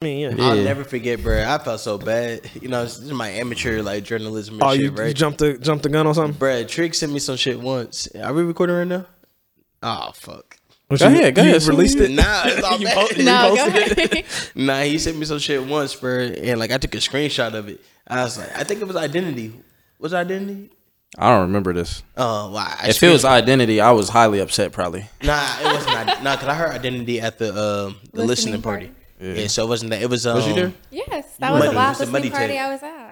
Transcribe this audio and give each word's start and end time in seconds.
I 0.00 0.04
mean, 0.04 0.18
yeah. 0.38 0.44
I'll 0.46 0.56
Yeah. 0.56 0.62
never 0.62 0.84
forget, 0.84 1.20
bro. 1.20 1.44
I 1.44 1.58
felt 1.58 1.80
so 1.80 1.98
bad. 1.98 2.48
You 2.62 2.68
know, 2.68 2.84
this 2.84 2.98
is 2.98 3.10
my 3.12 3.30
amateur 3.30 3.82
like 3.82 4.04
journalism 4.04 4.54
and 4.54 4.62
Oh, 4.62 4.72
shit, 4.72 4.80
you, 4.82 4.90
right? 4.92 5.08
you 5.08 5.14
jumped 5.14 5.38
the 5.40 5.58
jumped 5.58 5.82
the 5.82 5.88
gun 5.88 6.06
on 6.06 6.14
something? 6.14 6.38
Bruh, 6.38 6.68
Trig 6.68 6.94
sent 6.94 7.12
me 7.12 7.18
some 7.18 7.36
shit 7.36 7.58
once. 7.58 8.06
Are 8.14 8.32
we 8.32 8.42
recording 8.44 8.76
right 8.76 8.86
now? 8.86 9.06
Oh 9.82 10.12
fuck. 10.14 10.56
What, 10.86 11.00
Go 11.00 11.08
you, 11.08 11.16
ahead, 11.16 11.34
go 11.34 11.42
you 11.42 11.50
ahead. 11.56 11.62
Released 11.64 11.98
it. 11.98 12.12
Nah, 12.12 12.42
it's 12.46 12.62
all 12.62 12.78
You 12.78 12.86
bad. 12.86 12.94
po- 13.10 13.16
you 13.16 13.24
No, 13.24 13.56
go 13.56 13.66
reposted 13.66 14.12
ahead. 14.12 14.24
Nah, 14.54 14.82
he 14.82 14.98
sent 14.98 15.18
me 15.18 15.24
some 15.26 15.40
shit 15.40 15.64
once, 15.66 15.96
bro, 15.96 16.16
and 16.26 16.60
like 16.60 16.70
I 16.70 16.78
took 16.78 16.94
a 16.94 16.98
screenshot 16.98 17.54
of 17.54 17.68
it. 17.68 17.80
I 18.06 18.22
was 18.22 18.38
like, 18.38 18.56
I 18.56 18.62
think 18.62 18.80
it 18.80 18.86
was 18.86 18.96
identity. 18.96 19.52
Was 19.98 20.14
identity? 20.14 20.70
I 21.18 21.28
don't 21.30 21.42
remember 21.48 21.72
this. 21.72 22.04
Oh, 22.16 22.52
wow. 22.52 22.72
I 22.80 22.88
If 22.90 23.02
it 23.02 23.10
was 23.10 23.24
identity, 23.24 23.80
I 23.80 23.90
was 23.90 24.08
highly 24.10 24.38
upset. 24.38 24.70
Probably. 24.70 25.06
nah, 25.24 25.44
it 25.60 25.64
wasn't. 25.64 25.96
id- 26.08 26.22
Nah, 26.22 26.36
cause 26.36 26.48
I 26.48 26.54
heard 26.54 26.70
identity 26.70 27.20
at 27.20 27.38
the 27.38 27.48
um 27.48 27.96
the 28.12 28.24
listening, 28.24 28.26
Listening 28.28 28.62
party. 28.62 28.86
party. 28.86 28.94
Yeah. 29.20 29.46
so 29.48 29.64
it 29.64 29.68
wasn't 29.68 29.90
that. 29.90 30.02
It 30.02 30.10
was 30.10 30.26
um. 30.26 30.36
Was 30.36 30.46
you 30.46 30.54
there? 30.54 30.72
Yes, 30.90 31.36
that 31.38 31.50
was 31.52 31.60
Muddy. 31.60 31.70
the 31.70 31.76
last 31.76 31.96
It 32.00 32.02
was 32.02 32.08
a 32.08 32.12
muddy 32.12 32.28
listening 32.30 32.32
party 32.38 32.52
tape. 32.54 32.62
I 32.62 32.72
was 32.72 32.82
at. 32.82 33.07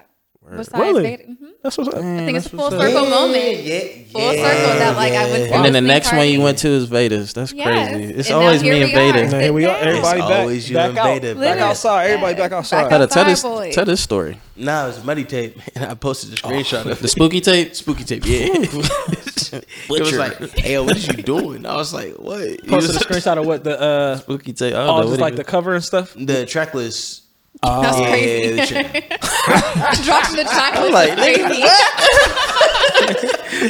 Besides 0.49 0.79
Really? 0.81 1.03
Vader- 1.03 1.23
mhm. 1.23 1.35
That's 1.63 1.77
what's 1.77 1.89
up. 1.89 1.95
I 1.95 2.01
think 2.01 2.37
it's 2.37 2.45
a 2.45 2.49
full 2.49 2.59
what's 2.59 2.75
up. 2.75 2.81
circle 2.81 3.03
Yeah, 3.03 3.09
moment. 3.09 3.63
yeah, 3.63 3.79
Full 4.11 4.21
yeah, 4.21 4.31
circle 4.31 4.79
that 4.79 4.95
like 4.95 5.13
I 5.13 5.23
went 5.31 5.49
to. 5.49 5.55
And 5.55 5.65
then 5.65 5.73
the 5.73 5.81
listening 5.81 5.87
next 5.87 6.13
one 6.13 6.27
you 6.29 6.41
went 6.41 6.57
to 6.59 6.67
is 6.69 6.85
Vedas. 6.85 7.33
That's 7.33 7.51
Yes, 7.51 7.89
crazy. 7.91 8.13
It's 8.13 8.29
and 8.29 8.37
always 8.37 8.63
me 8.63 8.81
and 8.83 8.91
Veda. 8.93 9.23
are. 9.25 9.27
Now 9.31 9.39
here 9.39 9.51
we 9.53 9.65
are. 9.65 9.77
Sit 9.77 9.87
Everybody 9.87 10.19
It's 10.19 10.29
back, 10.29 10.39
always 10.39 10.69
you 10.69 10.75
back 10.75 10.89
and 10.89 10.97
out, 10.99 11.21
Beta, 11.21 11.35
back 11.39 11.57
bro. 11.57 11.67
outside. 11.67 12.05
Everybody 12.05 12.35
back 12.35 12.51
outside. 12.53 12.81
Back 12.83 12.89
Tell, 12.91 12.99
the- 12.99 13.07
tell 13.07 13.25
this, 13.25 13.43
Outside 13.45 13.73
tell 13.73 13.85
this 13.85 14.01
story. 14.01 14.39
Nah, 14.55 14.85
it 14.85 14.87
was 14.87 15.03
muddy 15.03 15.25
tape, 15.25 15.59
and 15.75 15.85
I 15.85 15.93
posted 15.95 16.31
the 16.31 16.35
screenshot 16.37 16.85
of 16.89 17.01
The 17.01 17.07
spooky 17.09 17.41
tape. 17.41 17.75
Spooky 17.75 18.03
tape, 18.05 18.23
yeah. 18.25 18.47
it 18.51 19.89
was 19.89 20.13
like, 20.17 20.37
hey, 20.57 20.73
yo, 20.73 20.83
what 20.83 20.95
is 20.95 21.07
you 21.07 21.13
doing? 21.23 21.65
I 21.65 21.75
was 21.75 21.93
like, 21.93 22.13
what? 22.15 22.41
He 22.41 22.57
Posted 22.59 22.95
a 22.95 22.99
screenshot 23.05 23.37
of 23.37 23.45
what 23.45 23.63
the 23.63 23.79
uh, 23.79 24.17
Spooky 24.17 24.53
tape. 24.53 24.73
I 24.73 24.77
oh, 24.87 25.01
know 25.01 25.07
just 25.09 25.19
like 25.21 25.35
the 25.35 25.43
cover 25.43 25.75
and 25.75 25.83
stuff. 25.83 26.13
the 26.17 26.45
track 26.45 26.73
list. 26.73 27.23
That's 27.61 27.97
oh, 27.97 28.01
Yeah, 28.03 28.09
crazy. 28.09 28.55
the 28.55 28.65
track- 28.67 30.03
Dropping 30.03 30.35
the 30.37 30.43
chocolate. 30.43 30.91
like, 30.93 31.17
crazy. 31.17 31.63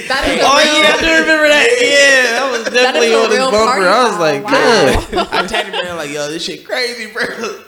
that 0.07 0.23
is 0.27 0.39
a 0.39 0.45
Oh 0.45 0.57
real, 0.57 0.83
yeah, 0.83 0.93
I 0.93 1.01
do 1.01 1.21
remember 1.21 1.47
that. 1.47 1.67
Yeah, 1.87 2.39
that 2.39 2.51
was 2.51 2.63
that 2.65 2.73
definitely 2.73 3.07
is 3.07 3.13
a 3.13 3.23
on 3.23 3.29
his 3.31 3.39
bumper. 3.39 3.57
party 3.57 3.85
I 3.85 4.09
was 4.09 4.19
like, 4.19 4.43
wow. 4.43 4.51
good. 5.09 5.27
I 5.31 5.47
tagged 5.47 5.69
him 5.73 5.85
in 5.85 5.95
like, 5.95 6.09
yo, 6.11 6.29
this 6.29 6.43
shit 6.43 6.65
crazy, 6.65 7.11
bro. 7.11 7.23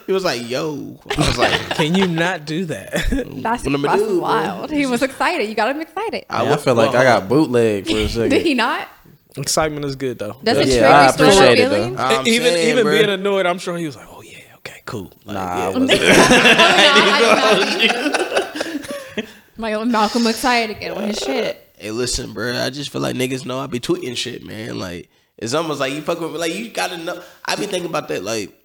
He 0.08 0.12
was 0.12 0.24
like, 0.24 0.48
yo. 0.50 1.00
I 1.18 1.28
was 1.28 1.38
like, 1.38 1.54
Can 1.76 1.96
you 1.96 2.08
not 2.08 2.46
do 2.46 2.66
that? 2.66 2.92
That's, 3.42 3.64
What 3.64 3.74
I'ma 3.76 3.88
that's 3.88 4.02
do, 4.02 4.08
bro? 4.08 4.20
wild. 4.20 4.72
He 4.72 4.86
was 4.86 5.02
excited. 5.04 5.48
You 5.48 5.56
got 5.56 5.74
him 5.76 5.82
excited. 5.82 6.26
I, 6.30 6.44
would- 6.50 6.60
feel 6.60 6.76
like 6.76 6.96
I 6.96 7.04
got 7.04 7.30
bootleg 7.30 7.86
for 7.88 7.98
a 7.98 8.08
second. 8.10 8.30
Did 8.30 8.42
he 8.46 8.54
not? 8.54 8.88
Excitement 9.38 9.86
is 9.86 9.96
good 9.96 10.18
though. 10.20 10.38
Does 10.44 10.58
it 10.58 10.68
Yeah, 10.68 10.74
trigger 10.80 10.88
I 10.88 11.06
appreciate 11.10 11.60
it, 11.60 11.70
though. 11.70 11.76
feelings? 11.76 12.00
I'm 12.00 12.28
even 12.28 12.54
saying, 12.54 12.70
even 12.72 12.84
bro. 12.84 12.94
being 12.98 13.10
annoyed, 13.10 13.46
I'm 13.46 13.60
sure 13.60 13.78
he 13.78 13.86
was 13.86 13.96
like, 13.96 14.08
"Oh 14.10 14.19
yeah, 14.19 14.19
okay, 14.70 14.82
cool." 14.86 15.12
Like, 15.26 15.36
Nah, 15.36 15.58
yeah. 15.58 15.66
I 15.66 15.70
wasn't. 15.80 15.90
My 19.58 19.74
old 19.74 19.90
Malcolm 19.90 20.26
excited 20.28 20.78
again 20.78 20.92
on 20.92 21.04
his 21.04 21.18
shit. 21.18 21.66
Hey, 21.78 21.92
listen, 21.92 22.34
bro. 22.34 22.54
I 22.54 22.70
just 22.70 22.92
feel 22.92 23.02
like 23.02 23.16
niggas 23.16 23.46
know 23.46 23.60
I 23.60 23.68
be 23.68 23.80
tweeting 23.80 24.16
shit, 24.16 24.44
man. 24.46 24.80
Like 24.80 25.10
it's 25.38 25.54
almost 25.54 25.80
like 25.80 25.94
you 25.94 26.02
fuck 26.02 26.20
with 26.20 26.32
me. 26.32 26.38
Like 26.38 26.54
you 26.54 26.70
gotta 26.70 26.98
know. 26.98 27.22
I 27.46 27.56
be 27.56 27.66
thinking 27.66 27.90
about 27.90 28.08
that. 28.10 28.24
Like 28.24 28.56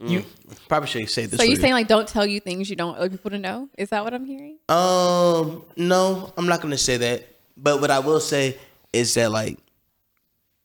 you 0.00 0.24
probably 0.68 0.88
should 0.88 1.08
say 1.10 1.26
this. 1.26 1.38
So 1.38 1.44
you 1.44 1.56
for 1.56 1.62
saying 1.62 1.74
like 1.74 1.88
don't 1.88 2.08
tell 2.08 2.26
you 2.26 2.40
things 2.40 2.70
you 2.70 2.76
don't 2.76 2.98
want 2.98 3.12
people 3.12 3.30
to 3.30 3.38
know? 3.38 3.68
Is 3.76 3.90
that 3.90 4.02
what 4.02 4.14
I'm 4.14 4.24
hearing? 4.24 4.58
Um, 4.68 5.62
no, 5.76 6.32
I'm 6.36 6.46
not 6.46 6.60
gonna 6.62 6.78
say 6.78 6.96
that. 6.96 7.26
But 7.56 7.80
what 7.80 7.90
I 7.90 7.98
will 7.98 8.20
say 8.20 8.56
is 8.92 9.12
that 9.14 9.30
like, 9.30 9.58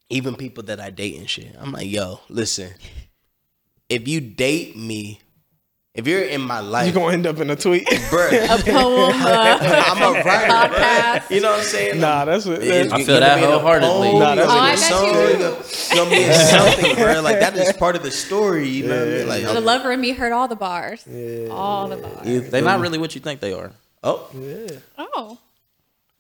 even 0.10 0.36
people 0.36 0.64
that 0.64 0.80
I 0.80 0.90
date 0.90 1.18
and 1.18 1.30
shit, 1.30 1.54
I'm 1.60 1.72
like, 1.74 1.90
yo, 1.90 2.22
listen, 2.30 2.72
if 3.90 4.08
you 4.08 4.20
date 4.22 4.76
me, 4.76 5.20
if 5.94 6.08
you're 6.08 6.24
in 6.24 6.42
my 6.42 6.60
life, 6.60 6.88
you're 6.94 7.02
gonna 7.02 7.14
end 7.14 7.26
up 7.28 7.40
in 7.40 7.50
a 7.50 7.56
tweet. 7.56 7.86
bruh, 7.88 8.44
A 8.60 8.64
poem, 8.72 9.14
uh, 9.16 9.58
I'm 9.88 10.02
a 10.02 10.22
writer. 10.24 10.52
podcast. 10.52 11.30
You 11.32 11.40
know 11.42 11.52
what 11.52 11.60
I'm 11.60 11.66
saying? 11.66 12.00
nah, 12.02 12.26
that's 12.26 12.46
what. 12.46 12.62
It's 12.62 12.92
I 12.92 12.96
gonna 12.98 13.06
feel 13.06 13.20
that 13.22 13.36
be 13.38 13.44
in 13.46 13.50
a 13.50 13.60
wholeheartedly. 13.60 14.20
Nah, 14.20 14.36
that's 14.36 14.48
gonna 14.48 14.60
Oh, 14.60 14.60
I 14.60 14.76
be 14.76 14.76
a 14.76 14.80
bet 14.82 15.40
song, 15.40 15.40
you 15.40 15.58
It's 15.60 15.94
gonna 15.94 16.10
be 16.10 16.34
something, 16.34 16.96
bro. 16.96 17.22
Like 17.22 17.40
that 17.40 17.56
is 17.56 17.72
part 17.74 17.96
of 17.96 18.04
the 18.04 18.12
story. 18.12 18.68
You 18.68 18.88
know 18.88 19.00
what 19.00 19.08
I 19.08 19.12
mean? 19.18 19.28
Like, 19.30 19.44
The 19.44 19.50
I'm- 19.54 19.64
lover 19.64 19.92
in 19.94 20.02
me 20.02 20.12
heard 20.12 20.34
all 20.34 20.48
the 20.50 20.56
bars. 20.58 21.06
yeah. 21.10 21.48
All 21.50 21.88
the 21.88 21.98
bars. 21.98 22.50
They're 22.50 22.62
not 22.62 22.82
really 22.82 22.98
what 22.98 23.16
you 23.16 23.22
think 23.22 23.40
they 23.40 23.54
are. 23.54 23.72
oh, 24.04 24.28
yeah. 24.34 24.68
Oh. 24.98 25.38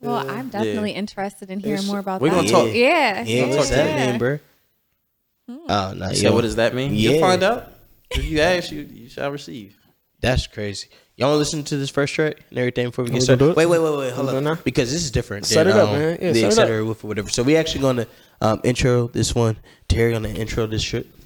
Well, 0.01 0.29
I'm 0.29 0.49
definitely 0.49 0.91
interested 0.91 1.49
in 1.49 1.59
hearing 1.59 1.85
more 1.87 1.99
about 1.99 2.19
that. 2.19 2.23
We 2.23 2.29
that. 2.29 2.35
gonna 2.35 2.49
talk- 2.49 2.73
Yeah. 2.73 3.23
yeah, 3.23 3.47
what's 3.47 3.69
that 3.71 3.85
yeah. 3.99 4.09
mean, 4.11 4.19
bro? 4.19 4.39
Oh 5.47 5.93
no, 5.95 6.13
So 6.13 6.33
what 6.33 6.41
does 6.41 6.55
that 6.55 6.73
mean? 6.73 6.93
Yeah. 6.93 7.11
You'll 7.11 7.19
find 7.19 7.43
out. 7.43 7.71
If 8.11 8.25
you 8.25 8.39
ask, 8.39 8.71
you 8.71 8.81
you 8.81 9.09
shall 9.09 9.31
receive. 9.31 9.75
That's 10.21 10.47
crazy. 10.47 10.87
Y'all 11.17 11.29
want 11.29 11.35
to 11.35 11.39
listen 11.39 11.63
to 11.63 11.77
this 11.77 11.89
first 11.89 12.13
track 12.13 12.41
and 12.49 12.59
everything 12.59 12.87
before 12.87 13.05
we 13.05 13.11
get 13.11 13.21
started? 13.21 13.55
Wait, 13.55 13.65
wait, 13.67 13.79
wait, 13.79 13.97
wait. 13.97 14.13
Hold 14.13 14.29
do 14.29 14.37
it 14.37 14.47
on. 14.47 14.59
Because 14.63 14.91
this 14.91 15.03
is 15.03 15.11
different. 15.11 15.45
Set 15.45 15.65
than, 15.65 15.77
it 15.77 15.79
up, 15.79 15.89
um, 15.89 15.95
man. 15.95 16.17
Yeah, 16.21 16.31
the 16.31 16.41
set 16.41 16.43
it 16.43 16.51
etc. 16.51 16.85
with 16.85 17.03
whatever. 17.03 17.29
So 17.29 17.43
we 17.43 17.55
actually 17.55 17.81
going 17.81 17.97
to 17.97 18.07
um, 18.41 18.59
intro 18.63 19.07
this 19.07 19.33
one. 19.33 19.57
Terry 19.87 20.11
gonna 20.11 20.29
intro 20.29 20.65
this 20.67 20.81
shit. 20.81 21.07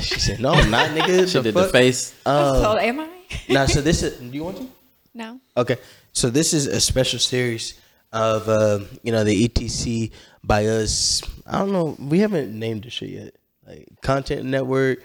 She 0.00 0.18
said, 0.20 0.40
"No, 0.40 0.52
I'm 0.52 0.70
not, 0.70 0.90
nigga." 0.90 1.30
She 1.30 1.42
did 1.42 1.54
the 1.54 1.68
face. 1.68 2.14
Uh, 2.24 2.62
So 2.62 2.78
am 2.78 3.00
I? 3.00 3.08
now, 3.48 3.66
so 3.66 3.80
this 3.80 4.02
is. 4.02 4.18
Do 4.18 4.26
you 4.34 4.44
want 4.44 4.56
to? 4.56 4.68
No. 5.12 5.40
Okay, 5.56 5.76
so 6.12 6.30
this 6.30 6.54
is 6.54 6.66
a 6.66 6.80
special 6.80 7.18
series 7.18 7.78
of 8.12 8.48
uh, 8.48 8.80
you 9.02 9.12
know 9.12 9.24
the 9.24 9.48
ETC 9.48 10.10
by 10.46 10.66
us. 10.66 11.22
I 11.46 11.58
don't 11.58 11.72
know. 11.72 11.96
We 11.98 12.20
haven't 12.20 12.56
named 12.56 12.84
the 12.84 12.90
shit 12.90 13.10
yet. 13.10 13.34
Like 13.66 13.88
content 14.02 14.44
network, 14.44 15.02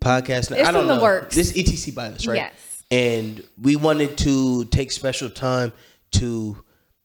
podcast. 0.00 0.52
It's 0.52 0.68
I 0.68 0.70
don't 0.72 0.82
in 0.82 0.88
the 0.88 0.96
know. 0.96 1.02
works. 1.02 1.34
This 1.34 1.52
ETC 1.52 1.94
by 1.94 2.06
us, 2.06 2.26
right? 2.26 2.36
Yes. 2.36 2.84
And 2.90 3.42
we 3.60 3.76
wanted 3.76 4.16
to 4.18 4.64
take 4.66 4.90
special 4.92 5.30
time 5.30 5.72
to 6.12 6.56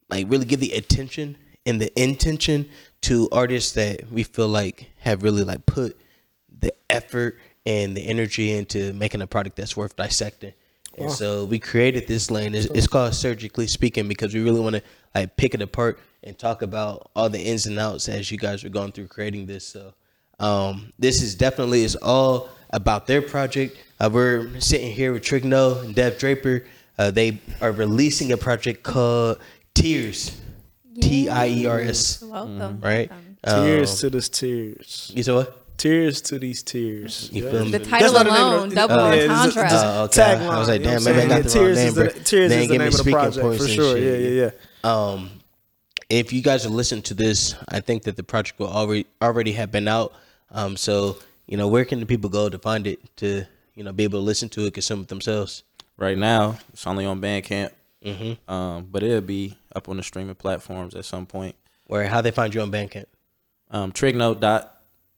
like 0.10 0.28
really 0.30 0.46
give 0.46 0.60
the 0.60 0.74
attention 0.74 1.38
and 1.66 1.82
the 1.82 1.92
intention 2.02 2.70
to 3.02 3.28
artists 3.32 3.74
that 3.74 4.12
we 4.12 4.24
feel 4.24 4.48
like 4.48 4.92
have 5.00 5.24
really 5.24 5.44
like 5.44 5.66
put 5.66 6.00
the 6.60 6.74
effort 6.90 7.40
and 7.66 7.98
the 7.98 8.02
energy 8.08 8.52
into 8.52 8.94
making 8.94 9.22
a 9.22 9.28
product 9.28 9.56
that's 9.56 9.76
worth 9.76 9.96
dissecting. 9.96 10.54
And 10.98 11.12
so 11.12 11.46
we 11.46 11.60
created 11.60 12.08
this 12.08 12.32
lane. 12.32 12.56
It's, 12.56 12.68
it's 12.68 12.88
called 12.88 13.14
Surgically 13.14 13.68
Speaking 13.68 14.08
because 14.08 14.34
we 14.34 14.42
really 14.42 14.60
want 14.62 14.76
to 14.78 14.82
like 15.14 15.36
pick 15.36 15.54
it 15.54 15.62
apart 15.62 16.00
and 16.24 16.38
talk 16.38 16.62
about 16.62 17.10
all 17.16 17.30
the 17.30 17.40
ins 17.40 17.66
and 17.66 17.78
outs 17.78 18.08
as 18.10 18.32
you 18.32 18.38
guys 18.38 18.64
are 18.64 18.70
going 18.70 18.92
through 18.92 19.08
creating 19.08 19.46
this. 19.46 19.68
So 19.68 19.94
um, 20.40 20.94
this 20.98 21.22
is 21.22 21.36
definitely 21.36 21.84
is 21.84 21.96
all 21.98 22.50
about 22.72 23.08
their 23.08 23.22
project. 23.22 23.78
Uh, 24.00 24.10
we're 24.12 24.60
sitting 24.60 24.92
here 24.92 25.14
with 25.14 25.24
Trigno 25.24 25.84
and 25.84 25.94
Dev 25.94 26.18
Draper. 26.18 26.66
Uh, 26.98 27.12
they 27.12 27.40
are 27.62 27.72
releasing 27.72 28.32
a 28.32 28.38
project 28.38 28.84
called 28.84 29.38
Tears. 29.74 30.40
T 31.02 31.28
I 31.28 31.48
E 31.48 31.66
R 31.66 31.82
S. 31.82 32.22
Welcome. 32.22 32.80
Right? 32.80 33.12
Tears 33.46 33.92
Um, 33.92 33.98
to 33.98 34.10
this 34.12 34.30
tears. 34.30 35.12
You 35.14 35.24
said 35.24 35.36
what? 35.36 35.65
Tears 35.78 36.22
to 36.22 36.40
these 36.40 36.64
tears. 36.64 37.30
You 37.34 37.50
feel 37.50 37.66
me? 37.66 37.72
The 37.72 37.80
title 37.80 38.14
not 38.14 38.26
the 38.26 38.32
name 38.32 38.42
of 38.42 38.54
alone, 38.54 38.70
the- 38.70 38.76
double 38.76 38.96
uh, 39.00 39.10
yeah, 39.14 39.16
this 39.16 39.24
is- 39.24 39.30
entendre. 39.58 39.64
this 39.64 39.74
is- 39.74 39.84
Oh, 39.84 40.04
okay. 40.04 40.22
Tagline. 40.22 40.50
I 40.50 40.60
was 40.60 40.68
like, 40.68 40.80
you 40.82 40.86
know 40.88 40.92
damn, 40.92 40.98
I'm 41.00 41.04
maybe 41.18 41.20
I 41.20 41.28
got 41.28 41.30
saying? 41.30 41.44
the 41.44 41.50
Tears 41.50 41.56
wrong 41.56 41.70
is 41.70 41.78
name, 41.78 41.94
the, 41.94 42.12
bro. 42.14 42.24
Tears 42.24 42.50
They 42.50 42.62
is 42.64 42.68
the 42.70 42.78
name 42.78 42.88
of 42.88 42.92
the 42.94 42.98
speaking 42.98 43.14
project 43.14 43.46
for 43.62 43.68
sure. 43.68 43.96
shit. 43.98 44.04
Yeah, 44.04 44.30
yeah, 44.30 44.52
yeah. 44.84 44.90
um 45.14 45.30
if 46.10 46.32
you 46.32 46.42
guys 46.42 46.66
are 46.66 46.70
listening 46.70 47.02
to 47.02 47.16
this 47.16 47.56
i 47.70 47.80
think 47.80 48.04
that 48.04 48.16
the 48.16 48.22
project 48.22 48.60
will 48.60 48.68
already 48.68 49.08
already 49.24 49.54
have 49.54 49.72
been 49.72 49.88
out 49.88 50.14
um 50.52 50.78
so 50.78 51.18
you 51.48 51.58
know 51.58 51.68
where 51.68 51.84
can 51.84 52.00
the 52.00 52.06
people 52.06 52.30
go 52.30 52.48
to 52.48 52.60
find 52.60 52.86
it 52.86 53.00
to 53.18 53.44
you 53.74 53.84
know 53.84 53.92
be 53.92 54.04
able 54.04 54.20
to 54.20 54.24
listen 54.24 54.48
to 54.48 54.68
it 54.68 54.74
consume 54.76 55.02
it 55.02 55.08
themselves 55.08 55.64
Right 55.98 56.18
now, 56.18 56.58
it's 56.74 56.86
only 56.86 57.06
on 57.06 57.22
Bandcamp. 57.22 57.70
Mm-hmm. 58.04 58.52
Um, 58.54 58.86
but 58.92 59.02
it'll 59.02 59.22
be 59.22 59.58
up 59.74 59.88
on 59.88 59.96
the 59.96 60.04
streaming 60.04 60.36
platforms 60.36 60.94
at 60.94 61.06
some 61.06 61.26
point. 61.26 61.56
where 61.88 62.06
how 62.06 62.20
they 62.20 62.32
find 62.32 62.54
you 62.54 62.60
on 62.62 62.70
bandcamp 62.70 63.06
Um, 63.72 63.94
Trigno 63.94 64.38
dot 64.38 64.75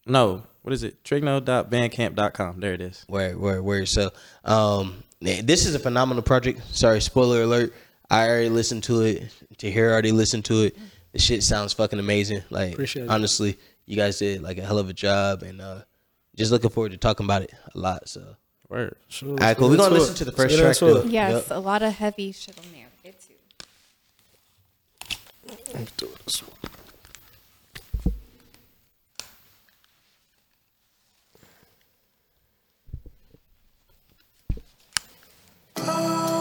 no, 0.08 0.44
what 0.62 0.74
is 0.74 0.84
it? 0.84 1.04
Trigno.bandcamp.com. 1.04 2.60
There 2.60 2.74
it 2.74 2.82
is. 2.82 3.04
where 3.08 3.38
where 3.38 3.62
where 3.64 3.86
so 3.86 4.12
um 4.44 5.04
this 5.22 5.66
is 5.66 5.74
a 5.76 5.80
phenomenal 5.80 6.22
project 6.24 6.62
sorry 6.76 7.02
spoiler 7.02 7.42
alert 7.44 7.74
i 8.10 8.28
already 8.28 8.50
listened 8.50 8.84
to 8.84 9.02
it 9.02 9.24
to 9.58 9.72
hear 9.72 9.92
already 9.92 10.12
listened 10.12 10.46
to 10.46 10.62
it 10.64 10.78
the 11.12 11.18
shit 11.20 11.42
sounds 11.42 11.74
fucking 11.74 11.98
amazing 12.00 12.44
like 12.52 12.74
Appreciate 12.74 13.06
it. 13.06 13.10
honestly 13.10 13.58
you 13.88 13.96
guys 13.96 14.20
did 14.20 14.44
like 14.44 14.58
a 14.60 14.62
hell 14.66 14.78
of 14.78 14.90
a 14.90 14.94
job 14.94 15.42
and 15.42 15.60
uh 15.60 15.80
just 16.36 16.52
looking 16.52 16.70
forward 16.70 16.92
to 16.92 16.98
talking 16.98 17.26
about 17.26 17.42
it 17.42 17.52
a 17.74 17.80
lot 17.80 18.08
so 18.08 18.36
Word. 18.70 18.98
Sure, 19.08 19.30
All 19.42 19.56
cool. 19.56 19.70
We're 19.70 19.78
gonna 19.78 19.96
listen 19.96 20.14
it. 20.14 20.18
to 20.18 20.26
the 20.26 20.34
first 20.34 20.58
track, 20.60 20.76
though. 20.78 21.04
Yes, 21.06 21.48
Yep. 21.48 21.58
a 21.58 21.60
lot 21.62 21.82
of 21.84 21.94
heavy 21.94 22.34
shit 22.34 22.58
on 22.60 22.66
there. 22.74 22.88
Get 23.02 23.18
to. 26.38 26.48
Let's 35.86 36.37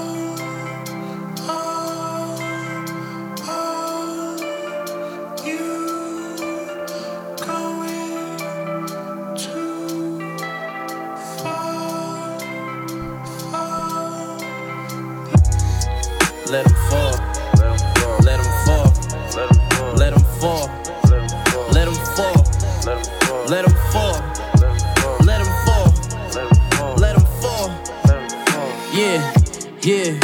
yeah, 29.86 30.18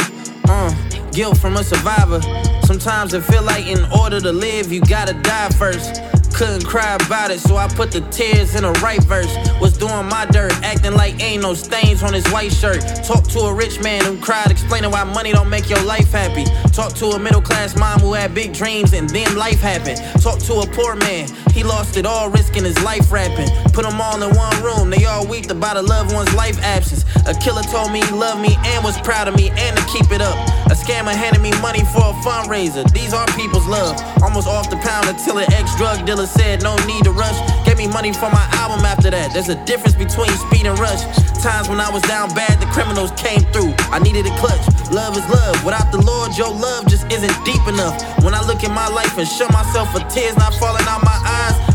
uh, 0.49 0.73
guilt 1.11 1.37
from 1.37 1.55
a 1.55 1.63
survivor. 1.63 2.21
Sometimes 2.65 3.13
it 3.13 3.23
feel 3.23 3.43
like 3.43 3.65
in 3.65 3.79
order 3.97 4.19
to 4.19 4.31
live, 4.31 4.73
you 4.73 4.81
gotta 4.81 5.13
die 5.13 5.49
first. 5.51 6.01
Couldn't 6.33 6.65
cry 6.65 6.95
about 6.95 7.29
it, 7.29 7.39
so 7.39 7.57
I 7.57 7.67
put 7.67 7.91
the 7.91 8.01
tears 8.09 8.55
in 8.55 8.63
the 8.63 8.71
right 8.81 9.01
verse. 9.03 9.31
Was 9.61 9.77
doing 9.77 10.07
my 10.07 10.25
dirt, 10.25 10.51
acting 10.63 10.93
like 10.93 11.21
ain't 11.21 11.43
no 11.43 11.53
stains 11.53 12.01
on 12.01 12.11
his 12.11 12.27
white 12.31 12.51
shirt. 12.51 12.81
Talk 13.05 13.27
to 13.29 13.39
a 13.41 13.53
rich 13.53 13.79
man 13.81 14.03
who 14.03 14.17
cried, 14.17 14.49
explaining 14.49 14.89
why 14.89 15.03
money 15.03 15.31
don't 15.31 15.49
make 15.49 15.69
your 15.69 15.81
life 15.83 16.11
happy. 16.11 16.45
Talk 16.71 16.93
to 16.93 17.09
a 17.09 17.19
middle 17.19 17.41
class 17.41 17.77
mom 17.77 17.99
who 17.99 18.13
had 18.13 18.33
big 18.33 18.51
dreams 18.51 18.93
and 18.93 19.07
then 19.09 19.35
life 19.35 19.61
happened. 19.61 20.01
Talk 20.23 20.39
to 20.39 20.61
a 20.61 20.67
poor 20.67 20.95
man, 20.95 21.29
he 21.51 21.63
lost 21.63 21.97
it 21.97 22.05
all, 22.07 22.29
risking 22.29 22.63
his 22.63 22.81
life 22.83 23.11
rapping. 23.11 23.49
Put 23.71 23.85
them 23.85 24.01
all 24.01 24.21
in 24.21 24.35
one 24.35 24.63
room, 24.63 24.89
they 24.89 25.05
all 25.05 25.27
weeped 25.27 25.51
about 25.51 25.77
a 25.77 25.83
loved 25.83 26.13
one's 26.13 26.33
life 26.33 26.59
absence. 26.63 27.05
A 27.27 27.35
killer 27.35 27.63
told 27.63 27.91
me 27.91 28.01
he 28.01 28.11
loved 28.11 28.41
me 28.41 28.57
and 28.65 28.83
was 28.83 28.99
proud 29.01 29.27
of 29.27 29.35
me 29.35 29.51
and 29.51 29.77
to 29.77 29.83
keep 29.85 30.11
it 30.11 30.21
up. 30.21 30.52
A 30.71 30.75
scammer 30.75 31.13
handed 31.13 31.41
me 31.41 31.51
money 31.61 31.83
for 31.91 31.99
a 31.99 32.15
fundraiser. 32.23 32.89
These 32.91 33.13
are 33.13 33.27
people's 33.35 33.67
love. 33.67 33.99
Almost 34.23 34.47
off 34.47 34.69
the 34.69 34.77
pound 34.77 35.07
until 35.07 35.37
an 35.37 35.51
ex 35.53 35.75
drug 35.75 36.05
dealer 36.05 36.25
said 36.25 36.63
no 36.63 36.75
need 36.87 37.03
to 37.03 37.11
rush. 37.11 37.35
Gave 37.65 37.77
me 37.77 37.87
money 37.87 38.13
for 38.13 38.29
my 38.31 38.47
album 38.53 38.85
after 38.85 39.09
that. 39.11 39.33
There's 39.33 39.49
a 39.49 39.59
difference 39.65 39.95
between 39.95 40.31
speed 40.47 40.65
and 40.65 40.77
rush. 40.79 41.03
Times 41.43 41.67
when 41.67 41.79
I 41.79 41.89
was 41.91 42.01
down 42.03 42.33
bad, 42.33 42.59
the 42.61 42.67
criminals 42.71 43.11
came 43.19 43.41
through. 43.51 43.75
I 43.91 43.99
needed 43.99 44.25
a 44.25 44.35
clutch. 44.39 44.63
Love 44.91 45.17
is 45.17 45.27
love. 45.27 45.57
Without 45.65 45.91
the 45.91 46.01
Lord, 46.01 46.37
your 46.37 46.51
love 46.51 46.87
just 46.87 47.11
isn't 47.11 47.35
deep 47.43 47.65
enough. 47.67 47.99
When 48.23 48.33
I 48.33 48.41
look 48.47 48.63
at 48.63 48.71
my 48.71 48.87
life 48.87 49.17
and 49.17 49.27
show 49.27 49.47
myself 49.49 49.91
for 49.91 49.99
tears 50.07 50.37
not 50.37 50.53
falling 50.55 50.87
out 50.87 51.03
my 51.03 51.19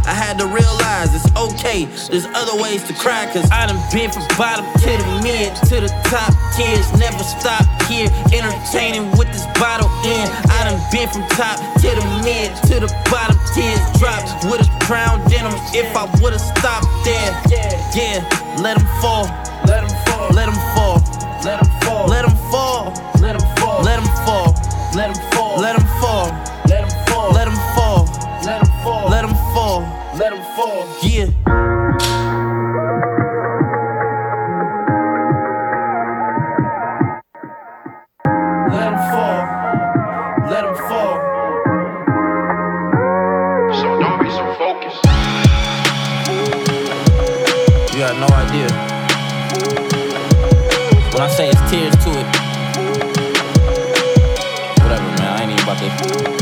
I 0.08 0.16
had 0.16 0.38
to 0.40 0.46
realize 0.48 1.12
it's 1.12 1.28
okay. 1.36 1.84
There's 2.08 2.24
other 2.32 2.56
ways 2.56 2.82
to 2.88 2.94
cry, 2.96 3.28
cause 3.28 3.44
I 3.52 3.68
done 3.68 3.76
been 3.92 4.08
from 4.08 4.24
bottom 4.40 4.64
to 4.64 4.90
the 4.96 5.20
mid 5.20 5.52
to 5.68 5.84
the 5.84 5.92
top. 6.08 6.32
Tears 6.56 6.88
never 6.96 7.20
stop 7.20 7.68
here. 7.84 8.08
Entertaining 8.32 9.12
with 9.20 9.28
this 9.28 9.44
bottle 9.60 9.92
in. 10.08 10.24
I 10.48 10.64
done 10.64 10.80
been 10.88 11.12
from 11.12 11.28
top 11.36 11.60
to 11.84 11.92
the 11.92 12.06
mid 12.24 12.56
to 12.72 12.80
the 12.80 12.90
bottom. 13.12 13.36
Tears 13.52 13.84
drop 14.00 14.24
with 14.48 14.64
a 14.64 14.68
crown 14.88 15.20
denim. 15.28 15.52
If 15.76 15.92
I 15.92 16.08
would've 16.24 16.40
stopped 16.40 16.88
there, 17.04 17.28
yeah, 17.92 18.24
let 18.64 18.80
'em 18.80 18.88
fall. 19.04 19.28
Let 19.68 19.84
'em 19.84 19.92
fall. 20.08 20.32
Let 20.32 20.48
'em 20.48 20.56
fall. 20.72 21.04
Let 21.44 21.60
'em 21.60 21.68
fall. 21.84 22.08
Let 22.08 22.24
'em 22.24 22.36
fall. 22.48 22.88
Let 22.88 23.04
'em 23.04 23.44
fall. 23.60 23.82
Let 23.84 23.98
'em 24.00 24.08
fall. 24.24 24.56
Let 24.96 25.08
'em 25.12 25.20
fall. 25.36 25.60
Let 25.60 25.76
'em 25.76 25.86
fall. 26.00 26.47
Let 30.28 30.36
'em 30.36 30.44
fall. 30.56 30.84
Yeah. 31.02 31.24
Let 38.74 38.88
'em 38.88 38.98
fall. 39.10 39.40
Let 40.50 40.64
'em 40.66 40.76
fall. 40.88 41.14
So 43.72 43.86
don't 43.98 44.20
be 44.22 44.30
so 44.30 44.44
focused. 44.58 45.02
You 47.94 48.00
got 48.04 48.16
no 48.18 48.28
idea. 48.44 48.68
When 51.12 51.22
I 51.22 51.28
say 51.28 51.48
it's 51.48 51.70
tears 51.70 51.96
to 52.04 52.10
it. 52.20 52.26
Whatever, 54.82 55.10
man. 55.16 55.28
I 55.36 55.42
ain't 55.42 55.52
even 55.52 55.64
about 55.64 55.78
to. 55.78 56.37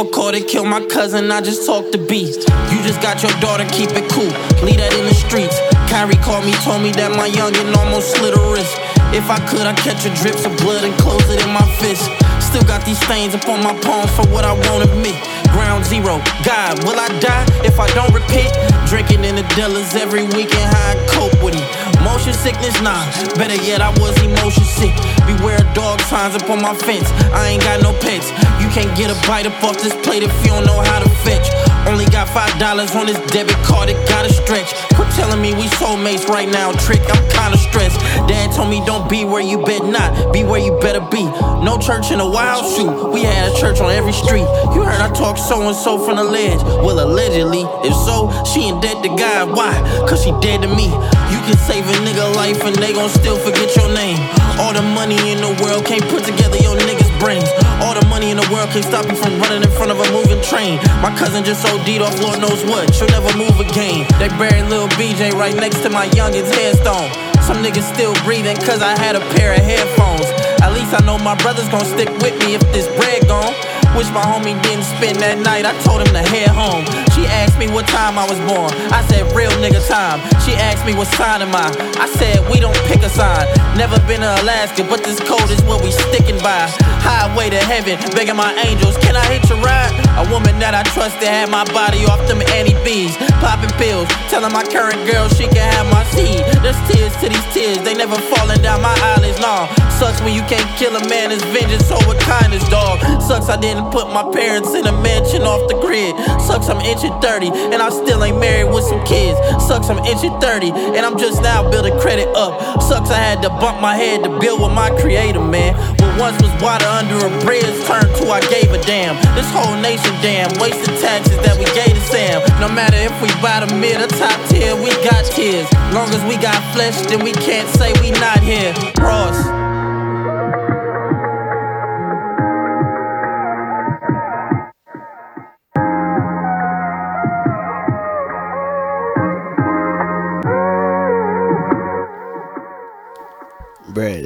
Caught 0.00 0.34
it, 0.34 0.48
kill 0.48 0.64
my 0.64 0.80
cousin. 0.86 1.30
I 1.30 1.40
just 1.40 1.66
talked 1.66 1.92
to 1.92 1.98
beast. 1.98 2.48
You 2.72 2.82
just 2.82 3.00
got 3.02 3.22
your 3.22 3.32
daughter, 3.40 3.64
keep 3.68 3.90
it 3.92 4.08
cool. 4.10 4.32
Leave 4.64 4.80
that 4.80 4.96
in 4.96 5.04
the 5.04 5.12
streets. 5.12 5.60
Kyrie 5.92 6.16
called 6.24 6.44
me, 6.48 6.56
told 6.64 6.80
me 6.80 6.90
that 6.96 7.12
my 7.12 7.28
youngin' 7.28 7.68
almost 7.76 8.16
slit 8.16 8.32
her 8.32 8.46
wrist. 8.52 8.72
If 9.12 9.28
I 9.28 9.36
could, 9.44 9.60
I'd 9.60 9.76
catch 9.76 10.08
a 10.08 10.12
drips 10.16 10.48
of 10.48 10.56
blood 10.64 10.84
and 10.84 10.96
close 10.98 11.24
it 11.28 11.44
in 11.44 11.52
my 11.52 11.64
fist. 11.78 12.08
Still 12.40 12.64
got 12.64 12.84
these 12.84 13.00
stains 13.04 13.34
upon 13.34 13.62
my 13.62 13.76
palms 13.84 14.10
for 14.16 14.26
what 14.32 14.44
I 14.44 14.56
won't 14.56 14.88
admit. 14.88 15.20
Ground 15.52 15.84
zero, 15.84 16.16
God, 16.44 16.80
will 16.84 16.98
I 16.98 17.08
die 17.20 17.46
if 17.62 17.78
I 17.78 17.86
don't 17.92 18.12
repent? 18.12 18.50
Drinking 18.90 19.22
in 19.22 19.36
the 19.36 19.46
dealers 19.54 19.94
every 19.94 20.24
weekend, 20.24 20.66
how 20.66 20.90
I 20.90 21.06
cope 21.06 21.44
with 21.44 21.54
it. 21.54 21.62
Motion 22.02 22.34
sickness, 22.34 22.74
nah. 22.82 23.06
Better 23.38 23.54
yet, 23.62 23.80
I 23.80 23.90
was 24.02 24.18
emotion 24.20 24.64
sick. 24.64 24.90
Beware 25.30 25.62
dog 25.74 26.00
signs 26.10 26.34
up 26.34 26.50
on 26.50 26.60
my 26.60 26.74
fence. 26.74 27.08
I 27.30 27.50
ain't 27.54 27.62
got 27.62 27.82
no 27.82 27.92
pets. 27.92 28.34
You 28.58 28.66
can't 28.74 28.90
get 28.98 29.14
a 29.14 29.28
bite 29.28 29.46
up 29.46 29.62
off 29.62 29.80
this 29.80 29.94
plate 30.02 30.24
if 30.24 30.34
you 30.42 30.50
don't 30.50 30.66
know 30.66 30.82
how 30.82 30.98
to 30.98 31.08
fetch. 31.22 31.69
Only 31.86 32.04
got 32.06 32.28
five 32.28 32.52
dollars 32.58 32.94
on 32.94 33.06
this 33.06 33.18
debit 33.32 33.56
card, 33.64 33.88
it 33.88 33.96
gotta 34.08 34.32
stretch. 34.32 34.74
Quit 34.94 35.08
telling 35.14 35.40
me 35.40 35.54
we 35.54 35.66
soulmates 35.80 36.28
right 36.28 36.48
now, 36.48 36.72
trick. 36.72 37.00
I'm 37.10 37.24
kinda 37.30 37.58
stressed. 37.58 37.98
Dad 38.28 38.52
told 38.52 38.70
me 38.70 38.82
don't 38.84 39.08
be 39.08 39.24
where 39.24 39.42
you 39.42 39.64
bet 39.64 39.84
not, 39.84 40.32
be 40.32 40.44
where 40.44 40.60
you 40.60 40.78
better 40.80 41.00
be. 41.00 41.24
No 41.64 41.78
church 41.80 42.10
in 42.10 42.20
a 42.20 42.28
wild 42.28 42.64
shoot. 42.74 43.12
We 43.12 43.22
had 43.22 43.52
a 43.52 43.54
church 43.58 43.80
on 43.80 43.90
every 43.90 44.12
street. 44.12 44.46
You 44.74 44.82
heard 44.82 45.00
I 45.00 45.10
talk 45.12 45.38
so 45.38 45.66
and 45.66 45.76
so 45.76 45.98
from 45.98 46.16
the 46.16 46.24
ledge. 46.24 46.62
Well, 46.84 47.00
allegedly, 47.00 47.64
if 47.82 47.94
so, 47.94 48.30
she 48.44 48.68
ain't 48.68 48.82
dead 48.82 49.02
to 49.02 49.08
God. 49.08 49.56
Why? 49.56 49.72
Cause 50.08 50.22
she 50.22 50.32
dead 50.40 50.62
to 50.62 50.68
me. 50.68 50.86
You 51.32 51.38
can 51.46 51.56
save 51.56 51.84
a 51.88 51.96
nigga 52.04 52.34
life 52.36 52.62
and 52.64 52.76
they 52.76 52.92
gon' 52.92 53.10
still 53.10 53.38
forget 53.38 53.74
your 53.76 53.88
name. 53.92 54.18
All 54.58 54.72
the 54.72 54.82
money 54.82 55.18
in 55.32 55.38
the 55.40 55.52
world 55.62 55.84
can't 55.86 56.04
put 56.08 56.24
together 56.24 56.58
your 56.58 56.76
niggas' 56.76 57.09
brains. 57.20 57.46
All 57.84 57.94
the 57.94 58.04
money 58.08 58.32
in 58.32 58.36
the 58.40 58.48
world 58.50 58.72
can't 58.72 58.84
stop 58.84 59.06
you 59.06 59.14
from 59.14 59.38
running 59.38 59.62
in 59.62 59.70
front 59.76 59.92
of 59.92 60.00
a 60.00 60.06
moving 60.10 60.40
train. 60.42 60.80
My 61.04 61.12
cousin 61.14 61.44
just 61.44 61.62
OD'd 61.68 62.00
off 62.00 62.16
Lord 62.18 62.40
knows 62.40 62.64
what. 62.64 62.92
She'll 62.96 63.12
never 63.12 63.30
move 63.36 63.60
again. 63.60 64.08
They 64.18 64.32
buried 64.40 64.66
Lil 64.72 64.88
BJ 64.98 65.36
right 65.36 65.54
next 65.54 65.84
to 65.84 65.90
my 65.90 66.08
youngest 66.16 66.50
headstone. 66.56 67.12
Some 67.44 67.62
niggas 67.62 67.86
still 67.94 68.16
breathing 68.24 68.56
cause 68.64 68.82
I 68.82 68.96
had 68.98 69.14
a 69.14 69.22
pair 69.36 69.52
of 69.52 69.60
headphones. 69.60 70.26
At 70.64 70.72
least 70.72 70.96
I 70.96 71.04
know 71.04 71.18
my 71.18 71.36
brother's 71.44 71.68
gon' 71.68 71.84
stick 71.84 72.08
with 72.24 72.34
me 72.40 72.56
if 72.56 72.64
this 72.72 72.88
bread 72.96 73.28
gone. 73.28 73.54
Wish 73.96 74.10
my 74.10 74.22
homie 74.22 74.60
didn't 74.62 74.84
spend 74.84 75.18
that 75.18 75.38
night. 75.38 75.66
I 75.66 75.74
told 75.82 76.00
him 76.00 76.12
to 76.14 76.22
head 76.22 76.50
home. 76.50 76.86
She 77.20 77.26
asked 77.26 77.58
me 77.58 77.68
what 77.68 77.86
time 77.86 78.16
I 78.16 78.24
was 78.24 78.40
born. 78.48 78.72
I 78.88 79.04
said 79.04 79.28
real 79.36 79.52
nigga 79.60 79.84
time. 79.84 80.24
She 80.40 80.56
asked 80.56 80.86
me 80.86 80.94
what 80.96 81.06
sign 81.20 81.42
am 81.44 81.52
I. 81.52 81.68
I 82.00 82.08
said 82.16 82.40
we 82.48 82.60
don't 82.64 82.76
pick 82.88 83.04
a 83.04 83.12
sign. 83.12 83.44
Never 83.76 84.00
been 84.08 84.24
to 84.24 84.32
Alaska, 84.40 84.88
but 84.88 85.04
this 85.04 85.20
code 85.20 85.50
is 85.52 85.60
what 85.68 85.84
we 85.84 85.92
sticking 85.92 86.40
by. 86.40 86.64
Highway 87.04 87.50
to 87.50 87.60
heaven, 87.60 88.00
begging 88.16 88.40
my 88.40 88.56
angels, 88.64 88.96
can 89.04 89.16
I 89.16 89.24
hitch 89.28 89.52
a 89.52 89.56
ride? 89.60 89.92
A 90.16 90.24
woman 90.32 90.56
that 90.64 90.72
I 90.72 90.80
trusted 90.96 91.28
had 91.28 91.52
my 91.52 91.68
body 91.76 92.08
off 92.08 92.24
them 92.24 92.40
Annie 92.56 92.76
B's. 92.88 93.12
Popping 93.44 93.72
pills, 93.76 94.08
telling 94.32 94.52
my 94.56 94.64
current 94.64 95.04
girl 95.04 95.28
she 95.28 95.44
can 95.44 95.68
have 95.76 95.92
my 95.92 96.04
seed. 96.16 96.40
There's 96.64 96.80
tears 96.88 97.12
to 97.20 97.28
these 97.28 97.48
tears, 97.52 97.84
they 97.84 97.92
never 97.92 98.16
falling 98.32 98.64
down 98.64 98.80
my 98.80 98.96
eyelids, 99.12 99.36
no. 99.44 99.68
Sucks 100.00 100.24
when 100.24 100.32
you 100.32 100.40
can't 100.48 100.64
kill 100.80 100.96
a 100.96 101.04
man, 101.04 101.28
it's 101.28 101.44
vengeance 101.52 101.84
so 101.84 102.00
over 102.00 102.16
kindness, 102.24 102.64
dog. 102.72 102.96
Sucks 103.20 103.52
I 103.52 103.60
didn't 103.60 103.92
put 103.92 104.08
my 104.08 104.24
parents 104.32 104.72
in 104.72 104.88
a 104.88 104.92
mansion 105.04 105.44
off 105.44 105.68
the 105.68 105.76
grid. 105.76 106.16
Sucks 106.40 106.72
I'm 106.72 106.80
inching 107.10 107.22
30 107.22 107.48
and 107.72 107.82
I 107.82 107.90
still 107.90 108.22
ain't 108.24 108.38
married 108.38 108.72
with 108.72 108.84
some 108.84 109.04
kids. 109.04 109.38
Sucks 109.64 109.88
I'm 109.88 109.98
inching 110.04 110.38
30 110.40 110.70
and 110.70 110.98
I'm 110.98 111.18
just 111.18 111.42
now 111.42 111.68
building 111.68 111.98
credit 111.98 112.28
up. 112.36 112.82
Sucks 112.82 113.10
I 113.10 113.18
had 113.18 113.42
to 113.42 113.48
bump 113.48 113.80
my 113.80 113.94
head 113.94 114.22
to 114.24 114.38
build 114.38 114.60
with 114.60 114.72
my 114.72 114.90
creator, 115.00 115.40
man. 115.40 115.74
What 116.00 116.18
once 116.18 116.42
was 116.42 116.52
water 116.62 116.86
under 116.86 117.26
a 117.26 117.30
bridge 117.44 117.64
turned 117.86 118.14
to 118.16 118.30
I 118.30 118.40
gave 118.48 118.72
a 118.72 118.80
damn. 118.82 119.16
This 119.34 119.50
whole 119.50 119.76
nation 119.76 120.12
damn 120.22 120.50
wasted 120.60 120.98
taxes 121.00 121.36
that 121.38 121.56
we 121.58 121.64
gave 121.74 121.94
to 121.94 122.04
Sam. 122.08 122.42
No 122.60 122.68
matter 122.68 122.96
if 122.96 123.14
we 123.22 123.28
buy 123.42 123.64
the 123.64 123.74
mid 123.74 124.00
or 124.00 124.08
top 124.18 124.38
tier, 124.48 124.74
we 124.76 124.90
got 125.04 125.24
kids. 125.30 125.70
Long 125.92 126.08
as 126.10 126.22
we 126.24 126.36
got 126.36 126.58
flesh, 126.74 126.96
then 127.06 127.24
we 127.24 127.32
can't 127.32 127.68
say 127.68 127.92
we 128.00 128.10
not 128.12 128.40
here. 128.40 128.74
Cross. 128.96 129.59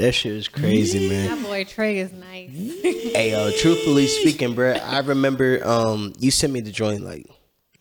That 0.05 0.13
shit 0.13 0.35
was 0.35 0.49
crazy, 0.49 1.09
man. 1.09 1.29
That 1.29 1.43
boy 1.45 1.65
Trey 1.65 1.99
is 1.99 2.13
nice. 2.13 2.51
Hey, 3.15 3.33
uh, 3.33 3.53
truthfully 3.61 4.07
speaking, 4.09 4.55
bruh, 4.55 4.81
I 4.83 4.99
remember 5.01 5.61
um 5.67 6.13
you 6.19 6.31
sent 6.31 6.53
me 6.53 6.61
the 6.61 6.73
joint 6.73 7.03
like 7.03 7.27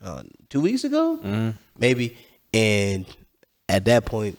uh, 0.03 0.23
two 0.49 0.61
weeks 0.61 0.83
ago, 0.83 1.53
maybe, 1.77 2.17
and 2.53 3.05
at 3.69 3.85
that 3.85 4.05
point, 4.05 4.37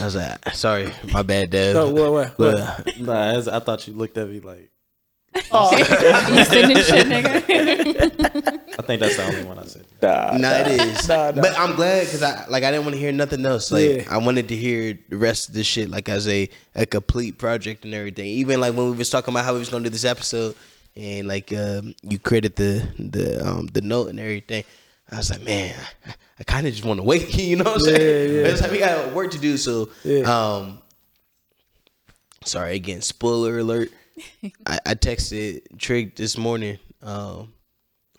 I 0.00 0.04
was 0.06 0.16
like, 0.16 0.48
"Sorry, 0.54 0.90
my 1.12 1.22
bad, 1.22 1.50
Dad." 1.50 1.74
No, 1.74 1.90
what, 1.90 2.10
what, 2.12 2.36
But, 2.36 2.58
what? 2.86 3.00
Nah, 3.00 3.22
as- 3.36 3.48
I 3.48 3.60
thought 3.60 3.86
you 3.86 3.92
looked 3.94 4.16
at 4.18 4.28
me 4.28 4.40
like. 4.40 4.70
oh, 5.52 5.76
you 5.76 6.44
sending 6.44 6.76
shit, 6.78 7.06
nigga. 7.06 8.42
I 8.78 8.82
think 8.82 9.00
that's 9.00 9.16
the 9.16 9.24
only 9.24 9.44
one 9.44 9.58
I 9.58 9.64
said. 9.66 9.84
Nah, 10.02 10.36
No, 10.36 10.50
it 10.52 10.66
is. 10.80 11.08
Nah, 11.08 11.30
nah. 11.30 11.42
But 11.42 11.58
I'm 11.58 11.74
glad 11.76 12.00
because 12.06 12.22
I 12.22 12.46
like 12.48 12.64
I 12.64 12.70
didn't 12.70 12.84
want 12.84 12.94
to 12.94 13.00
hear 13.00 13.12
nothing 13.12 13.44
else. 13.46 13.70
Like 13.70 13.88
Yeah. 13.90 14.08
I 14.10 14.18
wanted 14.18 14.48
to 14.48 14.56
hear 14.56 14.98
the 15.08 15.16
rest 15.16 15.48
of 15.48 15.54
this 15.54 15.66
shit 15.66 15.90
like 15.90 16.08
as 16.08 16.26
a 16.28 16.48
a 16.74 16.86
complete 16.86 17.38
project 17.38 17.84
and 17.84 17.94
everything. 17.94 18.26
Even 18.26 18.60
like 18.60 18.74
when 18.74 18.90
we 18.90 18.96
was 18.96 19.10
talking 19.10 19.32
about 19.32 19.44
how 19.44 19.52
we 19.52 19.58
was 19.60 19.68
gonna 19.68 19.84
do 19.84 19.90
this 19.90 20.04
episode 20.04 20.54
and 20.96 21.26
like 21.28 21.52
um, 21.52 21.94
you 22.02 22.18
credit 22.18 22.56
the 22.56 22.86
the 22.98 23.46
um, 23.46 23.66
the 23.68 23.80
note 23.80 24.08
and 24.10 24.18
everything. 24.20 24.64
I 25.12 25.18
was 25.18 25.30
like, 25.30 25.42
man, 25.44 25.74
I, 26.06 26.14
I 26.40 26.44
kind 26.44 26.66
of 26.66 26.72
just 26.72 26.84
want 26.84 26.98
to 26.98 27.04
wait. 27.04 27.34
You 27.38 27.56
know 27.56 27.64
what 27.64 27.74
I'm 27.74 27.80
saying? 27.80 28.34
Yeah, 28.34 28.40
yeah. 28.40 28.46
It's 28.48 28.60
like 28.62 28.70
we 28.70 28.78
got 28.78 29.12
work 29.12 29.30
to 29.32 29.38
do. 29.38 29.56
So, 29.58 29.90
Yeah. 30.02 30.22
um, 30.22 30.78
sorry 32.44 32.74
again. 32.76 33.02
Spoiler 33.02 33.58
alert. 33.58 33.90
I, 34.66 34.78
I 34.86 34.94
texted 34.94 35.62
Trig 35.78 36.16
this 36.16 36.38
morning. 36.38 36.78
Um, 37.02 37.52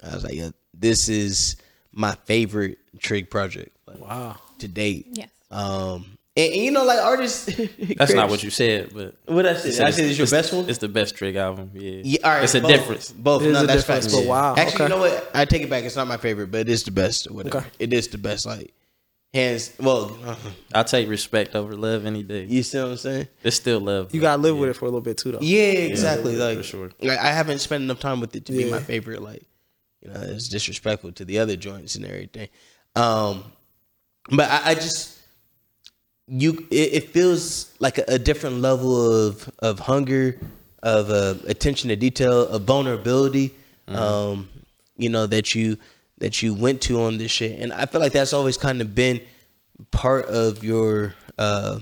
I 0.04 0.14
was 0.16 0.24
like, 0.24 0.34
yeah, 0.36 0.50
this 0.74 1.10
is 1.10 1.56
my 1.92 2.16
favorite 2.26 2.78
Trig 3.00 3.30
project. 3.30 3.76
Like, 3.88 4.00
Wow. 4.00 4.38
to 4.60 4.68
date. 4.68 5.08
Yes. 5.14 5.30
Um, 5.52 6.18
and, 6.38 6.52
and 6.54 6.62
you 6.64 6.72
know, 6.72 6.84
like 6.84 7.00
artists. 7.00 7.46
That's 7.98 8.14
not 8.14 8.30
what 8.30 8.44
you 8.44 8.50
said, 8.50 8.92
but 8.94 9.16
What 9.26 9.46
I 9.46 9.56
said? 9.56 9.86
I 9.88 9.92
said 9.92 10.06
it's 10.06 10.18
your 10.18 10.28
best 10.28 10.52
one. 10.54 10.68
It's 10.70 10.80
the 10.80 10.90
best 10.90 11.16
Trig 11.16 11.36
album. 11.38 11.72
Yeah, 11.74 12.02
Yeah, 12.04 12.18
all 12.26 12.32
right. 12.34 12.44
It's 12.44 12.56
a 12.56 12.62
both, 12.62 12.72
difference. 12.72 13.12
Both. 13.12 13.42
It 13.44 13.48
is 13.48 13.54
No, 13.54 13.64
a 13.64 13.68
that's 13.68 13.84
difference, 13.84 14.06
facts. 14.08 14.16
but 14.18 14.28
wow, 14.28 14.56
Actually, 14.58 14.74
okay. 14.76 14.84
you 14.84 14.90
know 14.90 14.98
what? 15.00 15.32
I 15.34 15.46
take 15.46 15.62
it 15.62 15.70
back. 15.70 15.84
It's 15.86 15.96
not 15.96 16.08
my 16.08 16.18
favorite, 16.18 16.52
but 16.52 16.62
it 16.62 16.70
is 16.70 16.84
the 16.84 16.92
best. 16.92 17.32
Whatever. 17.32 17.60
Okay. 17.60 17.68
It 17.80 17.94
is 17.94 18.10
the 18.10 18.18
best. 18.18 18.46
Like 18.46 18.74
hands. 19.34 19.74
Well, 19.80 20.18
I 20.74 20.84
take 20.84 21.08
respect 21.10 21.56
over 21.56 21.76
love 21.76 22.06
any 22.06 22.24
day. 22.24 22.46
you 22.46 22.64
see 22.64 22.80
what 22.80 22.88
I'm 22.92 22.98
saying? 22.98 23.28
It's 23.44 23.56
still 23.56 23.80
love. 23.80 24.14
You 24.14 24.20
gotta 24.22 24.42
live 24.42 24.58
with 24.58 24.70
it 24.70 24.74
for 24.74 24.86
a 24.86 24.88
little 24.90 25.02
bit 25.02 25.18
too, 25.18 25.32
though. 25.34 25.40
Yeah, 25.42 25.60
exactly. 25.72 26.34
for 26.36 26.40
like 26.56 26.64
sure. 26.66 26.92
Like, 27.02 27.20
I 27.20 27.32
haven't 27.32 27.60
spent 27.60 27.84
enough 27.84 28.00
time 28.00 28.20
with 28.20 28.36
it 28.36 28.46
to 28.48 28.52
be 28.52 28.70
my 28.70 28.80
favorite. 28.80 29.22
Like, 29.22 29.44
you 30.06 30.14
know, 30.14 30.22
it's 30.22 30.48
disrespectful 30.48 31.12
to 31.14 31.26
the 31.26 31.40
other 31.40 31.56
joints 31.56 31.96
and 31.96 32.06
everything. 32.06 32.50
Um, 32.96 33.44
but 34.30 34.50
I, 34.50 34.72
I 34.72 34.76
just 34.76 35.20
you 36.28 36.68
it, 36.72 36.94
it 36.94 37.10
feels 37.10 37.74
like 37.80 37.98
a, 37.98 38.04
a 38.08 38.20
different 38.20 38.62
level 38.62 39.28
of 39.28 39.50
of 39.60 39.80
hunger, 39.80 40.40
of 40.84 41.10
uh, 41.10 41.36
attention 41.48 41.90
to 41.90 41.96
detail, 41.96 42.48
of 42.48 42.64
vulnerability. 42.64 43.54
Um, 43.88 44.50
you 44.98 45.10
know 45.10 45.28
that 45.28 45.54
you 45.54 45.78
that 46.20 46.42
you 46.42 46.54
went 46.54 46.82
to 46.84 47.02
on 47.02 47.18
this 47.18 47.32
shit, 47.32 47.60
and 47.60 47.74
I 47.74 47.86
feel 47.86 48.02
like 48.02 48.14
that's 48.14 48.34
always 48.34 48.58
kind 48.58 48.82
of 48.82 48.96
been 48.96 49.22
part 49.92 50.26
of 50.26 50.64
your 50.64 51.16
uh, 51.38 51.80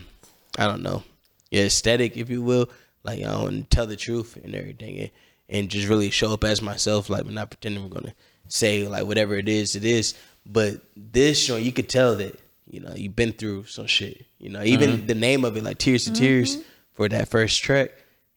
I 0.57 0.67
don't 0.67 0.81
know 0.81 1.03
your 1.51 1.65
aesthetic, 1.65 2.17
if 2.17 2.29
you 2.29 2.41
will. 2.41 2.69
Like 3.03 3.21
I 3.23 3.35
want 3.35 3.69
to 3.69 3.75
tell 3.75 3.85
the 3.85 3.97
truth 3.97 4.37
and 4.41 4.55
everything, 4.55 4.99
and, 4.99 5.11
and 5.53 5.69
just 5.69 5.87
really 5.87 6.09
show 6.09 6.33
up 6.33 6.43
as 6.43 6.61
myself. 6.61 7.09
Like 7.09 7.23
we're 7.23 7.31
not 7.31 7.49
pretending 7.49 7.83
we're 7.83 7.89
gonna 8.01 8.13
say 8.49 8.85
like 8.87 9.05
whatever 9.05 9.35
it 9.35 9.47
is, 9.47 9.77
it 9.77 9.85
is. 9.85 10.15
But 10.45 10.81
this 10.97 11.45
joint, 11.45 11.63
you 11.63 11.71
could 11.71 11.87
tell 11.87 12.15
that 12.17 12.37
you 12.69 12.81
know 12.81 12.93
you've 12.93 13.15
been 13.15 13.31
through 13.31 13.65
some 13.65 13.87
shit. 13.87 14.25
You 14.39 14.49
know, 14.49 14.61
even 14.63 15.07
the 15.07 15.15
name 15.15 15.45
of 15.45 15.55
it, 15.55 15.63
like 15.63 15.77
Tears 15.77 16.03
to 16.05 16.11
Tears, 16.11 16.57
for 16.93 17.07
that 17.07 17.29
first 17.29 17.63
track. 17.63 17.91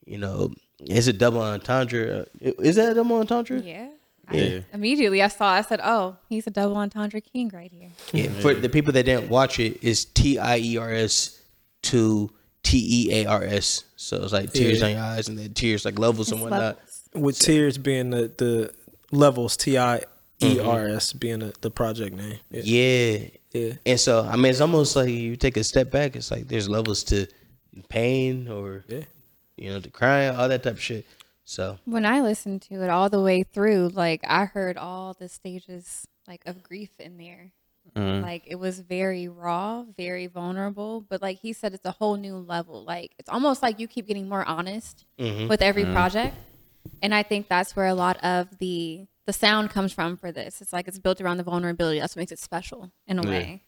You 0.04 0.18
know, 0.18 0.52
it's 0.78 1.08
a 1.08 1.12
double 1.12 1.40
entendre. 1.40 2.26
Uh, 2.44 2.52
Is 2.60 2.76
that 2.76 2.92
a 2.92 2.94
double 2.94 3.16
entendre? 3.16 3.58
Yeah. 3.60 3.88
Yeah. 4.32 4.60
I, 4.72 4.74
immediately 4.74 5.22
I 5.22 5.28
saw. 5.28 5.48
I 5.50 5.62
said, 5.62 5.80
"Oh, 5.82 6.16
he's 6.28 6.46
a 6.46 6.50
double 6.50 6.76
entendre 6.76 7.20
king 7.20 7.50
right 7.54 7.70
here." 7.72 7.90
Yeah, 8.12 8.28
for 8.40 8.54
the 8.54 8.68
people 8.68 8.92
that 8.92 9.04
didn't 9.04 9.28
watch 9.30 9.58
it, 9.58 9.78
it's 9.82 10.04
T 10.04 10.38
I 10.38 10.58
E 10.58 10.76
R 10.76 10.92
S 10.92 11.40
to 11.82 12.30
T 12.64 12.78
E 13.08 13.12
A 13.22 13.26
R 13.26 13.42
S. 13.44 13.84
So 13.96 14.22
it's 14.22 14.32
like 14.32 14.52
tears 14.52 14.80
Yeah. 14.80 14.86
on 14.86 14.92
your 14.92 15.00
eyes 15.02 15.28
and 15.28 15.38
then 15.38 15.54
tears 15.54 15.84
like 15.84 15.98
levels 15.98 16.30
and 16.32 16.40
whatnot. 16.40 16.60
levels. 16.76 16.85
With 17.16 17.38
tears 17.38 17.78
being 17.78 18.10
the, 18.10 18.30
the 18.36 18.74
levels, 19.10 19.56
T 19.56 19.78
I 19.78 20.02
E 20.42 20.60
R 20.60 20.88
S 20.88 21.10
mm-hmm. 21.10 21.18
being 21.18 21.38
the, 21.40 21.54
the 21.60 21.70
project 21.70 22.14
name. 22.14 22.38
Yeah. 22.50 22.62
Yeah. 22.64 23.28
Yeah. 23.52 23.72
And 23.86 24.00
so 24.00 24.22
I 24.22 24.36
mean 24.36 24.46
it's 24.46 24.60
almost 24.60 24.96
like 24.96 25.08
you 25.08 25.36
take 25.36 25.56
a 25.56 25.64
step 25.64 25.90
back, 25.90 26.16
it's 26.16 26.30
like 26.30 26.48
there's 26.48 26.68
levels 26.68 27.04
to 27.04 27.26
pain 27.88 28.48
or 28.48 28.84
Yeah. 28.88 29.04
you 29.56 29.70
know, 29.70 29.80
to 29.80 29.90
crying, 29.90 30.36
all 30.36 30.48
that 30.48 30.62
type 30.62 30.74
of 30.74 30.80
shit. 30.80 31.06
So 31.44 31.78
When 31.84 32.04
I 32.04 32.20
listened 32.20 32.62
to 32.62 32.82
it 32.82 32.90
all 32.90 33.08
the 33.08 33.20
way 33.20 33.44
through, 33.44 33.90
like 33.94 34.20
I 34.26 34.44
heard 34.46 34.76
all 34.76 35.14
the 35.14 35.28
stages 35.28 36.06
like 36.26 36.42
of 36.46 36.62
grief 36.62 36.90
in 36.98 37.18
there. 37.18 37.52
Mm-hmm. 37.94 38.22
Like 38.24 38.42
it 38.46 38.56
was 38.56 38.80
very 38.80 39.28
raw, 39.28 39.84
very 39.96 40.26
vulnerable, 40.26 41.00
but 41.08 41.22
like 41.22 41.38
he 41.38 41.52
said 41.52 41.72
it's 41.72 41.84
a 41.86 41.92
whole 41.92 42.16
new 42.16 42.36
level. 42.36 42.84
Like 42.84 43.12
it's 43.18 43.28
almost 43.30 43.62
like 43.62 43.78
you 43.78 43.86
keep 43.86 44.06
getting 44.06 44.28
more 44.28 44.44
honest 44.44 45.04
mm-hmm. 45.18 45.48
with 45.48 45.62
every 45.62 45.84
project. 45.84 46.36
And 47.02 47.14
I 47.14 47.22
think 47.22 47.48
that's 47.48 47.74
where 47.76 47.86
a 47.86 47.94
lot 47.94 48.16
of 48.24 48.58
the 48.58 49.06
the 49.26 49.32
sound 49.32 49.70
comes 49.70 49.92
from 49.92 50.16
for 50.16 50.30
this. 50.30 50.62
It's 50.62 50.72
like 50.72 50.86
it's 50.86 50.98
built 50.98 51.20
around 51.20 51.38
the 51.38 51.42
vulnerability. 51.42 51.98
That's 51.98 52.14
what 52.14 52.20
makes 52.20 52.32
it 52.32 52.38
special 52.38 52.92
in 53.06 53.18
a 53.18 53.22
way. 53.28 53.62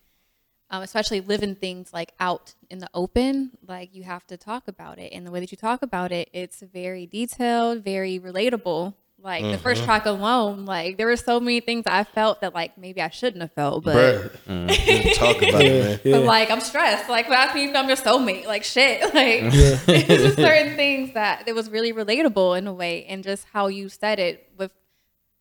Um, 0.70 0.82
especially 0.82 1.20
living 1.20 1.54
things 1.54 1.92
like 1.92 2.12
out 2.20 2.54
in 2.70 2.78
the 2.78 2.90
open, 2.94 3.52
like 3.66 3.94
you 3.94 4.04
have 4.04 4.26
to 4.26 4.36
talk 4.36 4.68
about 4.68 4.98
it. 4.98 5.12
And 5.12 5.26
the 5.26 5.30
way 5.30 5.40
that 5.40 5.50
you 5.50 5.56
talk 5.56 5.82
about 5.82 6.12
it, 6.12 6.28
it's 6.32 6.60
very 6.60 7.06
detailed, 7.06 7.82
very 7.82 8.20
relatable. 8.20 8.94
Like 9.20 9.42
the 9.42 9.58
first 9.58 9.80
mm-hmm. 9.80 9.86
track 9.86 10.06
alone, 10.06 10.64
like 10.64 10.96
there 10.96 11.08
were 11.08 11.16
so 11.16 11.40
many 11.40 11.58
things 11.60 11.84
I 11.86 12.04
felt 12.04 12.40
that 12.40 12.54
like 12.54 12.78
maybe 12.78 13.02
I 13.02 13.08
shouldn't 13.08 13.42
have 13.42 13.52
felt, 13.52 13.84
but 13.84 13.96
bruh, 13.96 14.30
mm-hmm. 14.48 15.12
talk 15.14 15.36
about 15.42 15.60
it, 15.60 15.84
man. 15.84 16.00
Yeah. 16.04 16.18
but 16.18 16.24
like 16.24 16.50
I'm 16.52 16.60
stressed. 16.60 17.08
Like 17.08 17.28
ask 17.28 17.52
me 17.54 17.64
if 17.64 17.74
I'm 17.74 17.88
your 17.88 17.96
soulmate. 17.96 18.46
Like 18.46 18.64
shit. 18.64 19.02
Like 19.18 19.40
it's 19.52 20.06
just 20.06 20.36
certain 20.36 20.76
things 20.76 21.14
that 21.14 21.48
it 21.48 21.54
was 21.54 21.68
really 21.68 21.92
relatable 21.92 22.56
in 22.56 22.68
a 22.68 22.72
way, 22.72 23.04
and 23.06 23.24
just 23.24 23.46
how 23.52 23.66
you 23.66 23.88
said 23.88 24.20
it 24.20 24.48
with 24.56 24.70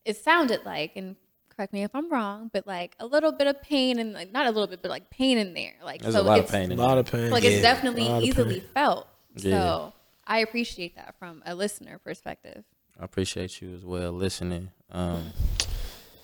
it 0.06 0.18
sounded 0.18 0.66
like, 0.66 0.94
and 0.96 1.16
correct 1.56 1.74
me 1.74 1.84
if 1.84 1.94
I'm 1.94 2.12
wrong, 2.12 2.50
but 2.52 2.66
like 2.66 2.96
a 3.00 3.06
little 3.06 3.32
bit 3.32 3.46
of 3.46 3.62
pain 3.62 4.00
and 4.00 4.14
like 4.14 4.32
not 4.32 4.48
a 4.48 4.50
little 4.52 4.68
bit, 4.68 4.82
but 4.82 4.90
like 4.90 5.10
pain 5.12 5.38
in 5.38 5.54
there. 5.54 5.76
Like 5.84 6.02
There's 6.02 6.16
so 6.16 6.22
a 6.22 6.24
lot 6.24 6.40
of 6.40 6.46
it's- 6.46 6.52
pain 6.52 6.72
A 6.72 6.82
lot 6.82 6.98
of 6.98 7.12
pain. 7.12 7.30
Like 7.30 7.44
Yeah. 7.44 7.52
it's 7.52 7.62
definitely 7.62 8.08
easily 8.26 8.62
felt. 8.74 9.08
Yeah. 9.36 9.52
So 9.52 9.94
I 10.26 10.40
appreciate 10.40 10.96
that 10.96 11.16
from 11.20 11.44
a 11.46 11.54
listener 11.54 12.00
perspective. 12.00 12.64
I 13.00 13.06
appreciate 13.06 13.62
you 13.62 13.74
as 13.76 13.86
well 13.86 14.12
listening. 14.12 14.72
Um, 14.92 15.32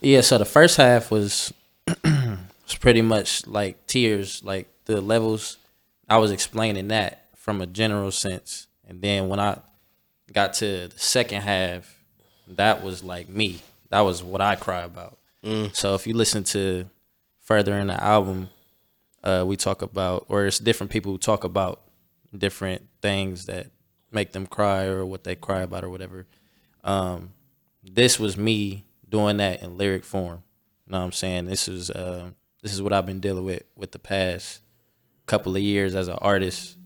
yeah, 0.02 0.22
so 0.22 0.38
the 0.38 0.46
first 0.46 0.78
half 0.78 1.12
was 1.12 1.54
was 2.04 2.76
pretty 2.80 3.02
much 3.02 3.46
like 3.48 3.86
tears, 3.88 4.44
like 4.44 4.68
the 4.86 5.02
levels. 5.02 5.58
I 6.10 6.18
was 6.18 6.32
explaining 6.32 6.90
that 6.90 7.28
from 7.36 7.62
a 7.62 7.66
general 7.66 8.12
sense, 8.12 8.68
and 8.88 9.02
then 9.02 9.28
when 9.30 9.40
I 9.40 9.60
got 10.32 10.54
to 10.56 10.88
the 10.88 11.00
second 11.00 11.42
half, 11.42 11.98
that 12.48 12.84
was 12.84 13.04
like 13.04 13.30
me. 13.30 13.62
That 13.90 14.02
was 14.02 14.24
what 14.24 14.42
I 14.42 14.56
cry 14.56 14.82
about. 14.82 15.18
So 15.74 15.94
if 15.94 16.08
you 16.08 16.14
listen 16.16 16.44
to 16.46 16.90
further 17.42 17.78
in 17.78 17.88
the 17.88 18.02
album, 18.02 18.50
uh, 19.24 19.44
we 19.46 19.58
talk 19.58 19.82
about, 19.82 20.26
or 20.30 20.46
it's 20.46 20.58
different 20.58 20.92
people 20.92 21.12
who 21.12 21.18
talk 21.18 21.44
about 21.44 21.82
different 22.36 22.88
things 23.02 23.46
that 23.48 23.68
make 24.12 24.32
them 24.32 24.48
cry 24.48 24.86
or 24.86 25.06
what 25.06 25.24
they 25.26 25.36
cry 25.36 25.62
about 25.62 25.84
or 25.84 25.90
whatever. 25.90 26.26
Um, 26.84 27.34
this 27.84 28.20
was 28.20 28.38
me 28.38 28.86
doing 29.08 29.38
that 29.38 29.62
in 29.62 29.78
lyric 29.78 30.04
form. 30.04 30.44
You 30.86 30.92
know 30.94 31.00
what 31.00 31.06
I'm 31.06 31.12
saying? 31.12 31.46
This 31.46 31.68
is 31.68 31.90
uh, 31.90 32.32
this 32.62 32.74
is 32.74 32.82
what 32.82 32.94
I've 32.94 33.06
been 33.06 33.20
dealing 33.20 33.46
with 33.46 33.64
with 33.76 33.92
the 33.92 34.00
past 34.00 34.62
couple 35.26 35.56
of 35.56 35.62
years 35.62 35.96
as 35.96 36.08
an 36.08 36.18
artist. 36.22 36.78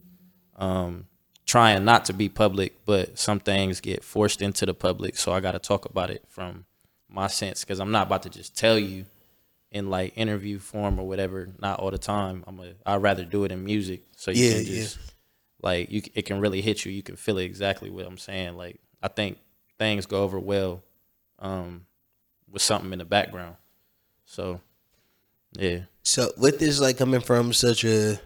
Um, 0.56 1.06
trying 1.46 1.86
not 1.86 2.06
to 2.06 2.14
be 2.14 2.30
public, 2.30 2.74
but 2.86 3.18
some 3.18 3.40
things 3.40 3.80
get 3.80 4.04
forced 4.04 4.42
into 4.42 4.66
the 4.66 4.74
public, 4.74 5.18
so 5.18 5.32
I 5.32 5.40
got 5.40 5.52
to 5.54 5.60
talk 5.60 5.86
about 5.86 6.10
it 6.10 6.24
from 6.28 6.66
my 7.10 7.28
sense 7.28 7.64
because 7.64 7.80
I'm 7.80 7.92
not 7.92 8.08
about 8.08 8.24
to 8.24 8.30
just 8.30 8.58
tell 8.58 8.78
you 8.78 9.06
in 9.72 9.90
like 9.90 10.14
interview 10.18 10.60
form 10.60 11.00
or 11.00 11.08
whatever. 11.08 11.50
Not 11.60 11.80
all 11.80 11.92
the 11.92 11.98
time. 11.98 12.44
I'm 12.48 12.60
a. 12.60 12.74
I'd 12.86 13.02
rather 13.02 13.24
do 13.24 13.44
it 13.46 13.52
in 13.52 13.64
music, 13.64 14.02
so 14.16 14.32
you 14.32 14.44
Yeah, 14.44 14.52
can 14.58 14.66
yeah. 14.66 14.74
just 14.82 15.00
like 15.62 15.92
you. 15.92 16.02
It 16.14 16.24
can 16.24 16.40
really 16.40 16.62
hit 16.62 16.86
you. 16.86 16.92
You 16.92 17.04
can 17.04 17.16
feel 17.16 17.38
it 17.38 17.46
exactly 17.46 17.90
what 17.90 18.06
I'm 18.06 18.18
saying. 18.18 18.58
Like 18.58 18.80
I 19.02 19.08
think 19.08 19.38
things 19.80 20.06
go 20.06 20.24
over 20.24 20.40
well 20.40 20.84
um, 21.40 21.86
with 22.50 22.62
something 22.62 22.92
in 22.94 23.00
the 23.00 23.06
background. 23.06 23.56
So 24.26 24.62
yeah, 25.54 25.82
So 26.04 26.32
with 26.38 26.60
this 26.60 26.80
like 26.80 26.98
coming 26.98 27.22
from 27.22 27.54
such 27.54 27.84
a 27.84 28.20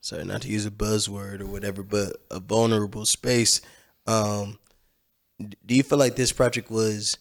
sorry 0.00 0.24
not 0.24 0.42
to 0.42 0.48
use 0.48 0.66
a 0.66 0.70
buzzword 0.70 1.40
or 1.40 1.46
whatever, 1.46 1.82
but 1.82 2.16
a 2.30 2.40
vulnerable 2.40 3.06
space, 3.06 3.60
um 4.06 4.58
do 5.38 5.74
you 5.74 5.82
feel 5.82 5.98
like 5.98 6.16
this 6.16 6.32
project 6.32 6.70
was 6.70 7.18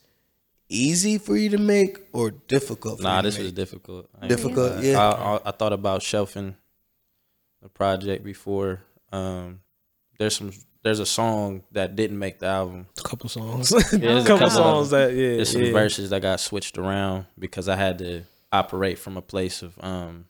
easy 0.69 1.17
for 1.17 1.35
you 1.35 1.49
to 1.49 1.57
make 1.57 1.99
or 2.13 2.31
difficult 2.31 2.97
for 2.97 3.03
nah, 3.03 3.17
you 3.17 3.21
to 3.23 3.27
this 3.27 3.37
was 3.37 3.51
difficult. 3.51 4.09
I 4.21 4.27
Difficult, 4.27 4.81
yeah. 4.83 4.99
I, 4.99 5.35
I, 5.35 5.39
I 5.45 5.51
thought 5.51 5.73
about 5.73 6.01
shelving 6.01 6.55
the 7.61 7.69
project 7.69 8.23
before. 8.23 8.81
Um, 9.11 9.61
there's 10.17 10.35
some. 10.35 10.51
There's 10.85 10.99
a 10.99 11.05
song 11.05 11.63
that 11.71 11.95
didn't 11.95 12.19
make 12.19 12.37
the 12.37 12.45
album. 12.45 12.85
A 12.99 13.01
couple 13.01 13.27
songs. 13.27 13.69
there's 13.69 13.91
a 13.91 13.97
a 13.97 14.19
couple 14.19 14.37
couple 14.37 14.49
songs 14.51 14.91
that 14.91 15.13
yeah. 15.15 15.37
There's 15.37 15.51
some 15.51 15.63
yeah. 15.63 15.71
verses 15.71 16.11
that 16.11 16.21
got 16.21 16.39
switched 16.39 16.77
around 16.77 17.25
because 17.39 17.67
I 17.67 17.75
had 17.75 17.97
to 17.97 18.21
operate 18.51 18.99
from 18.99 19.17
a 19.17 19.21
place 19.23 19.63
of 19.63 19.73
um 19.83 20.25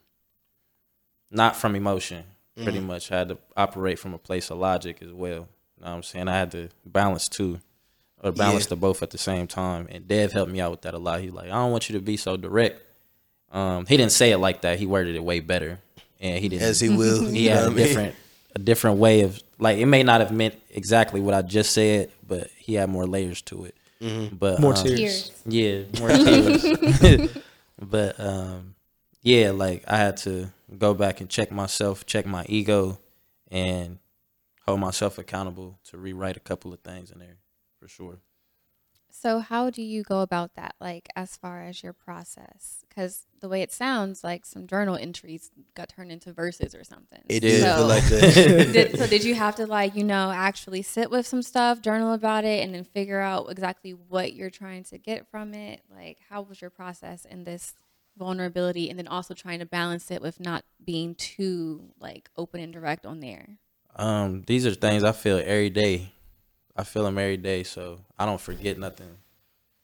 not 1.30 1.56
from 1.58 1.76
emotion, 1.76 2.24
pretty 2.56 2.78
Mm-hmm. 2.80 2.88
much. 2.88 3.12
I 3.12 3.18
had 3.20 3.28
to 3.30 3.38
operate 3.58 4.00
from 4.00 4.14
a 4.14 4.18
place 4.18 4.50
of 4.50 4.58
logic 4.58 5.00
as 5.02 5.12
well. 5.12 5.30
You 5.78 5.84
know 5.84 5.90
what 5.90 5.90
I'm 5.90 6.04
saying? 6.04 6.30
I 6.30 6.38
had 6.38 6.52
to 6.52 6.70
balance 6.86 7.28
two 7.28 7.60
or 8.24 8.32
balance 8.32 8.64
Yeah. 8.64 8.70
the 8.70 8.76
both 8.78 9.04
at 9.04 9.10
the 9.10 9.18
same 9.18 9.48
time. 9.48 9.88
And 9.92 10.08
Dev 10.08 10.32
helped 10.32 10.54
me 10.54 10.62
out 10.62 10.72
with 10.72 10.84
that 10.84 10.94
a 10.94 10.98
lot. 10.98 11.20
He's 11.20 11.34
like, 11.34 11.48
I 11.48 11.54
don't 11.56 11.72
want 11.72 11.90
you 11.90 11.98
to 11.98 12.02
be 12.02 12.16
so 12.16 12.38
direct. 12.38 12.82
Um, 13.52 13.86
he 13.86 13.98
didn't 13.98 14.14
say 14.14 14.32
it 14.32 14.38
like 14.38 14.62
that. 14.62 14.80
He 14.80 14.86
worded 14.86 15.16
it 15.18 15.24
way 15.24 15.42
better, 15.42 15.80
and 16.22 16.40
he 16.40 16.48
didn't. 16.48 16.64
As 16.64 16.80
he 16.80 16.88
will. 16.90 17.26
he 17.30 17.48
had 17.48 17.64
a 17.64 17.64
a 17.64 17.66
I 17.66 17.70
mean? 17.70 17.78
different 17.78 18.16
a 18.56 18.60
different 18.60 18.98
way 19.00 19.22
of 19.22 19.42
like 19.60 19.78
it 19.78 19.86
may 19.86 20.04
not 20.04 20.22
have 20.22 20.32
meant 20.32 20.56
exactly 20.70 21.22
what 21.22 21.34
I 21.34 21.42
just 21.42 21.72
said, 21.72 22.12
but 22.28 22.50
he 22.58 22.74
had 22.76 22.90
more 22.90 23.06
layers 23.06 23.42
to 23.44 23.66
it. 23.66 23.76
Mm-hmm. 24.02 24.36
But 24.36 24.60
More 24.60 24.76
um, 24.78 24.84
tears. 24.84 25.30
Tears. 25.30 25.32
yeah, 25.46 26.00
more 26.00 26.10
tears. 27.10 27.38
but 27.82 28.20
um, 28.20 28.76
yeah, 29.22 29.52
like 29.52 29.84
I 29.88 29.98
had 29.98 30.18
to 30.18 30.52
go 30.78 30.94
back 30.94 31.22
and 31.22 31.30
check 31.30 31.52
myself, 31.52 32.06
check 32.06 32.26
my 32.26 32.46
ego, 32.50 33.00
and 33.50 34.00
hold 34.66 34.80
myself 34.80 35.18
accountable 35.18 35.80
to 35.86 35.98
rewrite 35.98 36.38
a 36.38 36.42
couple 36.42 36.74
of 36.74 36.80
things 36.82 37.12
in 37.12 37.20
there 37.20 37.38
for 37.80 37.88
sure. 37.88 38.20
So 39.25 39.39
how 39.39 39.72
do 39.72 39.82
you 39.82 40.03
go 40.03 40.22
about 40.22 40.53
that? 40.53 40.75
Like 40.79 41.10
as 41.15 41.36
far 41.36 41.63
as 41.63 41.82
your 41.82 41.94
process, 41.94 42.86
because 42.88 43.25
the 43.39 43.50
way 43.50 43.63
it 43.63 43.72
sounds, 43.72 44.24
like 44.24 44.46
some 44.46 44.67
journal 44.67 44.98
entries 44.98 45.50
got 45.74 45.89
turned 45.89 46.12
into 46.12 46.32
verses 46.32 46.75
or 46.75 46.84
something. 46.84 47.24
It 47.27 47.39
did 47.39 47.63
So, 47.63 47.88
like 47.88 48.03
that. 48.10 48.72
did, 48.72 48.96
so 48.96 49.08
did 49.08 49.24
you 49.24 49.34
have 49.34 49.55
to 49.55 49.65
like 49.65 49.96
you 49.96 50.03
know 50.03 50.29
actually 50.29 50.84
sit 50.84 51.10
with 51.10 51.25
some 51.25 51.41
stuff, 51.41 51.82
journal 51.82 52.13
about 52.13 52.46
it, 52.46 52.63
and 52.63 52.75
then 52.75 52.84
figure 52.84 53.20
out 53.20 53.48
exactly 53.50 53.94
what 53.94 54.34
you're 54.34 54.51
trying 54.51 54.84
to 54.84 55.00
get 55.00 55.25
from 55.32 55.55
it? 55.55 55.82
Like 55.89 56.20
how 56.29 56.44
was 56.44 56.62
your 56.62 56.70
process 56.70 57.25
in 57.25 57.46
this 57.46 57.74
vulnerability, 58.15 58.91
and 58.91 59.00
then 59.00 59.08
also 59.08 59.34
trying 59.34 59.58
to 59.58 59.65
balance 59.65 60.12
it 60.12 60.22
with 60.22 60.39
not 60.39 60.65
being 60.86 61.15
too 61.15 61.89
like 62.00 62.29
open 62.38 62.60
and 62.60 62.72
direct 62.72 63.08
on 63.08 63.22
there? 63.22 63.58
Um, 63.96 64.44
these 64.46 64.67
are 64.67 64.75
things 64.75 65.03
I 65.03 65.13
feel 65.13 65.39
every 65.44 65.72
day. 65.72 66.12
I 66.75 66.84
feel 66.84 67.03
them 67.03 67.17
every 67.17 67.38
day, 67.38 67.63
so 67.63 68.01
I 68.17 68.25
don't 68.25 68.41
forget 68.41 68.77
nothing. 68.77 69.17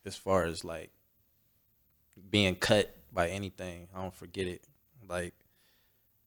As 0.05 0.15
far 0.15 0.45
as 0.45 0.65
like 0.65 0.91
being 2.29 2.55
cut 2.55 2.95
by 3.13 3.29
anything, 3.29 3.87
I 3.95 4.01
don't 4.01 4.13
forget 4.13 4.47
it. 4.47 4.63
Like 5.07 5.33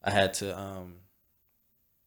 I 0.03 0.11
had 0.11 0.35
to, 0.35 0.59
um, 0.59 0.95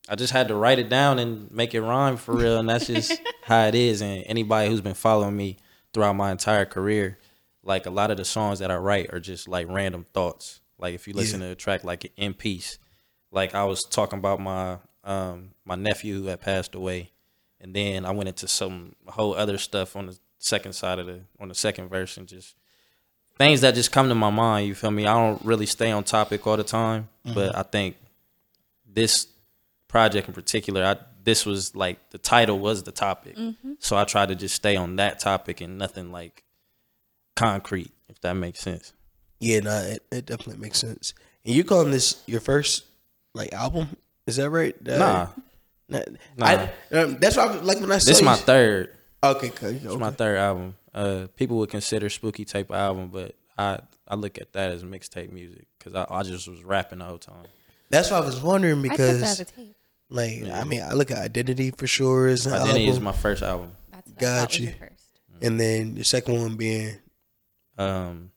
I 0.09 0.15
just 0.15 0.33
had 0.33 0.47
to 0.47 0.55
write 0.55 0.79
it 0.79 0.89
down 0.89 1.19
and 1.19 1.51
make 1.51 1.73
it 1.75 1.81
rhyme 1.81 2.17
for 2.17 2.35
real, 2.35 2.57
and 2.59 2.69
that's 2.69 2.87
just 2.87 3.19
how 3.43 3.65
it 3.65 3.75
is. 3.75 4.01
And 4.01 4.23
anybody 4.25 4.69
who's 4.69 4.81
been 4.81 4.93
following 4.93 5.35
me 5.35 5.57
throughout 5.93 6.15
my 6.15 6.31
entire 6.31 6.65
career, 6.65 7.17
like 7.63 7.85
a 7.85 7.91
lot 7.91 8.11
of 8.11 8.17
the 8.17 8.25
songs 8.25 8.59
that 8.59 8.71
I 8.71 8.77
write 8.77 9.13
are 9.13 9.19
just 9.19 9.47
like 9.47 9.67
random 9.69 10.05
thoughts. 10.13 10.61
Like 10.79 10.95
if 10.95 11.07
you 11.07 11.13
listen 11.13 11.41
to 11.41 11.51
a 11.51 11.55
track 11.55 11.83
like 11.83 12.11
In 12.15 12.33
Peace, 12.33 12.79
like 13.31 13.53
I 13.53 13.65
was 13.65 13.83
talking 13.83 14.19
about 14.19 14.39
my 14.39 14.77
um 15.03 15.51
my 15.65 15.75
nephew 15.75 16.21
who 16.21 16.27
had 16.27 16.39
passed 16.41 16.75
away, 16.75 17.11
and 17.61 17.75
then 17.75 18.05
I 18.05 18.11
went 18.11 18.29
into 18.29 18.47
some 18.47 18.95
whole 19.07 19.33
other 19.35 19.57
stuff 19.57 19.95
on 19.95 20.07
the 20.07 20.17
second 20.39 20.73
side 20.73 20.99
of 20.99 21.07
the 21.07 21.21
on 21.39 21.47
the 21.49 21.55
second 21.55 21.89
verse 21.89 22.17
and 22.17 22.27
just 22.27 22.55
things 23.37 23.61
that 23.61 23.75
just 23.75 23.91
come 23.91 24.09
to 24.09 24.15
my 24.15 24.29
mind. 24.29 24.67
You 24.67 24.75
feel 24.75 24.91
me? 24.91 25.05
I 25.05 25.13
don't 25.13 25.43
really 25.43 25.65
stay 25.65 25.91
on 25.91 26.03
topic 26.03 26.45
all 26.47 26.57
the 26.57 26.63
time, 26.63 27.09
but 27.23 27.55
I 27.55 27.63
think 27.63 27.95
this 28.91 29.27
project 29.87 30.27
in 30.27 30.33
particular, 30.33 30.83
I 30.83 30.97
this 31.23 31.45
was 31.45 31.75
like 31.75 32.09
the 32.11 32.17
title 32.17 32.59
was 32.59 32.83
the 32.83 32.91
topic, 32.91 33.37
so 33.79 33.97
I 33.97 34.03
tried 34.05 34.29
to 34.29 34.35
just 34.35 34.55
stay 34.55 34.75
on 34.75 34.95
that 34.97 35.19
topic 35.19 35.61
and 35.61 35.77
nothing 35.77 36.11
like 36.11 36.43
concrete, 37.35 37.91
if 38.09 38.19
that 38.21 38.33
makes 38.33 38.59
sense. 38.59 38.93
Yeah, 39.39 39.59
no, 39.59 39.75
it, 39.77 40.03
it 40.11 40.25
definitely 40.25 40.57
makes 40.61 40.79
sense. 40.79 41.13
And 41.45 41.53
you 41.53 41.63
calling 41.63 41.91
this 41.91 42.21
your 42.25 42.39
first 42.39 42.85
like 43.33 43.53
album? 43.53 43.97
Is 44.25 44.37
that 44.37 44.49
right? 44.49 44.75
Uh, 44.87 44.97
Nah, 44.97 45.27
nah. 45.89 45.99
Nah. 46.37 46.45
I, 46.45 46.95
um, 46.95 47.17
that's 47.19 47.37
why 47.37 47.45
like 47.45 47.79
when 47.79 47.91
I 47.91 47.97
saw 47.99 48.09
this 48.09 48.17
is 48.19 48.23
my 48.23 48.35
third. 48.35 48.93
Okay, 49.23 49.49
okay, 49.49 49.79
It's 49.83 49.95
my 49.95 50.11
third 50.11 50.37
album. 50.37 50.75
Uh, 50.93 51.27
people 51.35 51.57
would 51.57 51.69
consider 51.69 52.09
spooky 52.09 52.45
type 52.45 52.71
album, 52.71 53.09
but 53.11 53.35
I 53.57 53.79
I 54.07 54.15
look 54.15 54.37
at 54.39 54.53
that 54.53 54.71
as 54.71 54.83
mixtape 54.83 55.31
music 55.31 55.65
because 55.77 55.95
I, 55.95 56.05
I 56.09 56.23
just 56.23 56.47
was 56.47 56.63
rapping 56.63 56.99
the 56.99 57.05
whole 57.05 57.17
time. 57.17 57.45
That's 57.89 58.11
why 58.11 58.17
I 58.17 58.21
was 58.21 58.39
wondering 58.41 58.79
I 58.79 58.81
took 58.89 58.97
that 58.97 58.97
because 58.97 59.21
as 59.23 59.39
a 59.39 59.45
tape. 59.45 59.75
like 60.09 60.43
I 60.51 60.63
mean 60.65 60.81
I 60.81 60.93
look 60.93 61.09
at 61.11 61.17
Identity 61.19 61.71
for 61.71 61.87
sure 61.87 62.27
is 62.27 62.45
an 62.45 62.53
Identity 62.53 62.81
album, 62.85 62.93
is 62.93 62.99
my 62.99 63.11
first 63.11 63.41
album. 63.43 63.71
That's 63.91 64.07
what 64.09 64.17
I 64.17 64.21
Got 64.21 64.39
thought 64.41 64.59
you. 64.59 64.65
your 64.67 64.73
first. 64.75 65.03
and 65.41 65.59
then 65.59 65.95
the 65.95 66.03
second 66.03 66.39
one 66.41 66.55
being 66.55 66.95
Um, 67.77 68.31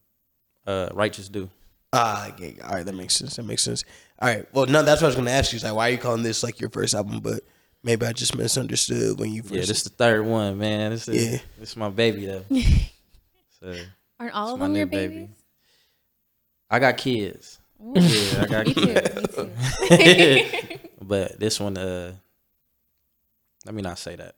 uh, 0.67 0.89
Righteous 0.93 1.29
Do. 1.29 1.51
ah 1.93 2.29
okay, 2.29 2.57
all 2.65 2.75
right 2.75 2.87
that 2.87 2.95
makes 2.95 3.17
sense 3.17 3.37
that 3.37 3.45
makes 3.45 3.63
sense. 3.63 3.85
All 4.21 4.29
right, 4.29 4.47
well 4.53 4.67
no, 4.67 4.83
that's 4.83 5.01
what 5.01 5.07
I 5.07 5.09
was 5.09 5.17
gonna 5.17 5.31
ask 5.31 5.53
you. 5.53 5.57
Is 5.57 5.65
like 5.65 5.75
why 5.75 5.89
are 5.89 5.93
you 5.93 5.99
calling 5.99 6.23
this 6.23 6.43
like 6.43 6.61
your 6.61 6.71
first 6.71 6.95
album? 6.95 7.21
But 7.21 7.41
maybe 7.83 8.05
I 8.07 8.13
just 8.13 8.37
misunderstood 8.37 9.19
when 9.19 9.33
you 9.33 9.43
first. 9.43 9.55
Yeah, 9.55 9.61
this 9.61 9.71
is 9.79 9.83
the 9.85 9.91
third 9.91 10.27
one, 10.27 10.59
man. 10.59 10.91
This 10.91 11.09
is 11.09 11.33
Yeah. 11.33 11.39
this 11.59 11.71
is 11.71 11.77
my 11.77 11.89
baby 11.89 12.27
though. 12.27 12.45
so 13.61 13.75
Aren't 14.19 14.35
all 14.35 14.55
of 14.55 14.61
them 14.61 14.75
your 14.77 14.85
new 14.85 14.91
baby. 14.91 15.15
babies? 15.15 15.29
I 16.71 16.79
got 16.79 16.97
kids. 16.99 17.59
Ooh. 17.83 17.95
Yeah, 17.97 18.43
I 18.43 18.47
got 18.47 18.67
Me 18.67 18.75
kids. 18.75 19.37
Me 19.39 20.45
too. 20.69 20.79
but 21.03 21.41
this 21.41 21.59
one, 21.59 21.79
uh, 21.79 22.13
let 23.65 23.75
me 23.75 23.81
not 23.83 23.99
say 23.99 24.17
that. 24.17 24.35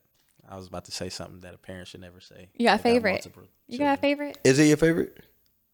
I 0.48 0.56
was 0.56 0.68
about 0.68 0.84
to 0.84 0.92
say 0.92 1.08
something 1.08 1.40
that 1.40 1.54
a 1.54 1.58
parent 1.58 1.88
should 1.88 2.00
never 2.00 2.20
say. 2.20 2.48
You 2.56 2.66
got 2.66 2.72
I 2.72 2.76
a 2.76 2.78
favorite? 2.78 3.26
You 3.66 3.78
got 3.78 3.98
a 3.98 4.00
favorite? 4.00 4.38
is 4.44 4.58
it 4.60 4.64
your 4.66 4.76
favorite? 4.76 5.16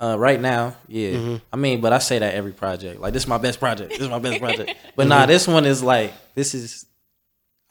Uh, 0.01 0.17
right 0.17 0.41
now, 0.41 0.77
yeah. 0.87 1.11
Mm-hmm. 1.11 1.37
I 1.53 1.57
mean, 1.57 1.81
but 1.81 1.93
I 1.93 1.99
say 1.99 2.21
that 2.21 2.35
every 2.35 2.53
project. 2.53 3.01
Like, 3.01 3.13
this 3.13 3.25
is 3.25 3.29
my 3.29 3.39
best 3.39 3.59
project. 3.59 3.91
This 3.91 4.01
is 4.01 4.09
my 4.09 4.21
best 4.21 4.39
project. 4.41 4.75
But 4.97 5.09
nah, 5.09 5.27
this 5.27 5.49
one 5.49 5.65
is 5.65 5.83
like, 5.83 6.13
this 6.35 6.55
is. 6.55 6.87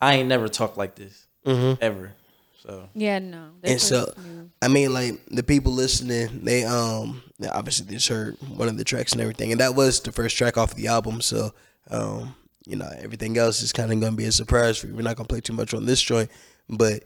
I 0.01 0.15
ain't 0.15 0.27
never 0.29 0.47
talked 0.49 0.77
like 0.77 0.95
this 0.95 1.25
Mm-hmm. 1.45 1.81
ever. 1.81 2.13
So 2.61 2.89
Yeah, 2.93 3.19
no. 3.19 3.51
And 3.63 3.75
This 3.75 3.87
so 3.87 4.11
new. 4.21 4.49
I 4.61 4.67
mean, 4.67 4.93
like 4.93 5.13
the 5.27 5.43
people 5.43 5.71
listening, 5.71 6.41
they 6.43 6.65
um, 6.65 7.23
they 7.39 7.47
obviously 7.47 7.85
they 7.85 7.93
just 7.93 8.09
heard 8.09 8.35
one 8.55 8.67
of 8.67 8.77
the 8.77 8.83
tracks 8.83 9.13
and 9.13 9.21
everything, 9.21 9.51
and 9.53 9.61
that 9.61 9.75
was 9.75 10.01
the 10.01 10.11
first 10.11 10.37
track 10.37 10.57
off 10.57 10.75
the 10.75 10.87
album. 10.87 11.21
So, 11.21 11.53
um, 11.89 12.35
you 12.65 12.75
know, 12.75 12.89
everything 12.99 13.37
else 13.37 13.61
is 13.61 13.71
kind 13.71 13.91
of 13.93 14.01
gonna 14.01 14.17
be 14.17 14.25
a 14.25 14.31
surprise 14.33 14.77
for 14.77 14.87
you. 14.87 14.95
We're 14.95 15.01
not 15.03 15.15
gonna 15.15 15.27
play 15.27 15.39
too 15.39 15.53
much 15.53 15.73
on 15.73 15.85
this 15.85 16.01
joint, 16.01 16.29
but 16.67 17.03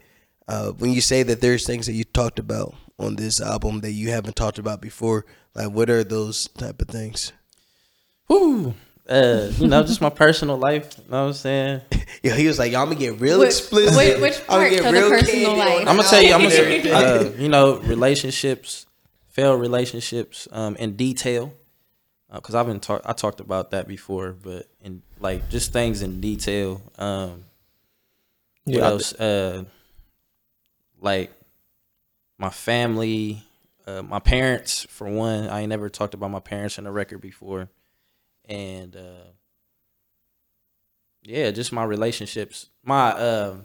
uh, 0.48 0.70
when 0.72 0.92
you 0.92 1.00
say 1.00 1.22
that 1.22 1.40
there's 1.40 1.66
things 1.66 1.86
that 1.86 1.92
you 1.94 2.04
talked 2.04 2.38
about 2.38 2.74
on 2.98 3.16
this 3.16 3.40
album 3.40 3.80
that 3.80 3.92
you 3.92 4.10
haven't 4.10 4.36
talked 4.36 4.58
about 4.58 4.80
before, 4.80 5.24
like 5.54 5.70
what 5.70 5.88
are 5.90 6.04
those 6.04 6.48
type 6.48 6.80
of 6.82 6.88
things? 6.88 7.32
Whew. 8.26 8.74
Uh, 9.08 9.50
you 9.58 9.66
know, 9.66 9.82
just 9.82 10.00
my 10.00 10.08
personal 10.10 10.56
life. 10.56 10.94
You 10.98 11.10
know 11.10 11.22
what 11.22 11.26
I'm 11.28 11.32
saying? 11.34 11.80
Yeah, 12.22 12.34
he 12.36 12.46
was 12.46 12.56
like, 12.58 12.70
"Y'all 12.70 12.84
gonna 12.84 12.94
get 12.96 13.18
real 13.20 13.38
Which- 13.40 13.48
explicit. 13.48 13.96
which- 13.96 14.20
which 14.20 14.40
I'ma 14.48 14.58
part 14.58 14.70
get 14.70 14.78
of 14.80 14.84
the 14.86 14.92
real 14.92 15.08
personal 15.08 15.44
candid 15.56 15.58
life? 15.58 15.78
I'm 15.88 15.96
gonna 15.96 16.08
tell 16.08 16.22
you. 16.22 16.34
I'm 16.34 16.40
gonna 16.42 16.50
say, 16.50 16.90
uh, 16.92 17.22
you 17.36 17.48
know, 17.48 17.78
relationships, 17.78 18.86
failed 19.28 19.60
relationships, 19.60 20.46
um, 20.52 20.76
in 20.76 20.94
detail. 20.94 21.52
Because 22.32 22.54
I've 22.54 22.66
been 22.66 22.80
talk, 22.80 23.02
I 23.04 23.12
talked 23.12 23.40
about 23.40 23.72
that 23.72 23.88
before, 23.88 24.32
but 24.40 24.68
in 24.82 25.02
like 25.20 25.48
just 25.50 25.72
things 25.72 26.00
in 26.02 26.20
detail. 26.20 26.80
Um, 26.96 27.44
what 28.64 28.76
Yeah, 28.76 28.82
I 28.84 28.88
else? 28.90 29.12
Uh, 29.14 29.64
like 31.02 31.30
my 32.38 32.50
family, 32.50 33.42
uh, 33.86 34.02
my 34.02 34.20
parents 34.20 34.86
for 34.88 35.08
one. 35.08 35.48
I 35.48 35.60
ain't 35.60 35.68
never 35.68 35.88
talked 35.88 36.14
about 36.14 36.30
my 36.30 36.40
parents 36.40 36.78
in 36.78 36.86
a 36.86 36.92
record 36.92 37.20
before, 37.20 37.68
and 38.46 38.96
uh, 38.96 39.28
yeah, 41.22 41.50
just 41.50 41.72
my 41.72 41.84
relationships, 41.84 42.68
my 42.84 43.10
uh, 43.10 43.56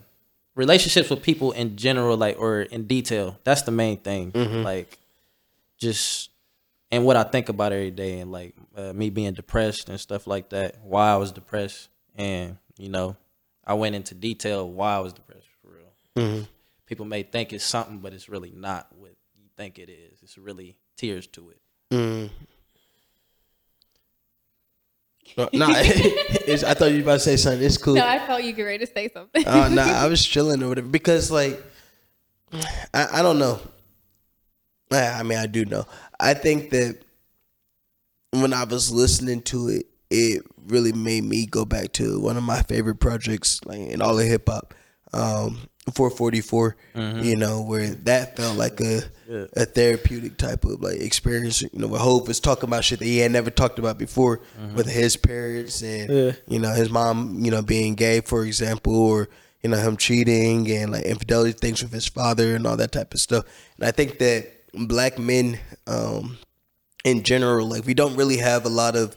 relationships 0.55 1.09
with 1.09 1.21
people 1.23 1.51
in 1.53 1.77
general, 1.77 2.17
like 2.17 2.37
or 2.39 2.61
in 2.63 2.85
detail. 2.87 3.39
That's 3.43 3.61
the 3.61 3.71
main 3.71 3.97
thing. 3.97 4.31
Like 4.63 4.97
just 5.77 6.29
and 6.91 7.05
what 7.05 7.17
I 7.17 7.23
think 7.23 7.49
about 7.49 7.71
every 7.71 7.91
day, 7.91 8.19
and 8.19 8.31
like 8.31 8.55
uh, 8.75 8.93
me 8.93 9.09
being 9.09 9.33
depressed 9.33 9.89
and 9.89 9.99
stuff 9.99 10.25
like 10.27 10.49
that. 10.49 10.75
Why 10.83 11.11
I 11.11 11.17
was 11.17 11.31
depressed, 11.31 11.89
and 12.15 12.57
you 12.77 12.89
know, 12.89 13.15
I 13.65 13.73
went 13.75 13.95
into 13.95 14.15
detail 14.15 14.69
why 14.69 14.95
I 14.95 14.99
was 14.99 15.13
depressed 15.13 15.47
for 15.61 15.69
real. 15.69 15.93
People 16.87 17.05
may 17.05 17.23
think 17.23 17.53
it's 17.53 17.65
something, 17.65 17.99
but 17.99 18.13
it's 18.13 18.29
really 18.29 18.51
not 18.51 18.87
what 18.97 19.11
you 19.35 19.49
think 19.55 19.77
it 19.77 19.89
is. 19.89 20.19
It's 20.23 20.37
really 20.37 20.77
tears 20.95 21.27
to 21.27 21.51
it. 21.51 21.61
Mm. 21.91 22.29
No, 25.37 25.49
nah, 25.53 25.67
it's, 25.75 26.63
I 26.63 26.73
thought 26.73 26.91
you 26.91 26.97
were 26.97 27.03
about 27.03 27.13
to 27.15 27.19
say 27.19 27.35
something. 27.35 27.61
It's 27.61 27.77
cool. 27.77 27.95
No, 27.95 28.07
I 28.07 28.25
felt 28.25 28.43
you 28.43 28.53
get 28.53 28.63
ready 28.63 28.85
to 28.85 28.91
say 28.91 29.09
something. 29.09 29.43
Oh 29.45 29.67
nah, 29.67 29.83
I 29.83 30.07
was 30.07 30.25
chilling 30.25 30.63
or 30.63 30.69
whatever 30.69 30.87
because 30.87 31.29
like 31.29 31.61
I, 32.93 33.19
I 33.19 33.21
don't 33.21 33.37
know. 33.37 33.59
I 34.91 35.07
I 35.07 35.23
mean, 35.23 35.37
I 35.37 35.47
do 35.47 35.65
know. 35.65 35.85
I 36.19 36.33
think 36.33 36.69
that 36.69 37.01
when 38.31 38.53
I 38.53 38.63
was 38.63 38.91
listening 38.91 39.41
to 39.43 39.67
it, 39.67 39.87
it 40.09 40.43
really 40.67 40.93
made 40.93 41.23
me 41.23 41.45
go 41.45 41.65
back 41.65 41.91
to 41.93 42.19
one 42.19 42.37
of 42.37 42.43
my 42.43 42.61
favorite 42.63 42.99
projects, 42.99 43.59
like 43.65 43.79
in 43.79 44.01
all 44.01 44.17
of 44.17 44.25
hip 44.25 44.47
hop, 44.47 44.73
um, 45.13 45.67
444. 45.93 46.75
You 46.95 47.35
know, 47.35 47.61
where 47.61 47.89
that 47.89 48.35
felt 48.37 48.57
like 48.57 48.79
a 48.81 49.01
a 49.55 49.65
therapeutic 49.65 50.37
type 50.37 50.63
of 50.65 50.81
like 50.81 50.99
experience. 50.99 51.61
You 51.61 51.69
know, 51.73 51.87
where 51.87 51.99
Hov 51.99 52.27
was 52.27 52.39
talking 52.39 52.65
about 52.69 52.83
shit 52.83 52.99
that 52.99 53.05
he 53.05 53.19
had 53.19 53.31
never 53.31 53.49
talked 53.49 53.79
about 53.79 53.97
before 53.97 54.41
with 54.75 54.87
his 54.87 55.15
parents 55.17 55.81
and 55.81 56.09
Yeah. 56.09 56.31
you 56.47 56.59
know 56.59 56.73
his 56.73 56.89
mom, 56.89 57.43
you 57.43 57.51
know, 57.51 57.61
being 57.61 57.95
gay, 57.95 58.21
for 58.21 58.45
example, 58.45 58.95
or 58.95 59.29
you 59.63 59.69
know 59.69 59.77
him 59.77 59.97
cheating 59.97 60.69
and 60.71 60.91
like 60.91 61.03
infidelity 61.05 61.51
things 61.53 61.81
with 61.83 61.91
his 61.91 62.07
father 62.07 62.55
and 62.55 62.65
all 62.67 62.77
that 62.77 62.91
type 62.91 63.13
of 63.13 63.19
stuff. 63.19 63.45
And 63.77 63.87
I 63.87 63.91
think 63.91 64.19
that 64.19 64.51
black 64.73 65.17
men, 65.17 65.59
um, 65.87 66.37
in 67.03 67.23
general, 67.23 67.67
like 67.67 67.85
we 67.85 67.93
don't 67.93 68.15
really 68.15 68.37
have 68.37 68.65
a 68.65 68.69
lot 68.69 68.95
of 68.95 69.15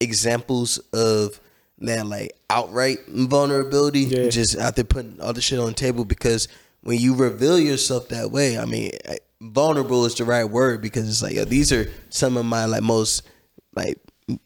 examples 0.00 0.78
of 0.92 1.40
that 1.78 2.06
like 2.06 2.32
outright 2.50 2.98
vulnerability 3.08 4.00
Yeah. 4.00 4.28
just 4.28 4.56
out 4.58 4.76
there 4.76 4.84
putting 4.84 5.20
all 5.20 5.32
the 5.32 5.40
shit 5.42 5.58
on 5.58 5.66
the 5.66 5.72
table 5.74 6.04
because 6.04 6.48
when 6.82 6.98
you 6.98 7.14
reveal 7.14 7.58
yourself 7.58 8.08
that 8.08 8.30
way 8.30 8.58
i 8.58 8.64
mean 8.64 8.92
vulnerable 9.40 10.04
is 10.06 10.14
the 10.14 10.24
right 10.24 10.44
word 10.44 10.80
because 10.80 11.08
it's 11.08 11.22
like 11.22 11.34
yo, 11.34 11.44
these 11.44 11.72
are 11.72 11.90
some 12.08 12.36
of 12.36 12.46
my 12.46 12.64
like 12.64 12.82
most 12.82 13.22
like 13.74 13.98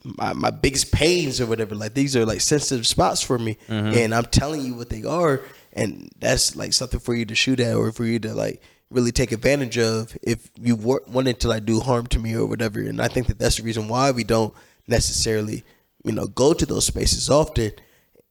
my, 0.04 0.32
my 0.34 0.50
biggest 0.50 0.92
pains 0.92 1.40
or 1.40 1.46
whatever. 1.46 1.74
Like 1.74 1.94
these 1.94 2.14
are 2.14 2.26
like 2.26 2.42
sensitive 2.42 2.86
spots 2.86 3.22
for 3.22 3.38
me. 3.38 3.56
Mm-hmm. 3.68 3.96
And 3.96 4.14
i'm 4.14 4.24
telling 4.26 4.62
you 4.62 4.74
what 4.74 4.90
they 4.90 5.04
are. 5.04 5.40
And 5.72 6.10
that's 6.18 6.56
like 6.56 6.72
something 6.72 7.00
for 7.00 7.14
you 7.14 7.24
to 7.26 7.34
shoot 7.34 7.60
at 7.60 7.76
or 7.76 7.92
for 7.92 8.04
you 8.04 8.18
to 8.18 8.34
like 8.34 8.60
really 8.90 9.12
take 9.12 9.30
advantage 9.32 9.78
of 9.78 10.16
if 10.22 10.50
you 10.60 10.74
were, 10.76 11.02
wanted 11.06 11.38
to 11.40 11.48
like 11.48 11.64
do 11.64 11.80
harm 11.80 12.08
to 12.08 12.18
me 12.18 12.34
or 12.34 12.44
whatever. 12.46 12.80
And 12.80 13.00
i 13.00 13.08
think 13.08 13.28
that 13.28 13.38
that's 13.38 13.56
the 13.56 13.62
reason 13.62 13.88
why 13.88 14.10
we 14.10 14.24
don't 14.24 14.52
necessarily 14.88 15.64
you 16.04 16.12
know 16.12 16.26
go 16.26 16.52
to 16.52 16.66
those 16.66 16.86
spaces 16.86 17.28
often. 17.30 17.72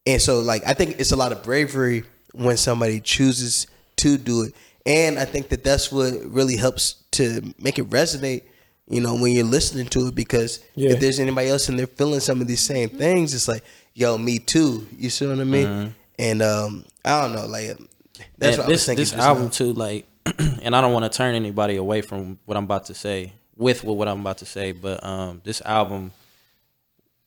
And 0.06 0.22
so 0.22 0.40
like 0.40 0.66
i 0.66 0.74
think 0.74 1.00
it's 1.00 1.12
a 1.12 1.16
lot 1.16 1.32
of 1.32 1.44
bravery 1.44 2.04
when 2.34 2.58
somebody 2.58 3.00
chooses 3.00 3.68
to 3.98 4.18
do 4.18 4.44
it. 4.44 4.54
And 4.86 5.20
i 5.20 5.26
think 5.26 5.50
that 5.50 5.64
that's 5.64 5.92
what 5.92 6.14
really 6.26 6.56
helps 6.58 7.04
to 7.12 7.54
make 7.60 7.78
it 7.80 7.90
resonate 7.90 8.44
you 8.88 9.02
know 9.02 9.14
when 9.16 9.34
you're 9.34 9.46
listening 9.46 9.86
to 9.88 10.08
it 10.08 10.16
because 10.16 10.60
Yeah. 10.76 10.92
if 10.94 11.00
there's 11.00 11.20
anybody 11.20 11.50
else 11.50 11.70
and 11.70 11.78
they're 11.78 11.86
feeling 11.88 12.22
some 12.22 12.42
of 12.42 12.48
these 12.48 12.62
same 12.62 12.90
things 12.90 13.34
it's 13.34 13.48
like 13.48 13.64
yo 13.94 14.18
me 14.18 14.40
too. 14.40 14.88
You 14.98 15.10
see 15.10 15.28
what 15.28 15.40
i 15.40 15.44
mean? 15.44 15.94
And 16.18 16.42
um 16.42 16.86
i 17.06 17.22
don't 17.22 17.34
know 17.34 17.46
like 17.46 17.78
that's 18.38 18.58
And 18.58 18.58
what 18.58 18.68
this 18.68 18.68
i 18.68 18.72
was 18.72 18.86
thinking 18.86 19.04
this 19.04 19.14
album 19.14 19.44
now. 19.46 19.50
too, 19.50 19.74
like, 19.74 20.06
and 20.64 20.76
I 20.76 20.82
don't 20.82 20.92
want 20.94 21.12
to 21.12 21.16
turn 21.18 21.36
anybody 21.36 21.76
away 21.78 22.02
from 22.02 22.40
what 22.46 22.58
I'm 22.58 22.64
about 22.66 22.86
to 22.86 22.94
say 22.94 23.34
with 23.58 23.84
what 23.84 24.08
I'm 24.08 24.22
about 24.22 24.38
to 24.40 24.46
say, 24.46 24.72
but 24.72 25.04
um, 25.04 25.42
this 25.44 25.62
album 25.62 26.12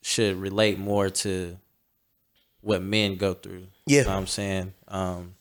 should 0.02 0.36
relate 0.36 0.78
more 0.78 1.08
to 1.08 1.56
what 2.60 2.82
men 2.82 3.16
go 3.16 3.34
through. 3.34 3.66
Yeah. 3.86 4.00
you 4.00 4.04
know 4.04 4.10
what 4.10 4.16
I'm 4.18 4.26
saying. 4.26 4.74
Um, 4.88 5.34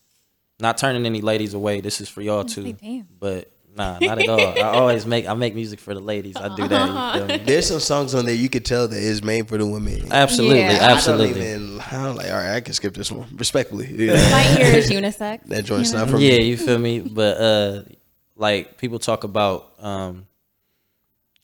not 0.60 0.78
turning 0.78 1.06
any 1.06 1.22
ladies 1.22 1.54
away. 1.54 1.82
This 1.82 2.00
is 2.02 2.08
for 2.10 2.22
y'all 2.22 2.44
too. 2.46 2.62
like, 2.62 2.80
damn. 2.80 3.08
But 3.20 3.52
nah, 3.76 3.98
not 4.00 4.20
at 4.20 4.30
all. 4.30 4.40
I 4.40 4.78
always 4.78 5.06
make 5.06 5.28
I 5.28 5.34
make 5.34 5.56
music 5.56 5.80
for 5.80 5.94
the 5.94 6.00
ladies. 6.00 6.36
I 6.36 6.56
do 6.56 6.68
that. 6.68 7.16
You 7.16 7.28
feel 7.38 7.46
there's 7.46 7.68
some 7.68 7.80
songs 7.80 8.14
on 8.16 8.26
there 8.26 8.36
you 8.36 8.50
could 8.50 8.66
tell 8.66 8.88
that 8.88 8.98
is 8.98 9.24
made 9.24 9.48
for 9.48 9.58
the 9.58 9.66
women 9.66 10.12
Absolutely, 10.12 10.60
Yeah. 10.60 10.66
I 10.66 10.70
don't 10.70 10.82
I 10.82 10.88
don't 10.88 10.98
absolutely. 10.98 11.42
even. 11.50 11.82
I'm 11.92 12.16
like, 12.16 12.28
all 12.28 12.34
right, 12.38 12.56
I 12.56 12.62
can 12.62 12.74
skip 12.74 12.94
this 12.94 13.12
one 13.12 13.28
respectfully. 13.36 13.88
Yeah. 13.88 14.14
My 14.32 14.58
ear 14.62 14.76
is 14.78 14.90
unisex. 14.92 15.44
that 15.46 15.66
joint's 15.66 15.92
not 15.92 16.10
for 16.10 16.18
yeah, 16.18 16.38
me. 16.38 16.46
you 16.46 16.58
feel 16.58 16.78
me? 16.78 17.00
But 17.00 17.38
uh 17.38 17.84
like 18.36 18.78
people 18.78 19.00
talk 19.00 19.24
about 19.24 19.74
um 19.80 20.28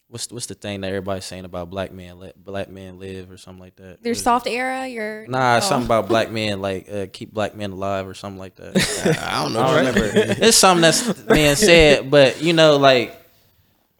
what's 0.10 0.32
what's 0.32 0.46
the 0.46 0.54
thing 0.56 0.82
that 0.82 0.88
everybody's 0.88 1.26
saying 1.26 1.44
about 1.46 1.70
black 1.70 1.92
men 1.92 2.20
let 2.20 2.42
black 2.44 2.70
men 2.70 2.98
live 3.00 3.30
or 3.30 3.38
something 3.38 3.62
like 3.62 3.76
that. 3.76 3.84
Your 4.04 4.12
What 4.12 4.18
is- 4.18 4.22
soft 4.24 4.48
era, 4.48 4.88
your 4.88 5.26
Nah, 5.28 5.58
oh. 5.58 5.60
something 5.60 5.86
about 5.86 6.08
black 6.08 6.32
men 6.32 6.62
like 6.68 6.90
uh, 6.92 7.08
keep 7.12 7.34
black 7.34 7.56
men 7.56 7.72
alive 7.72 8.08
or 8.08 8.14
something 8.14 8.40
like 8.40 8.56
that. 8.56 8.76
I 9.22 9.44
don't 9.44 9.54
know. 9.54 9.62
I 9.62 9.84
don't 9.84 9.96
remember. 9.96 10.12
it's 10.44 10.58
something 10.58 10.82
that's 10.82 11.12
being 11.24 11.56
said, 11.56 12.10
but 12.10 12.42
you 12.42 12.54
know, 12.54 12.78
like 12.78 13.16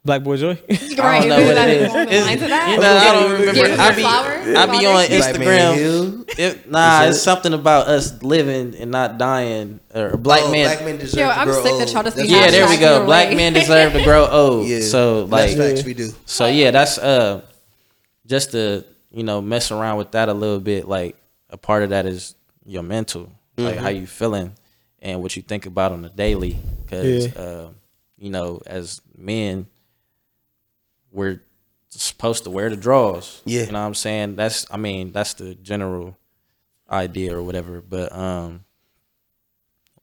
Black 0.06 0.24
Boy 0.24 0.38
Joy. 0.38 0.52
I 0.70 0.76
don't 1.20 1.28
know 1.30 1.44
what 1.44 1.58
it 1.58 1.82
is. 1.82 1.92
Along 1.94 2.06
the 2.08 2.22
lines 2.22 2.42
of 2.42 2.48
that? 2.50 2.70
You 2.72 2.80
know, 2.80 2.98
I 2.98 3.14
don't 3.14 3.40
remember. 3.40 3.82
I 3.82 3.92
her 3.92 3.96
be 3.96 4.56
I 4.56 4.66
be 4.66 4.86
on 4.86 5.08
flowers. 5.08 5.10
Black 5.10 5.40
Man 5.40 5.78
Instagram. 5.78 6.40
It, 6.40 6.72
nah, 6.72 7.04
Is 7.04 7.16
it's 7.16 7.24
something 7.24 7.54
about 7.54 7.88
us 7.88 8.24
living 8.24 8.76
and 8.76 8.90
not 8.92 9.18
dying. 9.18 9.80
Or 9.94 10.16
black 10.16 10.42
Oh, 10.44 10.52
men. 10.52 10.66
Black 10.66 10.86
men 10.86 10.98
deserve 10.98 11.20
Yo, 11.20 11.28
to 11.28 11.38
I'm 11.40 11.48
grow 11.48 11.62
sick 11.64 11.72
old. 11.74 11.82
that 11.82 11.94
y'all 11.94 12.04
just 12.04 12.16
That's 12.18 12.30
yeah, 12.30 12.52
there 12.52 12.70
we 12.70 12.78
go. 12.78 13.06
Black 13.06 13.36
men 13.36 13.52
deserve 13.54 13.94
to 13.94 14.04
grow 14.04 14.28
old. 14.32 14.68
Yeah, 14.68 14.80
So 14.82 15.26
that's 15.26 15.58
like, 15.58 15.76
facts. 15.76 15.84
We 15.86 15.94
do. 15.94 16.10
so 16.26 16.46
yeah, 16.48 16.72
that's 16.72 16.98
uh, 16.98 17.42
just 18.26 18.52
to 18.52 18.86
you 19.12 19.24
know 19.24 19.42
mess 19.42 19.72
around 19.72 19.98
with 19.98 20.12
that 20.12 20.30
a 20.30 20.34
little 20.34 20.60
bit. 20.60 20.88
Like 20.88 21.18
a 21.50 21.58
part 21.58 21.84
of 21.84 21.90
that 21.90 22.06
is 22.06 22.36
your 22.66 22.84
mental, 22.84 23.24
like 23.58 23.76
Mm-hmm. 23.76 23.84
how 23.84 23.90
you 23.90 24.08
feeling 24.08 24.54
and 25.02 25.22
what 25.22 25.36
you 25.36 25.42
think 25.42 25.66
about 25.66 25.92
on 25.92 26.02
the 26.02 26.10
daily. 26.10 26.58
Because 26.86 27.28
Yeah. 27.28 27.42
uh, 27.42 27.70
you 28.18 28.30
know, 28.30 28.62
as 28.66 29.02
men, 29.18 29.68
we're 31.18 31.42
supposed 31.90 32.44
to 32.44 32.52
wear 32.52 32.70
the 32.70 32.78
drawers. 32.78 33.42
Yeah. 33.44 33.62
you 33.62 33.72
know 33.72 33.80
what 33.82 33.88
I'm 33.88 33.96
saying. 33.96 34.36
That's 34.36 34.68
I 34.70 34.78
mean 34.78 35.12
that's 35.12 35.34
the 35.34 35.56
general 35.56 36.16
idea 36.90 37.36
or 37.36 37.42
whatever. 37.42 37.82
But 37.82 38.14
um, 38.16 38.64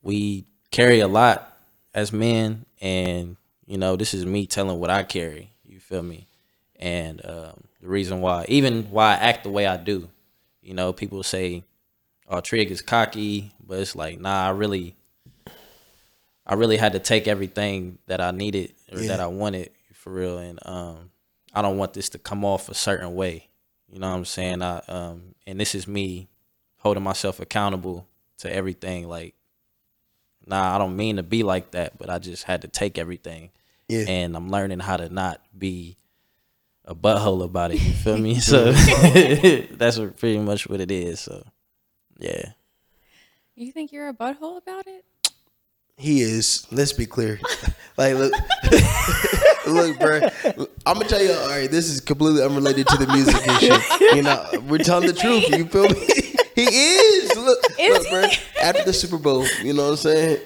we 0.02 0.44
carry 0.72 0.98
a 1.00 1.08
lot 1.08 1.56
as 1.94 2.12
men, 2.12 2.66
and 2.80 3.36
you 3.64 3.78
know 3.78 3.94
this 3.94 4.12
is 4.12 4.26
me 4.26 4.46
telling 4.46 4.78
what 4.80 4.90
I 4.90 5.04
carry. 5.04 5.52
You 5.64 5.78
feel 5.78 6.02
me? 6.02 6.26
And 6.80 7.24
um, 7.24 7.62
the 7.80 7.88
reason 7.88 8.20
why, 8.20 8.44
even 8.48 8.90
why 8.90 9.12
I 9.12 9.14
act 9.14 9.44
the 9.44 9.50
way 9.50 9.66
I 9.66 9.76
do, 9.76 10.08
you 10.62 10.74
know, 10.74 10.92
people 10.92 11.22
say, 11.22 11.62
"Oh, 12.28 12.40
Trig 12.40 12.72
is 12.72 12.82
cocky," 12.82 13.52
but 13.64 13.78
it's 13.78 13.94
like, 13.94 14.20
nah, 14.20 14.48
I 14.48 14.50
really, 14.50 14.96
I 16.44 16.54
really 16.54 16.76
had 16.76 16.92
to 16.94 16.98
take 16.98 17.28
everything 17.28 17.98
that 18.08 18.20
I 18.20 18.32
needed 18.32 18.74
or 18.92 18.98
that 18.98 19.20
I 19.20 19.28
wanted 19.28 19.70
for 20.04 20.12
real, 20.12 20.36
and 20.36 20.58
um, 20.66 21.10
I 21.54 21.62
don't 21.62 21.78
want 21.78 21.94
this 21.94 22.10
to 22.10 22.18
come 22.18 22.44
off 22.44 22.68
a 22.68 22.74
certain 22.74 23.14
way. 23.14 23.48
You 23.90 23.98
know 23.98 24.10
what 24.10 24.16
I'm 24.16 24.24
saying? 24.26 24.60
I 24.60 24.82
um, 24.86 25.34
and 25.46 25.58
this 25.58 25.74
is 25.74 25.88
me 25.88 26.28
holding 26.76 27.02
myself 27.02 27.40
accountable 27.40 28.06
to 28.38 28.54
everything. 28.54 29.08
Like, 29.08 29.34
nah, 30.46 30.74
I 30.74 30.78
don't 30.78 30.94
mean 30.94 31.16
to 31.16 31.22
be 31.22 31.42
like 31.42 31.70
that, 31.70 31.96
but 31.96 32.10
I 32.10 32.18
just 32.18 32.44
had 32.44 32.62
to 32.62 32.68
take 32.68 32.98
everything. 32.98 33.50
Yeah. 33.88 34.04
And 34.06 34.36
I'm 34.36 34.50
learning 34.50 34.80
how 34.80 34.98
to 34.98 35.08
not 35.08 35.40
be 35.56 35.96
a 36.84 36.94
butthole 36.94 37.42
about 37.42 37.70
it. 37.70 37.82
You 37.82 37.92
feel 37.94 38.18
me? 38.18 38.34
So 38.40 38.72
that's 38.72 39.98
what, 39.98 40.18
pretty 40.18 40.38
much 40.38 40.68
what 40.68 40.82
it 40.82 40.90
is. 40.90 41.20
So 41.20 41.46
yeah. 42.18 42.52
You 43.54 43.72
think 43.72 43.90
you're 43.90 44.08
a 44.08 44.14
butthole 44.14 44.58
about 44.58 44.86
it? 44.86 45.04
He 45.96 46.20
is. 46.20 46.66
Let's 46.70 46.92
be 46.92 47.06
clear. 47.06 47.40
like, 47.96 48.14
look, 48.16 48.32
look, 49.66 49.98
bro. 49.98 50.20
I'm 50.86 50.94
gonna 50.94 51.08
tell 51.08 51.22
you. 51.22 51.32
All 51.32 51.48
right, 51.48 51.70
this 51.70 51.88
is 51.88 52.00
completely 52.00 52.42
unrelated 52.42 52.86
to 52.88 52.96
the 52.96 53.06
music 53.06 53.46
and 53.46 53.60
shit. 53.60 54.14
You 54.16 54.22
know, 54.22 54.46
we're 54.68 54.78
telling 54.78 55.06
the 55.06 55.12
truth. 55.12 55.48
You 55.48 55.66
feel 55.66 55.88
me? 55.88 55.94
he 56.54 56.62
is. 56.62 57.36
Look, 57.36 57.58
Is 57.78 57.98
look, 57.98 58.10
bro. 58.10 58.24
After 58.62 58.84
the 58.84 58.92
Super 58.92 59.18
Bowl, 59.18 59.46
you 59.62 59.72
know 59.72 59.84
what 59.84 59.90
I'm 59.90 59.96
saying? 59.96 60.38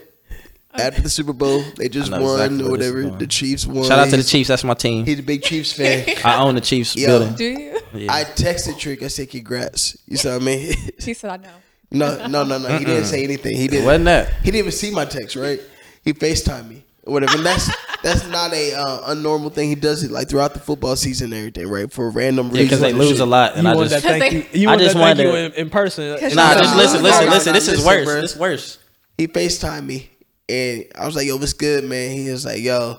After 0.74 1.02
the 1.02 1.10
Super 1.10 1.32
Bowl, 1.32 1.62
they 1.76 1.88
just 1.88 2.10
won 2.10 2.22
exactly 2.22 2.62
or 2.64 2.70
where 2.70 2.78
this 2.78 2.86
is 2.88 2.94
whatever. 2.94 3.18
The 3.18 3.26
Chiefs 3.26 3.66
won. 3.66 3.84
Shout 3.84 3.98
out 3.98 4.10
to 4.10 4.16
the 4.16 4.22
Chiefs. 4.22 4.48
That's 4.48 4.64
my 4.64 4.74
team. 4.74 5.06
He's 5.06 5.18
a 5.18 5.22
big 5.22 5.42
Chiefs 5.42 5.72
fan. 5.72 6.06
I 6.24 6.40
own 6.40 6.54
the 6.54 6.60
Chiefs 6.60 6.94
Yo. 6.94 7.06
building. 7.06 7.34
Do 7.34 7.44
you? 7.44 7.80
Yeah. 7.94 8.12
I 8.12 8.24
texted 8.24 8.78
Trig. 8.78 9.02
I 9.02 9.08
said, 9.08 9.30
"Congrats." 9.30 9.96
You 10.06 10.16
see 10.16 10.28
what 10.28 10.42
I 10.42 10.44
mean? 10.44 10.74
She 10.98 11.14
said 11.14 11.30
I 11.30 11.36
know. 11.38 11.50
No, 11.90 12.26
no, 12.26 12.44
no, 12.44 12.58
no. 12.58 12.78
He 12.78 12.84
didn't 12.84 13.06
say 13.06 13.24
anything. 13.24 13.56
He 13.56 13.66
didn't. 13.66 13.86
Wasn't 13.86 14.04
that? 14.04 14.28
He 14.34 14.50
didn't 14.50 14.58
even 14.58 14.72
see 14.72 14.90
my 14.90 15.06
text. 15.06 15.36
Right? 15.36 15.60
He 16.04 16.12
Facetime 16.12 16.68
me. 16.68 16.84
Or 17.08 17.12
Whatever. 17.14 17.36
And 17.38 17.46
that's 17.46 17.68
that's 18.02 18.28
not 18.28 18.52
a 18.52 18.74
uh, 18.74 19.14
unnormal 19.14 19.52
thing. 19.52 19.68
He 19.70 19.74
does 19.74 20.04
it 20.04 20.10
like 20.12 20.28
throughout 20.28 20.52
the 20.54 20.60
football 20.60 20.94
season 20.94 21.32
and 21.32 21.38
everything, 21.40 21.68
right? 21.68 21.90
For 21.92 22.10
random 22.10 22.46
Yeah, 22.48 22.52
reasons. 22.52 22.68
because 22.68 22.80
they 22.80 22.92
lose 22.92 23.08
shit. 23.12 23.20
a 23.20 23.26
lot, 23.26 23.54
and 23.56 23.64
you 23.64 23.70
I 23.70 23.74
want 23.74 23.90
just 23.90 24.04
that 24.04 24.18
thank 24.20 24.32
you. 24.54 24.60
You 24.60 24.68
I 24.68 24.72
want 24.72 24.82
just 24.82 24.94
that 24.94 25.00
thank 25.02 25.18
wanted 25.18 25.32
you 25.32 25.46
in, 25.46 25.52
in 25.66 25.70
person. 25.70 26.04
Nah. 26.10 26.14
Nah, 26.34 26.58
Just 26.60 26.76
listen, 26.76 27.02
listen, 27.02 27.26
nah, 27.26 27.32
listen. 27.32 27.52
nah, 27.52 27.58
This 27.58 27.68
is 27.68 27.84
listen, 27.84 27.86
worse. 27.86 28.08
bruh. 28.08 28.20
This 28.20 28.36
worse. 28.36 28.78
He 29.16 29.26
Facetime 29.26 29.84
me, 29.86 30.10
and 30.48 30.84
I 30.96 31.06
was 31.06 31.16
like, 31.16 31.26
"Yo, 31.26 31.36
what's 31.36 31.54
good, 31.54 31.82
man?" 31.84 32.12
He 32.16 32.30
was 32.30 32.44
like, 32.44 32.60
"Yo, 32.62 32.98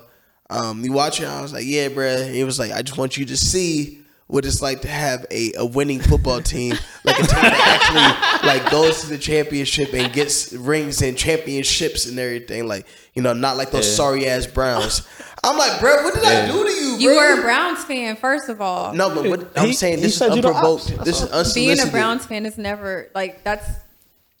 um, 0.50 0.84
you 0.84 0.92
watching?" 0.92 1.24
I 1.26 1.40
was 1.40 1.52
like, 1.54 1.64
"Yeah, 1.64 1.88
bruh. 1.88 2.30
He 2.30 2.44
was 2.44 2.58
like, 2.58 2.72
"I 2.72 2.82
just 2.82 2.98
want 2.98 3.16
you 3.16 3.24
to 3.24 3.36
see." 3.38 3.99
What 4.30 4.44
it's 4.44 4.62
like 4.62 4.82
to 4.82 4.88
have 4.88 5.26
a, 5.30 5.52
a 5.58 5.64
winning 5.66 6.00
football 6.00 6.40
team, 6.40 6.74
like 7.04 7.18
a 7.18 7.22
team 7.26 7.42
that 7.42 7.80
actually 7.82 8.48
like 8.48 8.70
goes 8.70 9.00
to 9.02 9.08
the 9.08 9.18
championship 9.18 9.92
and 9.92 10.12
gets 10.12 10.52
rings 10.52 11.02
and 11.02 11.16
championships 11.18 12.06
and 12.06 12.18
everything, 12.18 12.68
like 12.68 12.86
you 13.14 13.22
know, 13.22 13.32
not 13.32 13.56
like 13.56 13.70
those 13.72 13.92
sorry 13.94 14.28
ass 14.28 14.46
Browns. 14.46 15.06
I'm 15.42 15.56
like, 15.58 15.80
bro, 15.80 16.04
what 16.04 16.14
did 16.14 16.24
I 16.24 16.46
do 16.46 16.62
to 16.64 16.70
you, 16.70 16.90
bro? 16.90 16.98
You 16.98 17.14
were 17.16 17.38
a 17.40 17.42
Browns 17.42 17.82
fan, 17.84 18.14
first 18.16 18.48
of 18.48 18.60
all. 18.60 18.92
no, 18.94 19.12
but 19.14 19.26
what 19.28 19.50
I'm 19.56 19.68
He- 19.68 19.72
saying 19.72 19.96
this 19.96 20.12
is 20.12 20.18
said 20.18 20.30
unprovoked. 20.32 20.86
This 21.04 21.22
is 21.22 21.30
unsolicited. 21.30 21.54
Being 21.76 21.80
a 21.88 21.90
Browns 21.90 22.24
fan 22.26 22.46
is 22.46 22.56
never 22.56 23.10
like 23.14 23.42
that's. 23.42 23.68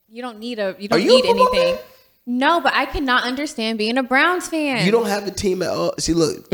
You 0.08 0.22
don't 0.22 0.38
need 0.38 0.58
a. 0.58 0.76
You 0.78 0.88
don't 0.88 1.02
you 1.02 1.08
need 1.08 1.24
football 1.24 1.48
anything. 1.54 1.76
fan? 1.76 1.84
No, 2.26 2.60
but 2.60 2.74
I 2.74 2.84
cannot 2.86 3.24
understand 3.24 3.78
being 3.78 3.96
a 3.98 4.02
Browns 4.04 4.46
fan. 4.46 4.84
You 4.86 4.92
don't 4.92 5.06
have 5.06 5.26
a 5.26 5.30
team 5.32 5.62
at 5.62 5.70
all. 5.70 5.94
See, 5.98 6.12
look, 6.12 6.46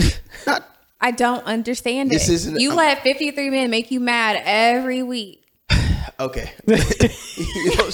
not 0.46 0.64
I 1.00 1.10
don't 1.10 1.44
understand 1.44 2.10
This 2.10 2.28
it. 2.28 2.34
isn't- 2.34 2.60
you 2.60 2.70
I'm- 2.70 2.76
let 2.78 3.02
53 3.02 3.50
men 3.50 3.70
make 3.70 3.90
you 3.90 4.00
mad 4.00 4.40
every 4.44 5.02
week. 5.02 5.42
Okay. 6.18 6.50
You 6.66 6.76
know, 7.76 7.90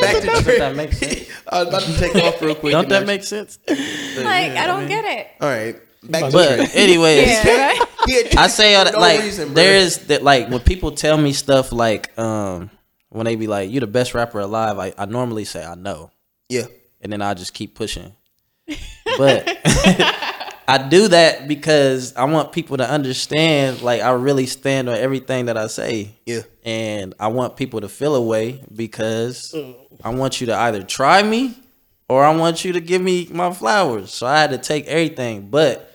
back 0.00 0.20
to 0.20 0.26
That 0.26 0.42
Trey. 0.44 0.74
makes 0.74 0.98
sense. 0.98 1.28
I 1.48 1.60
was 1.64 1.68
about 1.68 1.82
to 1.82 1.98
take 1.98 2.14
off 2.16 2.42
real 2.42 2.54
quick. 2.54 2.72
Don't 2.72 2.88
that 2.90 3.06
make 3.06 3.24
sense? 3.24 3.58
Like 3.66 4.52
I 4.52 4.66
don't 4.66 4.86
get 4.88 5.04
it. 5.06 5.28
All 5.40 5.48
right. 5.48 5.76
Back 6.02 6.26
to 6.26 6.32
But 6.32 6.56
Trey. 6.56 6.82
anyways, 6.82 7.26
Yeah, 7.28 7.70
right? 7.70 8.36
I 8.36 8.46
say 8.48 8.74
all 8.74 8.84
that 8.84 8.94
no 8.94 9.00
like 9.00 9.20
reason, 9.22 9.54
there 9.54 9.76
is 9.76 9.98
that 10.08 10.22
like 10.22 10.48
when 10.50 10.60
people 10.60 10.92
tell 10.92 11.16
me 11.16 11.32
stuff 11.32 11.72
like 11.72 12.16
um 12.18 12.70
when 13.08 13.24
they 13.24 13.36
be 13.36 13.46
like, 13.46 13.70
you're 13.70 13.80
the 13.80 13.86
best 13.86 14.12
rapper 14.14 14.40
alive," 14.40 14.78
I, 14.78 14.92
I 14.98 15.06
normally 15.06 15.44
say 15.44 15.64
I 15.64 15.74
know, 15.74 16.10
Yeah. 16.50 16.66
and 17.00 17.10
then 17.12 17.22
I 17.22 17.32
just 17.34 17.54
keep 17.54 17.74
pushing. 17.74 18.14
But 19.16 19.46
I 20.72 20.78
do 20.78 21.08
that 21.08 21.48
because 21.48 22.16
I 22.16 22.24
want 22.24 22.50
people 22.52 22.78
to 22.78 22.88
understand, 22.88 23.82
like 23.82 24.00
I 24.00 24.12
really 24.12 24.46
stand 24.46 24.88
on 24.88 24.96
everything 24.96 25.44
that 25.46 25.58
I 25.58 25.66
say. 25.66 26.14
Yeah. 26.24 26.44
and 26.64 27.12
I 27.20 27.26
want 27.28 27.58
people 27.58 27.82
to 27.82 27.90
feel 27.90 28.14
a 28.14 28.22
way 28.22 28.64
because 28.74 29.54
I 30.02 30.14
want 30.14 30.40
you 30.40 30.46
to 30.46 30.56
either 30.56 30.82
try 30.82 31.22
me 31.22 31.54
or 32.08 32.24
I 32.24 32.34
want 32.34 32.64
you 32.64 32.72
to 32.72 32.80
give 32.80 33.02
me 33.02 33.28
my 33.30 33.52
flowers. 33.52 34.14
So 34.14 34.26
I 34.26 34.40
had 34.40 34.48
to 34.52 34.56
take 34.56 34.86
everything. 34.86 35.50
But 35.50 35.94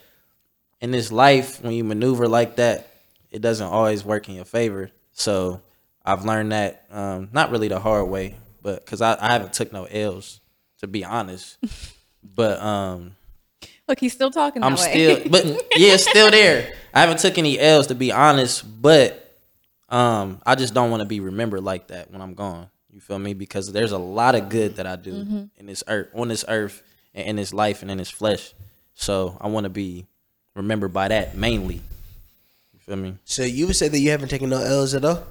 in 0.80 0.92
this 0.92 1.12
life, 1.12 1.60
when 1.64 1.74
you 1.74 1.84
maneuver 1.84 2.28
like 2.28 2.58
that, 2.58 2.88
it 3.32 3.42
doesn't 3.42 3.66
always 3.66 4.06
work 4.06 4.30
in 4.30 4.36
your 4.36 4.46
favor. 4.46 4.92
So 5.12 5.60
I've 6.06 6.24
learned 6.24 6.52
that 6.52 6.86
um, 6.92 7.30
not 7.34 7.50
really 7.50 7.68
the 7.68 7.80
hard 7.80 8.10
way, 8.10 8.36
but 8.62 8.86
because 8.86 9.02
I, 9.02 9.18
I 9.20 9.32
haven't 9.34 9.54
took 9.54 9.74
no 9.74 9.86
L's 9.86 10.40
to 10.82 10.88
be 10.88 11.04
honest. 11.04 11.58
but 12.24 12.62
um, 12.62 13.16
Look, 13.88 14.00
he's 14.00 14.14
still 14.14 14.32
talking 14.32 14.62
that 14.62 14.68
I'm 14.68 14.76
way. 14.76 15.16
still, 15.22 15.30
but 15.32 15.46
yeah, 15.76 15.94
it's 15.94 16.10
still 16.10 16.30
there. 16.30 16.74
I 16.94 17.02
haven't 17.02 17.20
took 17.20 17.38
any 17.38 17.58
L's 17.60 17.88
to 17.88 17.96
be 17.96 18.12
honest, 18.12 18.64
but 18.82 19.24
um, 19.90 20.42
I 20.46 20.56
just 20.56 20.74
don't 20.74 20.92
want 20.92 21.02
to 21.02 21.06
be 21.06 21.20
remembered 21.20 21.64
like 21.64 21.88
that 21.88 22.12
when 22.12 22.22
I'm 22.22 22.34
gone. 22.34 22.70
You 22.92 23.00
feel 23.00 23.20
me? 23.20 23.34
Because 23.34 23.72
there's 23.72 23.92
a 23.92 23.98
lot 23.98 24.36
of 24.36 24.50
good 24.50 24.76
that 24.78 24.88
I 24.88 24.96
do 24.96 25.14
Mm-hmm. 25.14 25.44
in 25.58 25.66
this 25.68 25.84
earth, 25.88 26.08
on 26.16 26.28
this 26.28 26.44
earth, 26.48 26.82
and 27.14 27.28
in 27.28 27.36
this 27.38 27.54
life, 27.54 27.82
and 27.82 27.90
in 27.92 27.98
this 27.98 28.10
flesh. 28.10 28.54
So 28.96 29.38
I 29.40 29.48
want 29.48 29.66
to 29.66 29.70
be 29.70 30.08
remembered 30.56 30.92
by 30.94 31.08
that 31.10 31.38
mainly. 31.38 31.76
You 32.74 32.80
feel 32.80 32.96
me? 32.98 33.16
So 33.24 33.44
you 33.44 33.68
would 33.68 33.76
say 33.76 33.88
that 33.88 34.00
you 34.00 34.10
haven't 34.10 34.30
taken 34.30 34.50
no 34.50 34.58
L's 34.60 34.96
at 34.96 35.06
all? 35.06 35.24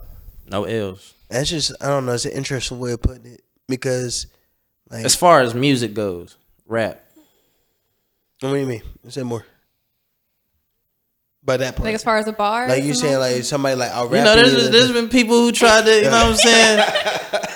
No 0.49 0.65
L's. 0.65 1.13
That's 1.29 1.51
just 1.51 1.73
I 1.81 1.89
don't 1.89 2.07
know. 2.07 2.13
It's 2.13 2.25
an 2.25 2.33
interesting 2.33 2.79
way 2.79 2.93
of 2.93 3.03
putting 3.03 3.27
it 3.33 3.43
because, 3.69 4.29
like, 4.89 5.05
As 5.05 5.17
far 5.17 5.41
as 5.41 5.53
music 5.55 5.93
goes, 5.93 6.37
rap. 6.67 7.03
What 8.41 8.51
do 8.53 8.57
you 8.57 8.67
mean? 8.67 8.83
Say 9.09 9.23
more. 9.23 9.45
By 11.43 11.57
that 11.59 11.77
part, 11.77 11.85
Like 11.87 11.95
as 11.95 12.03
far 12.03 12.17
as 12.19 12.25
the 12.25 12.33
bar, 12.33 12.67
like 12.69 12.83
you 12.83 12.93
saying, 12.93 13.21
like 13.21 13.45
somebody 13.45 13.77
like 13.77 13.93
I'll 13.93 14.09
rap. 14.09 14.19
You 14.19 14.25
know, 14.25 14.35
there's 14.35 14.65
you, 14.65 14.69
there's 14.71 14.91
been 14.91 15.09
people 15.09 15.37
who 15.39 15.53
tried 15.53 15.85
to, 15.85 15.95
you 15.97 16.03
know 16.03 16.11
what 16.11 16.27
I'm 16.27 16.35
saying? 16.35 16.85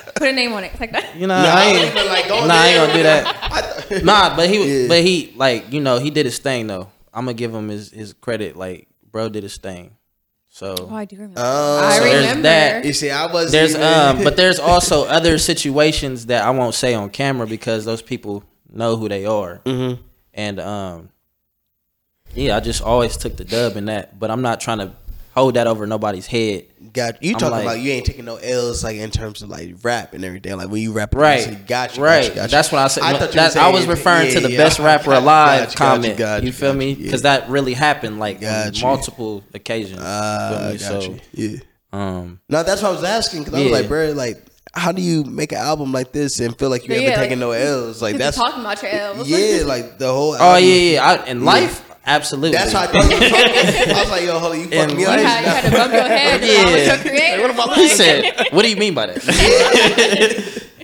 put 0.15 0.29
a 0.29 0.33
name 0.33 0.53
on 0.53 0.63
it. 0.63 0.71
It's 0.71 0.81
like 0.81 0.93
that. 0.93 1.17
You 1.17 1.27
know, 1.27 1.43
No, 1.43 1.49
I 1.49 1.53
I 1.61 1.65
ain't, 1.65 1.95
wasn't 1.95 2.09
like, 2.11 2.29
going 2.29 2.47
nah, 2.47 2.55
I 2.55 2.67
ain't 2.69 2.77
gonna 2.77 2.93
do 2.93 3.03
that. 3.03 4.05
nah, 4.05 4.37
but 4.37 4.49
he, 4.49 4.83
Yeah. 4.83 4.89
but 4.89 5.03
he, 5.03 5.33
like, 5.35 5.73
you 5.73 5.81
know, 5.81 5.99
he 5.99 6.11
did 6.11 6.25
his 6.25 6.39
thing 6.39 6.69
though. 6.69 6.89
I'm 7.13 7.25
gonna 7.25 7.35
give 7.35 7.53
him 7.53 7.69
his 7.69 7.91
his 7.91 8.13
credit. 8.13 8.55
Like, 8.57 8.87
bro 9.11 9.29
did 9.29 9.43
his 9.43 9.57
thing. 9.57 9.97
So 10.51 10.89
Oh, 10.89 10.95
I 10.95 11.05
do 11.05 11.17
remember. 11.17 11.41
Oh. 11.43 11.81
I 11.83 11.99
So 11.99 12.05
there's 12.05 12.21
remember. 12.27 12.43
that. 12.43 12.85
You 12.85 12.93
see, 12.93 13.11
I 13.11 13.27
was 13.33 13.51
there's 13.51 13.71
even, 13.75 13.83
um, 13.83 14.19
but 14.25 14.37
there's 14.37 14.61
also 14.61 15.05
other 15.07 15.37
situations 15.39 16.27
that 16.27 16.45
I 16.45 16.51
won't 16.51 16.77
say 16.77 16.95
on 16.95 17.11
camera 17.11 17.47
because 17.49 17.85
those 17.87 18.03
people 18.03 18.45
know 18.73 18.95
who 18.95 19.09
they 19.09 19.27
are. 19.27 19.63
Mhm. 19.65 19.99
And 20.35 20.61
um, 20.61 21.09
yeah, 22.35 22.57
I 22.57 22.61
just 22.61 22.83
always 22.83 23.17
took 23.17 23.37
the 23.37 23.45
dub 23.45 23.77
in 23.77 23.87
that, 23.87 24.19
but 24.19 24.31
I'm 24.31 24.43
not 24.43 24.61
trying 24.61 24.79
to 24.79 24.93
hold 25.35 25.55
that 25.55 25.67
over 25.67 25.87
nobody's 25.87 26.27
head. 26.27 26.67
got 26.93 27.23
you 27.23 27.33
I'm 27.35 27.39
talking 27.39 27.51
like- 27.53 27.63
about 27.65 27.81
you 27.81 27.93
ain't 27.93 28.05
taking 28.07 28.25
no 28.25 28.37
L's 28.37 28.83
like 28.85 28.97
in 28.97 29.11
terms 29.11 29.43
of 29.43 29.49
like 29.49 29.75
rap 29.83 30.13
and 30.15 30.25
everything. 30.25 30.57
Like 30.57 30.69
when 30.69 30.83
you 30.83 30.93
rap, 30.93 31.15
Right, 31.15 31.49
you 31.49 31.55
got 31.57 31.97
you, 31.97 32.03
right. 32.03 32.23
got 32.23 32.29
you, 32.29 32.35
got 32.35 32.43
you. 32.43 32.49
That's 32.49 32.73
what 32.73 32.79
I 32.81 32.89
said. 32.89 33.03
I 33.05 33.19
That- 33.27 33.57
I 33.57 33.71
was 33.71 33.87
referring 33.87 34.29
yeah, 34.29 34.35
to 34.35 34.41
the 34.41 34.53
yeah, 34.53 34.59
best 34.59 34.79
rapper 34.79 35.13
alive 35.13 35.75
comment. 35.75 36.19
you, 36.45 36.53
feel 36.53 36.75
me? 36.75 36.91
you, 36.91 36.97
yeah. 36.97 37.03
Because 37.05 37.23
that 37.23 37.49
really 37.49 37.75
happened 37.75 38.19
like 38.19 38.43
on 38.43 38.73
multiple 38.81 39.43
occasions. 39.55 39.99
You 40.01 40.05
feel 40.05 40.73
me? 40.73 40.79
got 40.79 40.81
so. 40.81 41.17
Yeah. 41.33 41.59
um, 41.93 42.41
No, 42.49 42.63
that's 42.63 42.83
what 42.83 42.89
I 42.89 42.93
was 42.93 43.05
asking 43.05 43.45
because 43.45 43.55
I 43.55 43.63
was 43.63 43.73
like, 43.73 43.89
bro, 43.89 44.13
like, 44.13 44.45
how 44.73 44.93
do 44.93 45.03
you 45.03 45.25
make 45.25 45.53
an 45.53 45.59
album 45.59 45.93
like 45.93 46.13
this 46.13 46.39
and 46.41 46.57
feel 46.59 46.71
like 46.71 46.87
you 46.87 46.95
Yeah, 46.95 47.01
haven't 47.01 47.17
like- 47.19 47.23
taken 47.25 47.39
no 47.41 47.51
L's? 47.53 48.01
Like 48.03 48.15
Because 48.15 48.37
that's 48.37 48.37
you're 48.39 48.47
talking 48.47 48.61
about 48.61 48.83
your 48.83 48.93
L's. 48.93 49.29
yeah, 49.29 49.63
like 49.67 49.99
the 49.99 50.13
whole. 50.13 50.37
oh 50.39 50.57
yeah, 50.57 50.93
yeah. 50.93 51.05
I, 51.05 51.27
in 51.27 51.45
life, 51.45 51.85
absolutely. 52.07 52.53
That's 52.57 52.73
how 52.73 52.83
I 52.83 52.87
thought. 52.93 53.05
You 53.05 53.11
were 53.11 53.29
talking. 53.29 53.95
I 53.97 54.01
was 54.01 54.11
like, 54.11 54.23
yo, 54.25 54.39
hold 54.39 54.53
on, 54.53 54.61
you 54.61 54.67
fucked 54.69 54.73
me 54.73 54.79
In 54.79 54.91
up. 54.93 54.99
You 54.99 55.07
life- 55.07 55.21
had, 55.23 55.41
you 55.45 55.49
had 55.51 55.65
to 55.65 55.71
bump 55.77 55.93
your 55.93 56.03
head. 56.03 56.41
Yeah. 56.41 56.49
Yeah. 56.77 56.95
Your 56.95 56.99
creator. 57.03 57.43
What 57.43 57.51
about 57.51 57.77
He 57.77 57.89
said, 57.89 58.53
"What 58.53 58.63
do 58.63 58.71
you 58.71 58.77
mean 58.77 58.95
by 58.95 59.07
that?" 59.07 59.25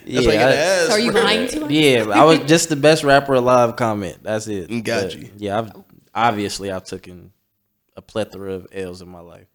yeah, 0.04 0.20
That's 0.22 0.26
why 0.26 0.32
you 0.34 0.38
I- 0.40 0.52
ask. 0.52 0.86
So 0.88 0.92
are 0.92 0.98
you 1.00 1.12
lying 1.12 1.48
to 1.48 1.64
us? 1.64 1.70
yeah. 1.70 2.04
I 2.12 2.24
was 2.24 2.40
just 2.40 2.68
the 2.68 2.76
best 2.76 3.04
rapper 3.04 3.34
alive. 3.34 3.76
Comment. 3.76 4.16
That's 4.22 4.46
it. 4.48 4.68
Got 4.84 5.02
But, 5.04 5.14
you. 5.16 5.30
Yeah, 5.36 5.58
I've 5.58 5.72
obviously 6.14 6.70
I've 6.70 6.84
taken 6.84 7.32
a 7.96 8.02
plethora 8.02 8.52
of 8.54 8.66
L's 8.72 9.00
in 9.02 9.08
my 9.08 9.20
life. 9.20 9.46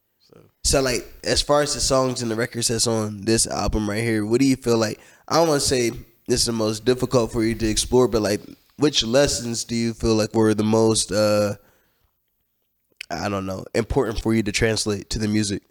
So 0.64 0.78
So 0.78 0.82
like, 0.84 1.12
as 1.24 1.42
far 1.42 1.62
as 1.62 1.74
the 1.74 1.80
songs 1.80 2.22
and 2.22 2.30
the 2.32 2.36
records 2.36 2.68
that's 2.68 2.88
on 2.88 3.22
this 3.22 3.48
album 3.48 3.90
right 3.90 4.04
here, 4.04 4.26
what 4.26 4.40
do 4.40 4.46
you 4.48 4.56
feel 4.56 4.78
like? 4.78 5.00
I 5.28 5.36
don't 5.38 5.48
want 5.48 5.62
to 5.62 5.68
say 5.68 5.90
this 6.28 6.42
is 6.42 6.46
the 6.46 6.52
most 6.54 6.86
difficult 6.86 7.32
for 7.32 7.44
you 7.44 7.56
to 7.56 7.68
explore, 7.68 8.08
but 8.08 8.22
like, 8.22 8.42
which 8.78 9.04
lessons 9.04 9.64
do 9.64 9.76
you 9.76 9.94
feel 9.94 10.16
like 10.16 10.34
were 10.34 10.54
the 10.54 10.64
most? 10.64 11.12
uh 11.12 11.56
I 13.10 13.28
don't 13.28 13.46
know, 13.46 13.66
important 13.76 14.22
for 14.22 14.34
you 14.34 14.42
to 14.44 14.52
translate 14.54 15.10
to 15.10 15.20
the 15.20 15.28
music. 15.28 15.64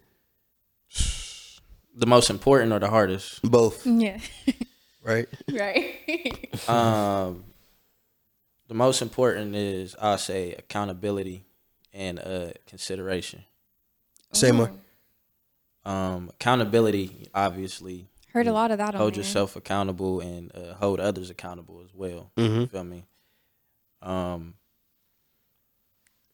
the 1.95 2.05
most 2.05 2.29
important 2.29 2.71
or 2.71 2.77
the 2.79 2.89
hardest? 2.89 3.41
Both, 3.41 3.85
Yeah. 3.85 4.19
right? 5.03 5.27
right. 5.51 6.69
Um, 6.69 7.45
the 8.67 8.75
most 8.75 9.01
important 9.01 9.55
is 9.55 9.95
I'll 9.99 10.19
say 10.19 10.53
accountability 10.53 11.43
and 11.93 12.19
uh 12.19 12.51
consideration. 12.67 13.43
Say 14.33 14.51
more. 14.51 14.71
Um, 15.85 16.29
accountability, 16.29 17.27
obviously, 17.33 18.07
Heard 18.33 18.47
a 18.47 18.53
lot 18.53 18.71
of 18.71 18.77
that 18.77 18.93
on 18.95 19.01
hold 19.01 19.13
there. 19.13 19.19
yourself 19.23 19.55
accountable 19.55 20.21
and 20.21 20.55
uh, 20.55 20.73
hold 20.75 20.99
others 20.99 21.29
accountable 21.29 21.81
as 21.83 21.93
well. 21.93 22.31
You 22.37 22.43
Mhm. 22.45 22.69
feel 22.69 22.83
me? 22.83 23.03
Um, 24.01 24.53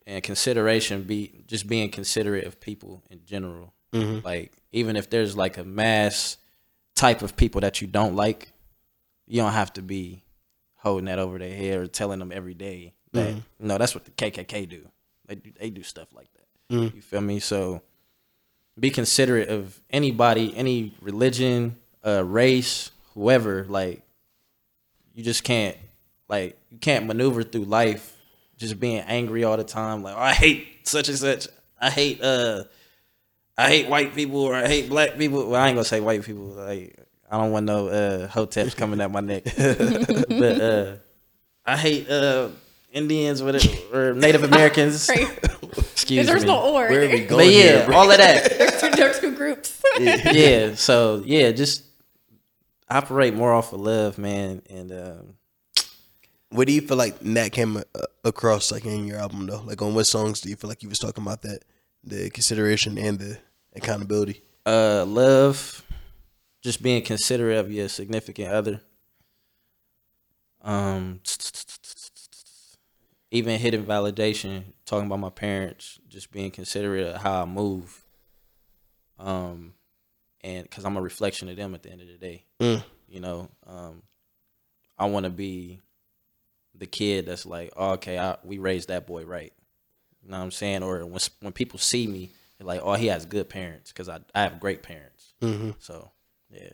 and 0.06 0.24
consideration 0.24 1.04
be 1.04 1.44
just 1.48 1.68
being 1.68 1.90
considerate 1.90 2.46
of 2.46 2.60
people 2.60 3.04
in 3.10 3.26
general. 3.26 3.74
Mhm. 3.94 4.24
Like 4.24 4.54
even 4.72 4.96
if 4.96 5.10
there's 5.10 5.36
like 5.36 5.58
a 5.58 5.64
mass 5.64 6.38
type 6.96 7.22
of 7.22 7.36
people 7.36 7.62
that 7.62 7.82
you 7.82 7.88
don't 7.88 8.16
like, 8.16 8.52
you 9.28 9.42
don't 9.42 9.54
have 9.54 9.74
to 9.74 9.82
be 9.82 10.24
holding 10.78 11.06
that 11.06 11.20
over 11.20 11.38
their 11.38 11.56
head 11.56 11.80
or 11.80 11.88
telling 11.88 12.20
them 12.20 12.32
every 12.32 12.54
day 12.54 12.94
that 13.14 13.42
no, 13.60 13.78
that's 13.78 13.96
what 13.96 14.06
the 14.06 14.12
KKK 14.12 14.66
do. 14.70 14.88
They 15.26 15.36
do, 15.36 15.52
they 15.60 15.70
do 15.70 15.84
stuff 15.84 16.14
like 16.14 16.30
that. 16.34 16.48
Mhm. 16.76 16.96
You 16.96 17.02
feel 17.02 17.22
me? 17.22 17.40
So 17.40 17.82
be 18.80 18.90
considerate 18.90 19.50
of 19.50 19.80
anybody, 19.90 20.56
any 20.56 20.94
religion, 21.02 21.76
uh, 22.06 22.24
race, 22.24 22.92
whoever. 23.14 23.66
Like 23.68 24.02
you 25.14 25.24
just 25.24 25.44
can't 25.44 25.78
like 26.30 26.58
you 26.72 26.78
can't 26.78 27.06
maneuver 27.06 27.44
through 27.44 27.66
life 27.66 28.16
just 28.58 28.80
being 28.80 29.00
angry 29.00 29.44
all 29.44 29.58
the 29.58 29.64
time. 29.64 30.04
Like 30.04 30.16
oh, 30.16 30.20
I 30.20 30.34
hate 30.34 30.88
such 30.88 31.10
and 31.10 31.18
such. 31.18 31.48
I 31.80 31.90
hate 31.90 32.22
uh 32.22 32.64
I 33.58 33.70
hate 33.70 33.90
white 33.90 34.14
people 34.14 34.42
or 34.42 34.56
I 34.56 34.68
hate 34.68 34.90
black 34.90 35.18
people. 35.18 35.50
Well, 35.50 35.62
I 35.62 35.68
ain't 35.68 35.76
gonna 35.76 35.86
say 35.86 36.00
white 36.00 36.24
people. 36.24 36.46
Like 36.46 36.98
I 37.30 37.38
don't 37.38 37.52
want 37.52 37.66
no 37.66 37.88
uh 37.88 38.28
hoteps 38.28 38.76
coming 38.76 39.02
at 39.02 39.12
my 39.12 39.22
neck. 39.22 39.44
but 39.56 40.62
uh 40.62 40.96
I 41.66 41.78
hate 41.78 42.10
uh 42.10 42.50
Indians 42.92 43.42
or, 43.42 43.58
or 43.94 44.14
Native 44.14 44.44
Americans. 44.52 45.10
Right. 45.10 45.28
Excuse 45.78 46.26
There's 46.28 46.28
me. 46.28 46.34
There's 46.34 46.44
no 46.46 46.62
or. 46.76 46.90
Where 46.90 47.02
are 47.04 47.10
we 47.10 47.18
There's 47.18 47.30
going 47.30 47.48
But 47.48 47.54
yeah, 47.54 47.86
here, 47.86 47.94
all 47.94 48.10
of 48.12 48.18
that. 48.18 48.80
two, 48.80 48.90
there's 48.96 49.20
two 49.20 49.36
groups. 49.36 49.82
yeah. 50.00 50.74
So 50.76 51.22
yeah, 51.26 51.52
just 51.52 51.84
operate 52.90 53.34
more 53.34 53.54
off 53.54 53.74
of 53.74 53.82
love, 53.82 54.18
man. 54.18 54.62
And 54.70 54.92
um, 54.92 55.34
What 56.50 56.68
do 56.68 56.74
you 56.74 56.82
feel 56.82 56.98
like 56.98 57.20
that 57.20 57.52
came 57.52 57.78
uh, 57.78 57.82
across 58.24 58.72
like 58.72 58.86
in 58.86 59.06
your 59.06 59.18
album 59.18 59.46
though? 59.48 59.62
Like 59.62 59.82
on 59.82 59.94
what 59.94 60.06
songs 60.08 60.40
do 60.42 60.50
you 60.50 60.56
feel 60.56 60.70
like 60.70 60.82
you 60.84 60.90
was 60.90 61.00
talking 61.00 61.24
about 61.24 61.42
that, 61.42 61.64
the 62.04 62.30
consideration 62.30 62.98
and 62.98 63.20
the 63.20 63.38
accountability? 63.76 64.42
uh, 64.66 65.06
love, 65.06 65.84
just 66.62 66.82
being 66.82 67.02
considerate 67.04 67.58
of 67.58 67.72
your 67.72 67.88
significant 67.90 68.50
other. 68.50 68.82
Um, 70.62 71.20
even 73.32 73.60
hidden 73.60 73.86
validation, 73.86 74.64
talking 74.86 75.06
about 75.08 75.20
my 75.20 75.30
parents, 75.30 76.00
just 76.08 76.32
being 76.32 76.52
considerate 76.52 77.08
of 77.08 77.22
how 77.22 77.42
I 77.42 77.46
move. 77.46 78.06
Um, 79.20 79.74
and 80.42 80.64
because 80.64 80.86
I'm 80.86 80.98
a 80.98 81.02
reflection 81.02 81.50
of 81.50 81.58
them 81.58 81.74
at 81.76 81.84
the 81.84 81.92
end 81.92 82.02
of 82.02 82.08
the 82.08 82.18
day, 82.18 82.46
Mm. 82.60 82.84
you 83.08 83.20
know, 83.20 83.50
um, 83.66 84.04
I 84.98 85.06
want 85.06 85.26
to 85.26 85.30
be 85.30 85.80
the 86.76 86.86
kid 86.86 87.26
that's 87.26 87.46
like, 87.46 87.74
oh, 87.76 87.92
okay, 87.94 88.18
I, 88.18 88.38
we 88.44 88.58
raised 88.60 88.90
that 88.90 89.08
boy 89.08 89.26
right. 89.26 89.52
You 90.24 90.30
know 90.30 90.38
what 90.38 90.44
I'm 90.44 90.52
saying? 90.52 90.84
Or 90.84 91.06
when 91.06 91.20
when 91.42 91.54
people 91.54 91.80
see 91.80 92.06
me, 92.08 92.32
they're 92.58 92.68
like, 92.68 92.82
oh, 92.84 92.94
he 92.94 93.08
has 93.08 93.26
good 93.26 93.50
parents 93.50 93.92
because 93.92 94.10
I 94.10 94.20
I 94.36 94.42
have 94.44 94.60
great 94.60 94.84
parents. 94.84 95.34
Mm-hmm. 95.42 95.72
So 95.80 96.12
yeah, 96.50 96.70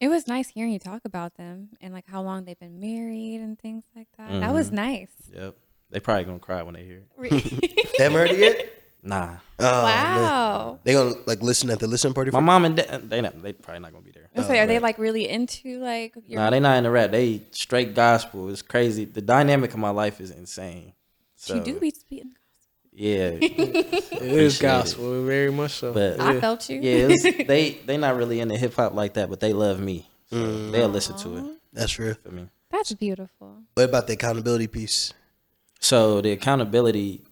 It 0.00 0.08
was 0.08 0.26
nice 0.28 0.48
hearing 0.48 0.72
you 0.72 0.78
talk 0.78 1.04
about 1.04 1.34
them 1.36 1.70
and 1.80 1.92
like 1.92 2.06
how 2.08 2.22
long 2.22 2.44
they've 2.44 2.58
been 2.58 2.78
married 2.80 3.40
and 3.40 3.58
things 3.58 3.84
like 3.96 4.08
that. 4.18 4.40
That 4.40 4.52
was 4.52 4.70
nice. 4.72 5.10
yep. 5.32 5.56
They 5.94 6.00
probably 6.00 6.24
gonna 6.24 6.40
cry 6.40 6.60
when 6.64 6.74
they 6.74 6.82
hear 6.82 7.02
it. 7.22 7.98
Haven't 8.00 8.18
heard 8.18 8.30
it 8.32 8.38
yet. 8.40 8.70
Nah, 9.00 9.36
Oh, 9.60 9.86
man. 9.86 10.16
wow. 10.22 10.78
They 10.82 10.92
gonna 10.92 11.14
like 11.24 11.40
listen 11.40 11.70
at 11.70 11.78
the 11.78 11.86
listening 11.86 12.14
party. 12.14 12.32
my 12.32 12.38
For- 12.38 12.42
mom 12.42 12.64
and 12.64 12.74
dad 12.76 13.08
they 13.08 13.20
not, 13.20 13.40
they 13.40 13.52
probably 13.52 13.78
not 13.78 13.92
gonna 13.92 14.02
be 14.02 14.10
there. 14.10 14.28
I 14.34 14.40
was 14.40 14.48
like, 14.48 14.58
are 14.58 14.66
they 14.66 14.80
like 14.80 14.98
really 14.98 15.28
into 15.28 15.78
like 15.78 16.16
your 16.26 16.40
Nah, 16.40 16.50
they 16.50 16.58
not 16.58 16.78
in 16.78 16.82
the 16.82 16.90
rap. 16.90 17.12
They 17.12 17.42
straight 17.52 17.94
gospel. 17.94 18.48
It's 18.48 18.60
crazy. 18.60 19.04
The 19.04 19.22
dynamic 19.22 19.72
of 19.72 19.78
my 19.78 19.90
life 19.90 20.20
is 20.20 20.32
insane. 20.32 20.94
So, 21.36 21.54
you 21.54 21.60
do 21.62 21.78
be 21.78 21.90
speaking. 21.90 22.32
Gospel. 22.32 22.40
Yeah, 22.92 23.28
It 23.40 23.58
is 23.60 24.56
Appreciate 24.56 24.60
gospel, 24.62 25.24
very 25.24 25.52
much 25.52 25.72
so. 25.74 25.92
but 25.92 26.18
I 26.18 26.40
felt 26.40 26.68
you. 26.68 26.80
yeah, 26.80 27.06
it's, 27.10 27.22
they 27.46 27.72
they 27.86 27.96
not 27.98 28.16
really 28.16 28.40
into 28.40 28.56
hip 28.56 28.74
hop 28.74 28.94
like 28.94 29.14
that, 29.14 29.30
but 29.30 29.38
they 29.38 29.52
love 29.52 29.78
me. 29.78 30.08
So 30.30 30.36
mm. 30.38 30.72
they'll 30.72 30.88
listen 30.88 31.16
to 31.18 31.36
it 31.36 31.44
That's 31.72 31.96
real. 32.00 32.14
for 32.14 32.32
me. 32.32 32.48
That's 32.70 32.92
beautiful. 32.94 33.58
What 33.74 33.84
about 33.88 34.08
the 34.08 34.14
accountability 34.14 34.66
piece? 34.66 35.12
So 35.80 36.20
the 36.20 36.32
accountability, 36.32 37.22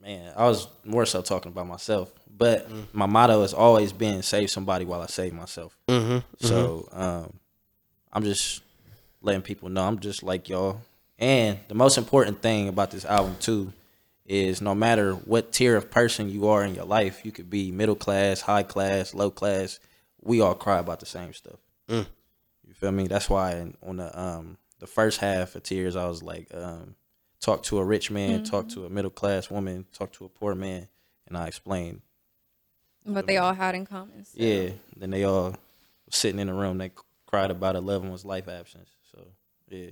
man, 0.00 0.32
I 0.36 0.46
was 0.46 0.66
more 0.84 1.06
so 1.06 1.22
talking 1.22 1.52
about 1.52 1.66
myself, 1.66 2.12
but 2.36 2.68
my 2.92 3.06
motto 3.06 3.42
has 3.42 3.54
always 3.54 3.92
been 3.92 4.22
save 4.22 4.50
somebody 4.50 4.84
while 4.84 5.00
I 5.00 5.06
save 5.06 5.32
myself. 5.32 5.76
Mm-hmm. 5.88 6.18
So 6.44 6.88
um, 6.92 7.38
I'm 8.12 8.24
just 8.24 8.62
letting 9.20 9.42
people 9.42 9.68
know 9.68 9.84
I'm 9.84 10.00
just 10.00 10.22
like 10.22 10.48
y'all. 10.48 10.80
And 11.18 11.58
the 11.68 11.74
most 11.74 11.98
important 11.98 12.42
thing 12.42 12.68
about 12.68 12.90
this 12.90 13.04
album 13.04 13.36
too 13.38 13.72
is 14.26 14.60
no 14.60 14.74
matter 14.74 15.12
what 15.12 15.52
tier 15.52 15.76
of 15.76 15.90
person 15.90 16.30
you 16.30 16.48
are 16.48 16.64
in 16.64 16.74
your 16.74 16.84
life, 16.84 17.24
you 17.24 17.32
could 17.32 17.50
be 17.50 17.70
middle 17.70 17.94
class, 17.94 18.40
high 18.40 18.62
class, 18.62 19.14
low 19.14 19.30
class. 19.30 19.78
We 20.20 20.40
all 20.40 20.54
cry 20.54 20.78
about 20.78 21.00
the 21.00 21.06
same 21.06 21.32
stuff. 21.32 21.58
Mm. 21.88 22.06
You 22.66 22.74
feel 22.74 22.92
me? 22.92 23.06
That's 23.06 23.28
why 23.28 23.72
on 23.82 23.96
the 23.96 24.18
um 24.18 24.58
the 24.78 24.86
first 24.86 25.20
half 25.20 25.54
of 25.54 25.62
tears, 25.62 25.94
I 25.94 26.06
was 26.06 26.22
like, 26.22 26.48
um, 26.52 26.96
talk 27.42 27.62
to 27.64 27.78
a 27.78 27.84
rich 27.84 28.10
man, 28.10 28.40
mm-hmm. 28.40 28.50
talk 28.50 28.68
to 28.70 28.86
a 28.86 28.88
middle 28.88 29.10
class 29.10 29.50
woman, 29.50 29.84
talk 29.92 30.12
to 30.12 30.24
a 30.24 30.28
poor 30.28 30.54
man, 30.54 30.88
and 31.26 31.36
I 31.36 31.48
explained 31.48 32.00
What 33.04 33.26
they 33.26 33.36
all 33.36 33.52
had 33.52 33.74
in 33.74 33.84
common. 33.84 34.24
so. 34.24 34.30
yeah. 34.36 34.70
Then 34.96 35.10
they 35.10 35.24
all 35.24 35.50
was 36.06 36.16
sitting 36.16 36.40
in 36.40 36.48
a 36.48 36.54
room. 36.54 36.78
They 36.78 36.92
cried 37.26 37.50
about 37.50 37.82
loved 37.82 38.06
one's 38.06 38.24
life 38.24 38.48
absence. 38.48 38.90
So 39.10 39.26
yeah, 39.68 39.90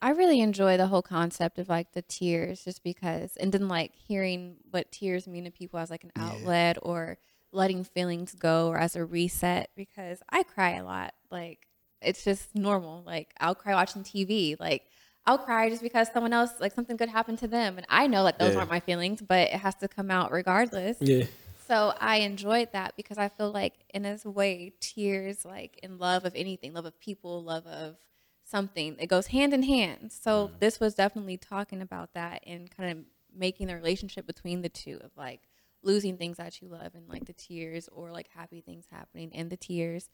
I 0.00 0.10
really 0.10 0.40
enjoy 0.40 0.76
the 0.76 0.86
whole 0.86 1.02
concept 1.02 1.58
of 1.58 1.68
like 1.68 1.92
the 1.92 2.02
tears 2.02 2.64
just 2.64 2.82
because 2.82 3.36
and 3.36 3.52
then 3.52 3.68
like 3.68 3.92
hearing 3.94 4.56
what 4.70 4.90
tears 4.90 5.28
mean 5.28 5.44
to 5.44 5.50
people 5.50 5.78
as 5.78 5.90
like 5.90 6.04
an 6.04 6.12
outlet 6.16 6.78
or 6.82 7.18
letting 7.52 7.84
feelings 7.84 8.34
go 8.34 8.68
or 8.68 8.78
as 8.78 8.94
a 8.96 9.04
reset 9.04 9.70
because 9.76 10.22
I 10.30 10.42
cry 10.42 10.76
a 10.76 10.84
lot. 10.84 11.14
Like 11.30 11.66
it's 12.00 12.24
just 12.24 12.54
normal. 12.54 13.02
Like 13.04 13.34
I'll 13.40 13.54
cry 13.54 13.74
watching 13.74 14.02
TV. 14.02 14.58
Like 14.58 14.84
I'll 15.28 15.36
cry 15.36 15.68
just 15.68 15.82
because 15.82 16.08
someone 16.10 16.32
else 16.32 16.52
like 16.58 16.72
something 16.72 16.96
good 16.96 17.10
happened 17.10 17.38
to 17.40 17.46
them 17.46 17.76
and 17.76 17.86
I 17.90 18.06
know 18.06 18.22
like 18.22 18.38
those 18.38 18.54
Yeah. 18.54 18.60
aren't 18.60 18.70
my 18.70 18.80
feelings, 18.80 19.20
but 19.20 19.48
it 19.48 19.60
has 19.60 19.74
to 19.76 19.86
come 19.86 20.10
out 20.10 20.32
regardless. 20.32 20.96
yeah, 21.00 21.26
So 21.66 21.92
I 22.00 22.20
enjoyed 22.20 22.72
that 22.72 22.96
because 22.96 23.18
I 23.18 23.28
feel 23.28 23.50
like 23.50 23.74
in 23.92 24.06
a 24.06 24.18
way, 24.24 24.72
tears 24.80 25.44
like 25.44 25.78
in 25.82 25.98
love 25.98 26.24
of 26.24 26.34
anything, 26.34 26.72
love 26.72 26.86
of 26.86 26.98
people, 26.98 27.42
love 27.42 27.66
of 27.66 27.96
something, 28.44 28.96
it 28.98 29.08
goes 29.08 29.26
hand 29.26 29.52
in 29.52 29.64
hand. 29.64 30.12
So 30.12 30.48
mm. 30.48 30.60
this 30.60 30.80
was 30.80 30.94
definitely 30.94 31.36
talking 31.36 31.82
about 31.82 32.14
that 32.14 32.42
and 32.46 32.70
kind 32.70 32.90
of 32.90 33.04
making 33.36 33.66
the 33.66 33.74
relationship 33.74 34.26
between 34.26 34.62
the 34.62 34.70
two 34.70 34.98
of 35.04 35.10
like 35.14 35.42
losing 35.82 36.16
things 36.16 36.38
that 36.38 36.62
you 36.62 36.68
love 36.68 36.94
and 36.94 37.06
like 37.06 37.26
the 37.26 37.34
tears 37.34 37.86
or 37.92 38.10
like 38.12 38.28
happy 38.34 38.62
things 38.62 38.86
happening 38.90 39.30
and 39.34 39.50
the 39.50 39.58
tears. 39.58 40.08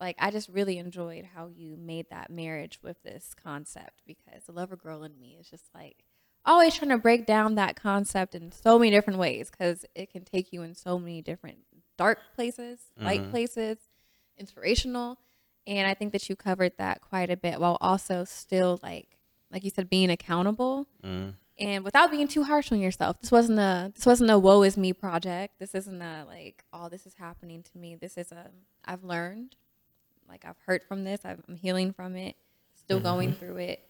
Like 0.00 0.16
I 0.18 0.30
just 0.30 0.48
really 0.48 0.78
enjoyed 0.78 1.28
how 1.34 1.48
you 1.48 1.76
made 1.76 2.06
that 2.10 2.30
marriage 2.30 2.80
with 2.82 3.02
this 3.02 3.34
concept 3.40 4.02
because 4.06 4.44
the 4.46 4.52
lover 4.52 4.76
girl 4.76 5.04
in 5.04 5.18
me 5.18 5.36
is 5.40 5.48
just 5.48 5.66
like 5.74 6.04
always 6.44 6.74
trying 6.74 6.90
to 6.90 6.98
break 6.98 7.26
down 7.26 7.54
that 7.54 7.76
concept 7.76 8.34
in 8.34 8.50
so 8.50 8.78
many 8.78 8.90
different 8.90 9.18
ways 9.18 9.50
because 9.50 9.84
it 9.94 10.10
can 10.10 10.24
take 10.24 10.52
you 10.52 10.62
in 10.62 10.74
so 10.74 10.98
many 10.98 11.22
different 11.22 11.58
dark 11.96 12.18
places, 12.34 12.80
light 12.98 13.20
mm-hmm. 13.20 13.30
places, 13.30 13.78
inspirational. 14.36 15.18
And 15.66 15.86
I 15.86 15.94
think 15.94 16.12
that 16.12 16.28
you 16.28 16.34
covered 16.34 16.72
that 16.78 17.00
quite 17.00 17.30
a 17.30 17.36
bit 17.36 17.60
while 17.60 17.78
also 17.80 18.24
still 18.24 18.80
like 18.82 19.18
like 19.52 19.64
you 19.64 19.70
said, 19.70 19.90
being 19.90 20.10
accountable 20.10 20.86
mm. 21.04 21.34
and 21.58 21.84
without 21.84 22.10
being 22.10 22.26
too 22.26 22.44
harsh 22.44 22.72
on 22.72 22.80
yourself. 22.80 23.20
This 23.20 23.30
wasn't 23.30 23.58
a 23.58 23.92
this 23.94 24.06
wasn't 24.06 24.30
a 24.30 24.38
woe 24.38 24.62
is 24.62 24.76
me 24.76 24.92
project. 24.92 25.58
This 25.58 25.74
isn't 25.74 26.00
a 26.00 26.24
like, 26.26 26.64
oh, 26.72 26.88
this 26.88 27.06
is 27.06 27.14
happening 27.14 27.62
to 27.62 27.78
me. 27.78 27.94
This 27.94 28.16
is 28.16 28.32
a 28.32 28.50
I've 28.84 29.04
learned. 29.04 29.56
Like 30.32 30.44
I've 30.44 30.58
hurt 30.66 30.82
from 30.88 31.04
this. 31.04 31.20
I've, 31.24 31.40
I'm 31.48 31.56
healing 31.56 31.92
from 31.92 32.16
it. 32.16 32.34
Still 32.74 32.98
going 32.98 33.32
through 33.34 33.58
it 33.58 33.88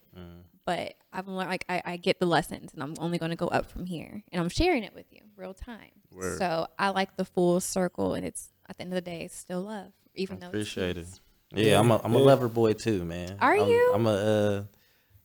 but 0.64 0.94
I've 1.12 1.28
learned 1.28 1.50
like 1.50 1.64
I, 1.68 1.82
I 1.84 1.96
get 1.96 2.20
the 2.20 2.26
lessons 2.26 2.72
and 2.74 2.82
I'm 2.82 2.94
only 2.98 3.18
going 3.18 3.30
to 3.30 3.36
go 3.36 3.48
up 3.48 3.70
from 3.70 3.86
here 3.86 4.22
and 4.32 4.40
I'm 4.40 4.48
sharing 4.48 4.84
it 4.84 4.94
with 4.94 5.06
you 5.10 5.20
real 5.36 5.54
time. 5.54 5.90
So 6.38 6.66
I 6.78 6.90
like 6.90 7.16
the 7.16 7.24
full 7.24 7.60
circle 7.60 8.14
and 8.14 8.24
it's 8.24 8.52
at 8.68 8.76
the 8.76 8.82
end 8.82 8.92
of 8.92 8.96
the 8.96 9.10
day 9.10 9.22
it's 9.22 9.36
still 9.36 9.62
love 9.62 9.92
even 10.14 10.38
though 10.38 10.48
appreciate 10.48 10.98
it. 10.98 11.06
Yeah, 11.54 11.78
I'm 11.78 11.90
a 11.90 12.00
I'm 12.02 12.14
a 12.14 12.18
lover 12.18 12.48
boy 12.48 12.72
too, 12.74 13.04
man. 13.04 13.36
Are 13.40 13.56
I'm, 13.56 13.68
you? 13.68 13.92
I'm 13.94 14.06
a 14.06 14.10
uh, 14.10 14.62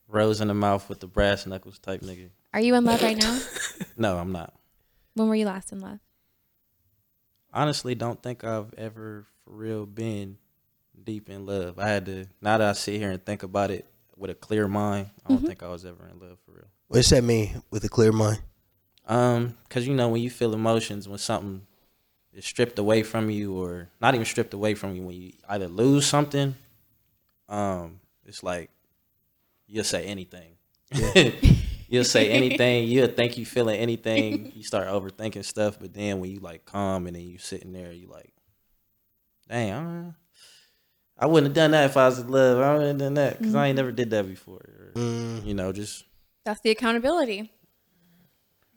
rose 0.08 0.40
in 0.40 0.48
the 0.48 0.54
mouth 0.54 0.88
with 0.88 1.00
the 1.00 1.06
brass 1.06 1.46
knuckles 1.46 1.78
type 1.78 2.02
nigga. 2.02 2.30
Are 2.52 2.60
you 2.60 2.74
in 2.74 2.84
love 2.84 3.02
right 3.02 3.16
now? 3.16 3.38
No, 4.00 4.16
I'm 4.16 4.30
not. 4.30 4.54
when 5.14 5.28
were 5.28 5.34
you 5.34 5.46
last 5.46 5.72
in 5.72 5.80
love? 5.80 5.98
Honestly, 7.52 7.96
don't 7.96 8.22
think 8.22 8.44
I've 8.44 8.72
ever 8.74 9.26
for 9.44 9.50
real 9.50 9.86
been 9.86 10.38
deep 11.04 11.28
in 11.28 11.46
love. 11.46 11.78
I 11.78 11.88
had 11.88 12.06
to 12.06 12.26
now 12.40 12.58
that 12.58 12.68
I 12.68 12.72
sit 12.72 13.00
here 13.00 13.10
and 13.10 13.24
think 13.24 13.42
about 13.42 13.70
it 13.70 13.86
with 14.16 14.30
a 14.30 14.34
clear 14.34 14.68
mind. 14.68 15.10
I 15.24 15.30
don't 15.30 15.46
think 15.46 15.62
I 15.62 15.68
was 15.68 15.84
ever 15.84 16.08
in 16.12 16.18
love 16.18 16.38
for 16.44 16.52
real. 16.52 16.68
What's 16.88 17.10
that 17.10 17.22
mean 17.22 17.62
with 17.70 17.84
a 17.84 17.88
clear 17.88 18.12
mind? 18.12 18.40
Um, 19.06 19.56
cause 19.70 19.86
you 19.86 19.94
know 19.94 20.08
when 20.08 20.20
you 20.20 20.28
feel 20.30 20.52
emotions 20.52 21.08
when 21.08 21.18
something 21.18 21.62
is 22.34 22.44
stripped 22.44 22.78
away 22.78 23.02
from 23.02 23.30
you, 23.30 23.58
or 23.58 23.88
not 24.00 24.14
even 24.14 24.26
stripped 24.26 24.54
away 24.54 24.74
from 24.74 24.94
you, 24.94 25.02
when 25.02 25.16
you 25.16 25.32
either 25.48 25.66
lose 25.66 26.06
something, 26.06 26.54
um, 27.48 28.00
it's 28.26 28.42
like 28.42 28.70
you'll 29.66 29.84
say 29.84 30.04
anything. 30.04 30.56
you'll 31.88 32.04
say 32.04 32.30
anything. 32.30 32.88
You'll 32.88 33.08
think 33.08 33.36
you 33.36 33.44
feeling 33.44 33.78
anything. 33.78 34.52
You 34.54 34.62
start 34.62 34.88
overthinking 34.88 35.44
stuff, 35.44 35.78
but 35.78 35.92
then 35.92 36.18
when 36.18 36.30
you 36.30 36.40
like 36.40 36.64
calm 36.64 37.06
and 37.06 37.14
then 37.14 37.24
you 37.24 37.38
sitting 37.38 37.72
there, 37.72 37.92
you 37.92 38.08
like, 38.08 38.32
dang, 39.48 40.14
I, 41.18 41.24
I 41.24 41.26
wouldn't 41.26 41.48
have 41.48 41.54
done 41.54 41.72
that 41.72 41.86
if 41.86 41.96
I 41.96 42.06
was 42.06 42.18
in 42.18 42.28
love. 42.28 42.58
I 42.58 42.72
wouldn't 42.72 42.88
have 42.88 42.98
done 42.98 43.14
that 43.14 43.38
because 43.38 43.54
I 43.54 43.66
ain't 43.66 43.70
mm-hmm. 43.70 43.86
never 43.86 43.92
did 43.92 44.10
that 44.10 44.28
before. 44.28 44.56
Or, 44.96 45.00
You 45.44 45.54
know, 45.54 45.72
just 45.72 46.04
That's 46.44 46.60
the 46.60 46.70
accountability. 46.70 47.52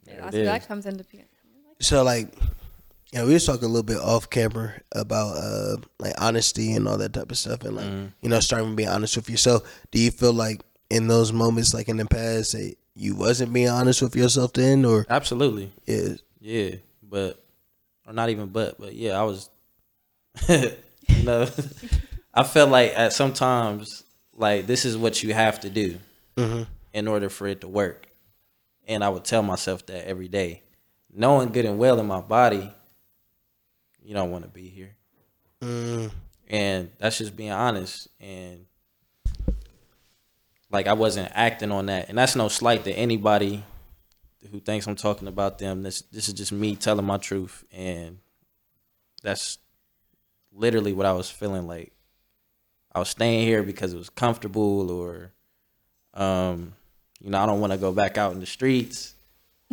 There 0.04 0.20
That's 0.20 0.36
it 0.36 0.44
that 0.44 0.66
comes 0.66 0.86
into 0.86 1.04
play. 1.04 1.24
So 1.80 2.02
like, 2.02 2.28
you 3.12 3.18
know, 3.18 3.26
we 3.26 3.34
was 3.34 3.44
talking 3.44 3.64
a 3.64 3.68
little 3.68 3.82
bit 3.82 3.98
off 3.98 4.30
camera 4.30 4.80
about 4.92 5.36
uh 5.36 5.76
like 5.98 6.14
honesty 6.18 6.72
and 6.72 6.88
all 6.88 6.98
that 6.98 7.12
type 7.12 7.30
of 7.30 7.38
stuff, 7.38 7.62
and 7.64 7.76
like 7.76 7.86
mm-hmm. 7.86 8.06
you 8.20 8.28
know, 8.28 8.40
starting 8.40 8.70
to 8.70 8.76
be 8.76 8.86
honest 8.86 9.16
with 9.16 9.28
yourself. 9.28 9.62
Do 9.90 10.00
you 10.00 10.10
feel 10.10 10.32
like 10.32 10.62
in 10.90 11.08
those 11.08 11.32
moments, 11.32 11.74
like 11.74 11.88
in 11.88 11.96
the 11.96 12.06
past, 12.06 12.52
that 12.52 12.74
you 12.94 13.16
wasn't 13.16 13.52
being 13.52 13.68
honest 13.68 14.02
with 14.02 14.14
yourself 14.14 14.52
then, 14.52 14.84
or 14.84 15.06
absolutely. 15.08 15.72
is 15.86 16.22
Yeah, 16.40 16.76
but 17.02 17.42
or 18.06 18.12
not 18.12 18.30
even 18.30 18.48
but, 18.48 18.78
but 18.80 18.94
yeah, 18.94 19.18
I 19.18 19.24
was 19.24 19.48
you 20.48 21.22
know 21.22 21.46
I 22.34 22.44
felt 22.44 22.70
like 22.70 22.92
at 22.96 23.12
sometimes 23.12 24.04
like 24.34 24.66
this 24.66 24.84
is 24.84 24.96
what 24.96 25.22
you 25.22 25.34
have 25.34 25.60
to 25.60 25.70
do 25.70 25.98
mm-hmm. 26.36 26.62
in 26.92 27.08
order 27.08 27.28
for 27.28 27.46
it 27.46 27.60
to 27.60 27.68
work. 27.68 28.06
And 28.86 29.04
I 29.04 29.08
would 29.08 29.24
tell 29.24 29.42
myself 29.42 29.86
that 29.86 30.06
every 30.06 30.28
day. 30.28 30.62
Knowing 31.14 31.50
good 31.50 31.66
and 31.66 31.78
well 31.78 32.00
in 32.00 32.06
my 32.06 32.22
body, 32.22 32.72
you 34.02 34.14
don't 34.14 34.30
want 34.30 34.44
to 34.44 34.50
be 34.50 34.68
here. 34.68 34.96
Mm. 35.60 36.10
And 36.48 36.90
that's 36.98 37.18
just 37.18 37.36
being 37.36 37.52
honest. 37.52 38.08
And 38.18 38.64
like 40.70 40.86
I 40.86 40.94
wasn't 40.94 41.30
acting 41.34 41.70
on 41.70 41.86
that. 41.86 42.08
And 42.08 42.16
that's 42.16 42.34
no 42.34 42.48
slight 42.48 42.84
to 42.84 42.92
anybody 42.92 43.62
who 44.50 44.58
thinks 44.60 44.86
I'm 44.86 44.96
talking 44.96 45.28
about 45.28 45.58
them. 45.58 45.82
This 45.82 46.02
this 46.10 46.28
is 46.28 46.34
just 46.34 46.52
me 46.52 46.76
telling 46.76 47.06
my 47.06 47.18
truth, 47.18 47.64
and 47.72 48.18
that's 49.22 49.58
literally 50.52 50.92
what 50.92 51.06
I 51.06 51.12
was 51.12 51.30
feeling 51.30 51.66
like. 51.66 51.92
I 52.94 52.98
was 52.98 53.08
staying 53.08 53.46
here 53.46 53.62
because 53.62 53.92
it 53.94 53.96
was 53.98 54.10
comfortable, 54.10 54.90
or 54.90 55.30
um, 56.14 56.74
you 57.22 57.30
know, 57.30 57.38
I 57.38 57.46
don't 57.46 57.60
want 57.60 57.72
to 57.72 57.78
go 57.78 57.92
back 57.92 58.18
out 58.18 58.32
in 58.32 58.40
the 58.40 58.46
streets 58.46 59.14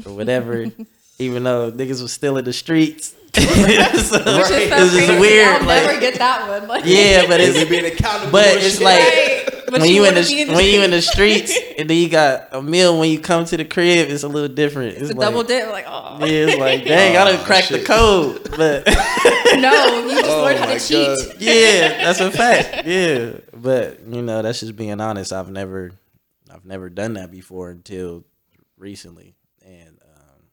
or 0.06 0.14
whatever. 0.14 0.68
even 1.20 1.44
though 1.44 1.70
niggas 1.72 2.02
was 2.02 2.14
still 2.14 2.38
in 2.38 2.46
the 2.46 2.54
streets, 2.54 3.10
so, 3.36 3.42
Which 3.42 3.50
is 3.50 4.10
so 4.10 4.18
it's 4.26 4.94
just 4.96 5.20
weird. 5.20 5.48
I'll 5.48 5.66
like- 5.68 5.84
never 5.84 6.00
get 6.00 6.16
that 6.16 6.48
one. 6.48 6.68
Like, 6.68 6.86
yeah, 6.86 7.26
but 7.28 7.42
it's 7.42 7.70
being 7.70 7.86
accountable? 7.86 8.32
but 8.32 8.48
it's 8.58 8.80
like 8.80 9.00
Right. 9.00 9.39
But 9.72 9.82
when 9.82 9.90
you, 9.90 10.04
in 10.04 10.14
wanna 10.14 10.22
the 10.22 10.46
be 10.46 10.54
when 10.54 10.66
you 10.66 10.82
in 10.82 10.92
the 10.92 11.02
streets 11.02 11.58
and 11.78 11.90
then 11.90 11.98
you 11.98 12.10
got 12.10 12.48
a 12.52 12.62
meal 12.62 13.00
when 13.00 13.10
you 13.10 13.20
come 13.20 13.46
to 13.46 13.58
the 13.58 13.66
crib, 13.66 14.10
it's 14.10 14.24
a 14.24 14.28
little 14.28 14.54
different. 14.54 14.94
It's, 14.94 15.02
It's 15.02 15.12
a 15.12 15.16
like, 15.16 15.30
double 15.30 15.44
dip. 15.44 15.70
Like, 15.70 15.86
oh 15.88 16.18
Yeah, 16.20 16.48
it's 16.48 16.58
like 16.58 16.84
dang, 16.86 17.18
I 17.18 17.32
done 17.32 17.46
cracked 17.46 17.70
the 17.70 17.84
code, 17.84 18.50
but 18.58 18.86
no, 19.60 20.08
you 20.08 20.22
just 20.22 20.30
Oh 20.30 20.44
learned 20.44 20.60
how 20.60 20.66
my 20.66 20.78
to 20.78 20.80
cheat. 20.80 21.36
Yeah, 21.40 22.04
that's 22.04 22.20
a 22.20 22.32
fact. 22.32 22.88
Yeah, 22.88 23.34
but 23.54 24.00
you 24.08 24.22
know, 24.22 24.42
that's 24.42 24.60
just 24.60 24.76
being 24.76 25.00
honest. 25.00 25.32
I've 25.32 25.50
never, 25.50 25.92
I've 26.52 26.66
never 26.66 26.90
done 26.90 27.14
that 27.14 27.32
before 27.32 27.70
until 27.70 28.26
recently, 28.78 29.36
and 29.64 30.00
um, 30.04 30.44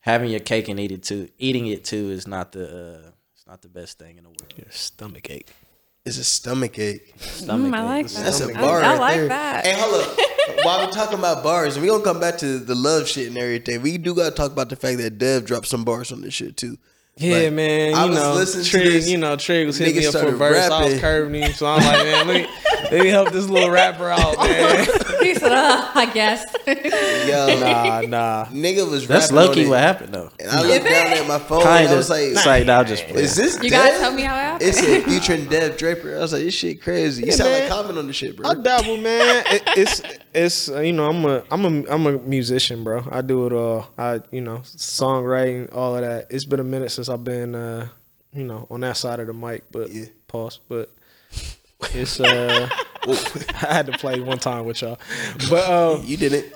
having 0.00 0.30
your 0.30 0.40
cake 0.40 0.68
and 0.68 0.78
eat 0.78 0.92
it 0.92 1.02
too. 1.02 1.28
Eating 1.38 1.66
it 1.66 1.84
too 1.84 2.10
is 2.10 2.26
not 2.26 2.52
the 2.52 2.64
uh, 2.66 3.10
it's 3.34 3.46
not 3.46 3.62
the 3.62 3.68
best 3.68 3.98
thing 3.98 4.18
in 4.18 4.24
the 4.24 4.30
world. 4.30 4.52
Your 4.56 4.70
stomach 4.70 5.30
ache. 5.30 5.48
It's 6.06 6.16
a 6.18 6.24
stomach 6.24 6.78
ache. 6.78 7.12
Stomach 7.18 7.72
Mm, 7.72 7.76
I 7.76 7.82
like 7.84 8.06
ache. 8.06 8.12
that. 8.12 8.24
That's 8.24 8.40
a 8.40 8.48
bar 8.54 8.80
I 8.82 8.90
right 8.92 8.98
like 9.00 9.14
there. 9.16 9.28
that. 9.28 9.66
Hey, 9.66 9.74
hold 9.78 10.02
up. 10.02 10.64
While 10.64 10.86
we're 10.86 10.92
talking 10.92 11.18
about 11.18 11.42
bars, 11.44 11.76
and 11.76 11.82
we 11.82 11.90
gonna 11.90 12.02
come 12.02 12.18
back 12.18 12.38
to 12.38 12.58
the 12.58 12.74
love 12.74 13.06
shit 13.06 13.28
and 13.28 13.36
everything, 13.36 13.82
we 13.82 13.98
do 13.98 14.14
gotta 14.14 14.34
talk 14.34 14.50
about 14.50 14.70
the 14.70 14.76
fact 14.76 14.98
that 14.98 15.18
Dev 15.18 15.44
dropped 15.44 15.66
some 15.66 15.84
bars 15.84 16.10
on 16.10 16.22
this 16.22 16.32
shit 16.34 16.56
too. 16.56 16.78
Yeah, 17.16 17.36
Like, 17.36 17.52
man. 17.52 17.94
I 17.94 18.06
was 18.06 18.16
know, 18.16 18.32
listening 18.34 18.64
to 18.64 18.70
Trig, 18.70 18.84
this, 18.86 19.08
you 19.10 19.18
know, 19.18 19.36
Trig 19.36 19.66
was 19.66 19.76
hitting 19.76 19.96
me 19.96 20.06
up 20.06 20.12
for 20.12 20.18
a 20.18 20.20
started 20.20 20.36
verse. 20.38 20.70
I 20.70 20.84
was 20.84 21.00
curving 21.00 21.42
him, 21.42 21.52
so 21.52 21.66
I'm 21.66 21.78
like, 21.84 22.04
man, 22.04 22.26
let 22.26 22.42
me, 22.42 22.48
let 22.90 23.02
me 23.02 23.08
help 23.10 23.30
this 23.30 23.46
little 23.46 23.70
rapper 23.70 24.08
out, 24.10 24.38
man. 24.38 24.86
He 25.30 25.34
said, 25.34 25.52
uh, 25.52 25.90
I 25.94 26.06
guess. 26.12 26.44
Yo, 27.28 27.60
nah, 27.60 28.00
nah. 28.02 28.44
nigga 28.46 28.88
was 28.90 29.06
That's 29.06 29.30
rapping 29.30 29.36
low 29.36 29.54
key 29.54 29.68
what 29.68 29.78
happened 29.80 30.14
though. 30.14 30.30
And 30.40 30.50
I 30.50 30.62
looked 30.62 30.84
down 30.84 31.06
at 31.12 31.26
my 31.28 31.38
phone. 31.38 31.62
Kind 31.62 31.80
and 31.84 31.88
I 31.88 31.92
of. 31.92 31.98
was 31.98 32.10
like, 32.10 32.22
it's 32.22 32.46
like 32.46 32.66
nah, 32.66 32.84
just 32.84 33.04
play. 33.06 33.22
"Is 33.22 33.36
this 33.36 33.62
You 33.62 33.70
Dev?" 33.70 33.84
gotta 33.84 33.98
tell 33.98 34.12
me 34.12 34.22
how 34.22 34.36
it 34.36 34.40
happened. 34.40 34.68
It 34.70 34.74
said 34.74 35.04
featuring 35.10 35.44
Dev 35.46 35.76
Draper. 35.76 36.16
I 36.16 36.20
was 36.20 36.32
like, 36.32 36.42
"This 36.42 36.54
shit 36.54 36.82
crazy." 36.82 37.24
You 37.26 37.32
sound 37.32 37.50
man. 37.50 37.60
like 37.62 37.70
comment 37.70 37.98
on 37.98 38.06
the 38.06 38.12
shit, 38.12 38.36
bro. 38.36 38.48
I 38.48 38.54
dabble, 38.54 38.96
man. 38.96 39.44
It, 39.48 39.62
it's 39.76 40.02
it's 40.32 40.68
uh, 40.70 40.80
you 40.80 40.92
know 40.92 41.08
I'm 41.08 41.24
a 41.24 41.44
I'm 41.50 41.64
a 41.64 41.90
I'm 41.92 42.06
a 42.06 42.12
musician, 42.18 42.82
bro. 42.84 43.04
I 43.10 43.20
do 43.20 43.46
it 43.46 43.52
all. 43.52 43.88
I 43.98 44.20
you 44.30 44.40
know 44.40 44.58
songwriting, 44.64 45.74
all 45.74 45.94
of 45.96 46.02
that. 46.02 46.26
It's 46.30 46.44
been 46.44 46.60
a 46.60 46.64
minute 46.64 46.90
since 46.90 47.08
I've 47.08 47.24
been 47.24 47.54
uh 47.54 47.88
you 48.32 48.44
know 48.44 48.66
on 48.70 48.80
that 48.80 48.96
side 48.96 49.20
of 49.20 49.26
the 49.26 49.32
mic, 49.34 49.64
but 49.70 49.90
Yeah. 49.90 50.06
pause. 50.28 50.60
But 50.68 50.90
it's 51.94 52.20
uh 52.20 52.68
I 53.62 53.72
had 53.74 53.86
to 53.86 53.92
play 53.92 54.20
one 54.20 54.38
time 54.38 54.66
with 54.66 54.82
y'all, 54.82 54.98
but 55.48 55.68
um 55.70 56.04
You 56.04 56.16
did 56.16 56.32
it. 56.32 56.54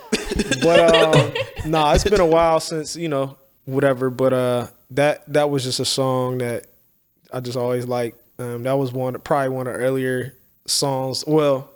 but 0.62 0.94
um 1.66 1.70
nah, 1.70 1.92
it's 1.94 2.04
been 2.04 2.20
a 2.20 2.26
while 2.26 2.60
since 2.60 2.96
you 2.96 3.08
know 3.08 3.36
whatever. 3.64 4.10
But 4.10 4.32
uh 4.32 4.66
that 4.90 5.24
that 5.32 5.50
was 5.50 5.64
just 5.64 5.80
a 5.80 5.84
song 5.84 6.38
that 6.38 6.66
I 7.32 7.40
just 7.40 7.56
always 7.56 7.86
like. 7.86 8.14
Um, 8.38 8.64
that 8.64 8.72
was 8.74 8.92
one 8.92 9.18
probably 9.20 9.48
one 9.50 9.66
of 9.66 9.74
the 9.74 9.78
earlier 9.80 10.34
songs. 10.66 11.24
Well, 11.26 11.70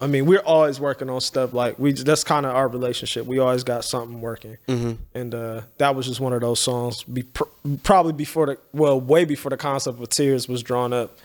I 0.00 0.06
mean, 0.06 0.26
we're 0.26 0.40
always 0.40 0.78
working 0.78 1.08
on 1.08 1.20
stuff. 1.20 1.52
Like 1.52 1.78
we, 1.78 1.92
that's 1.92 2.22
kind 2.24 2.46
of 2.46 2.54
our 2.54 2.68
relationship. 2.68 3.26
We 3.26 3.38
always 3.38 3.64
got 3.64 3.84
something 3.84 4.20
working, 4.20 4.58
and 5.14 5.34
uh, 5.34 5.62
that 5.78 5.94
was 5.96 6.06
just 6.06 6.20
one 6.20 6.32
of 6.32 6.40
those 6.40 6.60
songs. 6.60 7.02
Be, 7.04 7.22
pr- 7.22 7.44
probably 7.82 8.12
before 8.12 8.46
the 8.46 8.58
well, 8.72 9.00
way 9.00 9.24
before 9.24 9.50
the 9.50 9.56
concept 9.56 10.00
of 10.00 10.08
tears 10.08 10.48
was 10.48 10.62
drawn 10.62 10.92
up. 10.92 11.18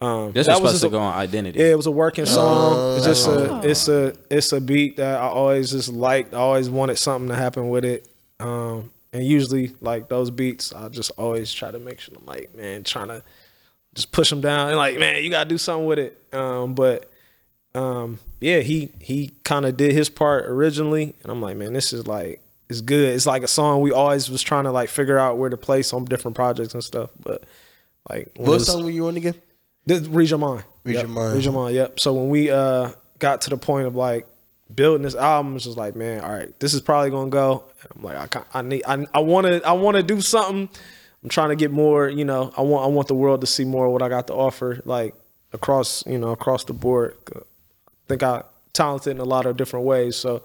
Um, 0.00 0.30
This 0.32 0.46
that 0.46 0.52
was 0.52 0.58
supposed 0.58 0.74
just 0.74 0.80
to 0.82 0.86
a- 0.88 0.90
go 0.90 1.00
on 1.00 1.14
identity. 1.16 1.58
yeah, 1.58 1.66
it 1.66 1.76
was 1.76 1.86
a 1.86 1.90
working 1.90 2.24
song. 2.26 2.96
it's 2.98 3.04
just 3.06 3.26
a 3.26 3.60
it's 3.68 3.88
a 3.88 4.14
it's 4.30 4.52
a 4.52 4.60
beat 4.60 4.96
that 4.98 5.16
I 5.20 5.26
always 5.26 5.70
just 5.72 5.88
liked. 5.88 6.34
I 6.34 6.38
always 6.38 6.70
wanted 6.70 6.98
something 6.98 7.28
to 7.30 7.34
happen 7.34 7.68
with 7.68 7.84
it. 7.84 8.06
Um, 8.38 8.90
and 9.12 9.24
usually 9.24 9.72
like 9.80 10.08
those 10.08 10.30
beats, 10.30 10.72
I 10.72 10.88
just 10.88 11.10
always 11.16 11.52
try 11.52 11.70
to 11.72 11.78
make 11.80 11.98
sure 11.98 12.14
I'm 12.16 12.26
like, 12.26 12.54
man, 12.54 12.84
trying 12.84 13.08
to 13.08 13.22
just 13.94 14.12
push 14.12 14.30
them 14.30 14.40
down 14.40 14.68
and 14.68 14.76
like, 14.76 14.98
man, 14.98 15.22
you 15.24 15.30
gotta 15.30 15.48
do 15.48 15.58
something 15.58 15.86
with 15.86 15.98
it. 15.98 16.22
Um, 16.32 16.74
but 16.74 17.10
um, 17.74 18.20
yeah, 18.40 18.60
he 18.60 18.90
he 19.00 19.32
kind 19.42 19.66
of 19.66 19.76
did 19.76 19.92
his 19.92 20.08
part 20.08 20.44
originally, 20.46 21.14
and 21.22 21.32
I'm 21.32 21.42
like, 21.42 21.56
man, 21.56 21.72
this 21.72 21.92
is 21.92 22.06
like 22.06 22.40
it's 22.70 22.82
good. 22.82 23.14
It's 23.14 23.26
like 23.26 23.42
a 23.42 23.48
song 23.48 23.80
we 23.80 23.90
always 23.90 24.30
was 24.30 24.42
trying 24.42 24.64
to 24.64 24.70
like 24.70 24.90
figure 24.90 25.18
out 25.18 25.38
where 25.38 25.50
to 25.50 25.56
place 25.56 25.92
on 25.92 26.04
different 26.04 26.36
projects 26.36 26.74
and 26.74 26.84
stuff. 26.84 27.10
But 27.20 27.42
like, 28.08 28.30
What 28.36 28.60
song 28.60 28.84
were 28.84 28.90
you 28.90 29.08
on 29.08 29.16
again? 29.16 29.34
This 29.88 30.06
read 30.06 30.30
your 30.30 30.38
mind. 30.38 30.64
Read 30.84 30.94
Yep. 30.94 31.02
Your 31.06 31.14
Mind. 31.14 31.34
Read 31.34 31.44
your 31.44 31.52
mind. 31.52 31.74
Yep. 31.74 32.00
So 32.00 32.12
when 32.14 32.28
we 32.28 32.50
uh 32.50 32.90
got 33.18 33.40
to 33.42 33.50
the 33.50 33.56
point 33.56 33.86
of 33.86 33.94
like 33.96 34.26
building 34.74 35.02
this 35.02 35.14
album, 35.14 35.56
it's 35.56 35.64
just 35.64 35.76
like, 35.76 35.96
man, 35.96 36.20
all 36.22 36.30
right, 36.30 36.58
this 36.60 36.74
is 36.74 36.80
probably 36.80 37.10
gonna 37.10 37.30
go. 37.30 37.64
I'm 37.96 38.02
like, 38.02 38.36
I 38.36 38.42
I 38.54 38.62
need, 38.62 38.82
I, 38.86 39.06
I 39.14 39.20
want 39.20 39.46
to, 39.46 39.62
I 39.66 39.72
want 39.72 39.96
to 39.96 40.02
do 40.02 40.20
something. 40.20 40.68
I'm 41.22 41.28
trying 41.28 41.48
to 41.50 41.56
get 41.56 41.70
more. 41.70 42.08
You 42.08 42.24
know, 42.24 42.52
I 42.56 42.62
want, 42.62 42.84
I 42.84 42.88
want 42.88 43.08
the 43.08 43.14
world 43.14 43.40
to 43.40 43.46
see 43.46 43.64
more 43.64 43.86
of 43.86 43.92
what 43.92 44.02
I 44.02 44.08
got 44.08 44.26
to 44.28 44.34
offer, 44.34 44.80
like 44.84 45.14
across, 45.52 46.06
you 46.06 46.18
know, 46.18 46.30
across 46.30 46.64
the 46.64 46.74
board. 46.74 47.16
I 47.34 47.40
think 48.08 48.22
I 48.22 48.42
talented 48.72 49.12
in 49.12 49.18
a 49.18 49.24
lot 49.24 49.46
of 49.46 49.56
different 49.56 49.84
ways. 49.86 50.16
So 50.16 50.42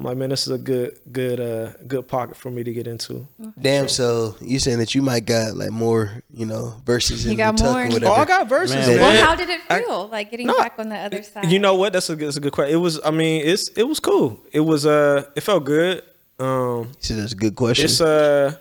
I'm 0.00 0.06
like, 0.06 0.16
man, 0.16 0.30
this 0.30 0.46
is 0.46 0.52
a 0.54 0.56
good, 0.56 0.98
good, 1.12 1.38
uh, 1.40 1.72
good 1.86 2.08
pocket 2.08 2.34
for 2.34 2.50
me 2.50 2.64
to 2.64 2.72
get 2.72 2.86
into. 2.86 3.28
Damn. 3.60 3.86
So 3.86 4.34
you 4.40 4.58
saying 4.58 4.78
that 4.78 4.94
you 4.94 5.02
might 5.02 5.26
got 5.26 5.54
like 5.58 5.70
more, 5.72 6.22
you 6.32 6.46
know, 6.46 6.72
verses 6.86 7.26
in 7.26 7.32
You 7.32 7.36
got 7.36 7.58
the 7.58 7.64
tuck 7.64 7.72
more 7.72 7.82
or 7.82 7.84
in- 7.84 7.92
whatever. 7.92 8.12
Oh, 8.12 8.16
I 8.16 8.24
got 8.24 8.48
verses. 8.48 8.76
Man, 8.76 8.88
man. 8.88 8.98
well, 8.98 9.26
how 9.26 9.34
did 9.34 9.50
it 9.50 9.60
feel? 9.60 10.08
like 10.08 10.30
getting 10.30 10.46
No, 10.46 10.56
back 10.56 10.78
on 10.78 10.88
the 10.88 10.96
other 10.96 11.22
side. 11.22 11.52
You 11.52 11.58
know 11.58 11.74
what? 11.74 11.92
That's 11.92 12.08
a 12.08 12.16
good, 12.16 12.28
that's 12.28 12.38
a 12.38 12.40
good 12.40 12.52
question. 12.54 12.74
It 12.74 12.78
was. 12.78 12.98
I 13.04 13.10
mean, 13.10 13.42
it's 13.44 13.68
it 13.76 13.82
was 13.82 14.00
cool. 14.00 14.40
It 14.52 14.60
was. 14.60 14.86
Uh, 14.86 15.26
it 15.36 15.42
felt 15.42 15.64
good. 15.64 16.02
Um, 16.38 16.86
He 16.98 17.02
said 17.04 17.18
that's 17.18 17.32
a 17.34 17.36
good 17.36 17.54
question. 17.54 17.84
it's 17.84 18.00
uh, 18.00 18.56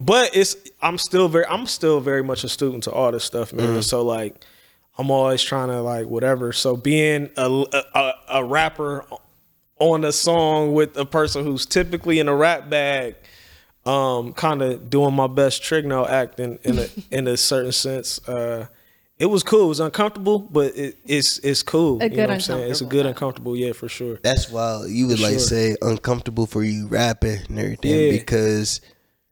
but 0.00 0.34
it's. 0.34 0.56
I'm 0.82 0.98
still 0.98 1.28
very. 1.28 1.46
I'm 1.46 1.66
still 1.66 2.00
very 2.00 2.24
much 2.24 2.42
a 2.42 2.48
student 2.48 2.82
to 2.84 2.90
all 2.90 3.12
this 3.12 3.22
stuff, 3.22 3.52
man. 3.52 3.80
So 3.84 4.02
like, 4.02 4.44
I'm 4.98 5.12
always 5.12 5.42
trying 5.42 5.68
to 5.68 5.80
like 5.80 6.08
whatever. 6.08 6.52
So 6.52 6.76
being 6.76 7.30
a 7.36 7.64
a, 7.94 8.12
a 8.30 8.44
rapper 8.44 9.04
on 9.78 10.04
a 10.04 10.12
song 10.12 10.72
with 10.72 10.96
a 10.96 11.04
person 11.04 11.44
who's 11.44 11.66
typically 11.66 12.18
in 12.18 12.28
a 12.28 12.34
rap 12.34 12.70
bag, 12.70 13.14
um, 13.84 14.32
kind 14.32 14.62
of 14.62 14.90
doing 14.90 15.14
my 15.14 15.26
best 15.26 15.62
Trigno 15.62 16.08
act 16.08 16.40
in 16.40 16.58
in 16.64 16.78
a, 16.78 16.88
in 17.10 17.28
a 17.28 17.36
certain 17.36 17.72
sense. 17.72 18.26
Uh, 18.28 18.66
it 19.18 19.26
was 19.26 19.42
cool. 19.42 19.64
It 19.64 19.68
was 19.68 19.80
uncomfortable, 19.80 20.38
but 20.38 20.76
it, 20.76 20.98
it's 21.06 21.38
it's 21.38 21.62
cool. 21.62 22.00
A 22.02 22.04
you 22.04 22.10
know 22.10 22.16
good 22.16 22.22
what 22.22 22.30
I'm 22.34 22.40
saying? 22.40 22.70
It's 22.70 22.80
a 22.82 22.84
good 22.86 23.06
uncomfortable, 23.06 23.56
yeah, 23.56 23.72
for 23.72 23.88
sure. 23.88 24.18
That's 24.22 24.50
why 24.50 24.84
you 24.88 25.06
would 25.06 25.20
like 25.20 25.32
sure. 25.32 25.38
say 25.40 25.76
uncomfortable 25.80 26.46
for 26.46 26.62
you 26.62 26.86
rapping 26.88 27.40
and 27.48 27.58
everything 27.58 27.90
Yeah. 27.90 28.10
because 28.12 28.80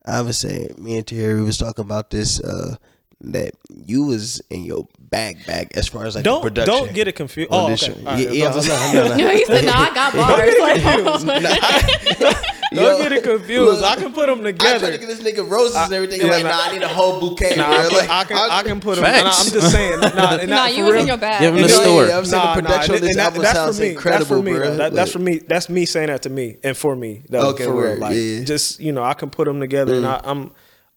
I 0.07 0.23
was 0.23 0.39
saying 0.39 0.77
me 0.79 0.97
and 0.97 1.07
Terry 1.07 1.43
was 1.43 1.59
talking 1.59 1.85
about 1.85 2.11
this 2.11 2.41
uh 2.41 2.77
that 3.21 3.55
you 3.69 4.05
was 4.05 4.41
in 4.51 4.65
your 4.65 4.87
bag 5.15 5.47
bag 5.47 5.71
as 5.75 5.87
far 5.87 6.05
as 6.07 6.15
like 6.17 6.25
Don't 6.25 6.43
production. 6.43 6.75
don't 6.75 6.93
get 6.93 7.07
it 7.07 7.13
confused. 7.13 7.51
Oh, 7.53 7.69
this 7.69 7.83
okay. 7.85 7.93
shit. 7.95 8.07
All 8.07 8.13
right. 8.15 8.23
Yeah, 8.25 8.31
yeah, 8.33 8.49
I'm 8.51 9.05
not- 9.09 9.19
No, 9.19 9.29
he 9.39 9.45
said, 9.45 9.65
no, 9.65 9.73
I 9.73 9.95
got 9.95 10.13
bars. 10.19 11.25
Like, 11.25 12.37
Don't 12.75 12.99
Yo, 12.99 13.03
get 13.05 13.13
it 13.13 13.23
confused. 13.23 13.81
look, 13.83 13.85
I 13.85 13.95
can 13.95 14.13
put 14.13 14.27
them 14.27 14.41
I 14.41 14.51
tried 14.51 14.81
together. 14.81 14.93
to 14.93 14.99
get 14.99 15.07
this 15.07 15.23
nigga 15.23 15.49
roses 15.49 15.77
and 15.77 15.93
everything. 15.93 16.21
I'm 16.23 16.27
yeah, 16.27 16.33
like, 16.33 16.43
nah. 16.43 16.51
nah, 16.51 16.63
I 16.65 16.73
need 16.73 16.83
a 16.83 16.89
whole 16.89 17.21
bouquet. 17.21 17.55
Nah. 17.57 17.67
I 17.69 17.87
Like, 17.87 18.11
I 18.11 18.25
can, 18.25 18.37
I 18.51 18.63
can 18.65 18.81
put 18.81 18.97
them. 18.97 19.05
Nah, 19.05 19.31
I'm 19.31 19.51
just 19.53 19.71
saying. 19.71 20.01
Nah, 20.01 20.09
nah, 20.09 20.45
nah, 20.45 20.67
you 20.67 20.83
was 20.83 20.93
real. 20.95 21.03
in 21.03 21.07
your 21.07 21.17
bag. 21.17 21.41
Give 21.41 21.55
him 21.55 21.63
the 21.63 21.69
Yeah, 21.69 21.75
store. 21.83 22.07
yeah, 22.07 22.19
I'm 22.19 22.25
saying 22.25 22.43
the 22.57 22.63
production 22.63 22.95
on 22.97 23.01
this 23.01 23.11
and 23.11 23.21
album 23.21 23.43
that's 23.43 23.55
sounds 23.57 23.77
for 23.77 23.83
me. 23.85 23.91
incredible, 23.91 24.19
that's 24.19 24.29
for 24.29 24.43
me, 24.43 24.53
bro. 24.59 24.77
That, 24.77 24.93
that's 24.93 25.13
for 25.13 25.19
me. 25.21 25.39
That's 25.39 25.69
me 25.69 25.85
saying 25.85 26.09
that 26.09 26.23
to 26.23 26.31
me 26.31 26.57
and 26.65 26.77
for 26.77 26.97
me. 26.97 27.23
Though, 27.29 27.51
Okay, 27.51 27.65
for 27.67 27.71
real. 27.75 27.81
word, 27.91 27.99
Like, 28.01 28.17
yeah. 28.17 28.43
just 28.43 28.81
you 28.81 28.91
know, 28.91 29.05
I 29.05 29.15
can 29.15 29.31
put 29.31 29.45
them 29.45 29.61
together, 29.61 29.95
and 29.95 30.05
mm. 30.05 30.09
I, 30.09 30.21
I'm, 30.29 30.51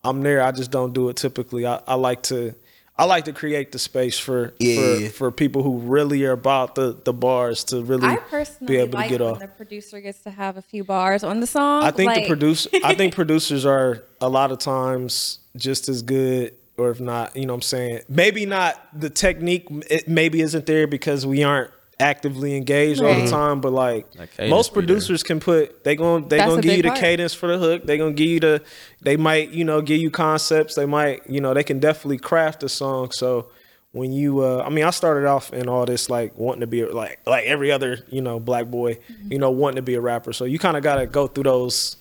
I'm 0.03 0.23
there. 0.23 0.41
I 0.41 0.51
just 0.53 0.71
don't 0.71 0.93
do 0.93 1.09
it 1.09 1.17
typically. 1.17 1.67
I, 1.67 1.79
I 1.85 1.93
like 1.93 2.23
to, 2.23 2.55
I 2.99 3.05
like 3.05 3.25
to 3.25 3.33
create 3.33 3.71
the 3.71 3.79
space 3.79 4.17
for, 4.17 4.53
Yeah, 4.59 4.75
for, 4.75 4.81
yeah, 4.81 4.97
yeah. 4.97 5.07
for 5.09 5.31
people 5.31 5.61
who 5.61 5.77
really 5.77 6.25
are 6.25 6.31
about 6.31 6.75
the 6.75 6.97
the 7.03 7.13
bars 7.13 7.63
to 7.65 7.83
really 7.83 8.07
be 8.07 8.17
personally 8.29 8.77
able 8.77 8.91
to 8.91 8.97
like 8.97 9.09
get 9.09 9.21
when 9.21 9.29
off. 9.29 9.39
the 9.39 9.47
producer 9.47 10.01
gets 10.01 10.19
to 10.23 10.31
have 10.31 10.57
a 10.57 10.61
few 10.61 10.83
bars 10.83 11.23
on 11.23 11.39
the 11.39 11.47
song. 11.47 11.83
I 11.83 11.91
think 11.91 12.07
like, 12.07 12.23
the 12.23 12.27
producer 12.27 12.69
I 12.83 12.95
think 12.95 13.13
producers 13.13 13.65
are 13.65 14.03
a 14.19 14.29
lot 14.29 14.51
of 14.51 14.57
times 14.59 15.39
just 15.55 15.89
as 15.89 16.01
good 16.01 16.53
or 16.77 16.91
if 16.91 16.99
not, 16.99 17.35
you 17.35 17.45
know 17.45 17.53
what 17.53 17.57
I'm 17.57 17.61
saying? 17.63 18.01
Maybe 18.07 18.45
not 18.45 18.79
the 18.97 19.09
technique 19.09 19.67
it 19.89 20.07
maybe 20.07 20.41
isn't 20.41 20.65
there 20.65 20.87
because 20.87 21.25
we 21.25 21.43
aren't 21.43 21.71
actively 21.99 22.55
engaged 22.55 23.01
all 23.01 23.13
the 23.15 23.27
time, 23.29 23.59
but 23.59 23.71
like 23.73 24.05
most 24.49 24.73
producers 24.73 25.23
can 25.23 25.39
put 25.39 25.83
they 25.83 25.95
going 25.95 26.27
they 26.27 26.37
That's 26.37 26.49
gonna 26.49 26.61
give 26.61 26.77
you 26.77 26.83
the 26.83 26.89
part. 26.89 26.99
cadence 26.99 27.33
for 27.33 27.47
the 27.47 27.57
hook. 27.57 27.85
They 27.85 27.97
going 27.97 28.15
to 28.15 28.23
give 28.23 28.29
you 28.31 28.39
the 28.39 28.63
they 29.01 29.17
might, 29.17 29.49
you 29.49 29.63
know, 29.63 29.81
give 29.81 29.99
you 29.99 30.11
concepts. 30.11 30.75
They 30.75 30.85
might, 30.85 31.27
you 31.29 31.41
know, 31.41 31.53
they 31.53 31.63
can 31.63 31.79
definitely 31.79 32.19
craft 32.19 32.61
a 32.63 32.69
song. 32.69 33.11
So 33.11 33.47
when 33.93 34.11
you 34.11 34.41
uh 34.43 34.61
I 34.63 34.69
mean 34.69 34.83
I 34.85 34.91
started 34.91 35.27
off 35.27 35.51
in 35.53 35.67
all 35.67 35.85
this 35.85 36.07
like 36.09 36.37
wanting 36.37 36.61
to 36.61 36.67
be 36.67 36.85
like 36.85 37.19
like 37.25 37.45
every 37.45 37.71
other, 37.71 38.05
you 38.09 38.21
know, 38.21 38.39
black 38.39 38.67
boy, 38.67 38.99
you 39.27 39.39
know, 39.39 39.49
wanting 39.49 39.77
to 39.77 39.81
be 39.81 39.95
a 39.95 40.01
rapper. 40.01 40.33
So 40.33 40.45
you 40.45 40.59
kind 40.59 40.77
of 40.77 40.83
got 40.83 40.97
to 40.97 41.07
go 41.07 41.25
through 41.25 41.45
those 41.45 41.97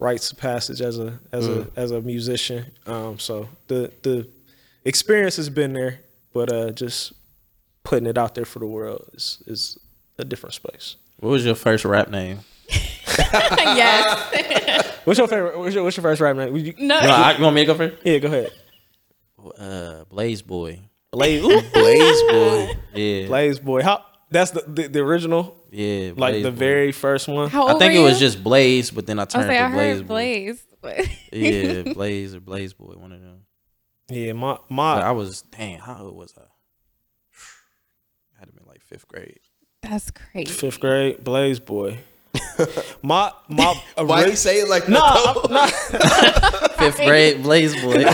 rites 0.00 0.32
of 0.32 0.38
passage 0.38 0.80
as 0.80 0.98
a 0.98 1.20
as 1.32 1.46
a 1.46 1.70
as 1.76 1.90
a 1.92 2.00
musician. 2.02 2.66
Um 2.86 3.18
so 3.20 3.48
the 3.68 3.92
the 4.02 4.28
experience 4.84 5.36
has 5.36 5.48
been 5.50 5.72
there, 5.72 6.00
but 6.32 6.52
uh 6.52 6.70
just 6.72 7.12
putting 7.86 8.06
it 8.06 8.18
out 8.18 8.34
there 8.34 8.44
for 8.44 8.58
the 8.58 8.66
world 8.66 9.08
is 9.14 9.40
is 9.46 9.78
a 10.18 10.24
different 10.24 10.54
space. 10.54 10.96
What 11.20 11.30
was 11.30 11.44
your 11.46 11.54
first 11.54 11.84
rap 11.84 12.10
name? 12.10 12.40
yes. 12.68 14.92
What's 15.04 15.18
your 15.20 15.28
favorite 15.28 15.56
what's 15.56 15.72
your, 15.72 15.84
what's 15.84 15.96
your 15.96 16.02
first 16.02 16.20
rap 16.20 16.34
name? 16.36 16.56
You- 16.56 16.74
No. 16.78 17.00
You, 17.00 17.06
know, 17.06 17.14
I, 17.14 17.36
you 17.36 17.44
want 17.44 17.54
me 17.54 17.62
to 17.62 17.66
go 17.66 17.74
first? 17.76 17.96
yeah, 18.04 18.18
go 18.18 18.26
ahead. 18.26 18.50
Uh, 19.56 20.04
Blaze 20.10 20.42
Boy. 20.42 20.80
Blaze 21.12 21.44
ooh, 21.44 21.62
Blaze 21.72 22.22
boy. 22.28 22.72
Yeah, 22.92 23.26
Blaze 23.28 23.60
boy. 23.60 23.82
How 23.84 24.04
that's 24.30 24.50
the 24.50 24.64
the, 24.66 24.88
the 24.88 24.98
original 24.98 25.56
yeah. 25.70 26.10
like 26.16 26.42
the 26.42 26.50
Boy. 26.50 26.56
very 26.56 26.90
first 26.92 27.28
one. 27.28 27.48
How 27.50 27.68
old 27.68 27.76
I 27.76 27.78
think 27.78 27.94
were 27.94 28.00
it 28.00 28.02
was 28.02 28.18
just 28.18 28.42
Blaze, 28.42 28.90
but 28.90 29.06
then 29.06 29.20
I 29.20 29.22
I 29.22 29.24
was 29.26 29.32
turned 29.32 29.46
like, 29.48 29.60
I 29.60 29.68
to 29.68 29.74
Blaze. 29.74 29.96
heard 29.98 30.08
Boy. 30.08 30.14
Blaze. 30.14 30.64
but- 30.82 31.08
Yeah, 31.32 31.82
Blaze 31.94 32.34
or 32.34 32.40
Blaze 32.40 32.72
Boy, 32.72 32.94
one 32.96 33.12
of 33.12 33.20
them. 33.20 33.42
Yeah, 34.10 34.32
my 34.32 34.54
But 34.54 34.70
my 34.70 35.00
I 35.02 35.12
was 35.12 35.42
dang. 35.42 35.78
How 35.78 36.02
old 36.02 36.16
was 36.16 36.34
I? 36.36 36.40
I 36.42 36.46
had 38.40 38.48
to 38.48 38.52
been 38.52 38.66
like 38.66 38.75
fifth 38.86 39.06
grade. 39.08 39.40
That's 39.82 40.10
crazy. 40.10 40.50
fifth 40.52 40.80
grade 40.80 41.22
Blaze 41.22 41.60
boy. 41.60 41.98
My 43.02 43.32
my 43.48 43.80
Why 43.96 44.22
ori- 44.22 44.30
you 44.30 44.36
say 44.36 44.60
it 44.60 44.68
like 44.68 44.88
Nah, 44.90 45.32
that? 45.34 45.50
Nah, 45.50 45.66
Fifth 46.76 46.98
grade 46.98 47.42
Blaze 47.42 47.74
Boy. 47.80 48.04
Wow, 48.04 48.12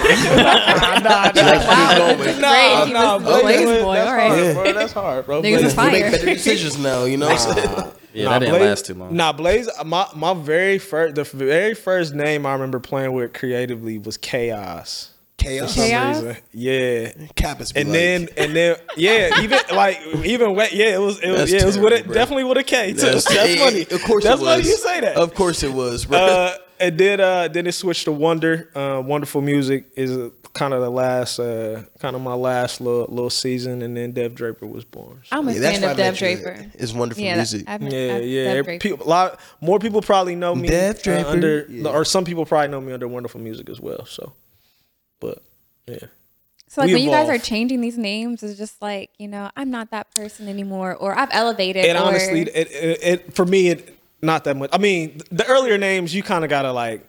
going. 1.99 2.41
Nah, 2.41 2.87
he 2.87 2.93
nah, 2.93 3.17
was 3.17 3.23
Blaze 3.25 3.43
Blaze 3.43 3.67
Boy, 3.67 3.83
Boy. 3.83 3.95
That's 3.95 4.07
All 4.07 4.15
right. 4.15 4.31
hard, 4.31 4.55
bro. 4.55 4.73
That's 4.73 4.93
hard, 4.93 5.27
bro. 5.27 5.43
Niggas 5.43 5.43
Blaze- 5.43 5.65
is 5.65 5.77
You 5.77 5.91
make 5.91 6.13
better 6.13 6.27
decisions 6.27 6.79
now. 6.79 7.05
You 7.05 7.17
know 7.17 7.29
what 7.29 7.41
I'm 7.49 7.55
saying? 7.55 7.93
Yeah, 8.15 8.25
Nah, 8.25 8.31
that 8.31 8.39
didn't 8.41 8.55
Blaze- 8.55 8.63
last 8.69 8.87
too 8.87 8.95
long. 8.95 9.17
Nah, 9.17 9.33
Blaze. 9.33 9.69
My 9.85 10.07
my 10.15 10.35
very 10.35 10.79
first, 10.79 11.15
the 11.17 11.25
very 11.25 11.75
first 11.75 12.15
name 12.15 12.47
I 12.47 12.53
remember 12.53 12.79
playing 12.79 13.13
with 13.13 13.33
creatively 13.33 13.99
was 13.99 14.17
Chaos. 14.17 15.12
Chaos. 15.43 15.75
Chaos? 15.75 16.23
reason. 16.23 16.37
Yeah. 16.53 17.09
Kappas 17.35 17.75
be 17.75 17.81
And 17.81 17.89
like, 17.91 17.99
then 17.99 18.29
and 18.37 18.57
then 18.57 18.77
yeah, 18.97 19.41
even 19.43 19.59
like 19.75 20.01
even 20.25 20.55
wet 20.55 20.73
yeah, 20.73 20.95
it 20.95 21.01
was 21.01 21.19
it 21.21 21.29
was 21.31 21.39
That's 21.39 21.53
yeah, 21.53 21.63
it 21.63 21.67
was 21.67 21.79
with 21.79 21.93
it 21.93 22.09
definitely 22.13 22.45
with 22.45 22.59
a 22.59 22.63
K 22.65 22.93
too. 22.93 22.99
That's, 23.01 23.25
That's, 23.29 23.61
funny. 23.61 23.83
Of 23.83 24.03
course, 24.05 24.25
That's 24.25 24.41
it 24.41 24.45
was. 24.45 24.57
funny 24.57 24.69
you 24.69 24.77
say 24.77 25.01
that. 25.01 25.17
Of 25.17 25.35
course, 25.35 25.63
it 25.63 25.73
was, 25.73 26.05
bro. 26.07 26.19
uh, 26.19 26.55
and 26.81 26.99
then 26.99 27.21
uh, 27.21 27.49
then 27.49 27.67
it 27.67 27.73
switched 27.73 28.05
to 28.05 28.13
Wonder. 28.13 28.69
Uh, 28.75 29.03
Wonderful 29.05 29.41
music 29.41 29.87
is 29.97 30.17
uh, 30.17 30.31
kind 30.53 30.75
of 30.75 30.81
the 30.83 30.91
last, 30.91 31.39
uh, 31.39 31.83
kind 32.01 32.15
of 32.17 32.23
my 32.23 32.35
last 32.35 32.81
little 32.81 33.07
little 33.09 33.31
season, 33.31 33.83
and 33.83 33.97
then 33.97 34.13
Dev 34.13 34.35
Draper 34.35 34.67
was 34.67 34.85
born. 34.85 35.21
So, 35.25 35.37
I'm 35.39 35.49
a 35.49 35.53
Yeah, 35.53 35.61
fan 35.61 35.85
of 35.85 35.97
Dev 35.97 36.15
met 36.15 36.21
you. 36.21 36.37
Draper. 36.37 36.71
It's 36.75 36.93
wonderful 36.93 37.23
Yeah, 37.25 37.37
music. 37.37 37.65
I've 37.69 37.81
met, 37.81 37.93
yeah, 37.93 38.15
I've- 38.17 38.27
yeah. 38.73 38.79
People, 38.79 39.07
a 39.07 39.09
lot 39.09 39.41
more 39.61 39.79
people 39.79 40.03
probably 40.03 40.35
know 40.35 40.55
me 40.55 40.69
Dev 40.69 40.97
uh, 40.99 41.03
Draper, 41.03 41.29
under, 41.29 41.67
yeah. 41.69 41.89
or 41.89 42.05
some 42.05 42.25
people 42.25 42.45
probably 42.47 42.69
know 42.69 42.81
me 42.81 42.93
under 42.93 43.07
Wonderful 43.09 43.41
Music 43.41 43.71
as 43.71 43.81
well. 43.81 44.05
So, 44.07 44.33
but 45.23 45.39
yeah, 45.87 45.97
So 46.69 46.83
like 46.83 46.89
We 46.89 46.95
when 46.95 47.03
you 47.05 47.11
guys 47.11 47.29
are 47.31 47.39
changing 47.39 47.81
these 47.81 47.97
names, 47.97 48.43
it's 48.43 48.59
just 48.59 48.83
like 48.83 49.09
you 49.19 49.29
know 49.29 49.51
I'm 49.57 49.71
not 49.71 49.91
that 49.93 50.15
person 50.15 50.49
anymore, 50.49 50.95
or 50.95 51.17
I've 51.19 51.31
elevated. 51.33 51.87
and 51.87 51.97
or, 51.97 52.03
honestly, 52.03 52.43
it, 52.43 52.71
it, 52.71 52.99
it 53.03 53.35
for 53.35 53.47
me, 53.47 53.69
it 53.69 53.99
not 54.21 54.45
that 54.45 54.57
much. 54.57 54.71
I 54.73 54.79
mean, 54.79 55.21
the 55.31 55.47
earlier 55.47 55.79
names 55.79 56.15
you 56.15 56.23
kind 56.23 56.45
of 56.45 56.51
gotta 56.51 56.73
like. 56.73 57.07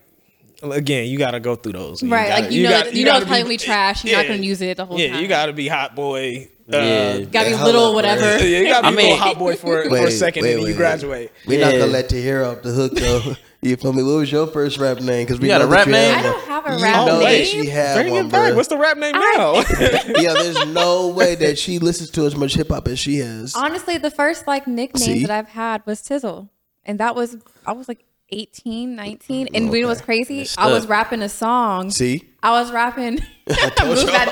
Again, 0.62 1.08
you 1.10 1.18
gotta 1.18 1.42
go 1.42 1.56
through 1.58 1.74
those. 1.74 2.02
right, 2.02 2.30
gotta- 2.30 2.42
like 2.44 2.52
you, 2.54 2.64
know, 2.64 2.70
gotta- 2.70 2.96
you, 2.96 3.04
know 3.04 3.12
gotta 3.12 3.26
it's 3.26 3.30
probably 3.32 3.58
be- 3.58 3.58
trash. 3.66 4.06
You're 4.06 4.16
not 4.16 4.28
gonna 4.28 4.40
use 4.42 4.62
it 4.62 4.78
the 4.78 4.86
whole 4.86 4.98
Yeah, 4.98 5.08
time. 5.08 5.16
Yeah, 5.16 5.22
you 5.22 5.28
got 5.28 5.46
to 5.48 5.54
be 5.54 5.68
hot 5.68 5.94
boy. 5.94 6.48
Uh, 6.72 6.78
Yeah. 6.78 7.20
gotta 7.26 7.50
be 7.50 7.56
Hold 7.56 7.66
little 7.66 7.86
up, 7.90 7.94
whatever. 7.96 8.38
yeah, 8.46 8.60
you 8.60 8.68
got 8.68 8.82
to 8.82 8.88
I 8.88 8.90
be 8.92 8.96
a 8.96 8.98
mean- 8.98 9.10
little 9.12 9.18
hot 9.26 9.38
boy 9.40 9.56
for, 9.56 9.84
for 9.90 9.98
a 10.08 10.12
second, 10.12 10.44
wait, 10.44 10.54
and 10.54 10.64
then 10.64 10.70
you 10.72 10.76
graduate. 10.78 11.32
We're 11.46 11.60
not 11.60 11.72
gonna 11.74 11.88
let 11.88 12.08
Tahir 12.10 12.44
off 12.46 12.62
the 12.62 12.72
hook 12.72 12.94
though. 12.96 13.36
you 13.62 13.76
feel 13.76 13.92
me? 13.92 14.02
What 14.04 14.16
was 14.16 14.32
your 14.32 14.48
first 14.48 14.78
rap 14.78 15.00
name? 15.02 15.26
Because 15.26 15.42
we 15.42 15.48
You 15.50 15.54
got 15.58 15.62
a 15.62 15.68
rap 15.68 15.88
name? 15.88 16.14
have 16.14 16.26
I 16.26 16.30
don't 16.30 16.48
have 16.48 16.66
a 16.68 16.78
You 16.78 16.84
rap 16.84 17.06
know 17.08 17.20
that 17.20 17.26
name. 17.26 17.46
she 17.46 17.66
had 17.68 17.96
Bring 17.96 18.14
one, 18.14 18.26
it 18.28 18.32
back. 18.32 18.48
bro. 18.50 18.56
What's 18.56 18.70
the 18.70 18.78
rap 18.78 18.98
name 18.98 19.12
now? 19.12 19.56
yeah, 20.20 20.34
there's 20.34 20.66
no 20.68 21.10
way 21.10 21.36
that 21.36 21.58
she 21.60 21.80
listens 21.80 22.10
to 22.12 22.26
as 22.26 22.36
much 22.38 22.54
hip 22.56 22.70
hop 22.70 22.88
as 22.88 22.98
she 22.98 23.18
has. 23.18 23.56
Honestly, 23.56 23.98
the 23.98 24.12
first 24.12 24.48
like 24.48 24.66
nickname 24.66 25.04
See? 25.18 25.22
that 25.26 25.32
I've 25.32 25.50
had 25.50 25.86
was 25.86 26.02
Tizzle, 26.02 26.48
and 26.86 26.98
that 27.02 27.14
was 27.14 27.36
I 27.66 27.74
was 27.74 27.90
like 27.90 28.06
18, 28.30 28.96
19, 28.96 29.50
and 29.54 29.72
you 29.74 29.82
know 29.82 29.90
what's 29.90 30.02
crazy? 30.02 30.48
I 30.58 30.72
was 30.72 30.88
rapping 30.88 31.22
a 31.22 31.30
song. 31.30 31.92
See, 31.92 32.30
I 32.42 32.52
was 32.52 32.72
rapping. 32.72 33.20
told 33.76 33.90
Move 33.90 33.98
y'all. 34.00 34.08
that 34.08 34.32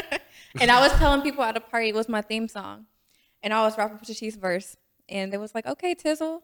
dope. 0.00 0.20
And 0.60 0.70
I 0.70 0.80
was 0.80 0.92
telling 0.98 1.22
people 1.22 1.42
at 1.44 1.56
a 1.56 1.60
party 1.60 1.88
it 1.90 1.94
was 1.94 2.08
my 2.08 2.22
theme 2.22 2.48
song, 2.48 2.86
and 3.42 3.52
I 3.52 3.62
was 3.62 3.76
rapping 3.78 3.98
Pusha 3.98 4.16
T's 4.16 4.36
verse, 4.36 4.76
and 5.08 5.32
they 5.32 5.38
was 5.38 5.54
like, 5.54 5.66
"Okay, 5.66 5.94
Tizzle," 5.94 6.40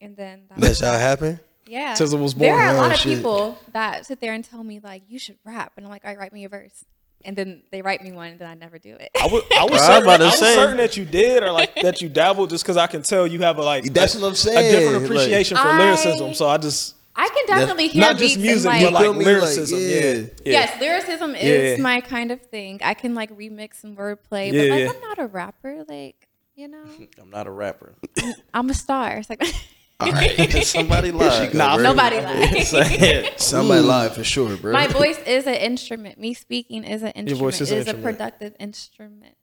and 0.00 0.16
then 0.16 0.42
that 0.48 0.58
that's 0.58 0.80
was, 0.80 0.80
how 0.80 0.94
it 0.94 1.00
happened. 1.00 1.40
yeah. 1.66 1.94
Tizzle 1.94 2.20
was 2.20 2.34
born. 2.34 2.48
There 2.48 2.56
born. 2.56 2.62
are 2.66 2.68
a 2.68 2.72
oh, 2.72 2.80
lot 2.80 2.90
Oh, 2.90 2.94
of 2.94 2.98
shit. 3.00 3.16
people 3.16 3.58
that 3.72 4.06
sit 4.06 4.20
there 4.20 4.32
and 4.32 4.44
tell 4.44 4.64
me 4.64 4.80
like, 4.82 5.02
"You 5.08 5.18
should 5.18 5.36
rap," 5.44 5.72
and 5.76 5.86
I'm 5.86 5.90
like, 5.90 6.04
all 6.04 6.10
right, 6.10 6.18
write 6.18 6.32
me 6.32 6.44
a 6.44 6.48
verse," 6.48 6.84
and 7.24 7.36
then 7.36 7.62
they 7.70 7.82
write 7.82 8.02
me 8.02 8.12
one, 8.12 8.28
and 8.28 8.38
then 8.38 8.48
I 8.48 8.54
never 8.54 8.78
do 8.78 8.94
it. 8.98 9.10
I 9.20 9.26
was, 9.26 9.42
I 9.56 9.62
was, 9.64 9.72
was 9.72 9.80
certain, 9.82 10.02
about 10.04 10.20
I 10.22 10.24
was 10.26 10.38
certain 10.38 10.76
that 10.78 10.96
you 10.96 11.04
did, 11.04 11.42
or 11.42 11.52
like 11.52 11.74
that 11.82 12.00
you 12.00 12.08
dabbled, 12.08 12.50
just 12.50 12.64
because 12.64 12.76
I 12.76 12.86
can 12.86 13.02
tell 13.02 13.26
you 13.26 13.40
have 13.40 13.58
a 13.58 13.62
like. 13.62 13.84
That's 13.92 14.14
a, 14.14 14.20
what 14.20 14.28
I'm 14.28 14.34
saying. 14.34 14.56
A 14.58 14.60
saying, 14.60 14.72
different 14.74 15.02
like- 15.02 15.10
appreciation 15.10 15.56
for 15.56 15.68
I- 15.68 15.78
lyricism. 15.78 16.34
So 16.34 16.48
I 16.48 16.56
just 16.58 16.96
I 17.16 17.28
can 17.28 17.58
definitely 17.58 17.88
hear 17.88 18.02
not 18.02 18.18
beats 18.18 18.34
just 18.34 18.42
music, 18.42 18.72
and, 18.72 18.84
but 18.84 18.92
like, 18.92 19.16
like 19.16 19.26
lyricism. 19.26 19.78
Like, 19.78 19.88
yeah. 19.88 20.00
yeah. 20.00 20.12
yeah. 20.12 20.26
Yes, 20.44 20.80
lyricism 20.80 21.34
is 21.34 21.78
Yeah. 21.78 21.82
my 21.82 22.00
kind 22.00 22.30
of 22.30 22.40
thing. 22.42 22.80
I 22.82 22.94
can 22.94 23.14
like 23.14 23.36
remix 23.36 23.84
and 23.84 23.96
wordplay, 23.96 24.52
Yeah, 24.52 24.62
but 24.62 24.70
like 24.70 24.80
yeah. 24.80 24.90
I'm 24.90 25.00
not 25.00 25.18
a 25.18 25.26
rapper. 25.26 25.84
Like 25.88 26.28
you 26.54 26.68
know, 26.68 26.84
I'm 27.20 27.30
not 27.30 27.46
a 27.46 27.50
rapper. 27.50 27.94
I'm 28.54 28.70
a 28.70 28.74
star. 28.74 29.18
It's 29.18 29.30
like 29.30 29.42
All 30.00 30.10
right, 30.12 30.64
Somebody 30.64 31.10
lied. 31.10 31.52
Nah, 31.52 31.76
bro. 31.76 31.84
nobody 31.84 32.20
lies. 32.20 32.70
somebody 33.36 33.82
live 33.82 34.14
for 34.14 34.24
sure, 34.24 34.56
bro. 34.56 34.72
my 34.72 34.86
voice 34.86 35.18
is 35.26 35.46
an 35.46 35.56
instrument. 35.56 36.18
Me 36.18 36.32
speaking 36.32 36.84
is 36.84 37.02
an 37.02 37.08
instrument. 37.08 37.28
Your 37.28 37.36
voice 37.36 37.60
is 37.60 37.70
it 37.70 37.74
an 37.74 37.80
is 37.80 37.88
a 37.88 37.94
productive 37.94 38.54
instrument. 38.58 39.36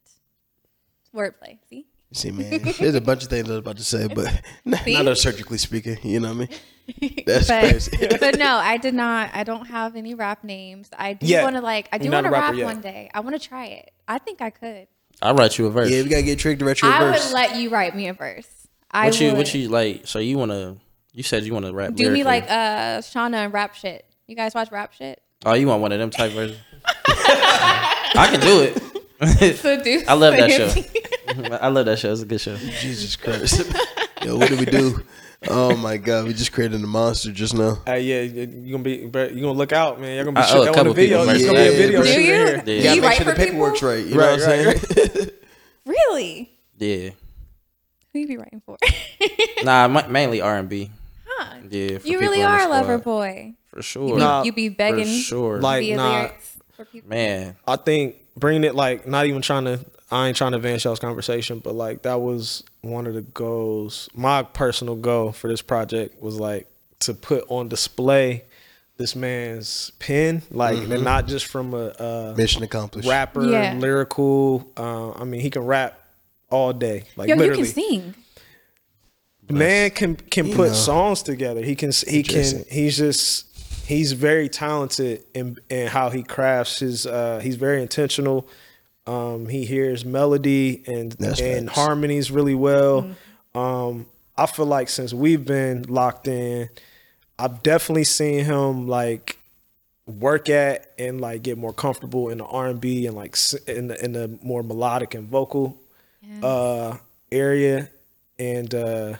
Wordplay. 1.13 1.59
See. 1.69 1.85
See, 2.13 2.31
man, 2.31 2.61
there's 2.79 2.95
a 2.95 3.01
bunch 3.01 3.23
of 3.23 3.29
things 3.29 3.49
I 3.49 3.51
was 3.51 3.59
about 3.59 3.77
to 3.77 3.83
say, 3.83 4.07
but 4.07 4.41
not, 4.65 4.83
See? 4.83 5.01
not 5.01 5.17
surgically 5.17 5.57
speaking. 5.57 5.97
You 6.03 6.21
know 6.21 6.33
what 6.33 6.49
I 6.87 6.99
mean? 7.01 7.23
That's 7.25 7.47
but, 7.49 7.59
crazy. 7.59 8.07
but 8.19 8.37
no, 8.37 8.55
I 8.55 8.77
did 8.77 8.93
not. 8.93 9.29
I 9.33 9.43
don't 9.43 9.65
have 9.65 9.97
any 9.97 10.13
rap 10.13 10.43
names. 10.43 10.89
I 10.97 11.13
do 11.13 11.25
Yet. 11.25 11.43
want 11.43 11.57
to 11.57 11.61
like. 11.61 11.89
I 11.91 11.97
do 11.97 12.09
want 12.09 12.25
to 12.25 12.31
rap 12.31 12.55
yet. 12.55 12.65
one 12.65 12.79
day. 12.79 13.11
I 13.13 13.19
want 13.19 13.39
to 13.39 13.45
try 13.45 13.65
it. 13.65 13.91
I 14.07 14.19
think 14.19 14.41
I 14.41 14.51
could. 14.51 14.87
I'll 15.21 15.35
write 15.35 15.57
you 15.57 15.65
a 15.65 15.69
verse. 15.69 15.89
yeah, 15.89 16.01
we 16.01 16.09
gotta 16.09 16.23
get 16.23 16.39
Trig 16.39 16.59
to 16.59 16.65
write 16.65 16.81
you 16.81 16.87
I 16.87 16.99
verse. 16.99 17.25
I 17.25 17.27
would 17.27 17.33
let 17.33 17.59
you 17.59 17.69
write 17.69 17.95
me 17.95 18.07
a 18.07 18.13
verse. 18.13 18.47
I 18.89 19.07
what 19.07 19.19
you 19.19 19.29
would. 19.29 19.37
what 19.37 19.53
you 19.53 19.67
like? 19.67 20.07
So 20.07 20.19
you 20.19 20.37
wanna? 20.37 20.77
You 21.11 21.23
said 21.23 21.43
you 21.43 21.53
wanna 21.53 21.73
rap. 21.73 21.93
do 21.95 22.09
me 22.09 22.23
like 22.23 22.43
uh 22.43 22.99
Shawna 22.99 23.45
and 23.45 23.53
rap 23.53 23.75
shit. 23.75 24.05
You 24.27 24.35
guys 24.35 24.55
watch 24.55 24.71
rap 24.71 24.93
shit? 24.93 25.21
Oh, 25.45 25.55
you 25.55 25.67
want 25.67 25.81
one 25.81 25.91
of 25.91 25.99
them 25.99 26.09
type 26.09 26.31
versions? 26.31 26.59
I 27.05 28.27
can 28.31 28.39
do 28.39 28.61
it. 28.61 29.57
So 29.57 29.81
do. 29.83 30.03
I 30.07 30.13
love 30.13 30.35
that 30.37 30.51
show. 30.51 31.06
I 31.61 31.67
love 31.67 31.85
that 31.85 31.99
show. 31.99 32.11
It's 32.11 32.21
a 32.21 32.25
good 32.25 32.41
show. 32.41 32.55
Jesus 32.57 33.15
Christ. 33.15 33.63
Yo, 34.23 34.37
what 34.37 34.49
do 34.49 34.57
we 34.57 34.65
do? 34.65 35.01
Oh 35.47 35.75
my 35.77 35.97
God, 35.97 36.25
we 36.25 36.33
just 36.33 36.51
created 36.51 36.83
a 36.83 36.87
monster 36.87 37.31
just 37.31 37.53
now. 37.53 37.77
Uh, 37.87 37.93
yeah, 37.93 38.21
you 38.21 38.71
gonna 38.71 38.83
be, 38.83 38.95
you 38.95 39.09
gonna 39.09 39.51
look 39.51 39.71
out, 39.71 40.01
man. 40.01 40.15
You're 40.15 40.25
gonna 40.25 40.35
be 40.35 40.41
I 40.41 40.49
owe 40.51 40.61
a 40.63 40.65
shooting 40.65 40.79
on 40.79 40.87
the 40.87 40.93
video. 40.93 41.19
people 41.25 41.29
It's 41.35 41.43
verses. 41.43 41.45
gonna 41.45 41.59
be 41.59 41.67
a 41.67 41.77
video 41.77 41.99
bro. 41.99 42.03
Do 42.03 42.07
shooting 42.11 42.25
you? 42.25 42.33
here. 42.33 42.55
Yeah. 42.55 42.61
Do 42.63 42.71
You 42.71 42.77
you 42.77 42.83
gotta 42.83 42.95
make 43.01 43.03
write 43.03 43.17
sure 43.17 43.25
the 43.25 43.31
for 43.31 43.37
people? 43.37 43.45
paperwork's 43.51 43.83
right. 43.83 44.05
You 44.05 44.19
Right, 44.19 44.39
know 44.39 44.47
what 44.47 45.09
I'm 45.09 45.25
right. 45.25 45.33
Really? 45.85 46.51
Yeah. 46.79 47.09
Who 48.13 48.19
you 48.19 48.27
be 48.27 48.37
writing 48.37 48.61
for? 48.65 48.77
Nah, 49.63 49.87
ma- 49.87 50.07
mainly 50.07 50.41
R 50.41 50.57
and 50.57 50.69
B. 50.69 50.91
huh. 51.27 51.55
Yeah. 51.69 51.97
for 51.99 52.07
You 52.07 52.19
really 52.19 52.41
are 52.43 52.59
a 52.61 52.67
lover 52.69 52.97
boy. 52.97 53.53
For 53.67 53.77
You 53.77 53.81
sure. 53.83 54.15
be, 54.15 54.19
Nah, 54.19 54.43
you 54.43 54.51
be 54.51 54.69
begging. 54.69 54.99
for 54.99 55.05
begging 55.05 55.21
sure. 55.21 55.61
Like, 55.61 55.81
via 55.81 55.95
nah. 55.97 56.19
lyrics 56.21 56.57
for 56.75 56.85
people. 56.85 57.09
man, 57.09 57.55
I 57.67 57.75
think 57.75 58.15
bringing 58.35 58.63
it 58.63 58.75
like 58.75 59.07
not 59.07 59.25
even 59.27 59.41
trying 59.41 59.65
to. 59.65 59.79
I 60.09 60.27
ain't 60.27 60.37
trying 60.37 60.51
to 60.51 60.57
advance 60.57 60.83
y'all's 60.85 60.99
conversation, 60.99 61.59
but 61.59 61.75
like 61.75 62.03
that 62.03 62.21
was 62.21 62.63
one 62.81 63.07
of 63.07 63.13
the 63.13 63.21
goals. 63.23 64.09
My 64.13 64.43
personal 64.43 64.95
goal 64.95 65.31
for 65.33 65.47
this 65.49 65.61
project 65.61 66.21
was 66.21 66.39
like 66.39 66.67
to 66.99 67.13
put 67.13 67.43
on 67.49 67.67
display 67.67 68.43
this 68.97 69.15
man's 69.15 69.91
pen, 69.99 70.41
like 70.49 70.77
and 70.77 71.03
not 71.03 71.27
just 71.27 71.45
from 71.45 71.73
a, 71.73 71.89
a 71.99 72.33
Mission 72.37 72.63
accomplished. 72.63 73.07
rapper, 73.07 73.45
Yeah. 73.45 73.73
lyrical. 73.73 74.71
Uh, 74.77 75.11
I 75.11 75.23
mean, 75.23 75.41
he 75.41 75.49
can 75.51 75.63
rap 75.65 75.99
all 76.49 76.71
day, 76.73 77.03
like 77.15 77.27
Yo, 77.29 77.35
literally. 77.35 77.59
you 77.67 77.73
can 77.73 77.83
sing. 77.83 78.15
Man 79.49 79.91
can 79.91 80.15
can 80.15 80.47
put 80.53 80.69
know. 80.69 80.73
songs 80.73 81.21
together. 81.23 81.61
He 81.63 81.75
can 81.75 81.91
he 82.07 82.21
can 82.23 82.63
he's 82.69 82.97
just 82.97 83.45
he's 83.85 84.11
very 84.13 84.49
talented 84.49 85.23
in 85.33 85.57
in 85.69 85.87
how 85.87 86.09
he 86.09 86.23
crafts 86.23 86.79
his 86.79 87.05
uh 87.05 87.39
he's 87.41 87.55
very 87.55 87.81
intentional. 87.81 88.47
Um 89.07 89.47
he 89.47 89.65
hears 89.65 90.03
melody 90.05 90.83
and 90.85 91.13
That's 91.13 91.39
and 91.41 91.67
facts. 91.67 91.79
harmonies 91.79 92.29
really 92.31 92.55
well. 92.55 93.09
Um 93.55 94.05
I 94.37 94.45
feel 94.45 94.65
like 94.67 94.89
since 94.89 95.13
we've 95.13 95.43
been 95.45 95.83
locked 95.83 96.27
in, 96.27 96.69
I've 97.39 97.63
definitely 97.63 98.03
seen 98.03 98.45
him 98.45 98.87
like 98.87 99.37
work 100.05 100.47
at 100.49 100.91
and 100.99 101.19
like 101.19 101.41
get 101.43 101.57
more 101.57 101.73
comfortable 101.73 102.29
in 102.29 102.37
the 102.37 102.45
R&B 102.45 103.07
and 103.07 103.15
like 103.15 103.35
in 103.67 103.87
the 103.87 104.03
in 104.05 104.11
the 104.13 104.37
more 104.43 104.61
melodic 104.63 105.13
and 105.15 105.27
vocal 105.27 105.77
uh 106.43 106.97
area 107.31 107.89
and 108.37 108.73
uh 108.75 109.15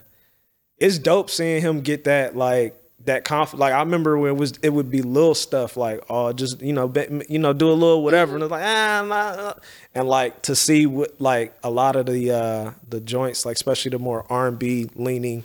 it's 0.78 0.98
dope 1.00 1.30
seeing 1.30 1.62
him 1.62 1.82
get 1.82 2.04
that 2.04 2.36
like 2.38 2.77
that 3.08 3.24
confidence. 3.24 3.60
Like 3.60 3.74
I 3.74 3.80
remember 3.80 4.18
when 4.18 4.32
it 4.32 4.38
was 4.38 4.54
it 4.62 4.70
would 4.70 4.92
be 4.92 5.02
little 5.02 5.34
stuff 5.34 5.76
like 5.76 6.04
oh 6.10 6.32
just 6.32 6.62
you 6.62 6.74
know 6.74 6.88
be, 6.88 7.08
you 7.28 7.40
know 7.40 7.52
do 7.54 7.70
a 7.70 7.74
little 7.74 8.04
whatever 8.04 8.36
and 8.36 8.44
it's 8.44 8.52
like 8.52 8.64
ah 8.64 9.04
nah, 9.06 9.16
uh," 9.16 9.54
and 9.96 10.08
like 10.08 10.44
to 10.44 10.56
see 10.56 10.86
what 10.86 11.20
like 11.20 11.58
a 11.64 11.70
lot 11.70 11.96
of 11.96 12.06
the 12.06 12.32
uh 12.32 12.72
the 12.88 13.02
joints 13.02 13.46
like 13.46 13.56
especially 13.56 13.90
the 13.90 14.00
more 14.00 14.26
R 14.30 14.50
and 14.50 14.60
B 14.60 14.90
leaning 14.96 15.44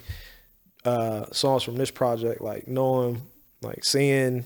uh 0.84 1.26
songs 1.32 1.62
from 1.62 1.76
this 1.76 1.90
project 1.90 2.42
like 2.42 2.68
knowing 2.68 3.22
like 3.62 3.84
seeing 3.84 4.44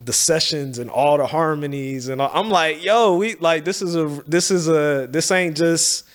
the 0.00 0.12
sessions 0.12 0.78
and 0.78 0.88
all 0.90 1.18
the 1.18 1.26
harmonies 1.26 2.08
and 2.08 2.22
I'm 2.22 2.48
like 2.48 2.82
yo 2.82 3.16
we 3.16 3.34
like 3.36 3.64
this 3.64 3.82
is 3.82 3.96
a 3.96 4.06
this 4.26 4.50
is 4.50 4.68
a 4.68 5.08
this 5.10 5.30
ain't 5.32 5.56
just 5.56 6.07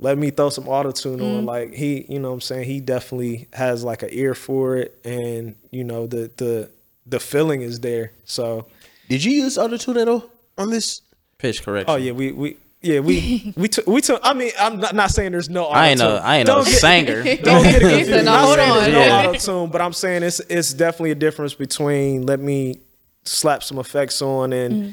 let 0.00 0.18
me 0.18 0.30
throw 0.30 0.48
some 0.50 0.66
auto 0.66 0.90
tune 0.90 1.20
on. 1.20 1.44
Like 1.46 1.72
he, 1.74 2.06
you 2.08 2.18
know 2.18 2.28
what 2.30 2.34
I'm 2.34 2.40
saying? 2.40 2.64
He 2.64 2.80
definitely 2.80 3.48
has 3.52 3.84
like 3.84 4.02
an 4.02 4.08
ear 4.12 4.34
for 4.34 4.76
it 4.76 4.98
and 5.04 5.54
you 5.70 5.84
know 5.84 6.06
the 6.06 6.30
the 6.36 6.70
the 7.06 7.20
feeling 7.20 7.60
is 7.62 7.80
there. 7.80 8.12
So 8.24 8.66
Did 9.08 9.22
you 9.24 9.32
use 9.32 9.56
autotune 9.58 10.00
at 10.00 10.08
all 10.08 10.24
on 10.58 10.70
this? 10.70 11.02
pitch 11.38 11.62
correction. 11.62 11.90
oh 11.90 11.96
yeah, 11.96 12.12
we 12.12 12.32
we 12.32 12.56
yeah, 12.82 13.00
we 13.00 13.52
we 13.56 13.68
took 13.68 13.86
we 13.86 14.00
took. 14.00 14.20
I 14.24 14.32
mean, 14.34 14.52
I'm 14.58 14.80
not, 14.80 14.94
not 14.94 15.10
saying 15.10 15.32
there's 15.32 15.50
no. 15.50 15.66
I 15.66 15.88
ain't 15.88 15.98
no 16.00 16.06
auto-tune. 16.16 16.24
I 16.26 16.36
ain't 16.38 16.46
no 16.48 16.54
Don't 16.56 16.64
get- 16.66 16.80
singer. 16.80 17.22
Don't 17.22 17.62
get 17.62 17.82
it 17.82 17.82
He 17.82 17.88
confused. 17.98 18.10
"No, 18.10 18.22
Not 18.32 18.44
hold 18.44 18.56
saying 18.56 18.70
on." 18.70 18.76
there's 18.78 18.92
no 18.94 19.00
Yeah. 19.00 19.28
auto 19.28 19.38
tune, 19.38 19.70
but 19.70 19.80
I'm 19.82 19.92
saying 19.92 20.22
it's 20.22 20.40
it's 20.40 20.72
definitely 20.72 21.10
a 21.10 21.14
difference 21.14 21.52
between 21.54 22.24
let 22.26 22.40
me 22.40 22.80
slap 23.24 23.62
some 23.62 23.78
effects 23.78 24.22
on 24.22 24.52
and 24.54 24.72
Mm-hmm. 24.74 24.90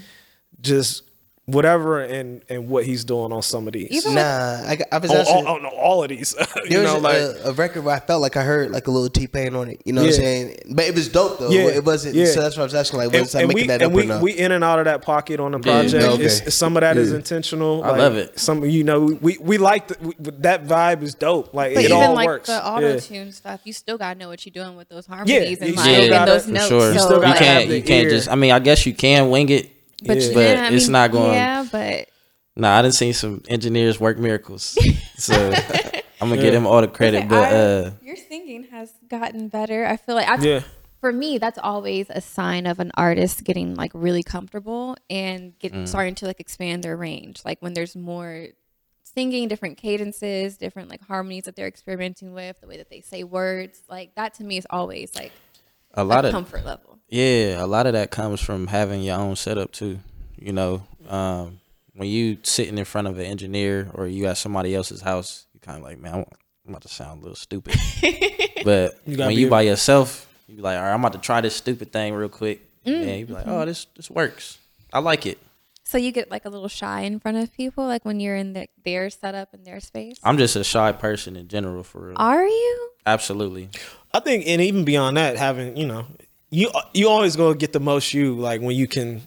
just 0.62 1.04
whatever 1.48 2.02
and 2.02 2.42
and 2.50 2.68
what 2.68 2.86
he's 2.86 3.06
doing 3.06 3.32
on 3.32 3.42
some 3.42 3.68
of 3.68 3.74
these. 3.74 3.90
Even 3.90 4.16
Nah, 4.16 4.22
I, 4.22 4.78
I 4.92 4.98
was 4.98 5.10
Oh, 5.12 5.16
actually. 5.18 5.34
oh, 5.48 5.56
oh, 5.56 5.58
no, 5.60 5.70
all 5.70 6.04
of 6.04 6.10
these. 6.10 6.36
you 6.66 6.70
There 6.70 6.82
was 6.84 6.94
know, 6.94 7.00
a, 7.00 7.00
like 7.00 7.36
a 7.46 7.54
record 7.54 7.86
where 7.86 7.96
I 7.96 8.00
felt 8.02 8.22
like 8.22 8.36
I 8.36 8.44
heard 8.44 8.70
like 8.72 8.88
a 8.88 8.92
little 8.92 9.10
T 9.10 9.28
Pain 9.28 9.56
on 9.56 9.70
it. 9.70 9.82
You 9.86 9.94
know 9.94 10.02
what 10.02 10.08
I'm 10.10 10.14
saying? 10.14 10.58
But 10.72 10.86
it 10.86 10.94
was 10.94 11.08
dope 11.08 11.40
though. 11.40 11.50
Yeah, 11.50 11.68
It 11.70 11.86
wasn't. 11.86 12.16
yeah. 12.16 12.26
So 12.26 12.42
that's 12.42 12.58
what 12.58 12.64
I 12.64 12.66
was 12.66 12.76
asking. 12.76 13.00
Like, 13.00 13.14
and, 13.14 13.22
was 13.22 13.34
I 13.34 13.40
and 13.40 13.48
making 13.48 13.62
we 13.64 13.68
that 13.68 13.82
and 13.82 13.92
up 13.92 13.96
we, 13.96 14.04
or 14.04 14.06
not? 14.08 14.22
we 14.22 14.34
in 14.34 14.52
and 14.52 14.62
out 14.64 14.80
of 14.80 14.86
that 14.86 15.02
pocket 15.04 15.40
on 15.40 15.54
the 15.54 15.60
Yeah, 15.60 15.64
project. 15.82 16.04
okay. 16.04 16.24
It's, 16.26 16.54
some 16.54 16.76
of 16.76 16.82
that 16.82 16.98
is 16.98 17.12
Yeah. 17.12 17.16
intentional. 17.18 17.82
I 17.82 17.92
like, 17.92 17.98
love 18.00 18.16
it. 18.18 18.38
Some 18.38 18.66
you 18.66 18.84
know 18.84 19.18
we 19.22 19.38
we 19.40 19.58
like 19.58 19.88
the, 19.88 19.98
we, 20.02 20.14
that 20.40 20.66
vibe 20.66 21.02
is 21.02 21.16
dope. 21.16 21.54
Like 21.54 21.76
But 21.76 21.86
it 21.86 21.92
even 21.92 22.04
all 22.04 22.14
like 22.14 22.28
works. 22.28 22.48
the 22.48 22.68
auto 22.68 22.96
Yeah. 22.96 23.00
tune 23.00 23.32
stuff, 23.32 23.62
you 23.64 23.72
still 23.72 23.98
gotta 23.98 24.20
know 24.20 24.28
what 24.28 24.46
you're 24.46 24.52
doing 24.66 24.76
with 24.76 24.90
those 24.90 25.06
harmonies 25.06 25.62
you 25.62 25.68
and 25.68 25.80
still 25.80 25.94
like 25.94 26.02
and 26.04 26.10
gotta- 26.12 26.32
those 26.34 26.48
notes. 26.50 26.68
sure. 26.68 26.92
You 26.92 27.00
still 27.00 27.22
gotta 27.22 27.28
have 27.30 27.38
can't 27.38 27.70
you 27.70 27.82
can't 27.84 28.10
just 28.10 28.28
I 28.30 28.36
mean 28.36 28.52
I 28.52 28.60
guess 28.60 28.86
you 28.86 28.94
can 28.94 29.30
wing 29.30 29.48
it. 29.48 29.72
But, 30.06 30.18
Yeah. 30.18 30.24
yeah, 30.28 30.34
But 30.34 30.58
I 30.58 30.74
it's 30.76 30.86
mean, 30.86 30.92
not 30.94 31.12
going- 31.12 31.34
Yeah, 31.34 31.66
but 31.72 32.10
Nah, 32.56 32.78
I 32.78 32.82
didn't 32.82 32.96
see 32.96 33.14
some 33.14 33.44
engineers 33.48 34.00
work 34.00 34.18
miracles. 34.18 34.78
So 35.18 35.34
I'm 36.22 36.30
gonna 36.30 36.42
give 36.42 36.54
them 36.54 36.68
all 36.68 36.82
the 36.82 36.88
credit. 36.88 37.20
Okay, 37.20 37.28
But 37.28 37.44
I- 37.54 37.56
uh 37.56 37.92
your 38.04 38.16
singing 38.16 38.64
has 38.72 38.92
gotten 39.08 39.48
better. 39.50 39.86
I 39.86 39.98
feel 39.98 40.14
like 40.16 40.28
I've, 40.30 40.44
Yeah. 40.46 40.62
for 41.02 41.12
me, 41.12 41.38
that's 41.40 41.58
always 41.58 42.06
a 42.10 42.22
sign 42.22 42.66
of 42.68 42.80
an 42.80 42.92
artist 42.96 43.44
getting 43.44 43.74
like 43.76 43.92
really 43.94 44.24
comfortable 44.24 44.96
and 45.10 45.58
get 45.60 45.74
Mm. 45.74 45.88
starting 45.88 46.16
to 46.16 46.26
like 46.28 46.40
expand 46.40 46.84
their 46.84 46.96
range. 46.98 47.42
Like 47.46 47.60
when 47.62 47.74
there's 47.74 47.96
more 47.96 48.48
singing, 49.04 49.48
different 49.48 49.78
cadences, 49.78 50.58
different 50.58 50.90
like 50.90 51.02
harmonies 51.02 51.46
that 51.46 51.56
they're 51.56 51.68
experimenting 51.68 52.34
with, 52.34 52.60
the 52.62 52.68
way 52.68 52.78
that 52.78 52.90
they 52.90 53.02
say 53.02 53.24
words. 53.24 53.82
Like 53.90 54.14
that 54.16 54.36
to 54.36 54.44
me 54.44 54.58
is 54.58 54.68
always 54.70 55.16
like 55.16 55.32
a 55.98 56.04
lot 56.04 56.24
a 56.26 56.30
of 56.30 56.34
comfort 56.34 56.66
level. 56.66 57.00
Yeah, 57.10 57.64
a 57.64 57.68
lot 57.68 57.88
of 57.88 57.94
that 57.94 58.12
comes 58.12 58.40
from 58.42 58.68
having 58.68 59.02
your 59.02 59.18
own 59.18 59.36
setup 59.36 59.72
too. 59.72 60.00
You 60.38 60.54
know, 60.54 60.84
um, 61.10 61.60
when 61.94 62.08
you 62.08 62.38
sitting 62.44 62.78
in 62.78 62.86
front 62.86 63.08
of 63.08 63.18
an 63.18 63.26
engineer 63.26 63.90
or 63.94 64.08
you 64.08 64.28
at 64.28 64.38
somebody 64.38 64.76
else's 64.76 65.02
house, 65.02 65.46
you 65.54 65.60
kind 65.60 65.78
of 65.78 65.84
like, 65.84 66.00
man, 66.00 66.14
I'm 66.14 66.26
I'm 66.66 66.74
about 66.74 66.82
to 66.82 66.90
sound 66.90 67.20
a 67.20 67.24
little 67.24 67.36
stupid. 67.36 67.76
but 68.66 69.00
You 69.06 69.18
when 69.18 69.32
you 69.32 69.50
by 69.50 69.62
yourself, 69.62 70.28
you 70.48 70.58
be 70.58 70.62
like, 70.62 70.78
all 70.78 70.84
right, 70.84 70.94
I'm 70.94 71.00
about 71.00 71.14
to 71.14 71.20
try 71.20 71.40
this 71.42 71.56
stupid 71.56 71.92
thing 71.94 72.14
real 72.14 72.30
quick. 72.30 72.62
Mm, 72.86 73.02
And 73.08 73.20
you 73.20 73.26
be 73.26 73.34
like, 73.34 73.46
mm-hmm. 73.46 73.54
oh, 73.54 73.66
this 73.66 73.88
this 73.96 74.12
works. 74.12 74.58
I 74.92 75.00
like 75.00 75.26
it. 75.26 75.40
So 75.86 75.98
you 75.98 76.12
get 76.12 76.30
like 76.30 76.44
a 76.44 76.50
little 76.50 76.68
shy 76.68 77.02
in 77.02 77.22
front 77.22 77.38
of 77.38 77.54
people, 77.54 77.86
like 77.86 78.04
when 78.04 78.20
you're 78.20 78.36
in 78.36 78.52
the, 78.52 78.68
their 78.84 79.10
setup 79.10 79.54
in 79.54 79.64
their 79.64 79.80
space. 79.80 80.18
I'm 80.22 80.38
just 80.38 80.58
a 80.58 80.64
shy 80.66 80.92
person 80.92 81.38
in 81.38 81.48
general, 81.48 81.82
for 81.84 82.08
real. 82.08 82.16
Are 82.18 82.46
you? 82.46 82.90
Absolutely. 83.08 83.70
I 84.14 84.20
think, 84.20 84.46
and 84.48 84.62
even 84.62 84.84
beyond 84.86 85.18
that, 85.18 85.38
having 85.38 85.76
you 85.78 85.88
know, 85.88 86.06
you 86.52 86.70
you 86.94 87.10
always 87.10 87.36
gonna 87.36 87.56
get 87.56 87.74
the 87.74 87.80
most 87.80 88.14
you 88.14 88.36
like 88.36 88.62
when 88.62 88.76
you 88.76 88.88
can 88.88 89.22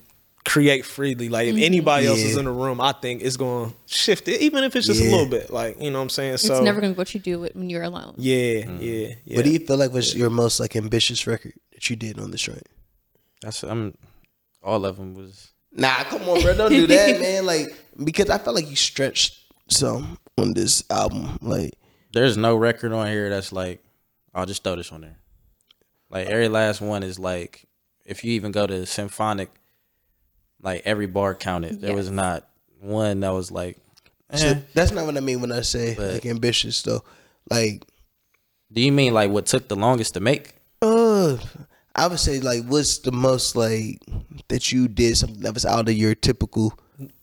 create 0.45 0.85
freely. 0.85 1.28
Like 1.28 1.49
if 1.49 1.57
anybody 1.57 2.07
else 2.07 2.18
is 2.18 2.37
in 2.37 2.45
the 2.45 2.51
room, 2.51 2.81
I 2.81 2.93
think 2.93 3.22
it's 3.22 3.37
gonna 3.37 3.72
shift 3.87 4.28
it, 4.28 4.41
even 4.41 4.64
if 4.64 4.74
it's 4.76 4.87
just 4.87 5.01
a 5.01 5.11
little 5.11 5.26
bit. 5.26 5.51
Like 5.51 5.81
you 5.81 5.91
know 5.91 5.99
what 5.99 6.05
I'm 6.05 6.09
saying. 6.11 6.37
So 6.39 6.55
it's 6.55 6.64
never 6.64 6.81
gonna 6.81 6.93
be 6.95 6.99
what 6.99 7.12
you 7.14 7.20
do 7.20 7.41
when 7.41 7.70
you're 7.70 7.83
alone. 7.83 8.14
yeah, 8.16 8.62
Mm. 8.64 8.78
yeah, 8.81 9.14
yeah. 9.24 9.37
What 9.37 9.45
do 9.45 9.51
you 9.51 9.59
feel 9.61 9.76
like 9.76 9.93
was 9.93 10.14
your 10.14 10.31
most 10.31 10.61
like 10.61 10.76
ambitious 10.76 11.26
record 11.26 11.55
that 11.72 11.89
you 11.91 11.97
did 11.97 12.18
on 12.20 12.31
this 12.31 12.43
joint? 12.43 12.66
That's 13.43 13.62
I'm. 13.62 13.95
All 14.62 14.85
of 14.85 14.97
them 14.99 15.14
was. 15.14 15.53
Nah, 15.72 16.05
come 16.05 16.22
on, 16.28 16.43
bro. 16.43 16.55
Don't 16.55 16.70
do 16.70 16.87
that, 16.87 17.20
man. 17.20 17.47
Like 17.47 17.68
because 18.03 18.28
I 18.28 18.39
felt 18.39 18.57
like 18.57 18.68
you 18.68 18.76
stretched 18.76 19.39
some 19.68 20.18
on 20.37 20.53
this 20.55 20.83
album. 20.91 21.39
Like 21.41 21.72
There's 22.12 22.36
no 22.36 22.56
record 22.56 22.92
on 22.92 23.06
here 23.06 23.30
that's 23.30 23.52
like, 23.52 23.82
I'll 24.34 24.46
just 24.46 24.64
throw 24.64 24.76
this 24.76 24.92
on 24.92 25.00
there. 25.02 25.18
Like 26.11 26.26
every 26.26 26.48
last 26.48 26.80
one 26.80 27.02
is 27.02 27.18
like, 27.18 27.66
if 28.04 28.24
you 28.24 28.32
even 28.32 28.52
go 28.52 28.66
to 28.66 28.84
symphonic, 28.86 29.50
like 30.62 30.82
every 30.84 31.06
bar 31.06 31.34
counted. 31.34 31.80
There 31.80 31.94
was 31.94 32.11
not 32.11 32.48
one 32.80 33.20
that 33.20 33.30
was 33.32 33.50
like. 33.50 33.78
so 34.34 34.48
eh. 34.48 34.61
that's 34.74 34.90
not 34.90 35.06
what 35.06 35.16
I 35.16 35.20
mean 35.20 35.40
when 35.40 35.52
I 35.52 35.61
say 35.61 35.94
But- 35.94 36.14
like 36.14 36.26
ambitious 36.26 36.82
though. 36.82 37.04
Like 37.50 37.84
Do 38.72 38.80
you 38.80 38.92
mean 38.92 39.14
like 39.14 39.30
what 39.30 39.46
took 39.46 39.68
the 39.68 39.76
longest 39.76 40.14
to 40.14 40.20
make? 40.20 40.54
I 41.95 42.07
would 42.07 42.20
say 42.20 42.41
like 42.41 42.64
what's 42.66 42.99
the 42.99 43.12
most 43.12 43.57
like 43.57 44.01
that 44.49 44.72
you 44.72 44.88
did 44.88 45.16
something 45.16 45.41
that 45.41 45.55
was 45.55 45.64
out 45.66 45.88
of 45.88 45.95
your 45.95 46.14
typical 46.14 46.78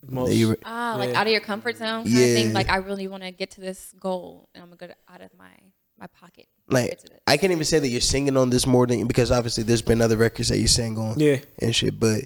Most- 0.07 0.29
that 0.29 0.35
you 0.35 0.47
were- 0.49 0.59
Ah, 0.65 0.95
like 0.97 1.13
out 1.15 1.27
of 1.27 1.31
your 1.31 1.41
comfort 1.41 1.77
zone 1.77 2.03
kind 2.03 2.07
Yeah. 2.09 2.25
of 2.25 2.33
thing. 2.35 2.53
Like 2.53 2.69
I 2.69 2.77
really 2.77 3.07
want 3.07 3.23
to 3.23 3.31
get 3.31 3.51
to 3.51 3.61
this 3.61 3.93
goal, 3.99 4.49
and 4.55 4.63
I'm 4.63 4.69
gonna 4.69 4.93
go 4.93 5.13
out 5.13 5.21
of 5.21 5.29
my 5.37 5.49
my 5.99 6.07
pocket. 6.07 6.45
like 6.69 6.89
get 6.89 6.99
to 6.99 7.07
this. 7.09 7.19
I 7.25 7.37
can't 7.37 7.51
even 7.51 7.63
say 7.63 7.79
that 7.79 7.87
you're 7.87 8.01
singing 8.01 8.37
on 8.37 8.49
this 8.49 8.67
more 8.67 8.85
than 8.85 9.07
because 9.07 9.31
obviously 9.31 9.63
there's 9.63 9.81
been 9.81 10.01
other 10.01 10.17
records 10.17 10.49
that 10.49 10.59
you 10.59 10.67
sang 10.67 10.97
on 10.97 11.19
Yeah. 11.19 11.37
and 11.59 11.73
shit 11.75 11.99
but 11.99 12.25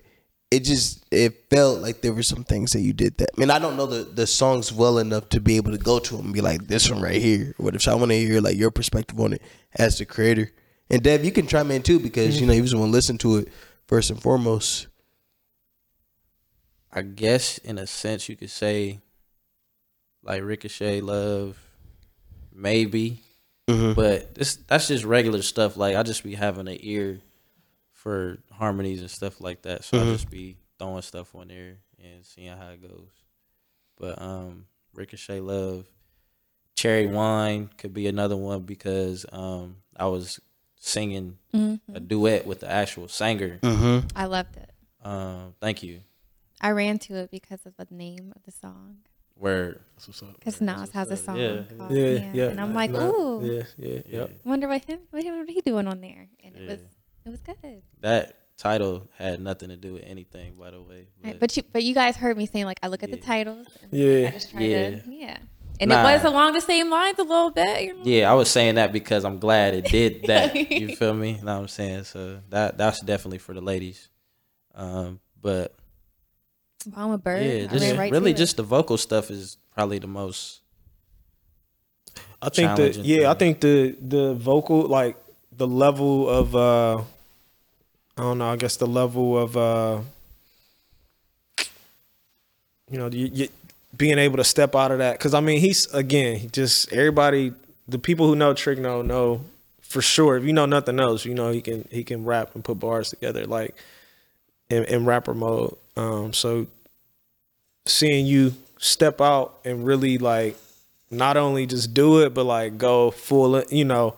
it 0.49 0.61
just 0.65 1.05
it 1.11 1.45
felt 1.49 1.79
like 1.81 2.01
there 2.01 2.11
were 2.11 2.23
some 2.23 2.43
things 2.43 2.73
that 2.73 2.81
you 2.81 2.91
did 2.91 3.17
that 3.19 3.29
I 3.37 3.39
mean 3.39 3.49
I 3.51 3.59
don't 3.59 3.77
know 3.77 3.85
the 3.85 4.03
the 4.03 4.27
songs 4.27 4.73
well 4.73 4.97
enough 4.97 5.29
to 5.29 5.39
be 5.39 5.55
able 5.57 5.71
to 5.71 5.77
go 5.77 5.99
to 5.99 6.17
them 6.17 6.25
and 6.25 6.33
be 6.33 6.41
like 6.41 6.67
this 6.67 6.89
one 6.89 7.01
right 7.01 7.21
here 7.21 7.53
what 7.57 7.75
if 7.75 7.87
I 7.87 7.93
want 7.95 8.11
to 8.11 8.17
hear 8.17 8.41
like 8.41 8.57
your 8.57 8.71
perspective 8.71 9.17
on 9.19 9.31
it 9.33 9.41
as 9.75 9.97
the 9.99 10.05
creator 10.05 10.51
and 10.91 11.01
Dev 11.01 11.25
you 11.25 11.31
can 11.31 11.47
chime 11.47 11.71
in 11.71 11.81
too 11.81 11.99
because 11.99 12.39
you 12.39 12.45
know 12.45 12.53
you 12.53 12.61
was 12.61 12.71
the 12.71 12.77
one 12.77 12.91
listen 12.91 13.17
to 13.19 13.37
it 13.37 13.47
first 13.87 14.09
and 14.11 14.21
foremost 14.21 14.87
I 16.93 17.01
guess 17.03 17.57
in 17.57 17.77
a 17.77 17.87
sense 17.87 18.27
you 18.27 18.35
could 18.35 18.49
say, 18.49 18.99
like 20.23 20.43
Ricochet, 20.43 20.99
Love, 21.01 21.57
maybe, 22.53 23.21
Mhm. 23.69 23.95
but 23.95 24.35
this 24.35 24.57
that's 24.67 24.89
just 24.89 25.05
regular 25.05 25.41
stuff. 25.41 25.77
Like 25.77 25.95
I 25.95 26.03
just 26.03 26.23
be 26.23 26.35
having 26.35 26.67
an 26.67 26.77
ear 26.81 27.21
for 27.93 28.39
harmonies 28.51 28.99
and 28.99 29.09
stuff 29.09 29.39
like 29.39 29.61
that, 29.61 29.83
so 29.85 30.01
I 30.01 30.03
just 30.05 30.29
be 30.29 30.57
throwing 30.79 31.01
stuff 31.01 31.33
on 31.33 31.47
there 31.47 31.77
and 32.03 32.25
seeing 32.25 32.49
how 32.49 32.69
it 32.69 32.81
goes. 32.81 33.11
But 33.97 34.21
um, 34.21 34.65
Ricochet, 34.93 35.39
Love, 35.39 35.85
Cherry 36.75 37.07
Wine 37.07 37.69
could 37.77 37.93
be 37.93 38.07
another 38.07 38.35
one 38.35 38.63
because 38.63 39.25
um, 39.31 39.77
I 39.95 40.07
was 40.07 40.41
singing 40.81 41.37
a 41.53 41.99
duet 41.99 42.45
with 42.45 42.59
the 42.59 42.69
actual 42.69 43.07
singer. 43.07 43.59
mm-hmm. 43.61 44.07
I 44.15 44.25
loved 44.25 44.57
it. 44.57 44.71
Um, 45.03 45.53
thank 45.61 45.83
you. 45.83 46.01
I 46.59 46.71
ran 46.71 46.97
to 46.99 47.15
it 47.15 47.31
because 47.31 47.65
of 47.65 47.77
the 47.77 47.87
name 47.89 48.33
of 48.35 48.43
the 48.43 48.51
song. 48.51 48.97
Where 49.35 49.81
Because 50.37 50.59
Nas 50.61 50.91
has 50.91 51.09
a 51.09 51.17
song 51.17 51.37
Yeah. 51.37 51.61
called 51.77 51.91
Yeah, 51.91 52.05
yeah, 52.05 52.31
yeah. 52.33 52.43
and 52.49 52.59
I'm 52.61 52.73
like, 52.73 52.91
Nah, 52.91 53.07
ooh, 53.07 53.41
Yeah, 53.43 53.63
yeah, 53.77 54.01
yeah. 54.05 54.27
wonder 54.43 54.67
what 54.67 54.83
him, 54.85 54.99
what 55.09 55.23
him, 55.23 55.37
what 55.39 55.49
he 55.49 55.61
doing 55.61 55.87
on 55.87 56.01
there, 56.01 56.27
and 56.43 56.55
it 56.55 56.61
Yeah. 56.61 56.69
was, 56.71 56.79
it 57.25 57.29
was 57.29 57.39
good. 57.41 57.81
that 58.01 58.35
title 58.57 59.07
had 59.17 59.39
nothing 59.41 59.69
to 59.69 59.77
do 59.77 59.93
with 59.93 60.03
anything, 60.05 60.53
by 60.59 60.69
the 60.69 60.81
way. 60.81 61.07
Right, 61.23 61.33
But, 61.33 61.39
But 61.39 61.57
you, 61.57 61.63
but 61.73 61.83
you 61.83 61.95
guys 61.95 62.15
heard 62.17 62.37
me 62.37 62.45
saying 62.45 62.65
like, 62.65 62.79
I 62.83 62.87
look 62.89 63.01
at 63.01 63.09
the 63.09 63.17
titles, 63.17 63.67
and 63.81 63.91
Yeah. 63.93 64.27
I 64.27 64.31
just 64.31 64.51
try 64.51 64.61
Yeah. 64.61 64.89
to, 65.01 65.11
yeah, 65.11 65.37
and 65.81 65.89
Nah. 65.89 66.07
it 66.09 66.13
was 66.13 66.23
along 66.23 66.53
the 66.53 66.61
same 66.61 66.89
lines 66.89 67.19
a 67.19 67.23
little 67.23 67.49
bit. 67.49 67.93
Yeah, 68.03 68.31
I 68.31 68.35
was 68.35 68.49
saying 68.49 68.75
that 68.75 68.93
because 68.93 69.25
I'm 69.25 69.39
glad 69.39 69.73
it 69.73 69.85
did 69.85 70.23
that. 70.27 70.55
you 70.55 70.95
feel 70.95 71.13
me? 71.13 71.31
You 71.33 71.43
know 71.43 71.55
what 71.55 71.61
I'm 71.61 71.67
saying? 71.67 72.03
So 72.05 72.39
that 72.49 72.77
that's 72.77 73.01
definitely 73.01 73.39
for 73.39 73.53
the 73.53 73.61
ladies. 73.61 74.07
Um, 74.75 75.19
but 75.41 75.73
I'm 76.95 77.11
a 77.11 77.17
bird. 77.17 77.43
yeah, 77.45 77.65
just 77.67 77.97
right 77.97 78.11
really 78.11 78.31
to 78.33 78.35
it. 78.35 78.37
just 78.37 78.57
the 78.57 78.63
vocal 78.63 78.97
stuff 78.97 79.29
is 79.29 79.57
probably 79.75 79.99
the 79.99 80.07
most. 80.07 80.61
I 82.41 82.49
think 82.49 82.69
the 82.71 82.75
challenging 82.77 83.05
yeah, 83.05 83.29
I 83.29 83.33
think 83.35 83.59
the 83.59 83.95
the 83.99 84.33
vocal 84.35 84.81
like 84.83 85.15
the 85.51 85.67
level 85.67 86.29
of 86.29 86.55
uh 86.55 86.97
I 88.17 88.21
don't 88.23 88.37
know, 88.39 88.51
I 88.51 88.55
guess 88.55 88.77
the 88.77 88.87
level 88.87 89.37
of 89.37 89.55
uh 89.57 89.99
you 92.89 92.97
know, 92.97 93.07
you, 93.11 93.29
you 93.33 93.47
being 94.01 94.17
able 94.17 94.37
to 94.37 94.43
step 94.43 94.75
out 94.75 94.91
of 94.91 94.97
that 94.97 95.19
cuz 95.19 95.33
I 95.35 95.39
mean, 95.41 95.61
he's 95.61 95.85
again, 95.93 96.37
he 96.37 96.47
just 96.47 96.91
everybody 96.91 97.53
the 97.87 97.99
people 97.99 98.25
who 98.27 98.35
know 98.35 98.53
Trig 98.53 98.79
know 98.79 99.03
know 99.03 99.45
for 99.81 100.01
sure. 100.01 100.37
If 100.37 100.43
you 100.43 100.53
know 100.53 100.65
nothing 100.65 100.99
else, 100.99 101.23
you 101.23 101.35
know 101.35 101.51
he 101.51 101.61
can 101.61 101.87
he 101.91 102.03
can 102.03 102.25
rap 102.25 102.55
and 102.55 102.63
put 102.63 102.79
bars 102.79 103.11
together 103.11 103.45
like 103.45 103.75
in, 104.69 104.83
in 104.85 105.05
rapper 105.05 105.35
mode. 105.35 105.77
Um 105.95 106.33
so 106.33 106.65
seeing 107.85 108.25
you 108.25 108.53
step 108.79 109.21
out 109.21 109.59
and 109.63 109.85
really 109.85 110.17
like 110.17 110.57
not 111.11 111.37
only 111.37 111.67
just 111.67 111.93
do 111.93 112.21
it 112.21 112.33
but 112.33 112.45
like 112.45 112.77
go 112.79 113.11
full 113.11 113.61
you 113.69 113.85
know 113.85 114.15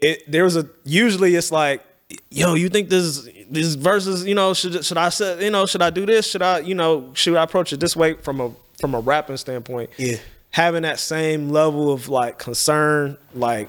it 0.00 0.30
there 0.30 0.44
was 0.44 0.56
a 0.56 0.68
usually 0.84 1.34
it's 1.34 1.50
like 1.50 1.82
yo 2.30 2.54
you 2.54 2.68
think 2.68 2.88
this 2.88 3.28
this 3.50 3.74
verses 3.74 4.24
you 4.24 4.34
know 4.34 4.54
should 4.54 4.84
should 4.84 4.96
I 4.96 5.08
say 5.08 5.44
you 5.44 5.50
know 5.50 5.66
should 5.66 5.82
I 5.82 5.90
do 5.90 6.06
this 6.06 6.30
should 6.30 6.42
I 6.42 6.60
you 6.60 6.74
know 6.74 7.10
should 7.14 7.34
I 7.36 7.42
approach 7.42 7.72
it 7.72 7.80
this 7.80 7.96
way 7.96 8.14
from 8.14 8.40
a 8.40 8.50
from 8.78 8.94
a 8.94 9.00
rapping 9.00 9.36
standpoint 9.36 9.90
Yeah. 9.96 10.16
having 10.50 10.82
that 10.82 10.98
same 10.98 11.50
level 11.50 11.92
of 11.92 12.08
like 12.08 12.38
concern 12.38 13.16
like 13.34 13.68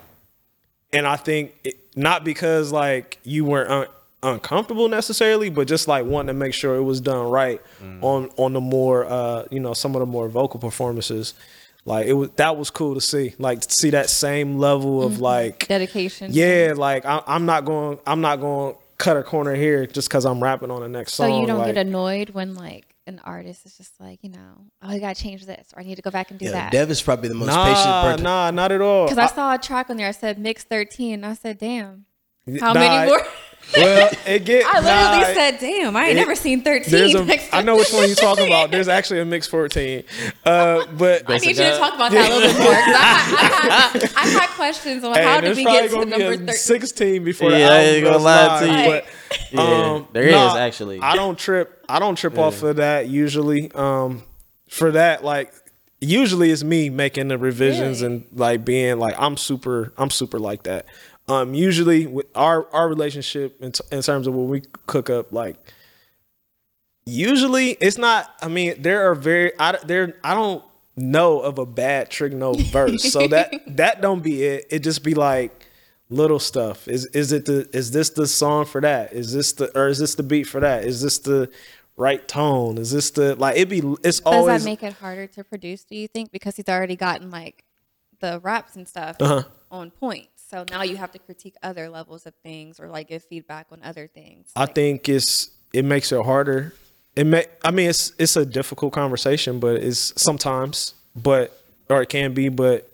and 0.91 1.05
I 1.05 1.15
think 1.17 1.53
it, 1.63 1.77
not 1.95 2.23
because 2.23 2.71
like 2.71 3.19
you 3.23 3.45
weren't 3.45 3.69
uh, 3.69 3.85
uncomfortable 4.23 4.89
necessarily, 4.89 5.49
but 5.49 5.67
just 5.67 5.87
like 5.87 6.05
wanting 6.05 6.27
to 6.27 6.33
make 6.33 6.53
sure 6.53 6.75
it 6.75 6.83
was 6.83 6.99
done 6.99 7.29
right 7.29 7.61
on 8.01 8.29
on 8.37 8.53
the 8.53 8.61
more 8.61 9.05
uh 9.05 9.45
you 9.51 9.59
know 9.59 9.73
some 9.73 9.95
of 9.95 9.99
the 9.99 10.05
more 10.05 10.27
vocal 10.29 10.59
performances. 10.59 11.33
Like 11.85 12.07
it 12.07 12.13
was 12.13 12.29
that 12.35 12.57
was 12.57 12.69
cool 12.69 12.95
to 12.95 13.01
see, 13.01 13.33
like 13.37 13.61
to 13.61 13.71
see 13.71 13.91
that 13.91 14.09
same 14.09 14.57
level 14.57 15.01
of 15.03 15.19
like 15.21 15.67
Dedication. 15.67 16.31
yeah, 16.33 16.73
like 16.75 17.05
I, 17.05 17.21
I'm 17.25 17.45
not 17.45 17.65
going 17.65 17.99
I'm 18.05 18.21
not 18.21 18.39
going 18.41 18.75
cut 18.97 19.15
a 19.15 19.23
corner 19.23 19.55
here 19.55 19.85
just 19.85 20.09
because 20.09 20.25
I'm 20.25 20.43
rapping 20.43 20.71
on 20.71 20.81
the 20.81 20.89
next 20.89 21.13
song. 21.13 21.29
So 21.29 21.39
you 21.41 21.47
don't 21.47 21.59
like, 21.59 21.73
get 21.75 21.87
annoyed 21.87 22.31
when 22.31 22.53
like 22.55 22.85
an 23.09 23.19
artist 23.25 23.65
is 23.65 23.75
just 23.77 23.99
like, 23.99 24.19
you 24.23 24.29
know, 24.29 24.53
oh, 24.81 24.89
I 24.89 24.99
gotta 24.99 25.19
change 25.21 25.45
this, 25.45 25.67
or 25.75 25.81
I 25.81 25.83
need 25.83 25.95
to 25.95 26.01
go 26.01 26.11
back 26.11 26.29
and 26.31 26.39
do 26.39 26.45
Yeah, 26.45 26.51
that. 26.51 26.71
Dev 26.71 26.89
is 26.89 27.01
probably 27.01 27.27
the 27.29 27.35
most 27.35 27.49
patient 27.49 27.85
Nah, 27.89 28.01
person. 28.01 28.23
nah, 28.23 28.51
not 28.51 28.71
at 28.71 28.81
all. 28.81 29.05
Because 29.07 29.17
I 29.17 29.27
saw 29.27 29.53
a 29.53 29.57
track 29.57 29.89
on 29.89 29.97
there. 29.97 30.07
I 30.07 30.11
said 30.11 30.39
mix 30.39 30.63
thirteen. 30.63 31.23
I 31.23 31.33
said, 31.33 31.57
damn, 31.57 32.05
how 32.61 32.73
Nah, 32.73 32.79
many 32.79 33.05
more? 33.07 33.21
Well, 33.77 34.09
it 34.25 34.45
get. 34.45 34.65
I 34.65 34.79
literally 34.79 35.27
nah, 35.27 35.33
said, 35.35 35.59
damn, 35.59 35.95
I 35.95 36.05
ain't 36.07 36.11
it- 36.13 36.21
never 36.21 36.33
seen 36.35 36.63
There's 36.63 36.87
thirteen. 36.87 37.17
a, 37.17 37.23
next 37.25 37.53
I 37.53 37.61
know 37.61 37.75
which 37.75 37.91
one 37.93 38.07
you're 38.07 38.15
talking 38.15 38.47
about. 38.47 38.71
There's 38.71 38.87
actually 38.87 39.19
a 39.19 39.25
mix 39.25 39.45
14, 39.45 40.03
uh, 40.43 40.85
but 40.97 41.29
I 41.29 41.37
need 41.37 41.49
you 41.49 41.53
to 41.55 41.77
talk 41.77 41.93
about 41.93 42.11
that 42.11 42.31
a 42.31 42.33
little 42.35 42.49
bit 42.51 42.57
more. 42.57 42.73
'cause 42.73 42.95
I, 42.95 43.13
had, 43.13 43.69
I, 43.69 43.99
had, 43.99 44.13
I 44.17 44.27
had 44.41 44.49
questions 44.55 45.03
on 45.03 45.13
Hey, 45.13 45.23
how 45.23 45.35
did 45.41 45.47
there's 45.49 45.57
we 45.57 45.63
get 45.65 45.83
to 45.83 45.95
gonna 45.95 46.05
be 46.05 46.11
number 46.11 46.25
a 46.33 46.37
thirteen. 46.37 46.55
16 46.55 47.23
before 47.23 47.51
the 47.51 47.59
Yeah, 47.59 47.69
I 47.69 47.77
album 47.77 47.93
ain't 47.95 48.03
gonna 48.05 48.17
lie 48.17 48.59
to 48.59 48.65
you. 48.65 48.89
but, 48.89 49.05
Yeah, 49.51 49.91
um, 49.93 50.07
there 50.13 50.23
is 50.23 50.31
nah, 50.33 50.57
actually. 50.57 50.99
I 51.01 51.15
don't 51.15 51.37
trip. 51.37 51.85
I 51.87 51.99
don't 51.99 52.15
trip 52.15 52.37
off 52.39 52.63
of 52.63 52.77
that 52.77 53.07
usually. 53.07 53.71
Um, 53.75 54.23
for 54.67 54.91
that, 54.93 55.23
like 55.23 55.53
usually 56.01 56.49
it's 56.49 56.63
me 56.63 56.89
making 56.89 57.27
the 57.27 57.37
revisions 57.37 58.01
Really? 58.01 58.15
and 58.15 58.25
like 58.33 58.65
being 58.65 58.97
like 58.99 59.15
I'm 59.19 59.37
super. 59.37 59.93
I'm 59.97 60.09
super 60.09 60.39
like 60.39 60.63
that. 60.63 60.85
Um, 61.29 61.53
usually 61.53 62.07
with 62.07 62.25
our 62.35 62.67
our 62.73 62.89
relationship 62.89 63.61
in, 63.61 63.71
t- 63.71 63.83
in 63.91 64.01
terms 64.01 64.25
of 64.27 64.33
when 64.35 64.49
we 64.49 64.61
cook 64.87 65.09
up, 65.09 65.31
like 65.31 65.57
usually 67.05 67.71
it's 67.71 67.97
not. 67.97 68.33
I 68.41 68.47
mean, 68.47 68.81
there 68.81 69.09
are 69.09 69.15
very. 69.15 69.51
I 69.59 69.77
there. 69.85 70.15
I 70.23 70.33
don't 70.33 70.63
know 70.97 71.39
of 71.39 71.57
a 71.59 71.65
bad 71.65 72.09
trick 72.09 72.33
no 72.33 72.53
verse. 72.53 73.03
So 73.11 73.27
that 73.27 73.53
that 73.77 74.01
don't 74.01 74.21
be 74.23 74.43
it. 74.43 74.67
It 74.69 74.79
just 74.79 75.03
be 75.03 75.13
like 75.13 75.65
little 76.09 76.39
stuff. 76.39 76.87
Is 76.87 77.05
is 77.07 77.31
it 77.31 77.45
the 77.45 77.69
is 77.73 77.91
this 77.91 78.09
the 78.11 78.27
song 78.27 78.65
for 78.65 78.81
that? 78.81 79.13
Is 79.13 79.33
this 79.33 79.53
the 79.53 79.75
or 79.77 79.87
is 79.87 79.99
this 79.99 80.15
the 80.15 80.23
beat 80.23 80.45
for 80.45 80.59
that? 80.59 80.83
Is 80.83 81.01
this 81.01 81.19
the 81.19 81.49
right 81.95 82.27
tone? 82.27 82.77
Is 82.77 82.91
this 82.91 83.11
the 83.11 83.35
like 83.35 83.57
it 83.57 83.69
be 83.69 83.79
it's 84.03 84.19
Does 84.19 84.21
always 84.21 84.55
Does 84.55 84.63
that 84.63 84.69
make 84.69 84.83
it 84.83 84.93
harder 84.93 85.27
to 85.27 85.43
produce? 85.43 85.83
Do 85.83 85.95
you 85.95 86.07
think 86.07 86.31
because 86.31 86.55
he's 86.55 86.69
already 86.69 86.95
gotten 86.95 87.29
like 87.29 87.63
the 88.19 88.39
raps 88.41 88.75
and 88.75 88.87
stuff 88.87 89.17
Uh-huh. 89.19 89.43
on 89.71 89.91
point? 89.91 90.27
So 90.49 90.65
now 90.71 90.81
you 90.81 90.97
have 90.97 91.11
to 91.11 91.19
critique 91.19 91.55
other 91.61 91.89
levels 91.89 92.25
of 92.25 92.33
things 92.41 92.79
or 92.79 92.87
like 92.87 93.09
give 93.09 93.23
feedback 93.23 93.67
on 93.71 93.81
other 93.83 94.07
things. 94.07 94.51
I 94.55 94.61
Like, 94.61 94.75
think 94.75 95.09
it's 95.09 95.51
it 95.73 95.85
makes 95.85 96.11
it 96.11 96.23
harder. 96.25 96.73
It 97.15 97.25
may 97.25 97.45
I 97.63 97.71
mean 97.71 97.89
it's 97.89 98.13
it's 98.17 98.35
a 98.35 98.45
difficult 98.45 98.93
conversation, 98.93 99.59
but 99.59 99.75
it's 99.75 100.19
sometimes, 100.21 100.95
but 101.15 101.55
or 101.89 102.01
it 102.01 102.09
can 102.09 102.33
be, 102.33 102.49
but 102.49 102.89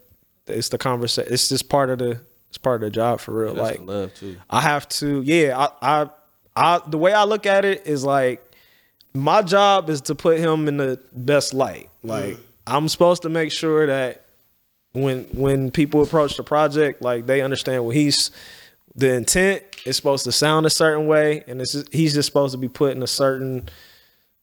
it's 0.47 0.69
the 0.69 0.77
conversation. 0.77 1.31
It's 1.33 1.47
just 1.49 1.69
part 1.69 1.89
of 1.89 1.99
the 1.99 2.19
it's 2.49 2.57
part 2.57 2.83
of 2.83 2.87
the 2.87 2.91
job 2.91 3.19
for 3.21 3.33
real. 3.33 3.53
That's 3.53 3.79
like 3.79 3.87
love 3.87 4.13
too. 4.15 4.37
I 4.49 4.61
have 4.61 4.87
to, 4.89 5.21
yeah. 5.21 5.57
I, 5.81 6.01
I, 6.01 6.09
I, 6.55 6.81
the 6.87 6.97
way 6.97 7.13
I 7.13 7.23
look 7.23 7.45
at 7.45 7.65
it 7.65 7.85
is 7.85 8.03
like 8.03 8.41
my 9.13 9.41
job 9.41 9.89
is 9.89 10.01
to 10.01 10.15
put 10.15 10.39
him 10.39 10.67
in 10.67 10.77
the 10.77 10.99
best 11.13 11.53
light. 11.53 11.89
Like 12.03 12.35
mm. 12.35 12.39
I'm 12.67 12.87
supposed 12.89 13.23
to 13.23 13.29
make 13.29 13.51
sure 13.51 13.87
that 13.87 14.24
when 14.95 15.23
when 15.33 15.71
people 15.71 16.01
approach 16.01 16.37
the 16.37 16.43
project, 16.43 17.01
like 17.01 17.25
they 17.25 17.41
understand 17.41 17.85
what 17.85 17.95
he's 17.95 18.31
the 18.95 19.13
intent 19.13 19.61
is 19.85 19.95
supposed 19.95 20.23
to 20.23 20.31
sound 20.31 20.65
a 20.65 20.69
certain 20.69 21.05
way, 21.05 21.43
and 21.47 21.61
it's 21.61 21.73
just, 21.73 21.93
he's 21.93 22.13
just 22.13 22.27
supposed 22.27 22.53
to 22.53 22.57
be 22.57 22.69
put 22.69 22.95
in 22.95 23.03
a 23.03 23.07
certain. 23.07 23.67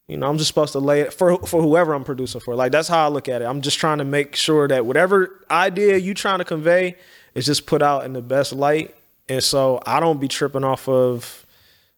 You 0.07 0.17
know, 0.17 0.29
I'm 0.29 0.37
just 0.37 0.49
supposed 0.49 0.73
to 0.73 0.79
lay 0.79 1.01
it 1.01 1.13
for 1.13 1.37
for 1.45 1.61
whoever 1.61 1.93
I'm 1.93 2.03
producing 2.03 2.41
for. 2.41 2.55
Like 2.55 2.71
that's 2.71 2.87
how 2.87 3.05
I 3.05 3.07
look 3.07 3.29
at 3.29 3.41
it. 3.41 3.45
I'm 3.45 3.61
just 3.61 3.79
trying 3.79 3.97
to 3.99 4.05
make 4.05 4.35
sure 4.35 4.67
that 4.67 4.85
whatever 4.85 5.39
idea 5.49 5.97
you 5.97 6.13
trying 6.13 6.39
to 6.39 6.45
convey 6.45 6.97
is 7.35 7.45
just 7.45 7.65
put 7.65 7.81
out 7.81 8.05
in 8.05 8.13
the 8.13 8.21
best 8.21 8.53
light. 8.53 8.95
And 9.29 9.43
so 9.43 9.81
I 9.85 9.99
don't 9.99 10.19
be 10.19 10.27
tripping 10.27 10.63
off 10.63 10.87
of 10.89 11.45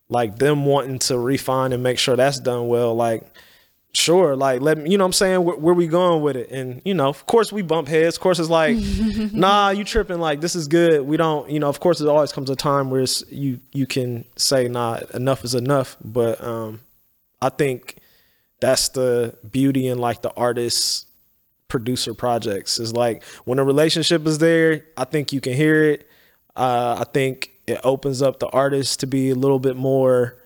like 0.09 0.37
them 0.37 0.65
wanting 0.65 0.99
to 0.99 1.17
refine 1.17 1.73
and 1.73 1.81
make 1.81 1.97
sure 1.97 2.15
that's 2.15 2.39
done 2.39 2.67
well. 2.67 2.95
Like, 2.95 3.23
sure, 3.95 4.35
like 4.35 4.61
let 4.61 4.77
me, 4.77 4.91
you 4.91 4.97
know 4.97 5.03
what 5.03 5.09
I'm 5.09 5.13
saying, 5.13 5.43
where, 5.43 5.55
where 5.55 5.73
we 5.73 5.87
going 5.87 6.21
with 6.21 6.35
it. 6.35 6.51
And, 6.51 6.81
you 6.85 6.93
know, 6.93 7.07
of 7.07 7.25
course 7.25 7.51
we 7.51 7.61
bump 7.61 7.87
heads. 7.87 8.15
Of 8.15 8.21
course 8.21 8.39
it's 8.39 8.49
like, 8.49 8.77
nah, 9.33 9.69
you 9.69 9.83
tripping, 9.83 10.19
like 10.19 10.41
this 10.41 10.55
is 10.55 10.67
good. 10.67 11.01
We 11.01 11.17
don't, 11.17 11.49
you 11.49 11.59
know, 11.59 11.69
of 11.69 11.79
course 11.79 12.01
it 12.01 12.07
always 12.07 12.31
comes 12.31 12.49
a 12.49 12.55
time 12.55 12.89
where 12.89 13.01
it's 13.01 13.23
you 13.31 13.59
you 13.73 13.85
can 13.85 14.25
say, 14.35 14.67
nah, 14.67 14.99
enough 15.13 15.43
is 15.43 15.55
enough. 15.55 15.97
But 16.03 16.43
um 16.43 16.81
I 17.41 17.49
think 17.49 17.97
that's 18.59 18.89
the 18.89 19.37
beauty 19.49 19.87
in 19.87 19.97
like 19.99 20.21
the 20.21 20.33
artist 20.35 21.07
producer 21.67 22.13
projects 22.13 22.79
is 22.79 22.93
like 22.93 23.23
when 23.45 23.59
a 23.59 23.63
relationship 23.63 24.25
is 24.27 24.37
there 24.37 24.85
i 24.97 25.03
think 25.03 25.33
you 25.33 25.41
can 25.41 25.53
hear 25.53 25.83
it 25.83 26.07
uh, 26.55 26.95
i 26.99 27.03
think 27.11 27.51
it 27.67 27.79
opens 27.83 28.21
up 28.21 28.39
the 28.39 28.47
artist 28.49 28.99
to 28.99 29.07
be 29.07 29.31
a 29.31 29.35
little 29.35 29.59
bit 29.59 29.75
more 29.75 30.37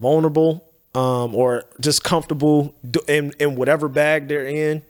vulnerable 0.00 0.71
um, 0.94 1.34
or 1.34 1.64
just 1.80 2.04
comfortable 2.04 2.74
in, 3.08 3.32
in 3.38 3.56
whatever 3.56 3.88
bag 3.88 4.28
they're 4.28 4.46
in 4.46 4.82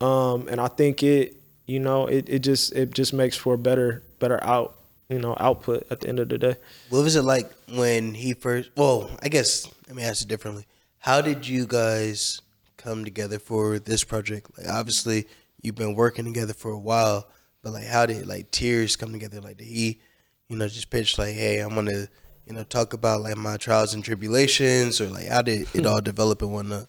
um, 0.00 0.48
and 0.48 0.60
i 0.60 0.68
think 0.68 1.02
it 1.02 1.36
you 1.66 1.78
know 1.78 2.06
it, 2.06 2.28
it 2.28 2.40
just 2.40 2.72
it 2.74 2.92
just 2.92 3.12
makes 3.12 3.36
for 3.36 3.54
a 3.54 3.58
better 3.58 4.02
better 4.18 4.42
out 4.44 4.76
you 5.08 5.18
know 5.18 5.36
output 5.38 5.86
at 5.90 6.00
the 6.00 6.08
end 6.08 6.18
of 6.18 6.28
the 6.28 6.38
day 6.38 6.56
What 6.90 7.02
was 7.04 7.14
it 7.16 7.22
like 7.22 7.50
when 7.72 8.14
he 8.14 8.34
first? 8.34 8.70
Well, 8.76 9.10
I 9.22 9.28
guess 9.28 9.68
let 9.86 9.96
me 9.96 10.02
ask 10.02 10.22
it 10.22 10.28
differently. 10.28 10.66
How 10.98 11.20
did 11.20 11.46
you 11.46 11.66
guys 11.66 12.40
come 12.76 13.04
together 13.04 13.38
for 13.38 13.78
this 13.78 14.02
project? 14.04 14.50
Like, 14.56 14.68
obviously, 14.68 15.26
you've 15.62 15.74
been 15.74 15.94
working 15.94 16.24
together 16.24 16.54
for 16.54 16.70
a 16.70 16.78
while, 16.78 17.28
but 17.62 17.72
like, 17.74 17.84
how 17.86 18.06
did 18.06 18.26
like 18.26 18.50
Tears 18.50 18.96
come 18.96 19.12
together? 19.12 19.40
Like, 19.40 19.58
did 19.58 19.66
he, 19.66 20.00
you 20.48 20.56
know, 20.56 20.68
just 20.68 20.88
pitch 20.90 21.18
like, 21.18 21.34
"Hey, 21.34 21.58
I'm 21.58 21.74
gonna, 21.74 22.08
you 22.46 22.52
know, 22.54 22.64
talk 22.64 22.92
about 22.92 23.20
like 23.22 23.36
my 23.36 23.56
trials 23.56 23.94
and 23.94 24.04
tribulations," 24.04 25.00
or 25.00 25.06
like, 25.08 25.28
how 25.28 25.42
did 25.42 25.66
it 25.74 25.86
all 25.86 26.00
develop 26.00 26.42
and 26.42 26.52
whatnot? 26.52 26.86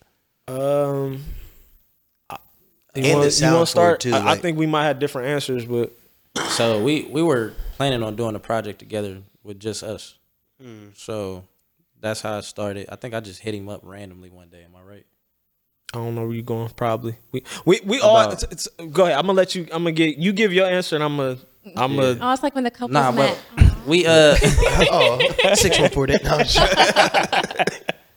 um 0.48 1.24
I- 2.30 2.38
you 2.96 3.04
And 3.04 3.14
wanna- 3.14 3.26
the 3.26 3.32
sound 3.32 3.50
you 3.52 3.56
wanna 3.56 3.66
start 3.66 4.00
too, 4.00 4.14
I, 4.14 4.34
I 4.34 4.38
think 4.38 4.58
we 4.58 4.68
might 4.68 4.84
have 4.86 5.00
different 5.00 5.30
answers 5.30 5.66
but 5.66 5.92
So 6.52 6.84
we 6.84 7.04
we 7.04 7.22
were 7.24 7.54
planning 7.78 8.04
on 8.04 8.16
doing 8.16 8.36
a 8.36 8.40
project 8.40 8.80
together 8.80 9.22
with 9.44 9.60
just 9.60 9.82
us. 9.84 10.16
Hmm. 10.62 10.90
So 10.96 11.46
that's 12.00 12.22
how 12.22 12.38
I 12.38 12.42
started. 12.42 12.88
I 12.90 12.96
think 12.98 13.14
I 13.14 13.22
just 13.22 13.40
hit 13.42 13.56
him 13.56 13.70
up 13.70 13.82
randomly 13.84 14.30
one 14.30 14.50
day. 14.50 14.64
Am 14.64 14.76
I 14.76 14.82
right? 14.82 15.06
I 15.94 15.98
don't 15.98 16.14
know 16.14 16.26
where 16.26 16.34
you're 16.36 16.44
going. 16.44 16.70
Probably 16.70 17.16
we 17.32 17.44
we 17.66 17.80
we 17.86 18.00
all. 18.02 18.30
It's, 18.32 18.44
it's, 18.52 18.68
go 18.92 19.06
ahead. 19.06 19.18
I'm 19.18 19.26
gonna 19.28 19.38
let 19.38 19.56
you. 19.56 19.64
I'm 19.72 19.84
gonna 19.84 19.92
get 19.94 20.18
you 20.18 20.34
give 20.34 20.52
your 20.54 20.68
answer, 20.68 20.96
and 20.96 21.04
I'm 21.04 21.16
gonna 21.18 21.38
I'm 21.76 21.96
gonna. 21.96 22.18
oh, 22.22 22.34
it's 22.34 22.44
like 22.44 22.54
when 22.54 22.66
the 22.66 22.72
couples 22.72 22.92
Nah, 22.92 23.12
met. 23.12 23.38
but 23.56 23.66
we 23.86 24.06
uh 24.06 24.36
oh, 24.92 25.20
six 25.54 25.80
one 25.80 25.90
four. 25.92 26.08
No, 26.08 26.16
I'm 26.26 26.46
sure. 26.46 26.68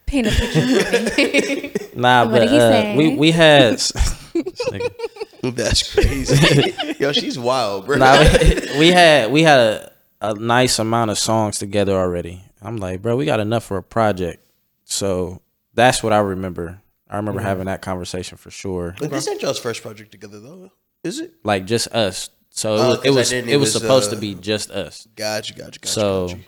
Paint 0.06 0.26
a 0.26 0.30
picture 0.30 0.80
for 0.84 1.20
me. 1.20 1.72
nah, 2.00 2.24
What 2.24 2.30
but 2.32 2.38
did 2.40 2.50
he 2.50 2.56
uh, 2.58 2.60
say? 2.70 2.96
we 2.96 3.16
we 3.16 3.30
had. 3.30 3.78
That's 5.42 5.92
crazy. 5.94 6.74
Yo, 6.98 7.12
she's 7.12 7.38
wild, 7.38 7.86
bro. 7.86 7.96
nah, 7.96 8.18
we, 8.20 8.78
we 8.78 8.88
had 8.88 9.30
we 9.30 9.42
had 9.42 9.58
a, 9.60 9.92
a 10.20 10.34
nice 10.34 10.78
amount 10.78 11.10
of 11.10 11.18
songs 11.18 11.58
together 11.58 11.92
already. 11.92 12.42
I'm 12.60 12.76
like, 12.78 13.02
bro, 13.02 13.16
we 13.16 13.24
got 13.24 13.38
enough 13.40 13.64
for 13.64 13.76
a 13.76 13.82
project. 13.82 14.42
So 14.84 15.42
that's 15.74 16.02
what 16.02 16.12
I 16.12 16.18
remember. 16.18 16.80
I 17.08 17.16
remember 17.16 17.40
having 17.40 17.66
that 17.66 17.82
conversation 17.82 18.36
for 18.36 18.50
sure. 18.50 18.94
But 18.98 19.10
this 19.10 19.28
ain't 19.28 19.40
y'all's 19.42 19.58
first 19.58 19.82
project 19.82 20.10
together, 20.10 20.40
though, 20.40 20.70
is 21.04 21.20
it? 21.20 21.34
Like 21.44 21.64
just 21.66 21.88
us. 21.88 22.30
So 22.58 22.74
it 22.74 22.78
Oh, 22.80 23.00
it 23.04 23.10
was, 23.10 23.30
didn't- 23.30 23.50
it 23.50 23.54
it 23.54 23.56
was 23.58 23.72
was, 23.74 23.82
supposed 23.82 24.10
uh, 24.10 24.14
to 24.16 24.20
be 24.20 24.34
just 24.34 24.70
us. 24.70 25.06
Gotcha, 25.14 25.54
gotcha, 25.54 25.78
gotcha. 25.78 25.88
So 25.88 26.28
gotcha. 26.28 26.40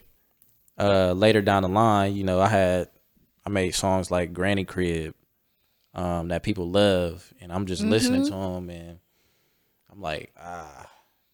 uh, 0.78 1.12
later 1.12 1.40
down 1.40 1.62
the 1.62 1.68
line, 1.68 2.16
you 2.16 2.24
know, 2.24 2.40
I 2.40 2.48
had 2.48 2.88
I 3.46 3.48
made 3.50 3.74
songs 3.76 4.10
like 4.10 4.32
Granny 4.32 4.64
Crib 4.64 5.14
um, 5.94 6.28
that 6.28 6.42
people 6.42 6.68
love, 6.68 7.32
and 7.40 7.52
I'm 7.52 7.66
just 7.66 7.82
listening 7.82 8.24
to 8.24 8.30
them, 8.30 8.70
and 8.70 8.98
I'm 9.92 10.00
like, 10.00 10.32
ah, 10.40 10.88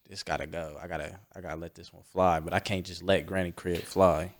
this 0.07 0.21
gotta 0.23 0.45
go. 0.47 0.77
I 0.81 0.87
gotta 0.87 1.19
I 1.35 1.41
gotta 1.41 1.59
let 1.59 1.73
this 1.73 1.91
one 1.91 2.03
fly, 2.11 2.39
but 2.39 2.53
I 2.53 2.59
can't 2.59 2.85
just 2.85 3.01
let 3.01 3.25
Granny 3.25 3.51
Crib 3.51 3.81
fly. 3.81 4.33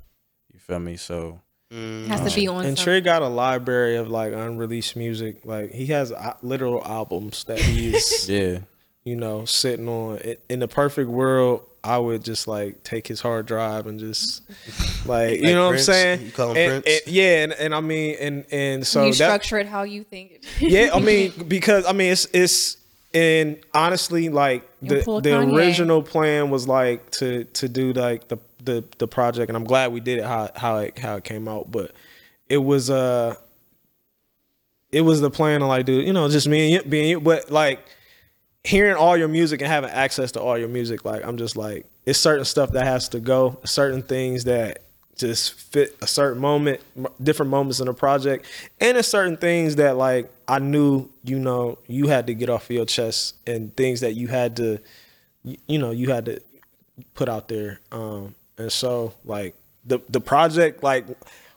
You 0.53 0.59
feel 0.59 0.79
me? 0.79 0.97
So 0.97 1.41
Has 1.71 2.31
to 2.31 2.35
be 2.39 2.47
on. 2.47 2.63
And 2.63 2.77
Trey 2.77 3.01
got 3.01 3.21
a 3.23 3.27
library 3.27 3.95
of 3.95 4.07
like 4.09 4.33
unreleased 4.33 4.95
music. 4.95 5.45
Like 5.45 5.71
he 5.71 5.87
has 5.87 6.11
uh, 6.11 6.35
literal 6.43 6.85
albums 6.85 7.43
that 7.45 7.59
he's 7.59 8.29
yeah, 8.29 8.59
you 9.07 9.15
know 9.15 9.45
sitting 9.45 9.87
on. 9.87 10.19
I- 10.23 10.37
In 10.49 10.59
the 10.59 10.67
perfect 10.67 11.09
world, 11.09 11.63
I 11.83 11.97
would 11.97 12.23
just 12.23 12.47
like 12.47 12.83
take 12.83 13.07
his 13.07 13.21
hard 13.21 13.45
drive 13.45 13.87
and 13.87 13.99
just 13.99 14.41
like 15.07 15.37
you 15.39 15.43
Like 15.45 15.53
know 15.53 15.69
Prince? 15.69 15.87
what 15.87 15.93
I'm 15.95 16.01
saying. 16.17 16.21
You 16.25 16.31
call 16.31 16.51
him 16.53 16.57
And- 16.57 16.83
Prince? 16.83 17.01
and- 17.05 17.13
yeah, 17.15 17.43
and, 17.43 17.53
and 17.53 17.75
I 17.75 17.81
mean, 17.81 18.15
and 18.19 18.45
and 18.51 18.85
so 18.85 19.05
you 19.05 19.13
that, 19.13 19.15
structure 19.15 19.57
it 19.59 19.67
how 19.67 19.83
you 19.83 20.03
think. 20.03 20.43
Yeah, 20.59 20.89
I 20.93 20.99
mean, 20.99 21.31
because 21.47 21.85
I 21.85 21.93
mean, 21.93 22.11
it's 22.11 22.25
it's 22.33 22.77
and 23.13 23.57
honestly, 23.73 24.27
like 24.29 24.67
the 24.81 25.01
pull 25.03 25.17
a 25.17 25.21
the 25.21 25.29
Kanye. 25.29 25.55
original 25.55 26.03
plan 26.03 26.49
was 26.49 26.67
like 26.67 27.09
to 27.11 27.45
to 27.45 27.69
do 27.69 27.93
like 27.93 28.27
the 28.27 28.37
the 28.63 28.83
the 28.97 29.07
project, 29.07 29.49
and 29.49 29.55
I'm 29.55 29.63
glad 29.63 29.93
we 29.93 30.01
did 30.01 30.19
it 30.19 30.25
how 30.25 30.49
how 30.55 30.77
it 30.79 30.99
how 30.99 31.15
it 31.15 31.23
came 31.23 31.47
out. 31.47 31.71
But 31.71 31.93
it 32.49 32.57
was 32.57 32.89
uh, 32.89 33.35
it 34.91 35.01
was 35.01 35.21
the 35.21 35.29
plan 35.29 35.61
to 35.61 35.67
like 35.67 35.85
do 35.85 35.93
you 35.93 36.13
know 36.13 36.29
just 36.29 36.47
me 36.47 36.73
and 36.75 36.83
you, 36.85 36.89
being 36.89 37.09
you, 37.09 37.19
but 37.21 37.49
like 37.51 37.79
hearing 38.67 38.97
all 38.97 39.15
your 39.15 39.29
music 39.29 39.61
and 39.61 39.71
having 39.71 39.89
access 39.89 40.33
to 40.33 40.41
all 40.41 40.57
your 40.57 40.67
music, 40.67 41.05
like 41.05 41.25
I'm 41.25 41.37
just 41.37 41.55
like 41.55 41.85
it's 42.05 42.19
certain 42.19 42.43
stuff 42.43 42.71
that 42.71 42.85
has 42.85 43.07
to 43.09 43.19
go, 43.19 43.57
certain 43.63 44.01
things 44.01 44.43
that 44.43 44.83
just 45.15 45.53
fit 45.53 45.95
a 46.01 46.07
certain 46.07 46.41
moment, 46.41 46.81
different 47.23 47.49
moments 47.49 47.79
in 47.79 47.87
a 47.87 47.93
project, 47.93 48.45
and 48.81 48.97
it's 48.97 49.07
certain 49.07 49.37
things 49.37 49.77
that 49.77 49.95
like 49.95 50.29
I 50.47 50.59
knew 50.59 51.09
you 51.23 51.39
know 51.39 51.77
you 51.87 52.07
had 52.07 52.27
to 52.27 52.33
get 52.33 52.49
off 52.49 52.69
your 52.69 52.85
chest 52.85 53.35
and 53.47 53.75
things 53.77 54.01
that 54.01 54.15
you 54.15 54.27
had 54.27 54.57
to, 54.57 54.79
you 55.43 55.79
know, 55.79 55.91
you 55.91 56.11
had 56.11 56.25
to 56.25 56.41
put 57.15 57.29
out 57.29 57.47
there. 57.47 57.79
Um, 57.93 58.35
and 58.57 58.71
so 58.71 59.13
like 59.23 59.55
the 59.85 59.99
the 60.09 60.19
project 60.19 60.83
like 60.83 61.05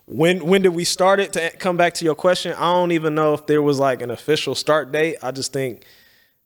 when 0.06 0.46
when 0.46 0.62
did 0.62 0.70
we 0.70 0.84
start 0.84 1.18
it 1.18 1.32
to 1.32 1.50
come 1.58 1.76
back 1.76 1.94
to 1.94 2.04
your 2.04 2.14
question 2.14 2.52
i 2.58 2.72
don't 2.72 2.92
even 2.92 3.14
know 3.14 3.32
if 3.32 3.46
there 3.46 3.62
was 3.62 3.78
like 3.78 4.02
an 4.02 4.10
official 4.10 4.54
start 4.54 4.92
date 4.92 5.16
i 5.22 5.30
just 5.30 5.52
think 5.52 5.84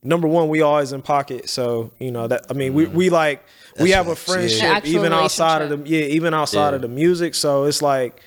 number 0.05 0.28
one 0.28 0.48
we 0.48 0.62
always 0.62 0.92
in 0.92 1.02
pocket. 1.02 1.48
So 1.48 1.90
you 1.98 2.11
know 2.11 2.28
that 2.28 2.46
i 2.50 2.52
mean 2.52 2.74
we, 2.74 2.86
we 2.86 3.07
mm-hmm. 3.07 3.14
like 3.14 3.44
we 3.80 3.90
That's 3.90 3.94
have 3.94 4.09
a 4.09 4.16
facts, 4.16 4.59
yeah. 4.59 4.68
Friendship 4.74 4.94
even 4.94 5.12
outside 5.12 5.62
of 5.62 5.70
the 5.70 5.88
yeah 5.88 6.05
even 6.07 6.34
outside 6.34 6.70
Yeah. 6.70 6.76
of 6.76 6.82
the 6.82 6.88
music. 6.88 7.34
So 7.34 7.64
it's 7.64 7.82
like 7.82 8.20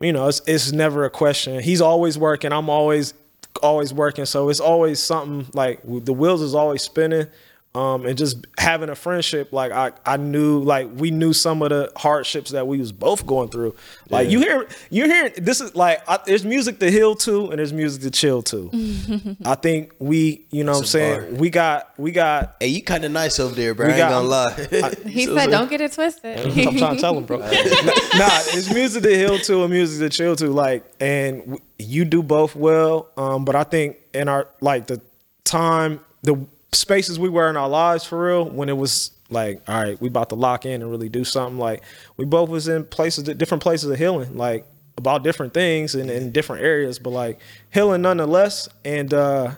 you 0.00 0.12
know 0.12 0.28
it's 0.28 0.40
it's 0.46 0.72
never 0.72 1.04
a 1.04 1.10
question. 1.10 1.60
He's 1.60 1.80
always 1.80 2.16
working. 2.16 2.52
I'm 2.52 2.70
always 2.70 3.14
always 3.62 3.92
working. 3.92 4.24
So 4.24 4.48
it's 4.48 4.60
always 4.60 5.00
something 5.00 5.50
like 5.52 5.80
the 5.84 6.12
wheels 6.12 6.40
is 6.40 6.54
always 6.54 6.82
spinning 6.82 7.26
um 7.74 8.06
and 8.06 8.16
just 8.16 8.46
having 8.58 8.88
a 8.88 8.94
friendship 8.94 9.52
like 9.52 9.70
i 9.72 9.92
i 10.06 10.16
knew 10.16 10.60
like 10.62 10.88
we 10.94 11.10
knew 11.10 11.34
some 11.34 11.60
of 11.60 11.68
the 11.68 11.92
hardships 11.96 12.50
that 12.52 12.66
we 12.66 12.78
was 12.78 12.92
both 12.92 13.26
going 13.26 13.48
through 13.50 13.74
like 14.08 14.30
you 14.30 14.40
hear 14.40 14.66
you 14.88 15.04
hear 15.04 15.28
this 15.30 15.60
is 15.60 15.74
like 15.76 16.02
I, 16.08 16.18
there's 16.24 16.46
music 16.46 16.78
to 16.80 16.90
heal 16.90 17.14
to 17.16 17.50
and 17.50 17.58
there's 17.58 17.74
music 17.74 18.02
to 18.02 18.10
chill 18.10 18.40
to 18.44 19.36
i 19.44 19.54
think 19.54 19.92
we 19.98 20.46
you 20.50 20.64
know 20.64 20.72
what 20.72 20.78
i'm 20.78 20.84
saying 20.86 21.20
bar. 21.32 21.40
we 21.40 21.50
got 21.50 21.98
we 21.98 22.10
got 22.10 22.56
Hey, 22.58 22.68
you 22.68 22.82
kind 22.82 23.04
of 23.04 23.12
nice 23.12 23.38
over 23.38 23.54
there, 23.54 23.74
bro. 23.74 23.86
We 23.86 23.92
I 23.92 23.96
ain't 23.96 24.08
got- 24.08 24.10
gonna 24.10 24.28
lie. 24.28 24.94
He 25.08 25.26
So- 25.26 25.36
said, 25.36 25.50
"Don't 25.50 25.68
get 25.70 25.80
it 25.80 25.92
twisted." 25.92 26.38
I'm 26.46 26.76
trying 26.76 26.94
to 26.96 27.00
tell 27.00 27.16
him, 27.16 27.24
bro. 27.24 27.38
nah, 27.38 27.46
it's 27.48 28.72
music 28.72 29.02
to 29.04 29.10
heal 29.16 29.38
to 29.38 29.62
and 29.62 29.72
music 29.72 30.00
to 30.10 30.16
chill 30.16 30.34
to. 30.36 30.48
Like, 30.48 30.84
and 31.00 31.40
w- 31.40 31.58
you 31.78 32.04
do 32.04 32.22
both 32.22 32.56
well. 32.56 33.08
Um, 33.16 33.44
but 33.44 33.54
I 33.54 33.62
think 33.64 33.96
in 34.14 34.28
our 34.28 34.48
like 34.60 34.86
the 34.88 35.00
time, 35.44 36.00
the 36.22 36.34
spaces 36.72 37.18
we 37.18 37.28
were 37.28 37.48
in 37.48 37.56
our 37.56 37.68
lives 37.68 38.04
for 38.04 38.26
real, 38.26 38.44
when 38.44 38.68
it 38.68 38.76
was 38.76 39.12
like, 39.30 39.62
all 39.68 39.82
right, 39.82 40.00
we 40.00 40.08
about 40.08 40.30
to 40.30 40.34
lock 40.34 40.64
in 40.66 40.82
and 40.82 40.90
really 40.90 41.08
do 41.08 41.24
something. 41.24 41.58
Like, 41.58 41.82
we 42.16 42.24
both 42.24 42.48
was 42.48 42.68
in 42.68 42.84
places, 42.84 43.24
different 43.24 43.62
places 43.62 43.90
of 43.90 43.98
healing, 43.98 44.36
like 44.36 44.66
about 44.96 45.22
different 45.22 45.54
things 45.54 45.94
and 45.94 46.10
in 46.10 46.32
different 46.32 46.62
areas, 46.62 46.98
but 46.98 47.10
like 47.10 47.38
healing 47.72 48.02
nonetheless. 48.02 48.68
And 48.84 49.14
uh, 49.14 49.52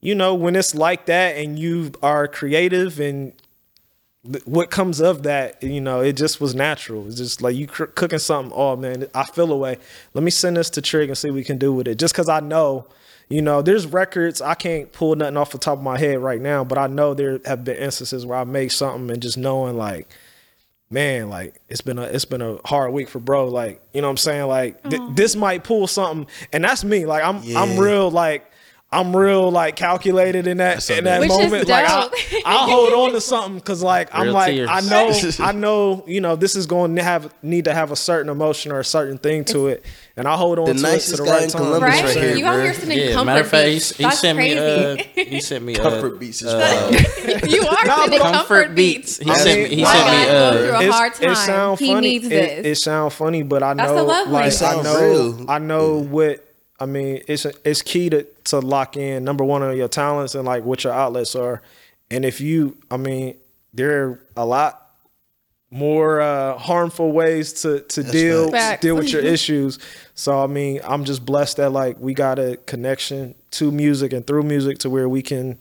you 0.00 0.14
know, 0.14 0.34
when 0.34 0.56
it's 0.56 0.74
like 0.74 1.06
that, 1.06 1.36
and 1.36 1.58
you 1.58 1.92
are 2.02 2.26
creative 2.28 3.00
and 3.00 3.32
what 4.44 4.70
comes 4.70 5.00
of 5.00 5.22
that, 5.22 5.62
you 5.62 5.80
know, 5.80 6.00
it 6.00 6.16
just 6.16 6.40
was 6.40 6.54
natural. 6.54 7.06
It's 7.06 7.16
just 7.16 7.40
like 7.40 7.56
you 7.56 7.66
cr- 7.66 7.84
cooking 7.84 8.18
something. 8.18 8.52
Oh 8.54 8.76
man, 8.76 9.06
I 9.14 9.24
feel 9.24 9.50
away. 9.50 9.78
Let 10.14 10.22
me 10.22 10.30
send 10.30 10.56
this 10.56 10.70
to 10.70 10.82
Trig 10.82 11.08
and 11.08 11.16
see 11.18 11.28
what 11.28 11.36
we 11.36 11.44
can 11.44 11.58
do 11.58 11.72
with 11.72 11.88
it. 11.88 11.98
Just 11.98 12.14
because 12.14 12.28
I 12.28 12.40
know, 12.40 12.86
you 13.30 13.40
know, 13.40 13.62
there's 13.62 13.86
records 13.86 14.42
I 14.42 14.54
can't 14.54 14.92
pull 14.92 15.14
nothing 15.14 15.36
off 15.36 15.52
the 15.52 15.58
top 15.58 15.78
of 15.78 15.84
my 15.84 15.98
head 15.98 16.18
right 16.18 16.40
now, 16.40 16.64
but 16.64 16.76
I 16.76 16.88
know 16.88 17.14
there 17.14 17.40
have 17.46 17.64
been 17.64 17.76
instances 17.76 18.26
where 18.26 18.36
I 18.36 18.44
made 18.44 18.72
something 18.72 19.08
and 19.08 19.22
just 19.22 19.38
knowing 19.38 19.76
like, 19.76 20.08
man, 20.90 21.30
like 21.30 21.54
it's 21.68 21.80
been 21.80 21.98
a 21.98 22.02
it's 22.02 22.24
been 22.24 22.42
a 22.42 22.58
hard 22.66 22.92
week 22.92 23.08
for 23.08 23.20
bro. 23.20 23.46
Like 23.46 23.80
you 23.94 24.00
know 24.00 24.08
what 24.08 24.12
I'm 24.12 24.16
saying. 24.16 24.46
Like 24.48 24.82
th- 24.90 25.00
this 25.14 25.36
might 25.36 25.62
pull 25.62 25.86
something, 25.86 26.26
and 26.52 26.64
that's 26.64 26.82
me. 26.82 27.06
Like 27.06 27.22
I'm 27.24 27.40
I'm 27.56 27.78
real 27.78 28.10
like. 28.10 28.49
I'm 28.92 29.14
real 29.16 29.52
like 29.52 29.76
calculated 29.76 30.48
in 30.48 30.56
that 30.56 30.74
That's 30.74 30.90
in 30.90 31.04
that 31.04 31.20
Which 31.20 31.30
is 31.30 31.38
moment. 31.38 31.68
Like 31.68 31.84
I. 31.88 32.08
I'll 32.44 32.68
hold 32.68 32.92
on 32.92 33.12
to 33.12 33.20
something 33.20 33.54
because 33.54 33.84
like 33.84 34.08
I'm 34.12 34.28
like 34.32 34.52
tears. 34.52 34.68
I 34.68 34.80
know 34.80 35.12
I 35.38 35.52
know 35.52 36.02
you 36.08 36.20
know 36.20 36.34
this 36.34 36.56
is 36.56 36.66
going 36.66 36.96
to 36.96 37.02
have 37.04 37.32
need 37.40 37.66
to 37.66 37.72
have 37.74 37.92
a 37.92 37.96
certain 37.96 38.28
emotion 38.28 38.72
or 38.72 38.80
a 38.80 38.84
certain 38.84 39.18
thing 39.18 39.44
to 39.44 39.68
it, 39.68 39.84
and 40.16 40.26
I 40.26 40.36
hold 40.36 40.58
on 40.58 40.64
The 40.66 40.74
to 40.74 40.92
it 40.96 41.00
to 41.02 41.16
the 41.18 41.24
guy 41.24 41.30
right 41.30 41.42
in 41.44 41.50
time. 41.50 41.62
Columbus 41.62 41.82
right? 41.88 42.04
right 42.04 42.16
here, 42.16 42.36
you 42.36 42.46
out 42.46 42.62
here 42.64 42.74
sending 42.74 42.98
Yeah, 42.98 43.12
comfort 43.12 43.24
matter 43.26 43.40
of 43.42 43.48
fact, 43.48 43.68
he, 43.68 43.74
he 43.74 44.10
sent 44.10 44.38
crazy. 44.38 44.56
me. 44.58 45.22
Uh, 45.22 45.24
he 45.24 45.40
sent 45.40 45.64
me 45.64 45.76
uh, 45.76 45.82
Comfort 45.82 46.18
beats 46.18 46.42
is 46.42 46.52
uh, 46.52 47.40
you 47.48 47.62
are 47.62 47.86
Nah, 47.86 47.96
sending 48.00 48.18
comfort, 48.18 48.38
comfort 48.64 48.74
beats. 48.74 49.18
beats. 49.18 49.30
He 49.30 49.34
sent 49.36 49.70
me. 49.70 49.76
He 49.76 49.82
my 49.84 49.92
sent 49.92 50.06
God 50.06 50.52
me. 50.54 50.58
through 50.58 50.74
Uh, 50.74 50.80
a 50.80 50.90
hard 50.92 51.14
time. 51.14 51.30
It 51.30 51.36
sound 51.36 51.78
He 51.78 51.86
funny. 51.94 52.08
needs 52.08 52.26
It, 52.26 52.30
this. 52.30 52.66
it 52.66 52.82
sound 52.82 53.12
funny, 53.12 53.44
but 53.44 53.62
I 53.62 53.74
know, 53.74 54.04
like 54.26 54.60
I 54.62 54.82
know. 54.82 55.44
I 55.48 55.58
know 55.60 55.98
what. 56.02 56.44
I 56.80 56.86
mean, 56.86 57.22
it's 57.28 57.44
it's 57.64 57.82
key 57.82 58.10
to 58.10 58.24
to 58.44 58.60
lock 58.60 58.96
in 58.96 59.24
number 59.24 59.44
one 59.44 59.62
on 59.62 59.76
your 59.76 59.88
talents 59.88 60.34
and 60.34 60.44
like 60.44 60.64
what 60.64 60.84
your 60.84 60.92
outlets 60.92 61.34
are, 61.34 61.62
and 62.10 62.24
if 62.24 62.40
you, 62.40 62.76
I 62.90 62.96
mean, 62.96 63.36
there 63.74 64.04
are 64.04 64.20
a 64.36 64.46
lot 64.46 64.76
more 65.70 66.20
uh, 66.20 66.58
harmful 66.58 67.12
ways 67.12 67.52
to 67.62 67.80
to 67.80 68.02
deal 68.02 68.50
facts. 68.50 68.82
deal 68.82 68.96
with 68.96 69.12
your 69.12 69.22
issues. 69.36 69.78
So 70.14 70.42
I 70.42 70.46
mean, 70.46 70.80
I'm 70.84 71.04
just 71.04 71.24
blessed 71.24 71.58
that 71.58 71.70
like 71.70 71.98
we 71.98 72.14
got 72.14 72.38
a 72.38 72.56
connection 72.66 73.34
to 73.52 73.70
music 73.70 74.12
and 74.12 74.26
through 74.26 74.42
music 74.42 74.78
to 74.78 74.90
where 74.90 75.08
we 75.08 75.22
can 75.22 75.60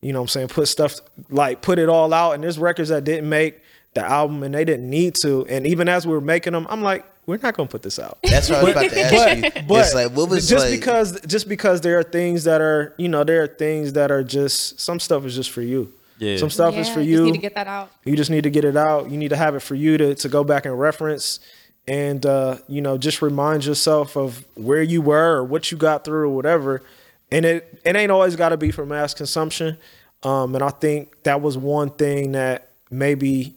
you 0.00 0.12
know 0.12 0.20
what 0.20 0.24
I'm 0.24 0.28
saying, 0.28 0.48
put 0.48 0.68
stuff 0.68 1.00
like 1.30 1.62
put 1.62 1.78
it 1.78 1.88
all 1.88 2.12
out. 2.12 2.32
And 2.32 2.44
there's 2.44 2.58
records 2.58 2.90
that 2.90 3.04
didn't 3.04 3.28
make 3.28 3.60
the 3.94 4.04
album 4.04 4.42
and 4.42 4.54
they 4.54 4.64
didn't 4.64 4.88
need 4.88 5.16
to. 5.22 5.46
And 5.46 5.66
even 5.66 5.88
as 5.88 6.06
we 6.06 6.12
were 6.12 6.20
making 6.20 6.52
them, 6.52 6.66
I'm 6.70 6.82
like, 6.82 7.04
we're 7.26 7.38
not 7.42 7.56
gonna 7.56 7.68
put 7.68 7.82
this 7.82 7.98
out. 7.98 8.18
That's 8.22 8.48
what 8.48 8.58
I 8.60 8.62
was 8.62 8.72
about 8.72 8.90
to 8.90 9.00
ask 9.00 9.56
you. 9.56 9.62
But 9.68 9.84
it's 9.84 9.94
like 9.94 10.12
what 10.12 10.30
was 10.30 10.48
just 10.48 10.66
like, 10.66 10.78
because 10.78 11.20
just 11.26 11.48
because 11.48 11.80
there 11.80 11.98
are 11.98 12.02
things 12.04 12.44
that 12.44 12.60
are, 12.60 12.94
you 12.98 13.08
know, 13.08 13.24
there 13.24 13.42
are 13.42 13.46
things 13.48 13.94
that 13.94 14.10
are 14.10 14.22
just 14.22 14.80
some 14.80 15.00
stuff 15.00 15.24
is 15.24 15.34
just 15.34 15.50
for 15.50 15.62
you. 15.62 15.92
Yeah. 16.18 16.36
Some 16.38 16.48
stuff 16.50 16.74
is 16.76 16.88
Yeah, 16.88 16.94
for 16.94 17.00
just 17.00 17.08
you. 17.10 17.24
need 17.24 17.32
to 17.34 17.38
get 17.38 17.54
that 17.56 17.66
out. 17.66 17.90
You 18.04 18.16
just 18.16 18.30
need 18.30 18.44
to 18.44 18.50
get 18.50 18.64
it 18.64 18.76
out. 18.76 19.10
You 19.10 19.18
need 19.18 19.28
to 19.30 19.36
have 19.36 19.54
it 19.54 19.60
for 19.60 19.74
you 19.74 19.98
to 19.98 20.14
to 20.14 20.28
go 20.28 20.44
back 20.44 20.64
and 20.64 20.78
reference 20.78 21.40
and 21.88 22.24
uh, 22.24 22.56
you 22.68 22.80
know, 22.80 22.96
just 22.98 23.20
remind 23.22 23.64
yourself 23.64 24.16
of 24.16 24.44
where 24.54 24.82
you 24.82 25.02
were 25.02 25.36
or 25.36 25.44
what 25.44 25.70
you 25.70 25.76
got 25.76 26.04
through 26.04 26.30
or 26.30 26.34
whatever. 26.34 26.82
And 27.30 27.44
it 27.44 27.80
it 27.84 27.96
ain't 27.96 28.10
always 28.12 28.36
gotta 28.36 28.56
be 28.56 28.70
for 28.70 28.86
mass 28.86 29.14
consumption. 29.14 29.76
Um, 30.22 30.54
and 30.54 30.64
I 30.64 30.70
think 30.70 31.22
that 31.24 31.40
was 31.42 31.58
one 31.58 31.90
thing 31.90 32.32
that 32.32 32.70
maybe 32.90 33.54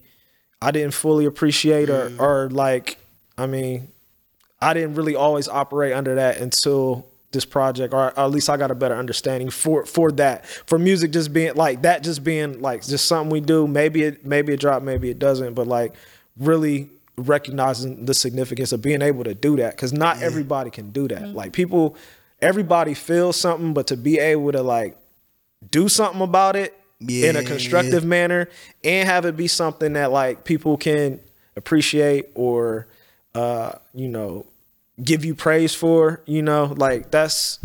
I 0.61 0.71
didn't 0.71 0.93
fully 0.93 1.25
appreciate 1.25 1.89
or 1.89 2.11
or 2.19 2.49
like 2.49 2.97
I 3.39 3.47
mean, 3.47 3.87
I 4.61 4.73
didn't 4.73 4.95
really 4.95 5.15
always 5.15 5.47
operate 5.47 5.93
under 5.93 6.15
that 6.15 6.37
until 6.37 7.07
this 7.31 7.45
project, 7.45 7.93
or, 7.93 8.17
at 8.19 8.31
least 8.31 8.49
I 8.49 8.57
got 8.57 8.71
a 8.71 8.75
better 8.75 8.95
understanding 8.95 9.49
for 9.49 9.85
for 9.85 10.11
that. 10.13 10.45
For 10.45 10.79
music 10.79 11.11
just 11.11 11.31
being 11.31 11.55
like 11.55 11.83
that, 11.83 12.03
just 12.03 12.23
being 12.23 12.61
like 12.61 12.85
just 12.85 13.05
something 13.05 13.29
we 13.31 13.39
do. 13.39 13.67
Maybe 13.67 14.03
it 14.03 14.25
maybe 14.25 14.53
it 14.53 14.59
drop, 14.59 14.83
maybe 14.83 15.09
it 15.09 15.19
doesn't, 15.19 15.53
but 15.53 15.67
like 15.67 15.93
really 16.37 16.89
recognizing 17.17 18.05
the 18.05 18.13
significance 18.13 18.71
of 18.71 18.81
being 18.81 19.01
able 19.01 19.23
to 19.25 19.35
do 19.35 19.57
that 19.57 19.75
because 19.75 19.93
not 19.93 20.21
everybody 20.21 20.69
can 20.69 20.89
do 20.91 21.07
that. 21.07 21.21
Mm-hmm. 21.21 21.35
Like 21.35 21.53
people, 21.53 21.95
everybody 22.41 22.93
feels 22.93 23.35
something, 23.35 23.73
but 23.73 23.87
to 23.87 23.97
be 23.97 24.19
able 24.19 24.51
to 24.53 24.61
like 24.63 24.97
do 25.69 25.89
something 25.89 26.21
about 26.21 26.55
it 26.55 26.73
in 27.01 27.35
a 27.35 27.41
Yeah, 27.41 27.47
constructive 27.47 28.03
manner 28.05 28.49
and 28.83 29.07
have 29.07 29.25
it 29.25 29.37
be 29.37 29.47
something 29.47 29.93
that 29.93 30.11
like 30.11 30.45
people 30.45 30.77
can 30.77 31.19
appreciate 31.55 32.29
or 32.35 32.87
uh 33.35 33.73
you 33.93 34.07
know 34.07 34.45
give 35.03 35.23
you 35.23 35.35
praise 35.35 35.73
for 35.73 36.21
you 36.25 36.41
know 36.41 36.73
like 36.77 37.11
that's 37.11 37.59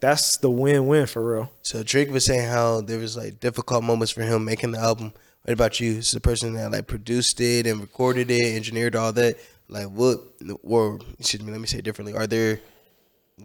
that's 0.00 0.38
the 0.38 0.50
win-win 0.50 1.06
for 1.06 1.34
real 1.34 1.52
So 1.62 1.82
Trig 1.82 2.10
was 2.10 2.24
saying 2.24 2.48
how 2.48 2.80
there 2.80 2.98
was 2.98 3.16
like 3.16 3.40
difficult 3.40 3.84
moments 3.84 4.10
for 4.12 4.22
him 4.22 4.44
making 4.44 4.72
the 4.72 4.78
album. 4.78 5.12
What 5.44 5.52
about 5.54 5.80
you? 5.80 5.98
It's 5.98 6.12
the 6.12 6.20
person 6.20 6.54
that 6.54 6.70
like 6.70 6.86
produced 6.86 7.40
it 7.40 7.66
and 7.66 7.80
recorded 7.80 8.30
it, 8.30 8.56
engineered 8.56 8.96
all 8.96 9.12
that. 9.12 9.36
Like 9.68 9.86
what? 9.86 10.20
Or 10.62 10.98
excuse 11.18 11.42
me, 11.42 11.52
let 11.52 11.60
me 11.60 11.66
say 11.66 11.78
it 11.78 11.84
differently. 11.84 12.14
Are 12.14 12.26
there 12.26 12.60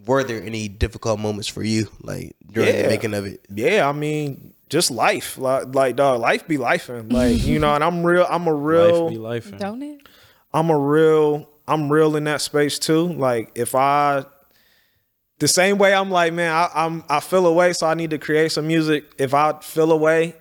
were 0.04 0.24
there 0.24 0.42
any 0.42 0.68
difficult 0.68 1.18
moments 1.18 1.48
for 1.48 1.62
you 1.62 1.88
like 2.02 2.36
during 2.50 2.74
the 2.82 2.88
making 2.88 3.14
of 3.14 3.24
it? 3.24 3.40
yeah 3.48 3.88
i 3.88 3.92
mean 3.92 4.52
just 4.68 4.90
life 4.90 5.38
like, 5.38 5.74
like 5.74 5.96
dog 5.96 6.20
life 6.20 6.46
be 6.46 6.58
life 6.58 6.88
and 6.90 7.10
like 7.12 7.42
you 7.42 7.58
know 7.58 7.74
and 7.74 7.82
i'm 7.82 8.04
real 8.04 8.26
i'm 8.28 8.46
a 8.46 8.52
real 8.54 9.04
Life 9.04 9.10
be 9.10 9.18
life. 9.18 9.58
Don't 9.58 9.82
it? 9.82 10.05
I'm 10.56 10.70
a 10.70 10.78
real 10.78 11.48
I'm 11.68 11.92
real 11.92 12.16
in 12.16 12.24
that 12.24 12.40
space 12.40 12.78
too. 12.78 13.12
Like 13.12 13.52
if 13.54 13.74
I 13.74 14.24
the 15.38 15.48
same 15.48 15.76
way 15.76 15.94
I'm 15.94 16.10
like, 16.10 16.32
man, 16.32 16.50
I, 16.50 16.70
I'm 16.74 17.04
I 17.10 17.20
feel 17.20 17.46
away, 17.46 17.74
so 17.74 17.86
I 17.86 17.92
need 17.94 18.10
to 18.10 18.18
create 18.18 18.52
some 18.52 18.66
music. 18.66 19.04
If 19.18 19.34
I 19.34 19.58
feel 19.60 19.92
away 19.92 20.34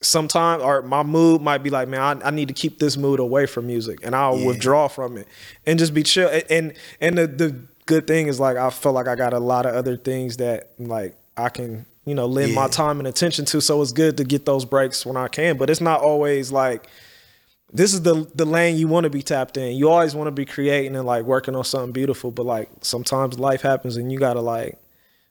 sometime 0.00 0.62
or 0.62 0.80
my 0.82 1.02
mood 1.02 1.42
might 1.42 1.58
be 1.62 1.70
like, 1.70 1.88
man, 1.88 2.22
I, 2.22 2.28
I 2.28 2.30
need 2.30 2.48
to 2.48 2.54
keep 2.54 2.78
this 2.78 2.96
mood 2.96 3.20
away 3.20 3.46
from 3.46 3.66
music 3.66 3.98
and 4.02 4.14
I'll 4.14 4.38
Yeah. 4.38 4.46
withdraw 4.46 4.88
from 4.88 5.18
it 5.18 5.28
and 5.66 5.78
just 5.78 5.92
be 5.92 6.02
chill. 6.02 6.30
And 6.48 6.72
and, 7.00 7.18
the, 7.18 7.26
the 7.26 7.56
good 7.86 8.06
thing 8.06 8.28
is 8.28 8.40
like 8.40 8.56
I 8.56 8.70
feel 8.70 8.92
like 8.92 9.08
I 9.08 9.14
got 9.14 9.34
a 9.34 9.38
lot 9.40 9.66
of 9.66 9.74
other 9.74 9.96
things 9.98 10.38
that 10.38 10.70
like 10.78 11.18
I 11.36 11.50
can, 11.50 11.84
you 12.06 12.14
know, 12.14 12.26
lend 12.26 12.54
my 12.54 12.68
time 12.68 12.98
and 12.98 13.06
attention 13.06 13.44
to. 13.46 13.60
So 13.60 13.82
it's 13.82 13.92
good 13.92 14.16
to 14.16 14.24
get 14.24 14.46
those 14.46 14.64
breaks 14.64 15.04
when 15.04 15.16
I 15.18 15.28
can. 15.28 15.58
But 15.58 15.68
it's 15.68 15.80
not 15.82 16.00
always 16.00 16.50
like 16.50 16.88
this 17.72 17.92
is 17.92 18.02
the 18.02 18.28
the 18.34 18.44
lane 18.44 18.76
you 18.76 18.88
want 18.88 19.04
to 19.04 19.10
be 19.10 19.22
tapped 19.22 19.56
in. 19.56 19.76
You 19.76 19.90
always 19.90 20.14
want 20.14 20.28
to 20.28 20.32
be 20.32 20.46
creating 20.46 20.96
and 20.96 21.06
like 21.06 21.24
working 21.24 21.54
on 21.54 21.64
something 21.64 21.92
beautiful, 21.92 22.30
but 22.30 22.46
like 22.46 22.70
sometimes 22.80 23.38
life 23.38 23.60
happens 23.60 23.96
and 23.96 24.10
you 24.10 24.18
gotta 24.18 24.40
like 24.40 24.78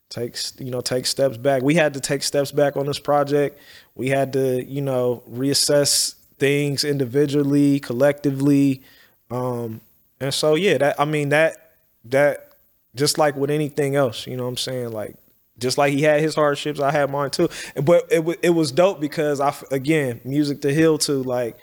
take 0.09 0.37
you 0.59 0.69
know 0.71 0.81
take 0.81 1.05
steps 1.05 1.37
back. 1.37 1.63
We 1.63 1.75
had 1.75 1.93
to 1.95 1.99
take 1.99 2.23
steps 2.23 2.51
back 2.51 2.77
on 2.77 2.85
this 2.85 2.99
project. 2.99 3.59
We 3.95 4.09
had 4.09 4.33
to 4.33 4.63
you 4.63 4.81
know 4.81 5.23
reassess 5.29 6.15
things 6.37 6.83
individually, 6.83 7.79
collectively, 7.79 8.83
um, 9.31 9.81
and 10.19 10.33
so 10.33 10.55
yeah, 10.55 10.77
that 10.77 10.99
I 10.99 11.05
mean 11.05 11.29
that 11.29 11.71
that 12.05 12.51
just 12.95 13.17
like 13.17 13.35
with 13.35 13.49
anything 13.49 13.95
else, 13.95 14.27
you 14.27 14.37
know 14.37 14.43
what 14.43 14.49
I'm 14.49 14.57
saying? 14.57 14.91
Like 14.91 15.15
just 15.57 15.79
like 15.79 15.91
he 15.91 16.03
had 16.03 16.21
his 16.21 16.35
hardships, 16.35 16.79
I 16.79 16.91
had 16.91 17.09
mine 17.09 17.31
too. 17.31 17.49
But 17.81 18.05
it 18.11 18.39
it 18.43 18.51
was 18.51 18.71
dope 18.71 18.99
because 18.99 19.39
I 19.41 19.55
again 19.71 20.21
music 20.23 20.61
to 20.61 20.73
heal 20.73 20.99
to 20.99 21.23
like. 21.23 21.57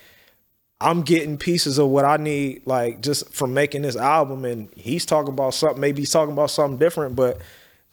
I'm 0.80 1.02
getting 1.02 1.38
pieces 1.38 1.78
of 1.78 1.88
what 1.88 2.04
I 2.04 2.16
need, 2.16 2.62
like 2.66 3.00
just 3.00 3.32
from 3.32 3.54
making 3.54 3.82
this 3.82 3.96
album, 3.96 4.44
and 4.44 4.68
he's 4.76 5.06
talking 5.06 5.32
about 5.32 5.54
something. 5.54 5.80
Maybe 5.80 6.02
he's 6.02 6.10
talking 6.10 6.32
about 6.32 6.50
something 6.50 6.78
different, 6.78 7.16
but 7.16 7.40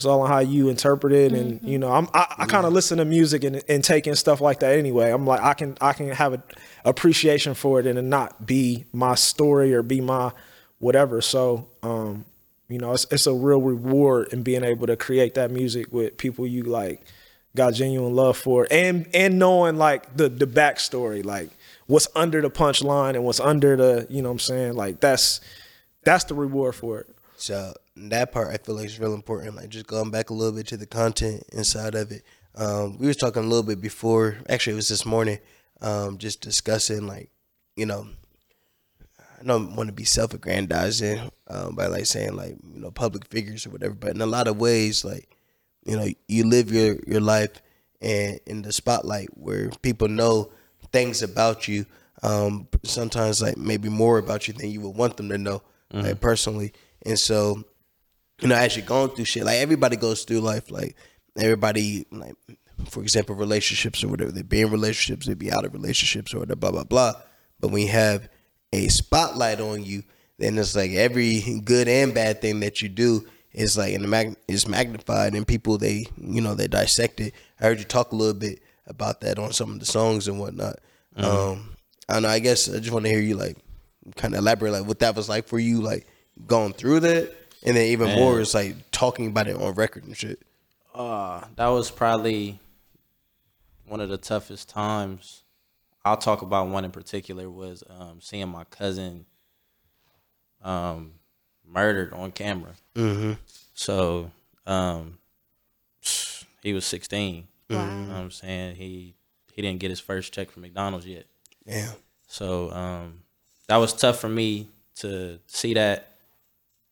it's 0.02 0.06
all 0.06 0.22
on 0.22 0.30
how 0.30 0.40
you 0.40 0.68
interpret 0.68 1.14
it. 1.14 1.32
And 1.32 1.62
you 1.62 1.78
know, 1.78 1.92
I'm 1.92 2.10
I, 2.14 2.34
I 2.40 2.46
kind 2.48 2.66
of 2.66 2.74
listen 2.74 2.98
to 2.98 3.06
music 3.06 3.44
and, 3.44 3.62
and 3.70 3.84
taking 3.84 4.16
stuff 4.16 4.42
like 4.42 4.60
that 4.62 4.78
anyway. 4.78 5.12
I'm 5.12 5.28
like, 5.28 5.42
I 5.42 5.54
can 5.54 5.78
I 5.80 5.94
can 5.94 6.10
have 6.10 6.34
an 6.34 6.44
appreciation 6.84 7.54
for 7.54 7.80
it 7.80 7.86
and 7.86 8.00
it 8.00 8.02
not 8.02 8.46
be 8.46 8.86
my 8.94 9.14
story 9.14 9.74
or 9.76 9.84
be 9.84 10.02
my 10.02 10.32
whatever. 10.80 11.22
So, 11.22 11.68
um, 11.84 12.26
you 12.68 12.80
know, 12.80 12.94
it's 12.94 13.06
it's 13.12 13.28
a 13.28 13.34
real 13.34 13.62
reward 13.62 14.34
in 14.34 14.42
being 14.42 14.64
able 14.64 14.88
to 14.88 14.98
create 14.98 15.36
that 15.36 15.52
music 15.52 15.94
with 15.94 16.18
people 16.18 16.48
you 16.48 16.64
like 16.64 17.06
got 17.56 17.76
genuine 17.76 18.16
love 18.16 18.38
for, 18.38 18.68
and 18.72 19.08
and 19.14 19.38
knowing 19.38 19.78
like 19.78 20.18
the 20.18 20.30
the 20.30 20.48
backstory, 20.48 21.24
like 21.24 21.52
what's 21.92 22.08
under 22.16 22.42
the 22.42 22.50
punchline 22.50 23.16
and 23.16 23.26
what's 23.26 23.42
under 23.42 23.76
the, 23.76 24.08
you 24.10 24.22
know, 24.22 24.30
what 24.30 24.36
I'm 24.36 24.40
saying, 24.40 24.76
like 24.76 25.02
that's 25.02 25.42
that's 26.04 26.24
the 26.24 26.34
reward 26.34 26.74
for 26.74 27.02
it. 27.02 27.08
So 27.36 27.74
that 27.98 28.32
part 28.32 28.48
I 28.48 28.58
feel 28.58 28.76
like 28.76 28.86
is 28.86 28.98
real 28.98 29.14
important. 29.14 29.58
Like 29.58 29.68
just 29.68 29.88
going 29.88 30.10
back 30.10 30.30
a 30.30 30.34
little 30.34 30.54
bit 30.54 30.68
to 30.68 30.78
the 30.78 30.86
content 30.86 31.44
inside 31.52 31.96
of 31.96 32.12
it. 32.14 32.24
Um, 32.56 32.98
we 32.98 33.08
was 33.08 33.18
talking 33.18 33.44
a 33.44 33.46
little 33.46 33.64
bit 33.64 33.82
before. 33.82 34.38
Actually, 34.48 34.74
it 34.74 34.76
was 34.78 34.88
this 34.88 35.06
morning. 35.06 35.40
Um, 35.82 36.18
just 36.18 36.40
discussing 36.40 37.08
like, 37.08 37.30
you 37.76 37.86
know, 37.86 38.08
I 39.42 39.44
don't 39.44 39.76
want 39.76 39.88
to 39.88 39.94
be 39.94 40.06
self-aggrandizing 40.06 41.30
um, 41.48 41.76
by 41.76 41.88
like 41.88 42.06
saying 42.06 42.38
like 42.38 42.56
you 42.74 42.80
know 42.80 42.92
public 42.92 43.28
figures 43.28 43.66
or 43.66 43.72
whatever, 43.72 43.96
but 43.96 44.12
in 44.12 44.22
a 44.22 44.26
lot 44.26 44.48
of 44.48 44.62
ways, 44.62 45.04
like 45.04 45.28
you 45.84 45.98
know, 45.98 46.08
you 46.30 46.46
live 46.46 46.72
your 46.72 47.00
your 47.06 47.22
life 47.22 47.62
and 48.00 48.40
in 48.46 48.62
the 48.62 48.72
spotlight 48.72 49.30
where 49.36 49.70
people 49.82 50.08
know 50.08 50.52
things 50.92 51.22
about 51.22 51.68
you. 51.68 51.86
Um, 52.24 52.68
sometimes 52.84 53.42
like 53.42 53.58
maybe 53.58 53.90
more 53.90 54.18
about 54.18 54.48
you 54.48 54.54
than 54.54 54.70
you 54.70 54.82
would 54.82 54.96
want 54.96 55.18
them 55.18 55.30
to 55.30 55.38
know, 55.38 55.62
like 55.92 56.20
personally. 56.22 56.74
And 57.06 57.18
so, 57.18 57.64
you 58.42 58.48
know, 58.48 58.56
as 58.56 58.78
you're 58.78 58.86
going 58.86 59.10
through 59.10 59.26
shit, 59.26 59.44
like 59.44 59.58
everybody 59.58 59.96
goes 59.96 60.24
through 60.24 60.42
life, 60.42 60.70
like 60.70 60.96
everybody, 61.38 62.06
like 62.12 62.36
for 62.90 63.02
example, 63.02 63.36
relationships 63.36 64.04
or 64.04 64.08
whatever. 64.08 64.32
They 64.32 64.44
be 64.44 64.62
in 64.62 64.72
relationships, 64.72 65.26
they 65.26 65.34
be 65.34 65.52
out 65.52 65.66
of 65.66 65.74
relationships 65.74 66.34
or 66.34 66.40
whatever, 66.40 66.58
blah 66.58 66.72
blah 66.72 66.84
blah. 66.84 67.14
But 67.60 67.70
when 67.70 67.84
you 67.84 67.92
have 67.92 68.30
a 68.74 68.88
spotlight 68.88 69.60
on 69.60 69.84
you, 69.84 70.04
then 70.38 70.58
it's 70.58 70.76
like 70.76 70.92
every 70.92 71.60
good 71.64 71.88
and 71.88 72.14
bad 72.14 72.42
thing 72.42 72.60
that 72.62 72.82
you 72.82 72.90
do 72.90 73.28
is 73.52 73.78
like 73.78 73.94
in 73.94 74.02
the 74.02 74.08
mag- 74.08 74.38
is 74.48 74.68
magnified, 74.68 75.34
and 75.34 75.48
people 75.48 75.78
they 75.78 76.06
you 76.18 76.42
know 76.42 76.56
they 76.56 76.68
dissect 76.68 77.20
it. 77.20 77.34
I 77.60 77.66
heard 77.66 77.80
you 77.80 77.86
talk 77.86 78.12
a 78.12 78.16
little 78.16 78.34
bit 78.34 78.62
about 78.88 79.22
that 79.22 79.40
on 79.40 79.52
some 79.54 79.72
of 79.72 79.80
the 79.80 79.86
songs 79.86 80.28
and 80.28 80.40
whatnot. 80.40 80.80
Um, 81.16 81.76
I 82.08 82.14
don't 82.14 82.24
know. 82.24 82.30
I 82.30 82.40
guess 82.40 82.70
I 82.70 82.80
just 82.80 82.92
want 82.92 83.06
to 83.06 83.12
hear 83.12 83.22
you 83.22 83.36
like 83.36 83.58
kind 84.16 84.34
of 84.34 84.40
elaborate 84.40 84.72
like 84.72 84.86
what 84.86 85.00
that 85.00 85.16
was 85.16 85.30
like 85.30 85.48
for 85.48 85.60
you, 85.60 85.82
like 85.82 86.08
going 86.48 86.74
through 86.74 87.02
that, 87.02 87.34
and 87.64 87.76
then 87.76 87.88
even 87.88 88.16
more 88.16 88.40
is 88.40 88.54
like 88.54 88.76
talking 88.92 89.28
about 89.28 89.48
it 89.48 89.56
on 89.56 89.74
record 89.74 90.04
and 90.06 90.18
shit. 90.18 90.42
Uh, 90.94 91.42
that 91.56 91.68
was 91.68 91.90
probably 91.90 92.60
one 93.86 94.02
of 94.02 94.10
the 94.10 94.18
toughest 94.18 94.70
times. 94.70 95.44
I'll 96.04 96.18
talk 96.18 96.42
about 96.42 96.68
one 96.68 96.84
in 96.84 96.92
particular 96.92 97.50
was 97.50 97.84
um, 97.90 98.20
seeing 98.22 98.50
my 98.50 98.64
cousin 98.66 99.26
um, 100.64 101.14
murdered 101.66 102.14
on 102.14 102.32
camera. 102.32 102.74
Mm-hmm. 102.96 103.34
So 103.74 104.32
um, 104.66 105.20
he 106.62 106.74
was 106.74 106.86
16. 106.86 107.48
You 107.80 108.08
know 108.08 108.14
what 108.14 108.20
I'm 108.20 108.32
saying? 108.32 108.76
He 108.76 109.16
he 109.54 109.62
didn't 109.62 109.80
get 109.80 109.90
his 109.90 110.00
first 110.00 110.34
check 110.34 110.50
from 110.52 110.62
McDonald's 110.62 111.06
yet. 111.06 111.26
Yeah. 111.66 111.92
So 112.28 112.72
um, 112.72 113.24
that 113.68 113.78
was 113.78 113.94
tough 113.94 114.20
for 114.20 114.30
me 114.30 114.68
to 114.96 115.40
see 115.48 115.74
that, 115.74 116.16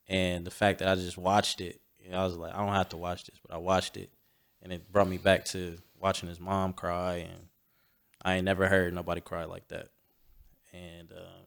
and 0.08 0.46
the 0.46 0.52
fact 0.52 0.80
that 0.80 0.88
I 0.88 0.96
just 0.96 1.18
watched 1.18 1.62
it. 1.62 1.80
You 2.04 2.12
know, 2.12 2.22
I 2.22 2.24
was 2.24 2.36
like, 2.38 2.54
I 2.54 2.58
don't 2.58 2.74
have 2.74 2.90
to 2.90 2.98
watch 2.98 3.26
this, 3.26 3.36
but 3.46 3.54
I 3.54 3.58
watched 3.58 3.96
it, 3.96 4.10
and 4.64 4.74
it 4.74 4.92
brought 4.92 5.08
me 5.08 5.18
back 5.18 5.46
to 5.46 5.78
watching 6.00 6.28
his 6.28 6.40
mom 6.40 6.74
cry, 6.74 7.28
and 7.30 7.48
I 8.22 8.36
ain't 8.36 8.46
never 8.46 8.68
heard 8.68 8.94
nobody 8.94 9.22
cry 9.22 9.46
like 9.46 9.68
that, 9.68 9.90
and 10.74 11.12
uh, 11.12 11.44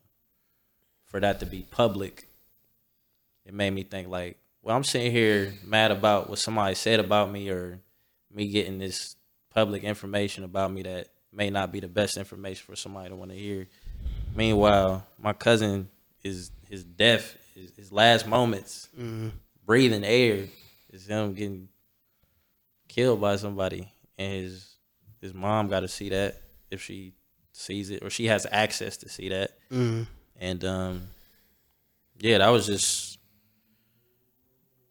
for 1.06 1.20
that 1.20 1.40
to 1.40 1.46
be 1.46 1.66
public, 1.70 2.28
it 3.44 3.52
made 3.52 3.70
me 3.70 3.82
think 3.82 4.08
like, 4.08 4.38
well, 4.62 4.76
I'm 4.76 4.84
sitting 4.84 5.10
here 5.10 5.54
mad 5.64 5.90
about 5.90 6.30
what 6.30 6.38
somebody 6.38 6.74
said 6.74 7.00
about 7.00 7.30
me, 7.30 7.50
or 7.50 7.80
me 8.32 8.48
getting 8.48 8.78
this 8.78 9.16
public 9.54 9.84
information 9.84 10.44
about 10.44 10.72
me 10.72 10.82
that 10.82 11.08
may 11.32 11.50
not 11.50 11.72
be 11.72 11.80
the 11.80 11.88
best 11.88 12.16
information 12.16 12.64
for 12.66 12.76
somebody 12.76 13.08
to 13.08 13.16
want 13.16 13.30
to 13.30 13.36
hear. 13.36 13.66
Meanwhile, 14.34 15.06
my 15.18 15.32
cousin 15.32 15.88
is 16.22 16.50
his 16.68 16.84
death, 16.84 17.36
his, 17.54 17.72
his 17.76 17.92
last 17.92 18.26
moments, 18.26 18.88
breathing 19.66 20.04
air, 20.04 20.46
is 20.90 21.06
him 21.06 21.34
getting 21.34 21.68
killed 22.88 23.20
by 23.20 23.36
somebody, 23.36 23.90
and 24.18 24.32
his 24.32 24.68
his 25.20 25.32
mom 25.34 25.68
got 25.68 25.80
to 25.80 25.88
see 25.88 26.08
that 26.10 26.36
if 26.70 26.82
she 26.82 27.12
sees 27.52 27.90
it 27.90 28.02
or 28.02 28.10
she 28.10 28.26
has 28.26 28.46
access 28.50 28.96
to 28.98 29.08
see 29.08 29.28
that, 29.28 29.52
and 30.40 30.64
um, 30.64 31.08
yeah, 32.18 32.38
that 32.38 32.48
was 32.48 32.66
just 32.66 33.18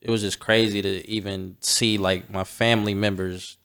it 0.02 0.10
was 0.10 0.22
just 0.22 0.40
crazy 0.40 0.82
to 0.82 1.08
even 1.10 1.58
see 1.62 1.98
like 1.98 2.30
my 2.30 2.44
family 2.44 2.94
members 2.94 3.58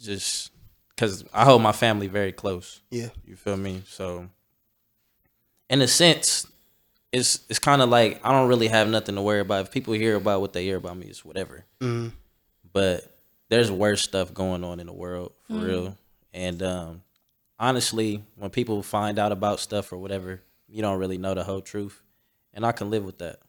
just 0.00 0.50
because 0.94 1.24
I 1.32 1.44
hold 1.44 1.62
my 1.62 1.72
family 1.72 2.06
very 2.06 2.32
close. 2.32 2.80
Yeah. 2.90 3.08
You 3.26 3.36
feel 3.36 3.56
me? 3.56 3.82
So, 3.86 4.28
in 5.68 5.80
a 5.80 5.88
sense, 5.88 6.46
it's 7.12 7.40
it's 7.48 7.58
kind 7.58 7.82
of 7.82 7.88
like 7.88 8.20
I 8.24 8.32
don't 8.32 8.48
really 8.48 8.68
have 8.68 8.88
nothing 8.88 9.14
to 9.16 9.22
worry 9.22 9.40
about. 9.40 9.66
If 9.66 9.70
people 9.72 9.94
hear 9.94 10.16
about 10.16 10.40
what 10.40 10.52
they 10.52 10.64
hear 10.64 10.76
about 10.76 10.96
me, 10.96 11.06
it's 11.06 11.24
whatever. 11.24 11.64
But 12.72 13.04
there's 13.48 13.70
worse 13.70 14.02
stuff 14.02 14.32
going 14.32 14.62
on 14.62 14.78
in 14.80 14.86
the 14.86 14.92
world 14.92 15.32
for 15.48 15.54
real. 15.54 15.98
And 16.32 16.62
um, 16.62 17.02
honestly, 17.58 18.22
when 18.36 18.50
people 18.50 18.82
find 18.82 19.18
out 19.18 19.32
about 19.32 19.58
stuff 19.58 19.92
or 19.92 19.98
whatever, 19.98 20.40
you 20.68 20.82
don't 20.82 20.98
really 20.98 21.18
know 21.18 21.34
the 21.34 21.42
whole 21.42 21.60
truth, 21.60 22.00
and 22.54 22.64
I 22.64 22.70
can 22.72 22.90
live 22.90 23.04
with 23.04 23.18
that. 23.18 23.40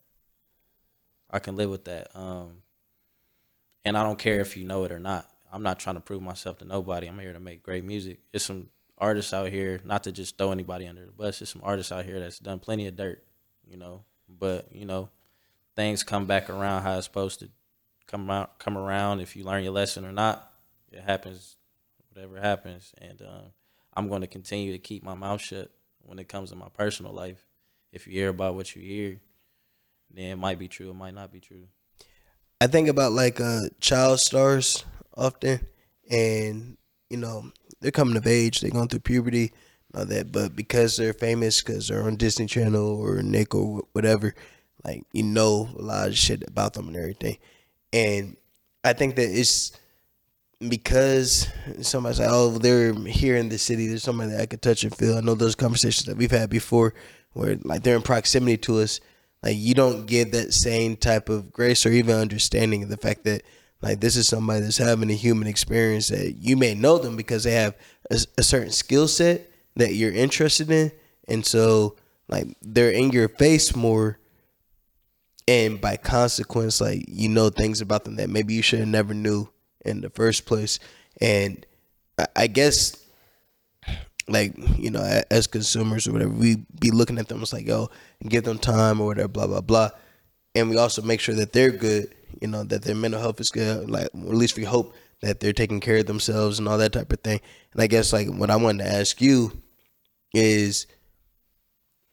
I 1.29 1.39
can 1.39 1.55
live 1.55 1.69
with 1.69 1.85
that. 1.85 2.09
Um, 2.15 2.63
and 3.85 3.97
I 3.97 4.03
don't 4.03 4.19
care 4.19 4.41
if 4.41 4.57
you 4.57 4.65
know 4.65 4.83
it 4.83 4.91
or 4.91 4.99
not. 4.99 5.29
I'm 5.51 5.63
not 5.63 5.79
trying 5.79 5.95
to 5.95 6.01
prove 6.01 6.21
myself 6.21 6.59
to 6.59 6.65
nobody. 6.65 7.07
I'm 7.07 7.19
here 7.19 7.33
to 7.33 7.39
make 7.39 7.63
great 7.63 7.83
music. 7.83 8.19
There's 8.31 8.45
some 8.45 8.69
artists 8.97 9.33
out 9.33 9.49
here, 9.49 9.81
not 9.83 10.03
to 10.03 10.11
just 10.11 10.37
throw 10.37 10.51
anybody 10.51 10.87
under 10.87 11.05
the 11.05 11.11
bus. 11.11 11.39
There's 11.39 11.49
some 11.49 11.61
artists 11.63 11.91
out 11.91 12.05
here 12.05 12.19
that's 12.19 12.39
done 12.39 12.59
plenty 12.59 12.87
of 12.87 12.95
dirt, 12.95 13.23
you 13.67 13.77
know. 13.77 14.03
But 14.29 14.67
you 14.71 14.85
know, 14.85 15.09
things 15.75 16.03
come 16.03 16.25
back 16.25 16.49
around 16.49 16.83
how 16.83 16.97
it's 16.97 17.05
supposed 17.05 17.39
to 17.39 17.49
come 18.07 18.29
out, 18.29 18.59
come 18.59 18.77
around. 18.77 19.19
If 19.19 19.35
you 19.35 19.43
learn 19.43 19.63
your 19.63 19.73
lesson 19.73 20.05
or 20.05 20.11
not, 20.11 20.51
it 20.91 21.01
happens. 21.01 21.57
Whatever 22.13 22.39
happens, 22.41 22.93
and 22.97 23.21
um, 23.21 23.53
I'm 23.93 24.09
going 24.09 24.19
to 24.19 24.27
continue 24.27 24.73
to 24.73 24.77
keep 24.77 25.01
my 25.01 25.13
mouth 25.13 25.39
shut 25.39 25.71
when 25.99 26.19
it 26.19 26.27
comes 26.27 26.49
to 26.49 26.57
my 26.57 26.67
personal 26.67 27.13
life. 27.13 27.45
If 27.93 28.05
you 28.05 28.13
hear 28.13 28.29
about 28.29 28.55
what 28.55 28.75
you 28.75 28.81
hear, 28.81 29.21
then 30.13 30.25
it 30.25 30.35
might 30.35 30.59
be 30.59 30.67
true. 30.67 30.89
It 30.89 30.95
might 30.95 31.13
not 31.13 31.31
be 31.31 31.39
true. 31.39 31.67
I 32.59 32.67
think 32.67 32.89
about 32.89 33.13
like 33.13 33.39
uh 33.39 33.69
child 33.79 34.19
stars 34.19 34.83
often, 35.15 35.67
and 36.09 36.77
you 37.09 37.17
know 37.17 37.51
they're 37.79 37.91
coming 37.91 38.17
of 38.17 38.27
age, 38.27 38.61
they're 38.61 38.71
going 38.71 38.87
through 38.87 38.99
puberty, 38.99 39.53
all 39.93 40.05
that. 40.05 40.31
But 40.31 40.55
because 40.55 40.97
they're 40.97 41.13
famous, 41.13 41.61
because 41.61 41.87
they're 41.87 42.03
on 42.03 42.15
Disney 42.15 42.45
Channel 42.45 42.99
or 42.99 43.21
Nick 43.21 43.53
or 43.55 43.83
whatever, 43.93 44.33
like 44.83 45.03
you 45.11 45.23
know 45.23 45.69
a 45.77 45.81
lot 45.81 46.07
of 46.09 46.17
shit 46.17 46.43
about 46.47 46.73
them 46.73 46.87
and 46.87 46.97
everything. 46.97 47.37
And 47.93 48.37
I 48.83 48.93
think 48.93 49.15
that 49.15 49.29
it's 49.29 49.71
because 50.67 51.47
somebody's 51.81 52.19
like, 52.19 52.29
oh, 52.31 52.57
they're 52.57 52.93
here 52.93 53.35
in 53.35 53.49
the 53.49 53.57
city. 53.57 53.87
There's 53.87 54.03
somebody 54.03 54.31
that 54.31 54.41
I 54.41 54.45
could 54.45 54.61
touch 54.61 54.83
and 54.83 54.95
feel. 54.95 55.17
I 55.17 55.21
know 55.21 55.35
those 55.35 55.55
conversations 55.55 56.05
that 56.05 56.17
we've 56.17 56.31
had 56.31 56.49
before, 56.49 56.93
where 57.33 57.57
like 57.63 57.83
they're 57.83 57.95
in 57.95 58.01
proximity 58.01 58.57
to 58.57 58.79
us. 58.79 58.99
Like 59.43 59.57
you 59.57 59.73
don't 59.73 60.05
get 60.05 60.31
that 60.33 60.53
same 60.53 60.95
type 60.95 61.29
of 61.29 61.51
grace 61.51 61.85
or 61.85 61.91
even 61.91 62.15
understanding 62.15 62.83
of 62.83 62.89
the 62.89 62.97
fact 62.97 63.23
that 63.23 63.41
like 63.81 63.99
this 63.99 64.15
is 64.15 64.27
somebody 64.27 64.61
that's 64.61 64.77
having 64.77 65.09
a 65.09 65.15
human 65.15 65.47
experience 65.47 66.09
that 66.09 66.35
you 66.37 66.55
may 66.57 66.73
know 66.75 66.97
them 66.97 67.15
because 67.15 67.43
they 67.43 67.53
have 67.53 67.75
a, 68.11 68.19
a 68.37 68.43
certain 68.43 68.71
skill 68.71 69.07
set 69.07 69.49
that 69.75 69.95
you're 69.95 70.11
interested 70.13 70.69
in, 70.71 70.91
and 71.27 71.45
so 71.45 71.95
like 72.27 72.47
they're 72.61 72.91
in 72.91 73.11
your 73.11 73.29
face 73.29 73.75
more. 73.75 74.17
And 75.47 75.81
by 75.81 75.97
consequence 75.97 76.79
like 76.79 77.03
you 77.07 77.27
know 77.27 77.49
things 77.49 77.81
about 77.81 78.05
them 78.05 78.15
that 78.17 78.29
maybe 78.29 78.53
you 78.53 78.61
should 78.61 78.79
have 78.79 78.87
never 78.87 79.13
knew 79.13 79.49
in 79.83 80.01
the 80.01 80.09
first 80.09 80.45
place. 80.45 80.79
And 81.19 81.65
I- 82.17 82.27
i 82.35 82.47
guess 82.47 82.95
like 84.27 84.53
you 84.77 84.89
know 84.91 85.21
as 85.29 85.47
consumers 85.47 86.07
or 86.07 86.13
whatever 86.13 86.31
we 86.31 86.63
be 86.79 86.91
looking 86.91 87.17
at 87.17 87.27
them 87.27 87.41
it's 87.41 87.53
like 87.53 87.65
yo 87.67 87.89
give 88.27 88.43
them 88.43 88.57
time 88.57 89.01
or 89.01 89.07
whatever 89.07 89.27
blah 89.27 89.47
blah 89.47 89.61
blah. 89.61 89.89
And 90.55 90.69
we 90.69 90.77
also 90.77 91.01
make 91.01 91.21
sure 91.21 91.35
that 91.35 91.53
they're 91.53 91.71
good 91.71 92.13
you 92.41 92.47
know 92.47 92.63
that 92.63 92.83
their 92.83 92.95
mental 92.95 93.19
health 93.19 93.39
is 93.39 93.49
good 93.49 93.89
like 93.89 94.05
at 94.05 94.15
least 94.15 94.57
we 94.57 94.63
hope 94.63 94.95
that 95.21 95.39
they're 95.39 95.53
taking 95.53 95.79
care 95.79 95.97
of 95.97 96.05
themselves 96.07 96.57
and 96.57 96.67
all 96.67 96.77
that 96.79 96.93
type 96.93 97.11
of 97.11 97.19
thing. 97.19 97.39
And 97.73 97.81
i 97.81 97.87
guess 97.87 98.13
like 98.13 98.27
what 98.27 98.49
i 98.49 98.55
wanted 98.55 98.83
to 98.83 98.91
ask 98.91 99.21
you 99.21 99.51
is 100.33 100.87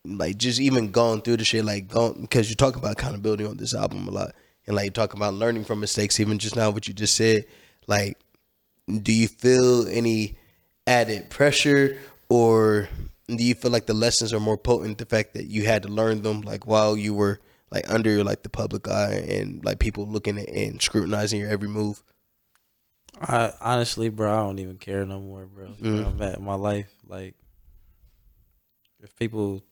like 0.04 0.36
just 0.38 0.60
even 0.60 0.90
going 0.90 1.20
through 1.20 1.36
the 1.36 1.44
shit 1.44 1.64
like 1.64 1.88
going 1.88 2.20
because 2.22 2.48
you 2.48 2.56
talk 2.56 2.76
about 2.76 2.92
accountability 2.92 3.44
on 3.44 3.56
this 3.56 3.74
album 3.74 4.06
a 4.08 4.10
lot 4.10 4.34
and 4.66 4.76
like 4.76 4.86
you 4.86 4.90
talk 4.90 5.14
about 5.14 5.34
learning 5.34 5.64
from 5.64 5.80
mistakes 5.80 6.20
even 6.20 6.38
just 6.38 6.56
now 6.56 6.70
what 6.70 6.86
you 6.88 6.94
just 6.94 7.14
said. 7.14 7.44
Like 7.86 8.18
do 9.02 9.12
you 9.12 9.28
feel 9.28 9.86
any 9.88 10.38
added 10.86 11.28
pressure 11.30 11.98
or 12.28 12.88
do 13.28 13.42
you 13.42 13.54
feel 13.54 13.70
like 13.70 13.86
the 13.86 13.94
lessons 13.94 14.32
are 14.32 14.40
more 14.40 14.56
potent 14.56 14.98
the 14.98 15.04
fact 15.04 15.34
that 15.34 15.46
you 15.46 15.64
had 15.64 15.82
to 15.82 15.88
learn 15.88 16.22
them 16.22 16.40
like 16.40 16.66
while 16.66 16.96
you 16.96 17.12
were 17.12 17.40
like 17.70 17.88
under 17.88 18.24
like 18.24 18.42
the 18.42 18.48
public 18.48 18.88
eye 18.88 19.24
and 19.28 19.64
like 19.64 19.78
people 19.78 20.06
looking 20.06 20.38
at 20.38 20.48
and 20.48 20.80
scrutinizing 20.80 21.40
your 21.40 21.50
every 21.50 21.68
move 21.68 22.02
I 23.20 23.52
honestly, 23.60 24.10
bro, 24.10 24.32
I 24.32 24.46
don't 24.46 24.60
even 24.60 24.76
care 24.76 25.04
no 25.04 25.18
more, 25.18 25.44
bro. 25.46 25.66
Where 25.66 25.92
mm. 25.92 26.06
I'm 26.06 26.22
at 26.22 26.38
in 26.38 26.44
my 26.44 26.54
life, 26.54 26.94
like, 27.04 27.34
if 29.02 29.16
people 29.16 29.64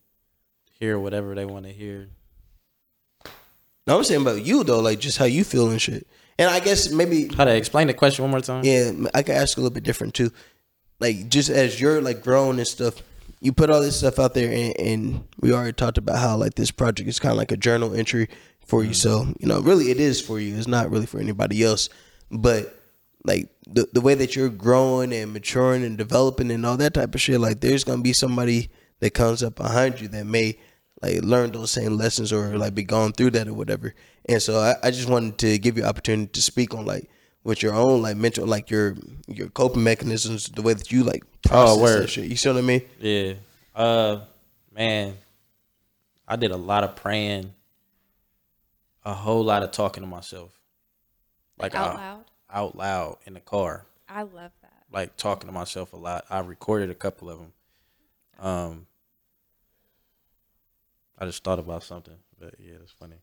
hear 0.80 0.98
whatever 0.98 1.34
they 1.34 1.44
want 1.44 1.64
to 1.66 1.72
hear, 1.72 2.08
no 3.86 3.96
i'm 3.96 4.04
saying 4.04 4.22
about 4.22 4.44
you 4.44 4.64
though 4.64 4.80
like 4.80 4.98
just 4.98 5.16
how 5.18 5.24
you 5.24 5.44
feel 5.44 5.70
and 5.70 5.80
shit 5.80 6.06
and 6.38 6.50
i 6.50 6.60
guess 6.60 6.90
maybe 6.90 7.28
how 7.34 7.44
to 7.44 7.54
explain 7.54 7.86
the 7.86 7.94
question 7.94 8.24
one 8.24 8.30
more 8.30 8.40
time? 8.40 8.62
Yeah, 8.64 8.92
I 9.14 9.22
could 9.22 9.34
ask 9.34 9.56
a 9.56 9.60
little 9.60 9.72
bit 9.72 9.84
different 9.84 10.14
too. 10.14 10.30
Like 11.00 11.28
just 11.28 11.48
as 11.48 11.80
you're 11.80 12.02
like 12.02 12.22
growing 12.22 12.58
and 12.58 12.66
stuff, 12.66 13.02
you 13.40 13.52
put 13.52 13.70
all 13.70 13.80
this 13.80 13.98
stuff 13.98 14.18
out 14.18 14.34
there, 14.34 14.50
and, 14.52 14.78
and 14.78 15.24
we 15.40 15.52
already 15.52 15.72
talked 15.72 15.98
about 15.98 16.18
how 16.18 16.36
like 16.36 16.54
this 16.54 16.70
project 16.70 17.08
is 17.08 17.18
kind 17.18 17.32
of 17.32 17.38
like 17.38 17.52
a 17.52 17.56
journal 17.56 17.94
entry 17.94 18.28
for 18.66 18.82
you. 18.82 18.90
Mm. 18.90 18.96
So 18.96 19.34
you 19.38 19.46
know, 19.46 19.60
really, 19.60 19.90
it 19.90 20.00
is 20.00 20.20
for 20.20 20.40
you. 20.40 20.56
It's 20.56 20.66
not 20.66 20.90
really 20.90 21.06
for 21.06 21.20
anybody 21.20 21.62
else. 21.62 21.88
But 22.30 22.74
like 23.24 23.48
the 23.66 23.88
the 23.92 24.00
way 24.00 24.14
that 24.14 24.36
you're 24.36 24.48
growing 24.48 25.12
and 25.12 25.32
maturing 25.32 25.84
and 25.84 25.98
developing 25.98 26.50
and 26.50 26.64
all 26.64 26.76
that 26.78 26.94
type 26.94 27.14
of 27.14 27.20
shit, 27.20 27.40
like 27.40 27.60
there's 27.60 27.84
gonna 27.84 28.02
be 28.02 28.12
somebody 28.12 28.70
that 29.00 29.10
comes 29.10 29.42
up 29.42 29.56
behind 29.56 30.00
you 30.00 30.08
that 30.08 30.26
may 30.26 30.58
like 31.02 31.22
learn 31.22 31.52
those 31.52 31.70
same 31.70 31.96
lessons 31.96 32.32
or 32.32 32.56
like 32.56 32.74
be 32.74 32.82
going 32.82 33.12
through 33.12 33.30
that 33.30 33.48
or 33.48 33.54
whatever. 33.54 33.94
And 34.28 34.40
so 34.40 34.58
I, 34.58 34.74
I 34.82 34.90
just 34.90 35.08
wanted 35.08 35.38
to 35.38 35.58
give 35.58 35.76
you 35.76 35.84
opportunity 35.84 36.30
to 36.32 36.42
speak 36.42 36.74
on 36.74 36.86
like 36.86 37.08
with 37.46 37.62
your 37.62 37.74
own 37.74 38.02
like 38.02 38.16
mental 38.16 38.44
like 38.44 38.70
your 38.70 38.96
your 39.28 39.48
coping 39.48 39.84
mechanisms, 39.84 40.48
the 40.48 40.62
way 40.62 40.74
that 40.74 40.90
you 40.90 41.04
like 41.04 41.22
process 41.46 41.80
word. 41.80 42.02
that 42.02 42.10
shit. 42.10 42.24
You 42.24 42.34
see 42.34 42.48
what 42.48 42.58
I 42.58 42.60
mean? 42.62 42.82
Yeah. 42.98 43.34
Uh 43.74 44.20
man, 44.74 45.16
I 46.26 46.34
did 46.34 46.50
a 46.50 46.56
lot 46.56 46.82
of 46.82 46.96
praying, 46.96 47.54
a 49.04 49.14
whole 49.14 49.44
lot 49.44 49.62
of 49.62 49.70
talking 49.70 50.02
to 50.02 50.08
myself. 50.08 50.58
Like 51.56 51.76
out 51.76 51.90
out, 51.90 51.96
loud. 51.96 52.24
out 52.50 52.76
loud 52.76 53.18
in 53.26 53.34
the 53.34 53.40
car. 53.40 53.86
I 54.08 54.22
love 54.22 54.50
that. 54.62 54.82
Like 54.92 55.16
talking 55.16 55.46
to 55.46 55.52
myself 55.52 55.92
a 55.92 55.96
lot. 55.96 56.24
I 56.28 56.40
recorded 56.40 56.90
a 56.90 56.94
couple 56.94 57.30
of 57.30 57.38
them. 57.38 57.52
Um 58.40 58.86
I 61.16 61.26
just 61.26 61.44
thought 61.44 61.60
about 61.60 61.84
something, 61.84 62.16
but 62.40 62.56
yeah, 62.58 62.74
it's 62.82 62.90
funny. 62.90 63.16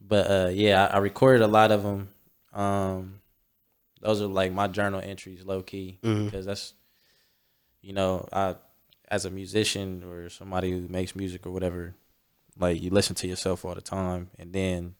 But 0.00 0.30
uh 0.30 0.50
yeah, 0.52 0.86
I, 0.86 0.94
I 0.94 0.98
recorded 0.98 1.42
a 1.42 1.48
lot 1.48 1.72
of 1.72 1.82
them. 1.82 2.08
Um 2.52 3.20
those 4.00 4.20
are 4.22 4.26
like 4.26 4.52
my 4.52 4.68
journal 4.68 5.00
entries 5.02 5.44
low 5.44 5.62
key 5.62 5.98
because 6.26 6.46
that's 6.46 6.74
you 7.82 7.92
know, 7.92 8.28
I 8.32 8.56
as 9.08 9.24
a 9.24 9.30
musician 9.30 10.02
or 10.04 10.28
somebody 10.28 10.70
who 10.72 10.88
makes 10.88 11.14
music 11.14 11.46
or 11.46 11.52
whatever, 11.52 11.94
like 12.58 12.82
you 12.82 12.90
listen 12.90 13.14
to 13.16 13.28
yourself 13.28 13.64
all 13.64 13.74
the 13.74 13.80
time 13.80 14.30
and 14.38 14.52
then 14.52 14.94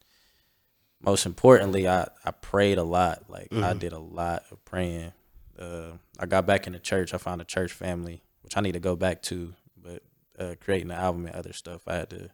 most 1.00 1.26
importantly 1.26 1.88
I, 1.88 2.08
I 2.24 2.30
prayed 2.30 2.78
a 2.78 2.84
lot. 2.84 3.24
Like 3.28 3.48
I 3.52 3.74
did 3.74 3.92
a 3.92 3.98
lot 3.98 4.44
of 4.50 4.64
praying. 4.64 5.12
Uh 5.58 5.92
I 6.18 6.26
got 6.26 6.46
back 6.46 6.66
in 6.66 6.72
the 6.72 6.78
church. 6.78 7.12
I 7.14 7.18
found 7.18 7.40
a 7.40 7.44
church 7.44 7.72
family, 7.72 8.22
which 8.42 8.56
I 8.56 8.60
need 8.60 8.72
to 8.72 8.80
go 8.80 8.94
back 8.96 9.22
to, 9.22 9.54
but 9.82 10.02
uh 10.38 10.54
creating 10.60 10.88
the 10.88 10.94
album 10.94 11.26
and 11.26 11.34
other 11.34 11.52
stuff 11.52 11.82
I 11.88 11.94
had 11.96 12.10
to 12.10 12.30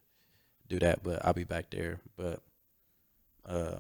do 0.69 0.79
that, 0.81 1.03
but 1.03 1.25
I'll 1.25 1.33
be 1.35 1.45
back 1.45 1.71
there. 1.71 2.01
But 2.17 2.41
uh 3.47 3.77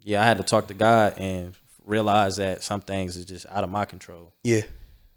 yeah, 0.00 0.22
I 0.22 0.26
had 0.26 0.36
to 0.38 0.42
talk 0.42 0.66
to 0.68 0.74
God 0.74 1.14
and 1.18 1.54
realize 1.84 2.36
that 2.36 2.62
some 2.62 2.80
things 2.80 3.16
is 3.16 3.24
just 3.24 3.46
out 3.50 3.64
of 3.64 3.70
my 3.70 3.84
control 3.84 4.32
Yeah. 4.42 4.62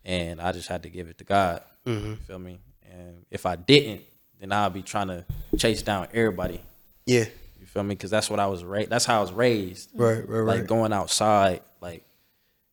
and 0.05 0.41
I 0.41 0.51
just 0.51 0.67
had 0.67 0.83
to 0.83 0.89
give 0.89 1.07
it 1.07 1.17
to 1.19 1.23
God. 1.23 1.61
Mm-hmm. 1.85 2.09
You 2.09 2.15
feel 2.17 2.39
me? 2.39 2.59
And 2.91 3.25
if 3.31 3.45
I 3.45 3.55
didn't, 3.55 4.01
then 4.39 4.51
I'd 4.51 4.73
be 4.73 4.81
trying 4.81 5.07
to 5.07 5.25
chase 5.57 5.81
down 5.81 6.07
everybody. 6.13 6.61
Yeah. 7.05 7.25
You 7.59 7.65
feel 7.65 7.83
me? 7.83 7.95
Because 7.95 8.11
that's 8.11 8.29
what 8.29 8.39
I 8.39 8.47
was 8.47 8.63
raised. 8.63 8.89
That's 8.89 9.05
how 9.05 9.17
I 9.19 9.21
was 9.21 9.31
raised. 9.31 9.89
Right, 9.93 10.17
right, 10.17 10.39
right. 10.39 10.57
Like 10.59 10.67
going 10.67 10.93
outside, 10.93 11.61
like 11.81 12.03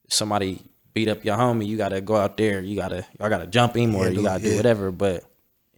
somebody 0.09 0.61
beat 0.93 1.09
up 1.09 1.25
your 1.25 1.37
homie, 1.37 1.67
you 1.67 1.77
gotta 1.77 2.01
go 2.01 2.17
out 2.17 2.37
there. 2.37 2.61
You 2.61 2.77
gotta, 2.77 3.07
y'all 3.19 3.29
gotta 3.29 3.47
jump 3.47 3.77
him 3.77 3.95
or 3.95 4.05
Handle 4.05 4.23
you 4.23 4.29
gotta 4.29 4.45
yeah. 4.45 4.51
do 4.51 4.57
whatever. 4.57 4.91
But 4.93 5.25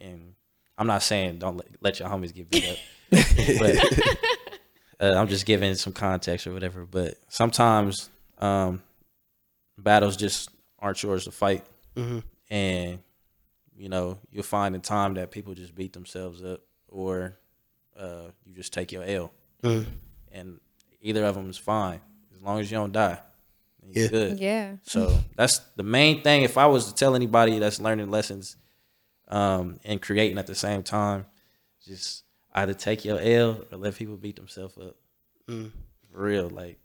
and 0.00 0.34
I'm 0.76 0.86
not 0.86 1.02
saying 1.02 1.38
don't 1.38 1.56
let, 1.56 1.66
let 1.80 1.98
your 2.00 2.08
homies 2.08 2.34
get 2.34 2.50
beat 2.50 2.68
up, 2.68 2.76
but 3.10 4.35
uh, 5.00 5.14
I'm 5.16 5.28
just 5.28 5.46
giving 5.46 5.74
some 5.74 5.92
context 5.92 6.46
or 6.46 6.52
whatever. 6.52 6.86
But 6.86 7.14
sometimes 7.28 8.08
um, 8.38 8.82
battles 9.78 10.16
just 10.16 10.50
aren't 10.78 11.02
yours 11.02 11.24
to 11.24 11.30
fight, 11.30 11.64
Mm-hmm. 11.96 12.18
and 12.50 12.98
you 13.76 13.88
know 13.88 14.18
you'll 14.30 14.42
find 14.42 14.74
in 14.74 14.80
time 14.82 15.14
that 15.14 15.30
people 15.30 15.54
just 15.54 15.74
beat 15.74 15.92
themselves 15.94 16.42
up, 16.44 16.60
or 16.88 17.38
uh, 17.98 18.26
you 18.44 18.54
just 18.54 18.72
take 18.72 18.92
your 18.92 19.04
L, 19.04 19.32
Mm-hmm. 19.62 19.88
and 20.32 20.60
either 21.00 21.24
of 21.24 21.34
them 21.34 21.48
is 21.48 21.56
fine 21.58 22.00
as 22.34 22.42
long 22.42 22.60
as 22.60 22.70
you 22.70 22.76
don't 22.76 22.92
die. 22.92 23.18
You're 23.88 24.04
Yeah. 24.04 24.10
good. 24.10 24.38
Yeah. 24.38 24.76
So 24.82 25.18
that's 25.36 25.58
the 25.76 25.82
main 25.84 26.22
thing. 26.22 26.42
If 26.42 26.58
I 26.58 26.66
was 26.66 26.86
to 26.88 26.94
tell 26.94 27.14
anybody 27.14 27.58
that's 27.58 27.80
learning 27.80 28.10
lessons 28.10 28.56
um, 29.28 29.78
and 29.84 30.02
creating 30.02 30.38
at 30.38 30.46
the 30.46 30.54
same 30.54 30.82
time, 30.82 31.24
just 31.84 32.24
either 32.56 32.74
take 32.74 33.04
your 33.04 33.20
L 33.20 33.60
or 33.70 33.78
let 33.78 33.94
people 33.94 34.16
beat 34.16 34.36
themselves 34.36 34.76
up. 34.78 34.96
Mm. 35.48 35.70
For 36.10 36.22
real, 36.22 36.48
like, 36.50 36.78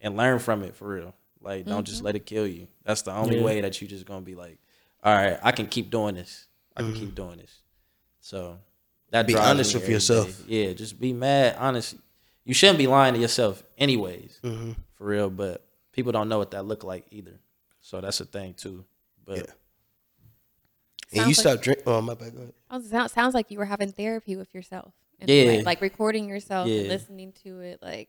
and 0.00 0.16
learn 0.16 0.38
from 0.38 0.62
it 0.62 0.74
for 0.76 0.88
real. 0.88 1.14
Like, 1.40 1.64
don't 1.64 1.86
just 1.86 2.02
let 2.02 2.14
it 2.16 2.26
kill 2.26 2.46
you. 2.46 2.68
That's 2.84 3.02
the 3.02 3.12
only 3.12 3.40
way 3.40 3.60
that 3.62 3.80
you 3.80 3.88
just 3.88 4.04
gonna 4.06 4.20
be 4.20 4.34
like, 4.34 4.58
all 5.02 5.14
right, 5.14 5.38
I 5.42 5.52
can 5.52 5.66
keep 5.66 5.90
doing 5.90 6.14
this. 6.16 6.46
I 6.76 6.82
can 6.82 6.92
keep 6.94 7.14
doing 7.14 7.38
this. 7.38 7.60
So 8.20 8.58
that 9.10 9.26
Be 9.26 9.34
honest 9.36 9.74
with 9.74 9.88
yourself. 9.88 10.46
day. 10.46 10.66
Yeah, 10.68 10.72
just 10.74 11.00
be 11.00 11.12
mad, 11.12 11.56
honest. 11.58 11.96
You 12.44 12.54
shouldn't 12.54 12.78
be 12.78 12.86
lying 12.86 13.14
to 13.14 13.20
yourself, 13.20 13.62
anyways, 13.78 14.38
Mm-hmm. 14.42 14.72
for 14.94 15.04
real. 15.04 15.30
But 15.30 15.64
people 15.92 16.12
don't 16.12 16.28
know 16.28 16.38
what 16.38 16.50
that 16.52 16.64
look 16.64 16.82
like 16.84 17.06
either. 17.10 17.38
So 17.80 18.00
that's 18.00 18.20
a 18.20 18.24
thing 18.24 18.54
too. 18.54 18.84
But 19.24 19.36
Yeah. 19.38 19.42
And 21.14 21.28
you 21.28 21.34
Sounds 21.34 21.38
stop 21.40 21.50
like- 21.56 21.62
drink. 21.62 21.80
Oh 21.86 22.00
my 22.00 22.14
bad. 22.14 22.32
Go 22.34 22.38
ahead. 22.42 22.54
Oh, 22.70 22.80
sound- 22.82 23.10
sounds 23.10 23.34
like 23.34 23.50
you 23.50 23.58
were 23.58 23.66
having 23.66 23.92
therapy 23.92 24.34
with 24.36 24.54
yourself. 24.54 24.94
A 25.30 25.46
way, 25.46 25.56
Yeah. 25.58 25.62
like 25.64 25.80
recording 25.80 26.28
yourself 26.28 26.66
and 26.68 26.88
listening 26.88 27.32
to 27.44 27.60
it. 27.60 27.80
Like 27.82 28.08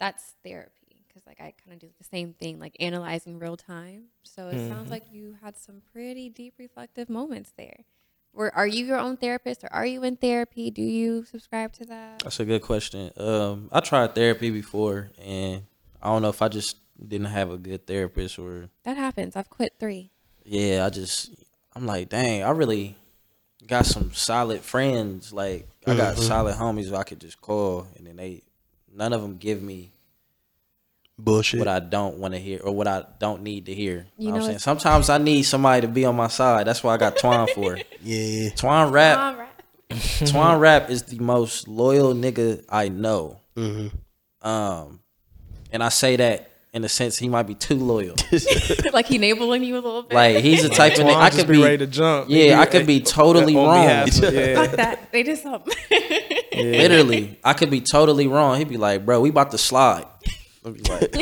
that's 0.00 0.34
therapy 0.44 1.04
because 1.06 1.26
like 1.26 1.40
I 1.40 1.52
kind 1.64 1.72
of 1.74 1.78
do 1.78 1.88
the 1.98 2.04
same 2.04 2.32
thing, 2.34 2.58
like 2.58 2.76
analyzing 2.80 3.38
real 3.38 3.56
time. 3.56 4.04
So 4.22 4.48
it 4.48 4.54
Mm-hmm. 4.56 4.68
sounds 4.72 4.90
like 4.90 5.04
you 5.12 5.36
had 5.42 5.56
some 5.56 5.82
pretty 5.92 6.28
deep 6.28 6.54
reflective 6.58 7.08
moments 7.08 7.52
there. 7.56 7.84
Were 8.32 8.52
are 8.54 8.66
you 8.66 8.84
your 8.84 8.98
own 8.98 9.16
therapist 9.16 9.62
or 9.62 9.72
are 9.72 9.86
you 9.86 10.02
in 10.02 10.16
therapy? 10.16 10.70
Do 10.70 10.82
you 10.82 11.24
subscribe 11.24 11.72
to 11.74 11.84
that? 11.86 12.20
That's 12.24 12.40
a 12.40 12.44
good 12.44 12.62
question. 12.62 13.12
Um, 13.16 13.68
I 13.70 13.78
tried 13.80 14.14
therapy 14.16 14.50
before, 14.50 15.10
and 15.24 15.62
I 16.02 16.08
don't 16.08 16.22
know 16.22 16.30
if 16.30 16.42
I 16.42 16.48
just 16.48 16.76
didn't 16.98 17.26
have 17.28 17.50
a 17.50 17.56
good 17.56 17.86
therapist 17.86 18.38
or 18.38 18.70
That 18.82 18.96
happens. 18.96 19.36
I've 19.36 19.50
quit 19.50 19.74
three. 19.78 20.10
yeah, 20.44 20.84
I 20.84 20.90
just 20.90 21.30
I'm 21.76 21.86
like, 21.86 22.08
dang, 22.08 22.42
I 22.42 22.50
really 22.50 22.96
got 23.68 23.86
some 23.86 24.12
solid 24.12 24.62
friends. 24.62 25.32
Like 25.32 25.68
I 25.86 25.96
got 25.96 26.16
solid 26.16 26.56
homies 26.56 26.88
who 26.88 26.96
I 26.96 27.04
could 27.04 27.20
just 27.20 27.40
call, 27.40 27.86
and 27.96 28.06
then 28.06 28.16
they 28.16 28.42
none 28.92 29.12
of 29.12 29.22
them 29.22 29.36
give 29.36 29.62
me 29.62 29.92
Bullshit. 31.18 31.58
what 31.58 31.68
I 31.68 31.80
don't 31.80 32.18
want 32.18 32.34
to 32.34 32.40
hear 32.40 32.60
or 32.62 32.74
what 32.74 32.86
I 32.88 33.04
don't 33.18 33.42
need 33.42 33.66
to 33.66 33.74
hear. 33.74 34.06
You 34.16 34.26
You 34.26 34.28
know, 34.28 34.32
what 34.32 34.40
I'm 34.42 34.46
saying? 34.46 34.58
Sometimes 34.60 35.10
I 35.10 35.18
need 35.18 35.42
somebody 35.42 35.82
to 35.82 35.88
be 35.88 36.04
on 36.04 36.16
my 36.16 36.28
side. 36.28 36.66
That's 36.66 36.82
why 36.82 36.94
I 36.94 36.96
got 36.96 37.16
Twan 37.16 37.48
for. 37.50 37.76
yeah. 38.02 38.50
Twan 38.50 38.90
rap. 38.90 39.18
All 39.18 39.34
right. 39.36 39.48
Twan 39.90 40.60
Rap 40.60 40.90
is 40.90 41.02
the 41.04 41.18
most 41.18 41.68
loyal 41.68 42.14
nigga 42.14 42.64
I 42.68 42.88
know. 42.88 43.40
Mm-hmm. 43.56 44.46
Um, 44.46 45.00
and 45.70 45.82
I 45.82 45.88
say 45.90 46.16
that 46.16 46.50
in 46.74 46.82
the 46.82 46.88
sense 46.88 47.16
he 47.16 47.28
might 47.28 47.44
be 47.44 47.54
too 47.54 47.76
loyal. 47.76 48.16
like 48.92 49.06
he 49.06 49.14
enabling 49.14 49.62
you 49.62 49.74
a 49.74 49.76
little 49.76 50.02
bit. 50.02 50.12
like 50.14 50.36
he's 50.38 50.62
the 50.62 50.68
type 50.68 50.94
of 50.94 51.04
nigga 51.06 51.14
I 51.14 51.30
could 51.30 51.46
be 51.46 51.54
be 51.54 51.62
ready 51.62 51.78
to 51.78 51.86
jump. 51.86 52.28
Yeah, 52.28 52.60
I 52.60 52.66
could 52.66 52.84
be 52.86 53.00
totally 53.00 53.54
wrong. 53.54 53.84
behalf 53.84 54.22
of- 54.22 54.34
yeah. 54.34 54.54
fuck 54.56 54.76
that. 54.76 55.12
They 55.12 55.22
did 55.22 55.38
something. 55.38 55.72
Literally, 56.56 57.38
I 57.44 57.52
could 57.52 57.70
be 57.70 57.80
totally 57.80 58.26
wrong. 58.26 58.58
He'd 58.58 58.68
be 58.68 58.76
like, 58.76 59.04
"Bro, 59.06 59.20
we 59.20 59.30
about 59.30 59.52
to 59.52 59.58
slide." 59.58 60.04
Like, 60.64 61.12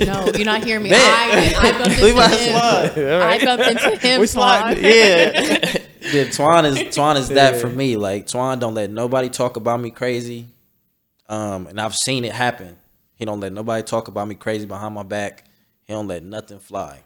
no, 0.00 0.26
you're 0.34 0.44
not 0.44 0.62
hearing 0.64 0.84
me. 0.84 0.90
Man. 0.90 1.00
I, 1.00 1.54
I 1.58 1.72
bumped 1.72 2.00
"We 2.00 2.10
into 2.10 2.12
about 2.12 2.30
to 2.30 2.36
him. 2.36 2.52
slide." 2.52 2.98
I 3.22 3.44
bumped 3.44 3.66
into 3.66 3.96
him. 3.98 4.20
We 4.20 4.26
slide. 4.26 4.78
yeah. 4.78 5.40
yeah, 6.00 6.24
Twan 6.26 6.64
is 6.64 6.78
Twan 6.96 7.16
is 7.16 7.28
that 7.30 7.60
for 7.60 7.68
me. 7.68 7.96
Like 7.96 8.26
Twan 8.26 8.60
don't 8.60 8.74
let 8.74 8.90
nobody 8.90 9.28
talk 9.28 9.56
about 9.56 9.80
me 9.80 9.90
crazy. 9.90 10.46
Um, 11.28 11.66
and 11.66 11.80
I've 11.80 11.94
seen 11.94 12.24
it 12.24 12.32
happen. 12.32 12.76
He 13.20 13.24
don't 13.26 13.38
let 13.38 13.52
nobody 13.52 13.82
talk 13.84 14.08
about 14.08 14.26
me 14.26 14.34
crazy 14.34 14.64
behind 14.66 14.94
my 14.94 15.02
back. 15.04 15.44
He 15.84 15.92
don't 15.92 16.08
let 16.08 16.24
nothing 16.24 16.58
fly. 16.58 17.00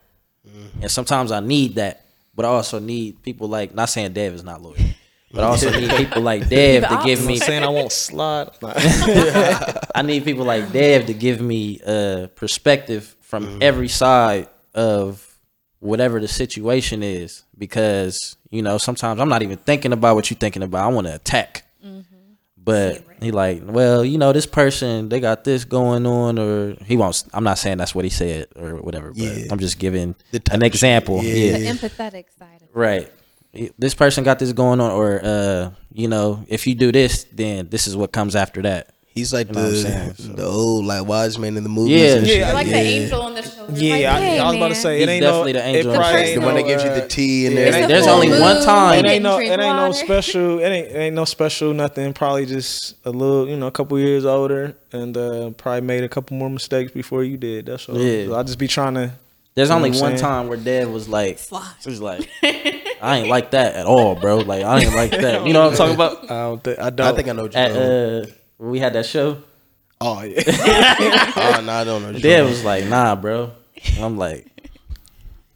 And 0.81 0.91
sometimes 0.91 1.33
I 1.33 1.41
need 1.41 1.75
that, 1.75 2.05
but 2.37 2.45
I 2.47 2.49
also 2.49 2.79
need 2.79 3.21
people 3.23 3.49
like 3.49 3.75
not 3.75 3.89
saying 3.91 4.13
Dev 4.13 4.33
is 4.35 4.45
not 4.45 4.63
loyal, 4.63 4.77
but 5.33 5.43
I 5.43 5.47
also 5.49 5.71
need 5.71 5.91
people 5.91 6.23
like 6.23 6.49
Dev 6.49 6.83
to 6.85 6.89
give 7.05 7.19
opposite. 7.19 7.27
me. 7.27 7.37
saying 7.39 7.65
I 7.65 7.69
won't 7.69 7.91
slide. 7.93 8.51
I 8.63 10.03
need 10.03 10.23
people 10.25 10.45
like 10.45 10.71
Dev 10.71 11.07
to 11.07 11.15
give 11.15 11.41
me 11.41 11.81
uh 11.85 12.29
perspective 12.37 13.17
from 13.23 13.59
every 13.61 13.89
side 13.89 14.49
of 14.75 15.27
whatever 15.81 16.21
the 16.21 16.29
situation 16.29 17.03
is 17.03 17.43
because 17.59 18.37
you 18.51 18.63
know 18.63 18.79
sometimes 18.79 19.21
I'm 19.21 19.29
not 19.29 19.43
even 19.43 19.57
thinking 19.59 19.93
about 19.93 20.15
what 20.15 20.31
you're 20.31 20.39
thinking 20.39 20.63
about. 20.63 20.85
I 20.85 20.95
want 20.95 21.07
to 21.09 21.15
attack. 21.17 21.64
But 22.65 23.05
he 23.21 23.31
like, 23.31 23.63
well, 23.65 24.05
you 24.05 24.17
know, 24.17 24.33
this 24.33 24.47
person 24.47 25.09
they 25.11 25.21
got 25.21 25.45
this 25.45 25.65
going 25.65 26.07
on, 26.07 26.39
or 26.39 26.77
he 26.85 26.97
wants. 26.97 27.25
I'm 27.35 27.45
not 27.45 27.59
saying 27.59 27.77
that's 27.79 27.95
what 27.95 28.05
he 28.05 28.11
said 28.11 28.47
or 28.57 28.77
whatever, 28.77 29.09
but 29.09 29.19
Yeah. 29.19 29.47
I'm 29.51 29.59
just 29.59 29.79
giving 29.79 30.15
The 30.31 30.41
type 30.41 30.55
an 30.57 30.63
example. 30.63 31.21
shit. 31.23 31.61
Yeah, 31.63 31.73
The 31.73 31.79
empathetic 31.79 32.25
side 32.39 32.63
of. 32.63 32.69
Right. 32.73 33.11
This 33.79 33.95
person 33.95 34.25
got 34.25 34.39
this 34.39 34.53
going 34.53 34.81
on, 34.81 34.91
or 34.91 35.21
uh, 35.23 35.71
you 35.93 36.09
know, 36.09 36.45
if 36.49 36.67
you 36.67 36.75
do 36.75 36.91
this, 36.91 37.25
then 37.33 37.69
this 37.69 37.87
is 37.87 37.95
what 37.97 38.11
comes 38.13 38.35
after 38.35 38.63
that. 38.63 38.91
He's 39.15 39.33
like 39.33 39.49
know 39.51 39.61
what 39.63 39.69
I'm 39.69 40.09
the? 40.09 40.15
So- 40.17 40.33
the 40.33 40.45
old 40.45 40.87
like 40.87 41.07
wise 41.07 41.39
man 41.39 41.57
in 41.57 41.63
the 41.63 41.69
movies. 41.69 41.93
Yeah. 42.01 42.17
and 42.17 42.27
Yeah, 42.27 42.33
shit. 42.33 42.39
Yeah, 42.41 42.47
You're 42.47 42.55
like 42.55 42.67
yeah. 42.67 42.73
the 42.73 42.79
angel 42.89 43.23
on 43.23 43.35
the 43.35 43.43
shoulder. 43.43 43.73
Yeah, 43.75 43.93
like, 43.95 44.05
I, 44.07 44.21
hey, 44.21 44.39
I 44.41 44.47
was 44.49 44.57
about 44.57 44.69
to 44.69 44.75
say 44.75 44.99
He's 44.99 45.07
it 45.09 45.11
ain't 45.13 45.23
definitely 45.23 45.53
no. 45.53 45.59
the 45.61 45.65
angel 45.67 45.81
it 45.81 45.87
on 45.87 45.93
the 45.93 45.99
probably 45.99 46.15
shoulder. 46.17 46.31
ain't 46.33 46.41
the 46.41 46.47
one 46.47 46.55
that 46.57 46.63
gives 46.67 46.83
you 46.85 46.91
uh, 46.91 46.95
the 47.01 47.07
tea 47.09 47.47
and 47.47 47.55
yeah, 47.55 47.61
everything. 47.63 47.89
There's 47.89 48.05
full 48.07 48.15
only 48.15 48.29
one 48.41 48.63
time. 48.65 49.05
It 49.05 49.09
ain't 49.09 49.23
no. 49.23 49.39
It 49.39 49.45
ain't 49.51 49.61
no 49.61 49.93
special. 49.93 50.59
It 50.59 50.65
ain't. 50.65 50.89
It 50.89 50.97
ain't 50.97 51.15
no 51.15 51.25
special. 51.25 51.73
Nothing. 51.73 52.13
Probably 52.13 52.45
just 52.47 52.97
a 53.07 53.11
little. 53.11 53.49
You 53.49 53.57
know, 53.57 53.69
a 53.69 53.71
couple 53.71 53.97
years 54.01 54.25
older, 54.25 54.77
and 54.93 55.17
uh, 55.17 55.51
probably 55.51 55.83
made 55.83 56.03
a 56.03 56.09
couple 56.09 56.37
more 56.37 56.51
mistakes 56.51 56.91
before 56.91 57.23
you 57.23 57.37
did. 57.37 57.67
That's 57.67 57.89
all. 57.89 57.97
Yeah. 57.97 58.35
I 58.35 58.43
just 58.43 58.59
be 58.59 58.67
trying 58.67 58.95
to. 58.95 59.13
There's 59.55 59.69
You 59.69 59.75
know 59.75 59.77
only 59.77 59.91
one 59.91 59.99
saying? 60.01 60.17
time 60.19 60.49
where 60.49 60.59
Dad 60.59 60.89
was 60.89 61.09
like, 61.09 61.39
Slide. 61.39 61.73
he 61.85 61.89
was 61.89 62.01
like, 62.01 62.29
I 62.43 63.19
ain't 63.19 63.29
like 63.29 63.53
that 63.53 63.77
at 63.77 63.87
all, 63.87 64.17
bro. 64.17 64.39
Like 64.39 64.65
I 64.65 64.81
ain't 64.81 64.95
like 64.97 65.11
that. 65.21 65.47
You 65.47 65.53
know 65.53 65.63
what 65.67 65.71
I'm 65.73 65.77
talking 65.77 65.95
about? 65.95 66.25
I 66.25 66.43
don't 66.49 66.65
think. 66.65 66.79
I 66.81 66.91
don't. 66.91 67.07
I 67.07 67.15
think 67.17 67.29
I 67.29 67.33
know 67.33 67.43
what 67.45 67.53
you're 67.53 67.63
At 67.63 67.69
talking 67.69 67.83
about. 67.83 68.29
uh, 68.31 68.35
when 68.65 68.73
we 68.73 68.79
had 68.79 68.93
that 68.95 69.07
show, 69.07 69.43
Oh 70.01 70.23
yeah. 70.23 70.43
Oh, 71.37 71.63
no, 71.65 71.73
I 71.73 71.85
don't 71.85 72.03
know. 72.03 72.13
what 72.13 72.23
Dad 72.23 72.43
was 72.45 72.65
like, 72.65 72.85
Nah, 72.87 73.15
bro. 73.17 73.53
I'm 74.01 74.17
like, 74.19 74.47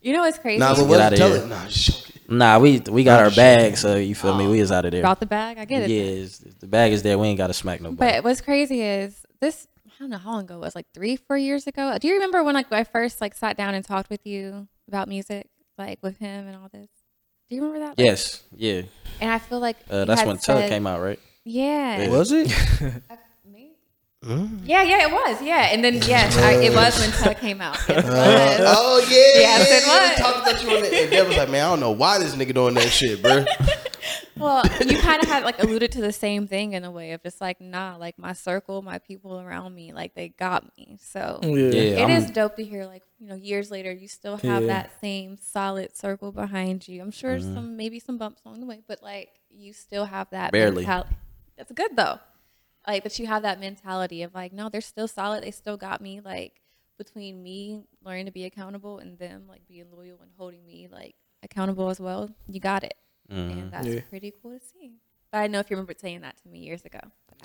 You 0.01 0.13
know 0.13 0.21
what's 0.21 0.39
crazy? 0.39 0.59
Nah, 0.61 0.75
but 0.75 0.87
what? 0.87 1.01
outta 1.01 1.17
Tell 1.17 1.29
here. 1.33 1.43
it. 1.43 1.49
Nah, 1.49 1.67
just 1.67 2.07
Nah, 2.31 2.59
we 2.59 2.79
we 2.91 3.05
got 3.05 3.23
our 3.25 3.31
bag, 3.31 3.77
so 3.79 3.97
you 3.97 4.15
feel 4.15 4.37
me? 4.37 4.47
We 4.47 4.61
is 4.61 4.71
out 4.71 4.85
of 4.85 4.93
there. 4.93 5.01
Brought 5.01 5.19
the 5.21 5.25
bag. 5.27 5.57
I 5.57 5.65
get 5.65 5.83
it. 5.85 5.91
Yeah, 5.91 6.03
it's- 6.03 6.39
the 6.61 6.67
bag 6.67 6.93
is 6.93 7.03
there. 7.03 7.19
We 7.19 7.27
ain't 7.29 7.39
got 7.39 7.47
to 7.47 7.55
smack 7.55 7.81
nobody. 7.81 7.97
But 8.17 8.25
what's 8.25 8.41
crazy 8.43 8.83
is 8.83 9.25
this. 9.41 9.67
I 9.87 9.91
don't 10.01 10.11
know 10.11 10.19
how 10.19 10.33
long 10.33 10.45
ago 10.45 10.57
it 10.57 10.61
was. 10.61 10.75
Like 10.77 10.87
three, 10.95 11.17
four 11.17 11.37
years 11.39 11.67
ago. 11.67 11.97
Do 11.99 12.07
you 12.07 12.15
remember 12.15 12.45
when 12.45 12.55
like 12.55 12.71
I 12.71 12.85
first 12.85 13.21
like 13.23 13.35
sat 13.35 13.57
down 13.57 13.75
and 13.75 13.83
talked 13.85 14.11
with 14.11 14.25
you 14.27 14.69
about 14.87 15.09
music, 15.09 15.49
like 15.79 15.99
with 16.03 16.19
him 16.19 16.47
and 16.47 16.55
all 16.57 16.69
this? 16.71 16.89
Do 17.49 17.57
you 17.57 17.63
remember 17.63 17.81
that? 17.87 17.99
Like, 17.99 18.07
yes, 18.07 18.43
yeah. 18.55 18.83
And 19.23 19.31
I 19.31 19.39
feel 19.39 19.59
like 19.59 19.77
Uh, 19.91 19.97
you 20.01 20.05
that's 20.05 20.21
had 20.21 20.27
when 20.29 20.37
Tug 20.37 20.59
said- 20.59 20.69
came 20.69 20.87
out, 20.87 21.01
right? 21.01 21.19
Yeah. 21.49 22.09
was 22.09 22.33
it? 22.33 22.49
Me? 23.45 23.73
Mm. 24.25 24.63
Yeah, 24.65 24.83
yeah, 24.83 25.07
it 25.07 25.13
was. 25.13 25.41
Yeah, 25.41 25.69
and 25.73 25.83
then 25.85 25.95
yes, 26.03 26.37
I, 26.49 26.55
it 26.55 26.75
was 26.75 26.99
when 26.99 27.13
Tug 27.13 27.37
came 27.41 27.61
out. 27.61 27.77
Yes, 27.89 28.05
it 28.05 28.05
was. 28.05 28.75
Oh 28.77 28.99
yeah. 29.09 29.41
Yes, 29.41 29.69
it 29.71 29.87
yeah, 29.87 30.09
was. 30.09 30.11
we 30.11 30.23
Talked 30.23 30.39
about 30.49 30.63
you 30.65 30.77
on 30.77 30.85
it. 30.85 30.93
And 31.03 31.11
Dad 31.13 31.29
was 31.29 31.37
like, 31.37 31.49
man, 31.51 31.65
I 31.65 31.71
don't 31.71 31.79
know 31.81 31.93
why 31.93 32.19
this 32.19 32.35
nigga 32.35 32.53
doing 32.53 32.75
that 32.75 32.89
shit, 32.91 33.23
bro. 33.23 33.45
Well, 34.37 34.63
you 34.87 34.97
kind 34.99 35.21
of 35.21 35.29
had 35.29 35.43
like 35.43 35.61
alluded 35.61 35.91
to 35.93 36.01
the 36.01 36.13
same 36.13 36.47
thing 36.47 36.73
in 36.75 36.85
a 36.85 36.91
way 36.93 37.11
of 37.11 37.23
just 37.25 37.41
like, 37.41 37.61
nah, 37.61 37.97
like 37.97 38.19
my 38.21 38.33
circle, 38.35 38.83
my 38.83 38.99
people 39.01 39.41
around 39.41 39.75
me, 39.75 39.93
like 39.93 40.15
they 40.15 40.29
got 40.29 40.65
me. 40.79 40.97
So 41.03 41.41
Yeah. 41.43 41.51
Yeah, 41.51 41.81
it 41.81 42.01
I'm- 42.09 42.11
is 42.23 42.31
dope 42.31 42.55
to 42.57 42.65
hear, 42.65 42.87
like 42.87 43.03
you 43.19 43.27
know, 43.29 43.35
years 43.35 43.69
later, 43.71 43.91
you 43.93 44.07
still 44.07 44.37
have 44.37 44.63
Yeah. 44.63 44.69
that 44.69 45.01
same 45.01 45.39
solid 45.43 45.97
circle 45.97 46.31
behind 46.31 46.87
you. 46.87 47.03
I'm 47.03 47.11
sure 47.11 47.37
Mm-hmm. 47.39 47.55
some 47.55 47.77
maybe 47.77 47.99
some 47.99 48.17
bumps 48.19 48.43
along 48.45 48.61
the 48.61 48.67
way, 48.67 48.81
but 48.87 49.03
like 49.03 49.31
you 49.51 49.73
still 49.73 50.05
have 50.05 50.29
that. 50.31 50.53
Barely. 50.53 50.85
mental- 50.87 51.07
That's 51.59 51.73
good 51.73 51.95
though. 51.97 52.19
Like 52.87 53.03
that 53.05 53.19
you 53.19 53.27
have 53.27 53.43
that 53.43 53.61
mentality 53.61 54.23
of 54.23 54.35
like, 54.35 54.53
no, 54.55 54.71
they're 54.71 54.81
still 54.81 55.09
solid. 55.09 55.43
They 55.45 55.51
still 55.51 55.77
got 55.77 56.01
me. 56.01 56.21
Like 56.25 56.55
between 56.97 57.43
me 57.43 57.83
learning 58.03 58.27
to 58.27 58.33
be 58.33 58.45
accountable 58.45 58.99
and 58.99 59.19
them 59.19 59.45
like 59.49 59.67
being 59.69 59.85
loyal 59.93 60.19
and 60.23 60.31
holding 60.39 60.65
me 60.65 60.89
like 60.91 61.15
accountable 61.43 61.91
as 61.91 62.01
well, 62.01 62.31
you 62.49 62.61
got 62.61 62.83
it. 62.85 62.95
Mm-hmm. 63.31 63.59
And 63.59 63.71
that's 63.73 63.87
Yeah. 63.87 64.01
pretty 64.09 64.33
cool 64.43 64.59
to 64.59 64.65
see. 64.65 64.93
But 65.31 65.39
I 65.39 65.47
know 65.49 65.59
if 65.59 65.69
you 65.69 65.77
remember 65.77 65.93
saying 65.99 66.23
that 66.23 66.39
to 66.43 66.49
me 66.49 66.61
years 66.61 66.85
ago. 66.87 67.01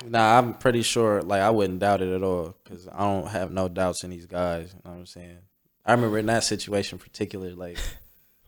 Nah, 0.07 0.37
I'm 0.39 0.53
pretty 0.53 0.81
sure. 0.83 1.21
Like, 1.21 1.41
I 1.41 1.49
wouldn't 1.49 1.79
doubt 1.79 2.01
it 2.01 2.07
at 2.15 2.23
all 2.23 2.55
because 2.63 2.87
I 2.87 2.99
don't 2.99 3.27
have 3.27 3.51
no 3.51 3.67
doubts 3.67 4.03
in 4.05 4.09
these 4.09 4.25
guys. 4.25 4.73
You 4.73 4.79
know 4.85 4.91
what 4.91 4.99
I'm 4.99 5.05
saying? 5.05 5.37
I 5.85 5.91
remember 5.91 6.17
in 6.17 6.27
that 6.27 6.45
situation, 6.45 6.95
in 6.97 7.03
particular, 7.03 7.53
like 7.53 7.77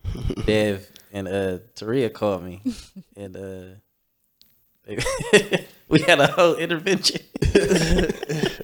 Dev 0.46 0.88
and 1.12 1.28
uh 1.28 1.58
Taria 1.76 2.12
called 2.12 2.44
me, 2.44 2.62
and 3.18 3.36
uh 3.36 3.40
they- 3.40 3.76
we 5.90 6.02
had 6.02 6.20
a 6.20 6.28
whole 6.28 6.56
intervention. 6.56 7.22
it 7.42 8.64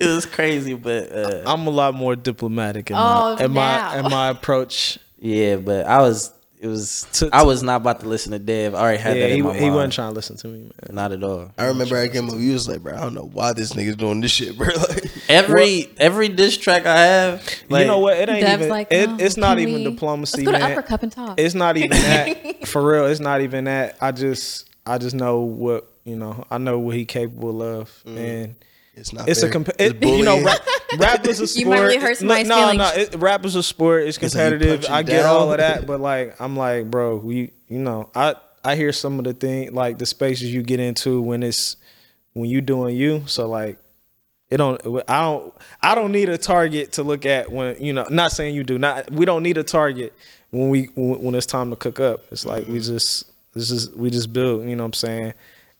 was 0.00 0.26
crazy, 0.26 0.74
but 0.74 1.12
uh 1.12 1.42
I'm 1.46 1.66
a 1.66 1.70
lot 1.70 1.94
more 1.94 2.16
diplomatic 2.16 2.90
in 2.90 2.96
Oh, 2.96 3.36
my 3.38 3.44
in 3.44 3.50
my 3.52 3.98
in 3.98 4.04
my 4.10 4.28
approach. 4.28 4.98
yeah, 5.18 5.56
but 5.56 5.86
I 5.86 5.98
was. 6.00 6.32
It 6.58 6.68
was. 6.68 7.08
To- 7.14 7.28
I 7.32 7.42
was 7.42 7.60
not 7.64 7.80
about 7.80 7.98
to 8.02 8.08
listen 8.08 8.30
to 8.30 8.38
Dev. 8.38 8.76
I 8.76 8.78
already 8.78 8.98
had 8.98 9.16
Yeah, 9.16 9.22
that 9.24 9.30
in 9.30 9.36
he, 9.36 9.42
my 9.42 9.58
he 9.58 9.68
wasn't 9.68 9.94
trying 9.94 10.10
to 10.10 10.14
listen 10.14 10.36
to 10.36 10.46
me, 10.46 10.58
man. 10.60 10.70
Not 10.94 11.10
at 11.10 11.24
all. 11.24 11.50
I 11.58 11.66
remember 11.66 11.96
I 11.96 12.06
came 12.06 12.30
up. 12.30 12.36
You 12.38 12.52
was 12.52 12.68
like, 12.68 12.82
bro, 12.84 12.94
I 12.94 13.00
don't 13.00 13.14
know 13.14 13.28
why 13.32 13.52
this 13.52 13.72
nigga's 13.72 13.96
doing 13.96 14.20
this 14.20 14.30
shit, 14.30 14.56
bro. 14.56 14.68
Like, 14.76 15.10
Every 15.28 15.90
every 15.98 16.28
diss 16.28 16.56
track 16.56 16.86
I 16.86 16.96
have, 16.98 17.44
like, 17.68 17.80
you 17.80 17.86
know 17.88 17.98
what? 17.98 18.16
It 18.16 18.28
ain't 18.28 18.42
Dev's 18.42 18.60
even. 18.60 18.68
like, 18.70 18.92
it, 18.92 19.08
"Oh, 19.08 19.16
it's 19.18 19.36
not 19.36 19.58
can 19.58 19.68
even 19.68 19.82
we- 19.82 19.90
diplomacy, 19.90 20.44
Let's 20.44 20.52
go 20.52 20.52
to 20.52 20.58
man. 20.68 20.72
Upper 20.78 20.86
Cup 20.86 21.02
and 21.02 21.10
talk. 21.10 21.40
It's 21.40 21.54
not 21.56 21.76
even 21.76 21.90
that. 21.90 22.68
For 22.68 22.80
real, 22.80 23.06
it's 23.06 23.18
not 23.20 23.40
even 23.40 23.64
that. 23.64 23.96
I 24.00 24.12
just 24.12 24.68
I 24.86 24.98
just 24.98 25.14
know 25.14 25.40
what 25.40 25.90
you 26.04 26.16
know. 26.16 26.44
I 26.50 26.58
know 26.58 26.78
what 26.78 26.96
he 26.96 27.04
capable 27.04 27.62
of, 27.62 27.88
mm. 28.04 28.16
and 28.16 28.54
it's 28.94 29.12
not. 29.12 29.28
it's 29.28 29.40
fair. 29.40 29.48
a 29.48 29.52
comp- 29.52 29.68
It's 29.78 29.94
it, 29.94 30.04
you 30.18 30.24
know 30.24 30.42
rap, 30.42 30.60
rap 30.98 31.26
is 31.26 31.40
a 31.40 31.46
sport. 31.46 31.60
You 31.60 31.70
might 31.70 31.80
really 31.80 31.98
hurt 31.98 32.10
no, 32.10 32.14
somebody's 32.14 32.48
no, 32.48 32.56
feelings. 32.56 32.78
no. 32.78 32.92
It, 32.94 33.14
rap 33.16 33.44
is 33.44 33.54
a 33.54 33.62
sport. 33.62 34.04
It's 34.04 34.16
It's 34.18 34.34
like 34.34 34.44
you 34.44 34.58
competitive. 34.58 34.90
I 34.90 35.02
get 35.02 35.22
down. 35.22 35.36
all 35.36 35.52
of 35.52 35.58
that, 35.58 35.86
but 35.86 36.00
like 36.00 36.40
I'm 36.40 36.56
like, 36.56 36.90
bro, 36.90 37.16
we 37.16 37.52
you 37.68 37.78
know 37.78 38.10
I 38.14 38.34
I 38.64 38.76
hear 38.76 38.92
some 38.92 39.18
of 39.18 39.24
the 39.24 39.34
thing 39.34 39.72
like 39.72 39.98
the 39.98 40.06
spaces 40.06 40.52
you 40.52 40.62
get 40.62 40.80
into 40.80 41.20
when 41.22 41.42
it's 41.42 41.76
when 42.32 42.48
you 42.50 42.60
doing 42.60 42.96
you. 42.96 43.24
So 43.26 43.48
like 43.48 43.78
it 44.52 44.58
don't 44.58 44.80
I 45.08 45.22
don't 45.22 45.54
I 45.80 45.94
don't 45.94 46.12
need 46.12 46.28
a 46.28 46.36
target 46.36 46.92
to 46.92 47.02
look 47.02 47.24
at 47.24 47.50
when 47.50 47.82
you 47.82 47.94
know 47.94 48.06
not 48.10 48.32
saying 48.32 48.54
you 48.54 48.64
do 48.64 48.78
not 48.78 49.10
we 49.10 49.24
don't 49.24 49.42
need 49.42 49.56
a 49.56 49.64
target 49.64 50.12
when 50.50 50.68
we 50.68 50.90
when, 50.94 51.22
when 51.22 51.34
it's 51.34 51.46
time 51.46 51.70
to 51.70 51.76
cook 51.76 51.98
up 51.98 52.24
it's 52.30 52.44
like 52.44 52.66
we 52.66 52.74
mm-hmm. 52.74 52.94
just 52.94 53.31
this 53.54 53.70
is 53.70 53.90
we 53.94 54.10
just 54.10 54.32
build 54.32 54.68
you 54.68 54.76
know 54.76 54.84
what 54.84 54.88
I'm 54.88 54.92
saying 54.94 55.34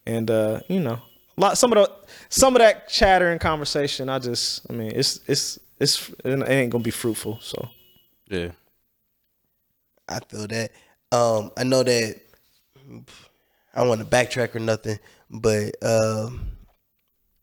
and 0.07 0.31
uh 0.31 0.61
you 0.69 0.81
know 0.81 0.99
a 1.37 1.41
lot 1.41 1.59
some 1.59 1.73
of 1.73 1.79
the 1.79 1.93
some 2.29 2.55
of 2.55 2.61
that 2.61 2.89
chatter 2.89 3.31
and 3.31 3.41
conversation 3.41 4.09
I 4.09 4.19
just 4.19 4.67
I 4.71 4.73
mean 4.73 4.93
it's 4.95 5.21
it's 5.27 5.59
it's 5.79 6.11
it 6.25 6.49
ain't 6.49 6.71
gonna 6.71 6.85
be 6.85 6.91
fruitful 6.91 7.39
so 7.41 7.69
yeah. 8.29 8.53
I 10.09 10.21
feel 10.21 10.47
that. 10.47 10.73
Um, 11.13 11.51
I 11.57 11.65
know 11.65 11.83
that. 11.83 12.21
I 13.75 13.79
don't 13.79 13.89
want 13.89 14.01
to 14.01 14.07
backtrack 14.07 14.55
or 14.55 14.59
nothing, 14.59 14.99
but 15.31 15.75
um, 15.83 16.57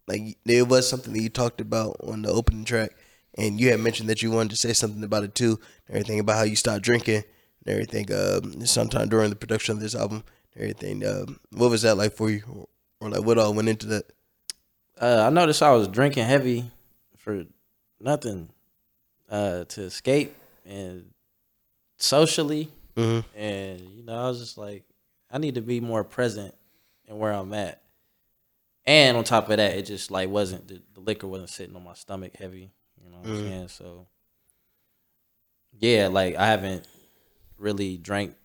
like 0.08 0.38
there 0.46 0.66
was 0.66 0.88
something 0.88 1.14
that 1.14 1.22
you 1.22 1.30
talked 1.30 1.62
about 1.62 1.98
on 2.04 2.24
the 2.24 2.30
opening 2.30 2.66
track, 2.66 2.92
and 3.38 3.60
you 3.60 3.70
had 3.70 3.80
mentioned 3.80 4.10
that 4.10 4.22
you 4.22 4.32
wanted 4.32 4.52
to 4.52 4.56
say 4.58 4.74
something 4.74 5.04
about 5.04 5.24
it 5.24 5.36
too. 5.36 5.60
Everything 5.90 6.20
about 6.20 6.38
how 6.38 6.44
you 6.44 6.56
stopped 6.56 6.84
drinking, 6.84 7.24
and 7.66 7.72
everything. 7.74 8.12
Um, 8.14 8.66
sometime 8.66 9.10
during 9.10 9.30
the 9.30 9.36
production 9.36 9.76
of 9.76 9.82
this 9.82 9.96
album, 9.96 10.24
everything. 10.56 11.06
Um, 11.06 11.40
what 11.52 11.70
was 11.70 11.82
that 11.84 11.96
like 11.96 12.14
for 12.14 12.30
you, 12.30 12.42
or, 12.50 12.68
or 13.02 13.10
like 13.12 13.24
what 13.24 13.38
all 13.38 13.54
went 13.54 13.70
into 13.70 13.88
that? 13.88 14.06
Uh, 15.00 15.24
I 15.26 15.30
noticed 15.30 15.64
I 15.64 15.72
was 15.72 15.88
drinking 15.88 16.26
heavy 16.26 16.66
for 17.18 17.46
nothing 18.00 18.50
uh, 19.30 19.64
to 19.66 19.84
escape 19.84 20.36
and 20.66 21.12
socially, 21.98 22.70
Mm-hmm. 22.96 23.40
and 23.40 23.80
you 23.96 24.04
know, 24.04 24.14
I 24.26 24.28
was 24.28 24.40
just 24.40 24.58
like, 24.58 24.84
I 25.32 25.38
need 25.38 25.56
to 25.56 25.62
be 25.62 25.80
more 25.80 26.04
present 26.04 26.54
in 27.08 27.18
where 27.18 27.32
I'm 27.32 27.54
at. 27.54 27.82
And 28.86 29.16
on 29.16 29.24
top 29.24 29.50
of 29.50 29.56
that, 29.56 29.78
it 29.78 29.84
just 29.86 30.12
like 30.12 30.28
wasn't 30.30 30.68
the, 30.68 30.82
the 30.96 31.00
liquor 31.00 31.28
wasn't 31.28 31.50
sitting 31.50 31.76
on 31.78 31.84
my 31.84 31.94
stomach 31.94 32.36
heavy. 32.36 32.72
You 33.02 33.10
know 33.10 33.18
know 33.18 33.30
what 33.30 33.40
I'm 33.40 33.48
saying? 33.48 33.68
So 33.70 34.08
yeah, 35.80 36.08
like 36.08 36.36
I 36.36 36.48
haven't 36.48 36.86
really 37.60 37.98
drank 37.98 38.36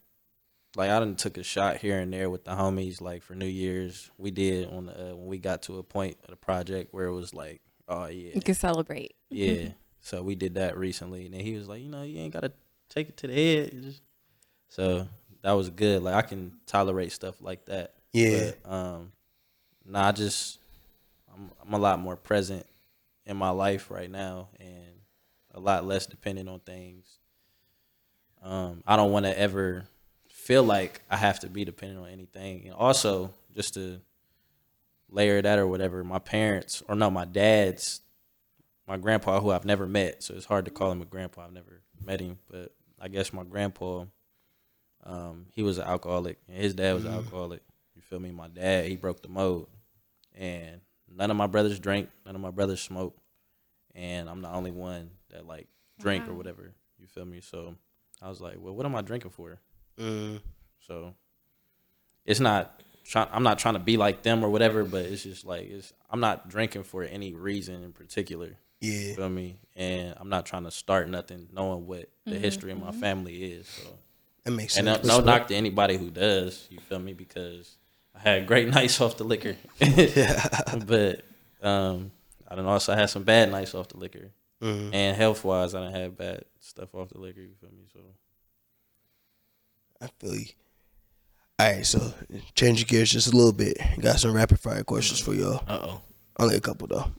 like 0.77 0.91
I 0.91 0.99
done 0.99 1.15
took 1.15 1.39
a 1.39 1.43
shot 1.45 1.77
here 1.77 2.01
and 2.01 2.13
there 2.13 2.29
with 2.29 2.45
the 2.45 2.51
homies 2.51 3.01
like 3.01 3.23
for 3.23 3.35
New 3.35 3.47
Year's. 3.47 4.11
We 4.19 4.33
did 4.33 4.69
on 4.71 4.87
the, 4.87 4.93
uh, 5.13 5.15
when 5.15 5.27
we 5.27 5.39
got 5.39 5.63
to 5.63 5.79
a 5.79 5.83
point 5.85 6.17
of 6.25 6.31
the 6.31 6.37
project 6.37 6.93
where 6.93 7.07
it 7.07 7.13
was 7.15 7.33
like, 7.33 7.61
oh 7.89 8.07
yeah, 8.07 8.33
You 8.35 8.41
can 8.41 8.55
celebrate. 8.55 9.15
yeah. 9.31 9.69
So 10.01 10.23
we 10.23 10.35
did 10.35 10.57
that 10.57 10.77
recently, 10.77 11.25
and 11.25 11.33
then 11.33 11.41
he 11.41 11.55
was 11.55 11.67
like, 11.67 11.81
you 11.81 11.89
know, 11.89 12.03
you 12.03 12.19
ain't 12.19 12.35
gotta 12.35 12.53
take 12.91 13.09
it 13.09 13.17
to 13.19 13.27
the 13.27 13.33
head. 13.35 13.71
Just- 13.83 14.03
So 14.69 15.09
that 15.41 15.53
was 15.53 15.71
good. 15.71 16.03
Like 16.03 16.15
I 16.15 16.21
can 16.21 16.53
tolerate 16.67 17.11
stuff 17.11 17.41
like 17.41 17.65
that. 17.67 17.95
Yeah. 18.13 18.51
But, 18.65 18.71
um, 18.71 19.13
nah, 19.87 20.09
I 20.09 20.13
just 20.13 20.59
I'm 21.33 21.51
I'm 21.67 21.73
a 21.73 21.79
lot 21.79 22.01
more 22.01 22.17
present 22.17 22.67
in 23.25 23.39
my 23.39 23.49
life 23.49 23.91
right 23.91 24.11
now, 24.11 24.49
and 24.61 25.01
a 25.55 25.61
lot 25.61 25.87
less 25.87 26.05
dependent 26.05 26.51
on 26.51 26.61
things. 26.61 27.07
Um, 28.45 28.83
I 28.87 28.97
don't 28.97 29.11
want 29.11 29.25
to 29.25 29.37
ever 29.37 29.85
feel 30.29 30.63
like 30.63 31.01
I 31.11 31.17
have 31.17 31.41
to 31.41 31.49
be 31.49 31.65
dependent 31.65 32.01
on 32.01 32.11
anything, 32.11 32.67
and 32.67 32.75
also 32.75 33.33
just 33.55 33.75
to 33.75 34.01
layer 35.09 35.41
that 35.41 35.59
or 35.59 35.67
whatever. 35.67 36.05
My 36.05 36.19
parents, 36.19 36.83
or 36.87 36.95
no, 36.95 37.11
my 37.11 37.25
dad's 37.25 38.03
my 38.87 38.99
grandpa 38.99 39.41
who 39.41 39.51
I've 39.51 39.65
never 39.65 39.87
met, 39.87 40.23
so 40.23 40.35
it's 40.35 40.45
hard 40.45 40.67
to 40.67 40.71
call 40.71 40.93
him 40.93 41.01
a 41.01 41.07
grandpa. 41.07 41.47
I've 41.47 41.53
never 41.53 41.81
met 42.05 42.21
him, 42.21 42.39
but 42.51 42.75
I 43.01 43.09
guess 43.09 43.33
my 43.33 43.45
grandpa, 43.45 44.05
um, 45.05 45.47
he 45.55 45.63
was 45.63 45.79
an 45.79 45.85
alcoholic, 45.85 46.39
and 46.47 46.59
his 46.59 46.75
dad 46.75 46.95
was 46.95 47.07
an 47.07 47.15
alcoholic. 47.15 47.63
You 47.97 48.03
feel 48.03 48.21
me? 48.21 48.31
My 48.31 48.49
dad, 48.49 48.87
he 48.87 48.97
broke 48.97 49.23
the 49.23 49.29
mold, 49.29 49.69
and 50.35 50.83
none 51.11 51.31
of 51.31 51.37
my 51.39 51.47
brothers 51.47 51.79
drink, 51.79 52.11
none 52.27 52.35
of 52.35 52.43
my 52.43 52.51
brothers 52.51 52.83
smoke, 52.83 53.17
and 53.95 54.29
I'm 54.29 54.43
the 54.43 54.51
only 54.51 54.71
one 54.71 55.11
that 55.31 55.47
like 55.47 55.69
drink 55.99 56.29
or 56.29 56.35
whatever. 56.35 56.73
You 56.99 57.07
feel 57.07 57.25
me? 57.25 57.41
So 57.41 57.77
I 58.23 58.29
was 58.29 58.41
like, 58.41 58.57
well, 58.59 58.75
what 58.75 58.87
am 58.87 58.95
I 58.95 59.03
drinking 59.03 59.31
for? 59.33 59.59
Mm. 59.99 60.41
So 60.87 61.15
it's 62.25 62.41
not 62.41 62.83
trying. 63.05 63.29
I'm 63.33 63.43
not 63.43 63.59
trying 63.59 63.75
to 63.75 63.81
be 63.81 63.97
like 63.97 64.23
them 64.23 64.45
or 64.45 64.49
whatever, 64.51 64.85
but 64.85 65.05
it's 65.05 65.23
just 65.23 65.45
like 65.45 65.69
it's. 65.71 65.93
I'm 66.11 66.21
not 66.21 66.49
drinking 66.49 66.85
for 66.85 67.03
any 67.05 67.35
reason 67.35 67.83
in 67.83 67.93
particular. 67.93 68.57
Yeah. 68.81 68.93
You 68.93 69.15
feel 69.15 69.29
me? 69.31 69.57
And 69.77 70.15
I'm 70.19 70.29
not 70.29 70.47
trying 70.47 70.65
to 70.65 70.71
start 70.71 71.09
nothing 71.09 71.49
knowing 71.53 71.87
what 71.87 72.09
the 72.27 72.39
history 72.39 72.71
of 72.73 72.81
my 72.81 72.93
family 72.93 73.43
is. 73.45 73.67
So 73.67 73.89
That 74.45 74.51
makes 74.53 74.75
sense. 74.75 74.87
and 74.87 75.07
no, 75.07 75.21
no 75.21 75.25
knock 75.25 75.49
to 75.49 75.55
anybody 75.55 75.97
who 75.97 76.11
does. 76.11 76.67
You 76.71 76.79
feel 76.81 76.99
me? 76.99 77.15
Because 77.15 77.77
I 78.15 78.19
had 78.21 78.47
great 78.47 78.69
nights 78.75 79.01
off 79.01 79.17
the 79.17 79.25
liquor, 79.25 79.57
yeah, 79.81 80.49
but 80.87 81.23
um, 81.63 82.11
I 82.47 82.55
don't 82.55 82.65
know. 82.65 82.71
also 82.73 82.95
had 82.95 83.11
some 83.11 83.23
bad 83.25 83.51
nights 83.51 83.75
off 83.75 83.89
the 83.89 83.97
liquor. 83.97 84.31
Mhm. 84.63 84.95
And 84.95 85.17
health 85.17 85.45
wise, 85.45 85.75
I 85.75 85.81
don't 85.83 85.93
have 85.95 86.17
bad 86.17 86.45
stuff 86.61 86.95
off 86.95 87.11
the 87.11 87.19
liquor. 87.19 87.41
You 87.41 87.55
feel 87.61 87.71
me? 87.71 87.85
So 87.93 88.01
I 90.01 90.09
feel 90.19 90.35
you. 90.37 90.47
All 91.59 91.71
right, 91.73 91.87
so 91.87 92.13
change 92.55 92.87
gears 92.87 93.13
just 93.13 93.33
a 93.33 93.37
little 93.37 93.53
bit. 93.53 93.79
Got 94.01 94.19
some 94.19 94.33
rapid 94.33 94.59
fire 94.61 94.83
questions 94.85 95.21
for 95.21 95.35
y'all. 95.35 95.63
Uh 95.69 95.79
oh. 95.83 96.01
Only 96.39 96.57
a 96.57 96.61
couple 96.61 96.89
though. 96.89 97.13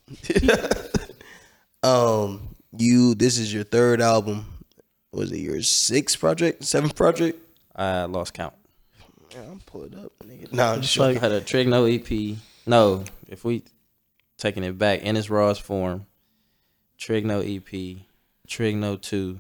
um, 1.83 2.55
you. 2.77 3.15
This 3.15 3.37
is 3.37 3.53
your 3.53 3.63
third 3.63 4.01
album. 4.01 4.45
Was 5.11 5.31
it 5.31 5.39
your 5.39 5.61
sixth 5.61 6.19
project, 6.19 6.65
seventh 6.65 6.95
project? 6.95 7.39
I 7.75 8.03
lost 8.05 8.33
count. 8.33 8.53
Yeah, 9.31 9.41
I'm 9.49 9.59
pull 9.61 9.83
it 9.83 9.95
up, 9.95 10.11
nigga. 10.25 10.51
No, 10.51 10.73
I'm 10.73 10.81
just 10.81 10.97
I 10.99 11.13
joking. 11.13 11.21
had 11.21 11.31
a 11.31 11.41
Trigno 11.41 11.87
EP. 12.33 12.37
No, 12.65 13.03
if 13.29 13.45
we 13.45 13.63
taking 14.37 14.63
it 14.63 14.77
back 14.77 15.01
in 15.01 15.15
its 15.15 15.29
rawest 15.29 15.61
form, 15.61 16.05
Trigno 16.99 17.41
EP, 17.43 17.97
Trigno 18.47 18.99
two. 19.01 19.39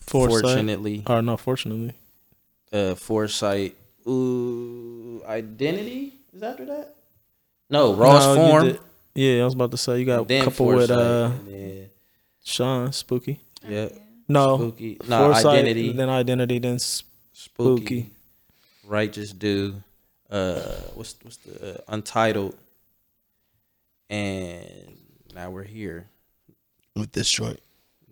Foresight. 0.00 0.42
Fortunately, 0.42 1.02
Or 1.06 1.20
no, 1.22 1.36
fortunately. 1.36 1.92
uh, 2.72 2.94
Foresight. 2.94 3.76
Ooh, 4.06 5.20
Identity 5.26 6.12
is 6.32 6.42
after 6.42 6.64
that. 6.66 6.94
No, 7.68 7.92
rawest 7.94 8.28
No, 8.28 8.34
form. 8.36 8.64
did- 8.66 8.80
Yeah, 9.14 9.42
I 9.42 9.44
was 9.44 9.54
about 9.54 9.72
to 9.72 9.76
say 9.76 9.98
you 9.98 10.04
got 10.06 10.20
a 10.22 10.24
Then 10.24 10.44
couple 10.44 10.66
with 10.66 10.90
uh 10.90 11.32
and 11.34 11.48
then- 11.48 11.90
Sean 12.44 12.92
Spooky. 12.92 13.40
yeah, 13.68 13.88
No, 14.28 14.56
Spooky. 14.58 14.96
No, 15.08 15.18
Foresight, 15.32 15.46
Identity. 15.64 15.92
Then 15.92 16.08
identity. 16.08 16.58
Then 16.60 16.74
s- 16.76 17.02
Spooky, 17.32 17.80
Spooky. 17.82 18.10
Righteous 18.84 19.32
Do, 19.32 19.82
uh, 20.30 20.60
what's 20.94 21.16
what's 21.24 21.38
the 21.38 21.78
uh, 21.78 21.80
Untitled, 21.88 22.54
and 24.08 24.96
now 25.36 25.50
we're 25.50 25.62
here. 25.64 26.08
with 26.96 27.12
this 27.12 27.30
joint. 27.30 27.60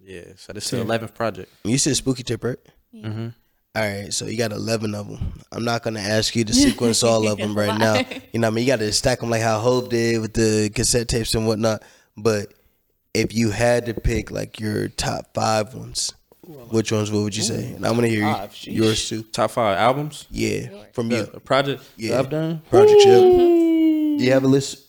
Yeah, 0.05 0.25
so 0.37 0.53
this 0.53 0.65
is 0.67 0.71
the 0.73 0.81
eleventh 0.83 1.15
project. 1.15 1.51
You 1.65 1.79
said 1.79 1.97
spooky 1.97 2.23
tip, 2.23 2.45
right? 2.45 2.59
Mm-hmm. 2.95 3.29
All 3.77 3.83
right, 3.83 4.13
so 4.13 4.27
you 4.27 4.37
got 4.37 4.53
eleven 4.53 4.95
of 4.95 5.09
them. 5.09 5.41
I'm 5.51 5.65
not 5.65 5.83
gonna 5.83 6.01
ask 6.01 6.37
you 6.37 6.45
to 6.45 6.53
sequence 6.67 7.03
all 7.03 7.27
of 7.27 7.39
them 7.39 7.57
right 7.57 7.77
now. 7.79 7.95
You 8.33 8.39
know, 8.41 8.47
what 8.49 8.53
I 8.53 8.55
mean, 8.55 8.65
you 8.67 8.71
got 8.71 8.79
to 8.81 8.93
stack 8.93 9.21
them 9.21 9.31
like 9.31 9.41
how 9.43 9.59
Hope 9.59 9.89
did 9.91 10.21
with 10.21 10.35
the 10.35 10.71
cassette 10.75 11.09
tapes 11.09 11.35
and 11.35 11.47
whatnot. 11.47 11.83
But 12.17 12.53
if 13.15 13.33
you 13.35 13.51
had 13.51 13.87
to 13.87 13.95
pick 13.95 14.31
like 14.31 14.61
your 14.61 14.89
top 14.89 15.33
five 15.35 15.75
ones, 15.75 16.13
which 16.43 16.93
ones? 16.93 17.11
What 17.11 17.23
would 17.23 17.35
you 17.37 17.43
say? 17.43 17.73
And 17.73 17.87
I'm 17.87 17.95
gonna 17.95 18.09
hear 18.09 18.27
you, 18.27 18.33
Five, 18.35 18.51
sheesh. 18.51 18.75
yours 18.77 19.09
too. 19.09 19.23
Top 19.23 19.51
five 19.53 19.79
albums. 19.79 20.27
Yeah, 20.31 20.69
from 20.93 21.11
you, 21.11 21.25
The 21.25 21.41
project 21.41 21.83
Yeah. 21.97 22.11
that 22.11 22.19
I've 22.19 22.31
done. 22.31 22.63
Project 22.69 23.01
Ship. 23.01 23.23
Do 23.23 24.19
you 24.21 24.31
have 24.33 24.45
a 24.45 24.49
list? 24.49 24.83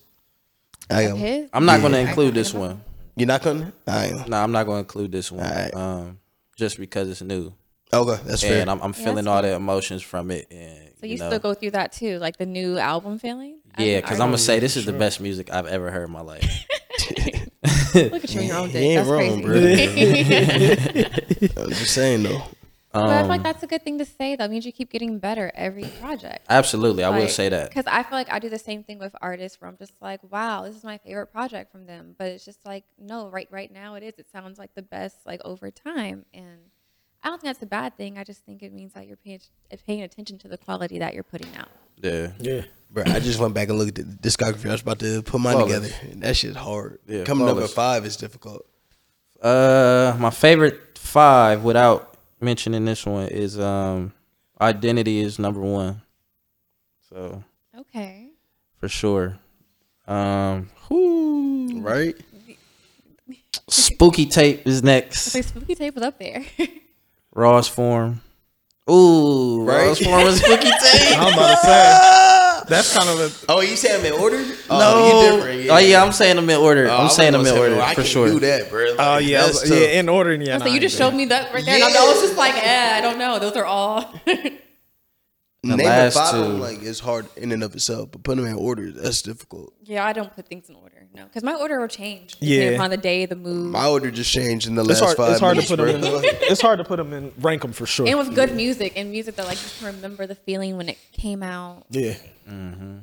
I 0.89 1.07
got. 1.07 1.17
His? 1.17 1.49
I'm 1.53 1.65
not 1.65 1.73
Yeah. 1.75 1.81
going 1.81 1.93
to 1.93 1.99
include 1.99 2.33
this 2.33 2.53
one. 2.53 2.81
You're 3.15 3.27
not 3.27 3.41
gonna. 3.43 3.71
I 3.87 4.07
am. 4.07 4.29
No, 4.29 4.37
I'm 4.37 4.51
not 4.51 4.65
going 4.65 4.75
to 4.77 4.79
include 4.79 5.11
this 5.11 5.31
one. 5.31 5.45
Alright. 5.45 5.73
Um, 5.73 6.19
just 6.57 6.77
because 6.77 7.09
it's 7.09 7.21
new, 7.21 7.53
Okay, 7.93 8.21
that's 8.25 8.41
fair. 8.41 8.61
and 8.61 8.69
I'm, 8.71 8.81
I'm 8.81 8.93
feeling 8.93 9.15
that's 9.15 9.27
all 9.27 9.41
the 9.41 9.53
emotions 9.55 10.01
from 10.01 10.31
it. 10.31 10.47
And 10.51 10.89
So 10.99 11.05
you, 11.05 11.17
know, 11.17 11.27
still 11.29 11.39
go 11.39 11.53
through 11.53 11.71
that 11.71 11.91
too, 11.93 12.17
like 12.19 12.37
the 12.37 12.45
new 12.45 12.77
album 12.77 13.19
feeling? 13.19 13.59
Yeah, 13.77 13.99
because 14.01 14.19
I'm 14.19 14.27
gonna 14.27 14.37
say 14.37 14.59
this 14.59 14.75
is 14.77 14.85
the 14.85 14.93
best 14.93 15.19
music 15.21 15.51
I've 15.51 15.67
ever 15.67 15.91
heard 15.91 16.05
in 16.07 16.11
my 16.11 16.21
life. 16.21 16.43
Look 17.95 18.23
at 18.23 18.33
you 18.33 18.41
in 18.41 18.47
your 18.47 18.57
own 18.57 18.69
He 18.69 18.73
dick. 18.79 18.95
That's 18.97 19.09
wrong, 19.09 19.43
crazy. 19.43 21.05
I'm 21.57 21.69
just 21.69 21.93
saying 21.93 22.23
though. 22.23 22.41
But 22.95 23.03
I 23.09 23.13
feel 23.15 23.23
Um, 23.23 23.27
like 23.27 23.43
that's 23.43 23.61
a 23.63 23.67
good 23.67 23.83
thing 23.83 23.97
to 23.99 24.05
say. 24.05 24.35
That 24.35 24.49
means 24.49 24.65
you 24.65 24.71
keep 24.71 24.89
getting 24.89 25.19
better 25.19 25.51
every 25.53 25.85
project. 26.01 26.45
Absolutely, 26.49 27.03
I 27.03 27.09
will 27.09 27.27
say 27.27 27.49
that. 27.49 27.69
because 27.69 27.85
I 27.87 28.03
feel 28.03 28.17
like 28.17 28.31
I 28.31 28.39
do 28.39 28.49
the 28.49 28.59
same 28.59 28.83
thing 28.83 28.97
with 28.99 29.15
artists 29.21 29.59
where 29.61 29.69
I'm 29.69 29.77
just 29.77 29.93
like, 30.01 30.21
wow, 30.31 30.63
this 30.63 30.75
is 30.75 30.83
my 30.83 30.97
favorite 30.97 31.27
project 31.27 31.71
from 31.71 31.85
them. 31.85 32.15
But 32.17 32.27
it's 32.29 32.45
just 32.45 32.59
like, 32.65 32.83
no, 32.99 33.29
right, 33.29 33.47
right 33.51 33.71
now 33.71 33.95
it 33.95 34.03
is. 34.03 34.13
It 34.17 34.27
sounds 34.31 34.57
like 34.57 34.73
the 34.75 34.81
best, 34.81 35.17
like 35.25 35.41
over 35.45 35.69
time, 35.71 36.25
and 36.33 36.59
I 37.23 37.29
don't 37.29 37.41
think 37.41 37.49
that's 37.53 37.63
a 37.63 37.67
bad 37.67 37.97
thing. 37.97 38.17
I 38.17 38.23
just 38.23 38.45
think 38.45 38.61
it 38.63 38.71
means 38.71 38.93
that 38.93 39.07
you're 39.07 39.17
paying 39.17 39.39
paying 39.87 40.01
attention 40.03 40.37
to 40.39 40.47
the 40.47 40.57
quality 40.57 40.99
that 40.99 41.13
you're 41.13 41.23
putting 41.23 41.55
out. 41.57 41.69
Yeah, 41.97 42.31
yeah. 42.39 42.61
Bro, 42.91 43.03
I 43.07 43.19
just 43.19 43.39
went 43.39 43.53
back 43.53 43.67
and 43.69 43.77
looked 43.79 43.97
at 43.99 44.21
the 44.21 44.29
discography. 44.29 44.67
I 44.69 44.73
was 44.73 44.81
about 44.81 44.99
to 44.99 45.21
put 45.23 45.41
mine 45.41 45.53
Flawless. 45.55 45.89
together. 45.89 46.11
And 46.11 46.21
that 46.23 46.37
shit's 46.37 46.55
hard. 46.55 46.99
Yeah, 47.07 47.23
Coming 47.23 47.45
number 47.45 47.61
flawless. 47.67 47.73
five 47.73 48.05
is 48.05 48.15
difficult. 48.15 48.65
Uh, 49.41 50.15
my 50.19 50.29
favorite 50.29 50.97
five, 50.97 51.63
without 51.63 52.14
mentioning 52.45 52.85
this 52.85 53.05
one, 53.05 53.27
is 53.27 53.59
um, 53.59 54.13
Identity 54.61 55.19
is 55.19 55.37
number 55.39 55.59
one. 55.59 56.01
So 57.09 57.43
Okay. 57.77 58.29
for 58.77 58.87
sure. 58.87 59.37
Um, 60.07 60.69
whoo, 60.89 61.81
Right? 61.81 62.15
Spooky 63.67 64.25
Tape 64.27 64.65
is 64.67 64.83
next. 64.83 65.31
So 65.31 65.41
spooky 65.41 65.73
tape 65.75 65.95
was 65.95 66.03
up 66.03 66.19
there. 66.19 66.45
Rawest 67.33 67.71
Form. 67.71 68.21
Ooh, 68.89 69.63
Right? 69.63 69.85
Rawest 69.87 70.03
Form 70.03 70.21
is 70.27 70.37
Spooky 70.39 70.63
Tape. 70.81 71.17
I'm 71.17 71.33
about 71.33 71.49
to 71.49 71.57
say 71.65 72.34
that's 72.67 72.97
kind 72.97 73.09
of 73.09 73.19
a 73.19 73.51
Oh, 73.51 73.61
you 73.61 73.75
saying 73.75 74.03
them 74.03 74.13
in 74.13 74.19
order? 74.19 74.37
no, 74.37 74.53
Oh, 74.69 75.31
you 75.31 75.37
different. 75.37 75.69
oh 75.71 75.77
yeah, 75.77 76.03
I'm 76.03 76.11
saying 76.11 76.35
them 76.35 76.49
in 76.49 76.57
order. 76.57 76.87
Oh, 76.87 76.95
I 76.95 77.03
I'm 77.03 77.09
saying 77.09 77.31
gonna 77.33 77.43
them 77.43 77.53
in 77.55 77.59
order 77.61 77.81
I 77.81 77.93
for 77.93 78.03
sure. 78.03 78.27
do 78.27 78.39
that, 78.41 78.69
bro. 78.69 78.91
Like, 78.91 78.95
Oh 78.99 79.17
yeah, 79.17 79.47
was- 79.47 79.69
yeah, 79.69 79.99
in 79.99 80.09
order. 80.09 80.33
Yeah, 80.33 80.57
so 80.59 80.65
nah, 80.65 80.71
you 80.71 80.79
just 80.79 80.97
yeah. 80.99 81.05
showed 81.09 81.15
me 81.15 81.25
that 81.25 81.53
right 81.53 81.63
there. 81.65 81.75
And 81.75 81.83
I 81.83 82.05
was 82.11 82.21
just 82.21 82.37
like, 82.37 82.55
eh, 82.55 82.97
I 82.97 83.01
don't 83.01 83.17
know. 83.17 83.39
Those 83.39 83.55
are 83.55 83.65
all. 83.65 84.13
The 85.67 85.77
Name 85.77 85.87
last 85.87 86.13
five 86.13 86.31
two. 86.31 86.41
them, 86.41 86.59
like 86.59 86.83
it's 86.83 86.99
hard 86.99 87.25
in 87.37 87.51
and 87.51 87.63
of 87.63 87.73
itself, 87.73 88.11
but 88.11 88.21
putting 88.21 88.43
them 88.43 88.53
in 88.53 88.59
order 88.59 88.91
that's 88.91 89.23
difficult. 89.23 89.73
yeah, 89.83 90.05
I 90.05 90.13
don't 90.13 90.31
put 90.35 90.47
things 90.47 90.69
in 90.69 90.75
order. 90.75 90.94
No, 91.15 91.23
because 91.25 91.43
my 91.43 91.53
order 91.55 91.79
will 91.79 91.87
change 91.87 92.35
Yeah. 92.39 92.57
depending 92.59 92.79
upon 92.79 92.89
the 92.91 92.97
day, 92.97 93.25
the 93.25 93.35
mood. 93.35 93.71
My 93.71 93.87
order 93.87 94.11
just 94.11 94.31
changed 94.31 94.67
in 94.67 94.75
the 94.75 94.81
It's 94.81 95.01
last 95.01 95.15
hard. 95.15 95.17
five 95.17 95.31
It's 95.31 95.39
hard 95.39 95.57
to 95.57 95.61
minutes, 95.61 95.69
put 95.69 95.77
them. 95.77 96.01
bro. 96.01 96.19
In, 96.19 96.25
it's 96.51 96.61
hard 96.61 96.77
to 96.79 96.83
put 96.83 96.97
them 96.97 97.13
in 97.13 97.31
rank 97.39 97.61
them 97.61 97.71
for 97.73 97.85
sure. 97.85 98.07
and 98.07 98.17
with 98.17 98.35
good 98.35 98.53
music 98.55 98.93
and 98.95 99.11
music 99.11 99.35
that 99.37 99.45
like 99.45 99.57
you 99.63 99.69
can 99.79 99.95
remember 99.95 100.27
the 100.27 100.35
feeling 100.35 100.77
when 100.77 100.89
it 100.89 100.97
came 101.13 101.41
out. 101.43 101.85
Yeah, 101.89 102.15
Mhm. 102.49 103.01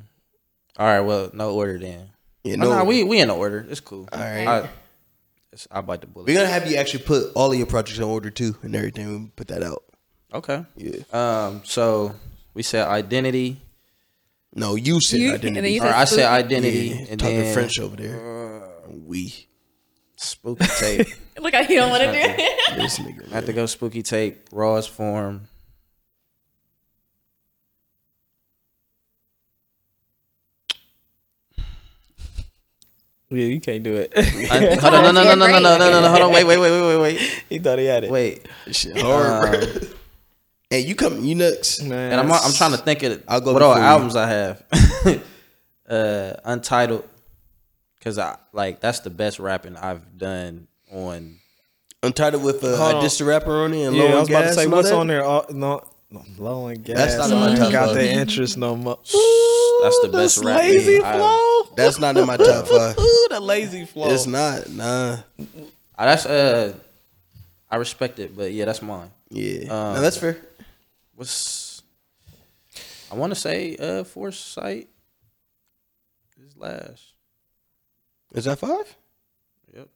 All 0.77 0.87
right, 0.87 1.01
well, 1.01 1.29
no 1.33 1.53
order 1.53 1.77
then. 1.77 2.09
Yeah, 2.43 2.55
No, 2.57 2.69
no, 2.69 2.75
nah, 2.77 2.83
we 2.83 3.03
we 3.03 3.19
in 3.19 3.27
the 3.29 3.35
order. 3.35 3.65
It's 3.69 3.79
cool. 3.79 4.07
All 4.11 4.19
right. 4.19 4.47
I, 4.47 4.57
it's- 4.59 5.67
I 5.71 5.81
bite 5.81 6.01
the 6.01 6.07
bullet. 6.07 6.27
We're 6.27 6.35
gonna 6.37 6.49
have 6.49 6.69
you 6.69 6.77
actually 6.77 7.03
put 7.03 7.31
all 7.35 7.51
of 7.51 7.57
your 7.57 7.67
projects 7.67 7.97
in 7.99 8.03
order 8.03 8.29
too, 8.29 8.55
and 8.63 8.75
everything. 8.75 9.07
We 9.23 9.29
put 9.35 9.47
that 9.49 9.61
out. 9.63 9.83
Okay. 10.33 10.65
Yeah. 10.75 11.01
Um. 11.13 11.61
So 11.63 12.15
we 12.55 12.63
said 12.63 12.87
identity. 12.87 13.57
No, 14.55 14.75
you 14.75 15.01
said 15.01 15.19
You- 15.19 15.29
identity. 15.33 15.47
and 15.57 15.65
then 15.65 15.73
you 15.73 15.81
Or 15.81 15.85
said 15.85 15.93
I 15.95 16.03
said 16.05 16.15
spooky. 16.15 16.25
identity, 16.27 16.77
yeah, 16.77 17.05
and 17.09 17.19
talking 17.19 17.39
then 17.39 17.53
French 17.53 17.79
over 17.79 17.95
there. 17.95 18.63
we. 18.89 19.47
Spooky 20.15 20.65
tape. 20.79 21.07
Look, 21.39 21.53
I 21.53 21.63
don't 21.65 21.89
want 21.89 22.03
to 22.03 22.11
do 22.11 22.17
it. 22.19 22.77
This 22.77 22.99
nigga. 22.99 23.29
I 23.31 23.35
have 23.35 23.45
to 23.47 23.53
go 23.53 23.65
spooky 23.65 24.03
tape, 24.03 24.47
rawest 24.51 24.89
form. 24.91 25.47
Yeah, 33.29 33.45
you 33.45 33.59
can't 33.59 33.81
do 33.83 33.95
it. 33.95 34.13
I, 34.15 34.75
hold 34.79 34.93
on, 34.93 35.03
no, 35.03 35.11
no, 35.11 35.23
no, 35.23 35.35
no, 35.35 35.47
no, 35.47 35.59
no, 35.59 35.77
no, 35.77 35.89
no, 35.89 36.01
no, 36.01 36.09
hold 36.09 36.21
on, 36.21 36.31
wait, 36.33 36.43
wait, 36.43 36.59
wait, 36.59 36.69
wait, 36.71 36.81
wait, 36.87 36.97
wait, 37.01 37.43
he 37.49 37.57
thought 37.57 37.79
he 37.79 37.85
had 37.85 38.03
it. 38.03 38.11
wait. 38.11 38.45
Shit 38.71 38.95
hard, 39.01 39.49
bro. 39.59 39.59
Um, 39.59 39.87
Hey, 40.73 40.79
you 40.79 40.95
come, 40.95 41.23
you 41.23 41.35
nuts. 41.35 41.83
man. 41.83 42.13
And 42.13 42.19
I'm 42.19 42.31
I'm 42.31 42.51
trying 42.51 42.71
to 42.71 42.77
think 42.77 43.03
of 43.03 43.21
I'll 43.27 43.41
go 43.41 43.53
what 43.53 43.61
all 43.61 43.73
before 43.75 43.83
you. 43.83 43.89
albums 43.91 44.15
I 44.15 44.27
have. 44.27 44.63
uh, 45.87 46.33
Untitled, 46.45 47.07
cause 48.01 48.17
I 48.17 48.37
like 48.53 48.79
that's 48.79 49.01
the 49.01 49.11
best 49.11 49.37
rapping 49.37 49.77
I've 49.77 50.17
done 50.17 50.67
on. 50.91 51.37
Untitled 52.01 52.43
with 52.43 52.63
uh, 52.63 52.75
Hold 52.75 52.95
I 52.95 52.97
on. 52.97 53.03
dissed 53.05 53.19
the 53.19 53.25
rapper 53.25 53.51
on 53.65 53.73
it 53.75 53.83
and 53.83 53.95
Yeah, 53.95 54.01
low 54.01 54.07
I 54.09 54.13
on 54.13 54.19
was 54.21 54.29
about 54.29 54.41
to 54.41 54.53
say 54.53 54.65
what's 54.65 54.89
that? 54.89 54.95
on 54.97 55.05
there. 55.05 55.23
Uh, 55.23 55.45
no, 55.51 55.83
no, 56.09 56.23
low 56.39 56.65
and 56.65 56.83
gas. 56.83 56.97
That's 56.97 57.29
not 57.29 57.31
in 57.51 57.53
my 57.53 57.55
top 57.59 57.71
Got 57.71 57.93
the 57.93 58.11
interest 58.11 58.57
no 58.57 58.75
more. 58.75 58.95
That's 58.95 59.99
the 60.01 60.09
best 60.11 60.37
This 60.37 60.43
rapping. 60.43 60.69
lazy 60.71 61.03
I've- 61.03 61.19
flow. 61.19 61.63
That's 61.77 61.99
not 61.99 62.17
in 62.17 62.25
my 62.25 62.37
top 62.37 62.67
five. 62.67 62.97
Ooh, 62.97 63.27
the 63.29 63.39
lazy 63.39 63.85
flow. 63.85 64.09
It's 64.11 64.25
not. 64.25 64.69
Nah. 64.71 65.17
Uh, 65.37 66.05
that's 66.05 66.25
uh, 66.25 66.73
I 67.69 67.75
respect 67.75 68.17
it, 68.17 68.35
but 68.35 68.51
yeah, 68.51 68.65
that's 68.65 68.81
mine. 68.81 69.11
Yeah. 69.29 69.61
Um, 69.71 69.95
no, 69.95 70.01
that's 70.01 70.17
fair. 70.17 70.37
What's 71.15 71.83
I 73.11 73.15
want 73.15 73.33
to 73.33 73.39
say 73.39 73.75
uh 73.77 74.03
Foresight 74.03 74.89
is 76.43 76.57
last. 76.57 77.13
Is 78.33 78.45
that 78.45 78.57
five? 78.59 78.95
Yep. 79.75 79.87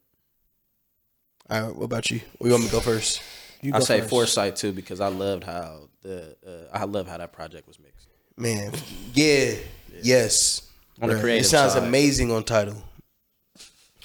All 1.49 1.61
right. 1.61 1.75
What 1.75 1.85
about 1.85 2.11
you? 2.11 2.21
We 2.39 2.51
want 2.51 2.61
me 2.63 2.67
to 2.69 2.73
go 2.75 2.79
first? 2.81 3.21
You 3.61 3.73
I 3.73 3.79
go 3.79 3.83
say 3.83 3.99
first. 3.99 4.09
Foresight 4.11 4.55
too 4.55 4.71
because 4.71 5.01
I 5.01 5.07
loved 5.07 5.43
how 5.43 5.89
the 6.03 6.35
uh, 6.45 6.77
I 6.77 6.83
love 6.85 7.07
how 7.07 7.17
that 7.17 7.33
project 7.33 7.67
was 7.67 7.79
mixed. 7.79 8.07
Man. 8.37 8.71
Yeah. 9.13 9.55
Yes. 10.03 10.61
On 11.01 11.09
the 11.09 11.19
creative 11.19 11.45
it 11.45 11.49
sounds 11.49 11.73
side. 11.73 11.83
amazing 11.83 12.31
on 12.31 12.43
title. 12.43 12.75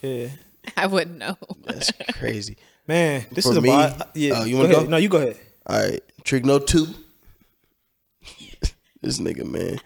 Yeah, 0.03 0.29
I 0.77 0.87
wouldn't 0.87 1.17
know. 1.17 1.37
That's 1.65 1.91
crazy. 2.15 2.57
man, 2.89 3.25
this 3.33 3.47
For 3.47 3.53
is 3.53 3.61
me- 3.61 3.69
about. 3.73 4.11
Yeah, 4.17 4.33
Oh, 4.41 4.45
you 4.45 4.57
wanna 4.57 4.69
go? 4.73 4.85
No, 4.85 4.97
you 4.99 5.09
go 5.09 5.19
ahead. 5.19 5.39
All 5.67 5.81
right. 5.81 6.03
Trigno 6.25 6.65
two. 6.67 6.87
this 9.03 9.19
nigga, 9.19 9.45
man. 9.45 9.79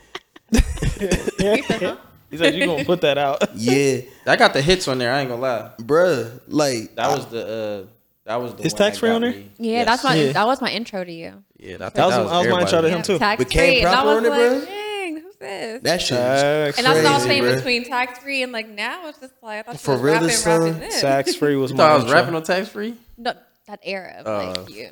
He 2.29 2.39
said 2.39 2.57
you 2.57 2.67
gonna 2.67 2.85
put 2.85 3.03
that 3.03 3.19
out. 3.19 3.41
Yeah, 3.55 4.01
I 4.27 4.35
got 4.35 4.53
the 4.53 4.61
hits 4.61 4.89
on 4.89 4.99
there. 4.99 5.13
I 5.13 5.21
ain't 5.21 5.29
gonna 5.31 5.41
lie. 5.41 5.71
bruh. 5.79 6.41
Like 6.49 6.97
That 6.97 7.09
was 7.17 7.27
the 7.27 7.87
uh 7.87 7.93
that 8.25 8.37
was 8.37 8.55
the 8.57 8.65
Is 8.67 8.75
tax 8.75 8.99
free 8.99 9.11
on 9.11 9.21
there? 9.21 9.31
Yeah, 9.31 9.45
Yes. 9.59 9.87
that's 9.87 10.05
my 10.05 10.15
Yeah. 10.17 10.33
that 10.33 10.45
was 10.47 10.61
my 10.61 10.71
intro 10.71 11.05
to 11.05 11.13
you. 11.13 11.45
yeah. 11.57 11.77
I 11.77 11.79
think 11.79 11.95
That 11.95 12.07
was, 12.07 12.15
that 12.17 12.25
was 12.25 12.49
my 12.49 12.61
intro 12.63 12.83
to 12.83 12.89
him 12.91 13.03
too. 13.03 13.19
Tax 13.19 13.39
With 13.39 13.49
Cam 13.49 13.65
free. 13.65 13.79
And 13.79 13.89
I 13.89 13.93
Proper 13.93 14.09
was 14.09 14.17
on 14.17 14.25
it, 14.27 14.29
like, 14.31 14.41
bruh? 14.41 15.23
who's 15.23 15.37
this? 15.37 15.83
that 15.85 16.03
shit. 16.03 16.19
Tax 16.19 16.79
and 16.79 16.87
that's 16.87 16.97
what 16.99 17.07
I 17.07 17.15
was 17.15 17.25
crazy, 17.27 17.41
saying 17.43 17.55
between 17.57 17.85
tax 17.85 18.19
free 18.19 18.43
and 18.43 18.51
like 18.53 18.69
now 18.69 19.09
it's 19.09 19.21
just 19.21 19.35
like 19.41 19.61
I 19.61 19.63
thought 19.73 19.81
For 19.81 19.93
you 19.93 19.97
was 19.99 20.03
real 20.03 20.13
rapping, 20.15 20.29
this 20.29 20.43
song? 20.43 20.63
rapping 20.65 20.81
this. 20.81 21.01
Tax 21.01 21.35
free 21.37 21.55
was 21.57 21.71
You 21.71 21.77
my 21.77 21.85
thought 21.85 21.91
I 21.93 21.95
was 21.95 22.05
intro. 22.07 22.19
rapping 22.21 22.35
on 22.35 22.43
tax 22.43 22.69
free? 22.69 22.95
No, 23.17 23.35
that 23.69 23.79
era 23.85 24.17
of 24.19 24.27
Uh, 24.27 24.49
like 24.63 24.69
you. 24.71 24.91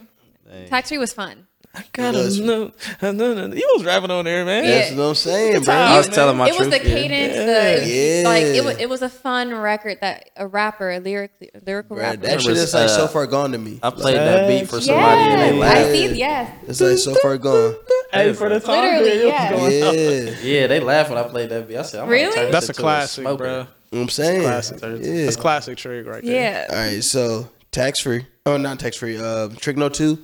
Tax 0.68 0.88
free 0.88 0.98
was 0.98 1.12
fun. 1.12 1.46
I 1.76 1.82
gotta 1.92 2.18
does. 2.18 2.38
know. 2.38 2.70
no, 3.02 3.10
no, 3.10 3.34
no. 3.48 3.50
He 3.56 3.64
was 3.74 3.84
rapping 3.84 4.08
on 4.12 4.24
there, 4.24 4.44
man. 4.44 4.62
That's 4.64 4.92
Yeah. 4.92 4.96
what 4.96 5.02
I'm 5.06 5.14
saying, 5.16 5.62
bro. 5.64 5.74
I 5.74 5.96
was 5.96 6.06
telling 6.08 6.36
my 6.36 6.46
it 6.46 6.56
was 6.56 6.68
truth. 6.68 6.70
the 6.70 6.88
yeah. 6.88 6.94
cadence, 6.94 7.34
the 7.34 7.88
Yeah. 8.22 8.28
like 8.28 8.42
it 8.44 8.64
was 8.64 8.76
it 8.78 8.88
was 8.88 9.02
a 9.02 9.08
fun 9.08 9.52
record 9.52 9.98
that 10.00 10.30
a 10.36 10.46
rapper, 10.46 10.92
a 10.92 11.00
lyric 11.00 11.32
lyrical 11.66 11.96
Bruh, 11.96 12.00
rapper. 12.02 12.16
that 12.18 12.42
shit 12.42 12.56
is 12.56 12.72
like 12.72 12.84
uh, 12.84 12.88
so 12.88 13.08
far 13.08 13.26
gone 13.26 13.50
to 13.50 13.58
me. 13.58 13.80
I 13.82 13.90
played 13.90 14.16
that 14.18 14.46
beat 14.46 14.68
for 14.68 14.80
somebody 14.80 15.20
and 15.20 15.40
they 15.40 15.50
yes, 15.50 15.60
laughed. 15.60 15.76
I 15.76 15.92
see. 15.92 16.14
Yes, 16.14 16.50
It's 16.68 16.80
like 16.80 16.98
so 16.98 17.14
far 17.20 17.38
gone. 17.38 17.74
Hey, 18.12 18.32
for 18.34 18.48
the 18.48 18.60
time 18.60 18.80
Literally, 18.80 19.10
period, 19.10 19.24
it 19.26 19.60
was 19.60 19.74
yeah. 19.74 19.90
going- 19.90 20.26
Yeah, 20.28 20.60
Yeah, 20.60 20.66
they 20.68 20.78
laughed 20.78 21.10
when 21.10 21.18
I 21.18 21.24
played 21.24 21.48
that 21.50 21.66
beat. 21.66 21.76
I 21.78 21.82
said, 21.82 22.02
I'm 22.04 22.08
Really? 22.08 22.26
gonna 22.26 22.34
turn 22.36 22.44
this 22.44 22.52
That's 22.52 22.66
a 22.68 22.70
into 22.70 22.80
classic, 22.82 23.22
smoker. 23.22 23.36
bro. 23.38 23.50
You 23.50 23.58
know 23.58 23.66
what 23.90 24.00
I'm 24.02 24.08
saying. 24.10 24.42
Classic. 24.42 24.78
Yeah. 24.80 25.24
That's 25.24 25.34
classic 25.36 25.76
trick 25.76 26.06
right 26.06 26.24
there. 26.24 26.32
yeah. 26.32 26.66
All 26.70 26.76
right, 26.76 27.02
so 27.02 27.48
tax 27.72 27.98
free. 27.98 28.26
Oh, 28.46 28.56
not 28.58 28.78
tax 28.78 28.96
free. 28.96 29.16
Uh, 29.16 29.48
Trigno 29.48 29.92
two. 29.92 30.18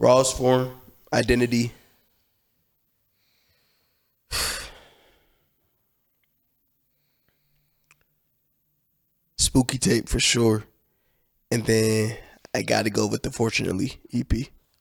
Rawest 0.00 0.36
form, 0.38 0.72
identity. 1.12 1.72
Spooky 9.36 9.76
tape 9.76 10.08
for 10.08 10.18
sure, 10.18 10.64
and 11.50 11.66
then 11.66 12.16
I 12.54 12.62
got 12.62 12.84
to 12.84 12.90
go 12.90 13.06
with 13.06 13.22
the 13.22 13.30
Fortunately 13.30 14.00
EP, 14.14 14.32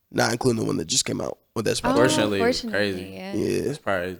not 0.09 0.31
including 0.31 0.61
the 0.61 0.65
one 0.65 0.77
that 0.77 0.87
just 0.87 1.03
came 1.03 1.19
out. 1.19 1.37
Well, 1.53 1.63
that's 1.63 1.83
my 1.83 1.91
Oh, 1.91 1.95
Fortunately, 1.95 2.39
fortunately, 2.39 2.71
crazy. 2.79 3.09
Yeah. 3.13 3.33
yeah. 3.33 3.69
It's 3.69 3.77
probably 3.77 4.19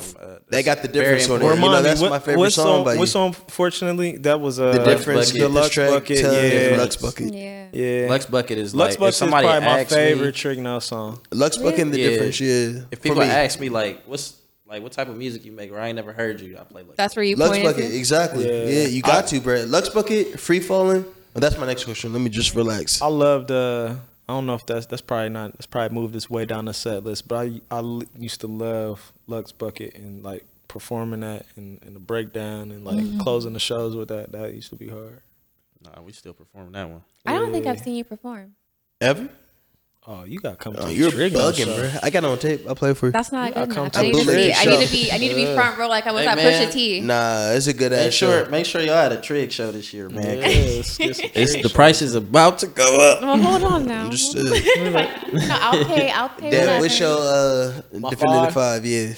some, 0.00 0.16
uh, 0.20 0.38
They 0.48 0.62
got 0.62 0.82
the 0.82 0.88
difference 0.88 1.28
on 1.28 1.36
important. 1.36 1.60
it. 1.62 1.64
You 1.66 1.70
know, 1.72 1.82
that's 1.82 2.00
what, 2.00 2.10
my 2.10 2.18
favorite 2.18 2.38
what 2.38 2.52
song 2.52 2.84
by 2.84 2.94
you. 2.94 2.98
What 3.00 3.08
song? 3.08 3.32
Fortunately, 3.32 4.16
that 4.18 4.40
was 4.40 4.58
uh, 4.58 4.72
The 4.72 4.84
difference, 4.84 5.26
Bucket. 5.32 5.40
Deluxe 5.40 5.54
Lux 5.54 5.74
track, 5.74 5.90
Bucket, 5.90 6.18
to 6.18 6.70
yeah. 6.70 6.76
Lux 6.78 6.96
Bucket. 6.96 7.34
Yeah. 7.34 7.66
Yeah, 7.72 8.06
Lux 8.10 8.26
Bucket 8.26 8.58
is 8.58 8.74
Lux 8.74 8.90
like 8.92 8.98
Bucket 8.98 9.08
if 9.08 9.22
is 9.22 9.28
probably 9.30 9.46
my 9.66 9.80
asks 9.80 9.90
me- 9.92 9.96
favorite 9.96 10.34
Trig 10.34 10.58
Now 10.58 10.78
song. 10.78 11.20
Lux 11.30 11.56
Bucket 11.56 11.80
and 11.80 11.92
the 11.94 12.00
Yeah. 12.00 12.08
difference, 12.10 12.40
yeah. 12.40 12.82
If 12.90 13.00
people 13.02 13.22
ask 13.22 13.58
me 13.60 13.68
like, 13.68 14.02
what's 14.06 14.34
like 14.66 14.82
what 14.82 14.92
type 14.92 15.08
of 15.08 15.16
music 15.16 15.44
you 15.44 15.52
make, 15.52 15.70
or 15.70 15.78
I 15.78 15.88
ain't 15.88 15.96
never 15.96 16.12
heard 16.14 16.40
you, 16.40 16.56
I 16.58 16.64
play 16.64 16.82
Lux. 16.82 16.96
That's 16.96 17.14
where 17.16 17.24
you 17.24 17.36
play. 17.36 17.62
Lux 17.62 17.74
Bucket, 17.74 17.90
to. 17.90 17.96
exactly. 17.96 18.46
Yeah. 18.46 18.64
Yeah, 18.82 18.86
you 18.88 19.02
got 19.02 19.26
to, 19.28 19.40
bro. 19.40 19.64
Lux 19.64 19.88
Bucket, 19.90 20.40
Free 20.40 20.60
Falling. 20.60 21.04
Well, 21.34 21.40
that's 21.40 21.56
my 21.58 21.66
next 21.66 21.84
question. 21.84 22.12
Let 22.12 22.20
me 22.22 22.28
just 22.30 22.54
relax. 22.54 23.00
I 23.02 23.06
loved. 23.06 23.50
Uh, 23.50 23.94
I 24.28 24.34
don't 24.34 24.46
know 24.46 24.54
if 24.54 24.64
that's 24.66 24.86
that's 24.86 25.02
probably 25.02 25.28
not. 25.30 25.52
That's 25.52 25.66
probably 25.66 25.94
moved 25.94 26.14
its 26.16 26.30
way 26.30 26.44
down 26.44 26.66
the 26.66 26.74
set 26.74 27.04
list. 27.04 27.28
But 27.28 27.46
I 27.46 27.60
I 27.76 28.00
used 28.18 28.40
to 28.42 28.46
love 28.46 29.12
Lux 29.26 29.52
Bucket 29.52 29.94
and 29.96 30.22
like 30.22 30.44
performing 30.68 31.20
that 31.20 31.44
and, 31.56 31.82
and 31.82 31.94
the 31.94 32.00
breakdown 32.00 32.70
and 32.70 32.84
like 32.84 32.96
Mm-hmm. 32.98 33.20
closing 33.20 33.52
the 33.52 33.58
shows 33.60 33.94
with 33.96 34.08
that. 34.08 34.32
That 34.32 34.54
used 34.54 34.70
to 34.70 34.76
be 34.76 34.88
hard. 34.88 35.20
Nah, 35.84 36.00
we 36.02 36.12
still 36.12 36.32
perform 36.32 36.72
that 36.72 36.88
one. 36.88 37.02
I 37.26 37.32
don't 37.34 37.52
think 37.52 37.66
I've 37.66 37.80
seen 37.80 37.96
you 37.96 38.04
perform. 38.04 38.54
Ever? 39.00 39.28
Oh, 40.04 40.24
you 40.24 40.40
got 40.40 40.50
to 40.50 40.56
come 40.56 40.74
to 40.74 40.80
Oh, 40.82 40.86
the 40.86 40.94
you're 40.94 41.12
Trig 41.12 41.32
Now 41.32 41.38
bugging, 41.52 41.64
show. 41.64 41.76
bro. 41.76 41.90
I 42.02 42.10
got 42.10 42.24
on 42.24 42.36
tape. 42.36 42.68
I 42.68 42.74
play 42.74 42.92
for 42.92 43.06
you. 43.06 43.12
That's 43.12 43.30
not 43.30 43.50
Yeah, 43.54 43.66
good 43.66 43.70
come 43.74 43.82
enough. 43.84 43.92
to 43.92 43.98
I 44.00 44.02
need 44.02 44.14
to 44.26 44.26
be. 44.32 44.52
I 44.52 44.64
need 44.64 44.86
to 44.86 44.92
be. 44.92 45.12
I 45.12 45.18
need 45.18 45.28
to 45.28 45.34
be 45.36 45.54
front 45.54 45.78
row 45.78 45.86
like 45.86 46.08
I 46.08 46.12
was 46.12 46.22
Hey, 46.22 46.28
at 46.28 46.36
man. 46.38 46.66
Pusha 46.68 46.72
T. 46.72 47.00
Nah, 47.02 47.50
it's 47.52 47.68
a 47.68 47.72
good 47.72 47.92
ass. 47.92 47.98
Make 48.00 48.06
ass 48.08 48.14
sure, 48.14 48.44
show. 48.44 48.50
make 48.50 48.66
sure 48.66 48.80
y'all 48.80 48.96
had 48.96 49.12
a 49.12 49.20
trig 49.20 49.52
show 49.52 49.70
this 49.70 49.94
year, 49.94 50.08
man. 50.08 50.38
Yeah, 50.38 50.42
let's 50.42 50.98
get 50.98 51.14
some 51.16 51.30
It's, 51.34 51.52
the 51.54 51.68
show. 51.68 51.74
price 51.74 52.02
is 52.02 52.16
about 52.16 52.58
to 52.58 52.66
go 52.66 52.96
up. 53.12 53.22
Well, 53.22 53.38
hold 53.38 53.62
on 53.62 53.86
now. 53.86 54.02
Understood. 54.06 54.44
no, 54.82 55.08
I'll 55.60 55.84
pay. 55.84 56.10
I'll 56.10 56.28
pay. 56.30 56.50
Dad, 56.50 56.60
whatever. 56.66 56.80
what's 56.80 56.98
your 56.98 57.18
uh, 57.20 57.82
definitive 58.10 58.52
five? 58.52 58.82
five? 58.82 58.84
Yeah. 58.84 59.12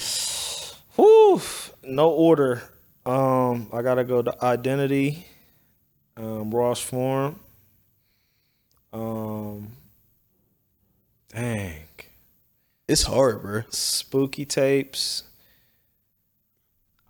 Whew, 0.96 1.40
no 1.84 2.10
order. 2.10 2.62
Um, 3.06 3.68
I 3.72 3.80
gotta 3.80 4.04
go 4.04 4.20
to 4.20 4.44
identity. 4.44 5.26
Um, 6.18 6.50
Rawest 6.54 6.82
form. 6.84 7.40
Um, 8.92 9.68
dang, 11.34 11.74
It's 12.88 13.02
hard, 13.02 13.42
bro. 13.42 13.62
spooky 13.70 14.44
tapes. 14.44 15.24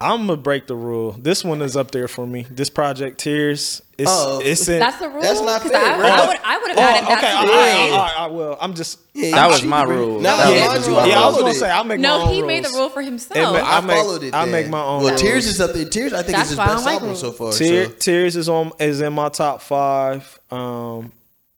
I'm 0.00 0.26
gonna 0.26 0.36
break 0.36 0.66
the 0.66 0.74
rule. 0.74 1.12
This 1.12 1.44
one 1.44 1.62
is 1.62 1.76
up 1.76 1.90
there 1.92 2.08
for 2.08 2.26
me. 2.26 2.46
This 2.50 2.68
project 2.68 3.18
tears. 3.18 3.80
It's 3.96 4.10
Oh. 4.12 4.40
it's 4.44 4.68
in. 4.68 4.80
That's 4.80 4.98
the 4.98 5.08
rule. 5.08 5.22
That's 5.22 5.40
not 5.40 5.62
fair, 5.62 5.76
I, 5.76 5.96
bro. 5.96 6.06
I 6.06 6.26
would. 6.26 6.36
I 6.44 6.58
would 6.58 6.68
have 6.70 6.78
Oh, 6.78 6.82
added 6.82 7.04
okay, 7.04 7.20
that 7.22 7.36
all 7.36 7.46
to 7.46 7.48
right, 7.52 7.56
mine. 7.56 7.92
all 7.92 7.98
right, 7.98 8.16
all 8.18 8.26
right, 8.28 8.34
well, 8.36 8.58
I'm 8.60 8.74
just. 8.74 8.98
Yeah, 9.14 9.30
That 9.30 9.42
you 9.44 9.48
was 9.48 9.56
cheated, 9.58 9.70
my 9.70 9.82
rule. 9.84 10.20
Nah, 10.20 10.36
That 10.36 10.46
was 10.48 10.56
yeah, 10.56 10.66
my 10.66 10.98
rule. 10.98 11.08
Yeah, 11.08 11.20
I 11.22 11.26
was 11.28 11.36
gonna 11.38 11.50
it. 11.50 11.54
say 11.54 11.70
I 11.70 11.82
make 11.84 12.00
my 12.00 12.02
No, 12.08 12.22
own 12.22 12.28
he 12.34 12.42
made 12.42 12.64
the 12.64 12.70
rule 12.70 12.90
for 12.90 13.02
himself. 13.02 13.54
ma- 13.54 13.60
I 13.60 13.78
I 13.78 13.80
make- 13.80 13.96
followed 13.96 14.22
it. 14.24 14.34
I 14.34 14.44
then. 14.44 14.52
make 14.52 14.68
my 14.68 14.82
own 14.82 15.02
Well, 15.04 15.10
rules. 15.10 15.22
Tears 15.22 15.46
is 15.46 15.60
up 15.60 15.72
there. 15.72 15.84
Tears, 15.88 16.12
I 16.12 16.22
think, 16.22 16.36
That's 16.36 16.44
is 16.46 16.50
his 16.50 16.58
why 16.58 16.64
I 16.64 16.66
don't 16.66 16.76
best 16.76 16.86
like 16.86 16.94
album 16.94 17.08
rules. 17.08 17.20
so 17.20 17.32
far. 17.32 17.52
Tear, 17.52 17.84
so. 17.86 17.90
Tears 17.92 18.36
is 18.36 18.48
on 18.48 18.72
is 18.80 19.00
in 19.00 19.12
my 19.12 19.28
top 19.30 19.62
five. 19.62 20.38
Um, 20.50 21.12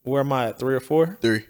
where 0.05 0.21
am 0.21 0.33
I 0.33 0.49
at? 0.49 0.59
Three 0.61 0.75
or 0.75 0.81
four? 0.81 1.19
Three. 1.23 1.47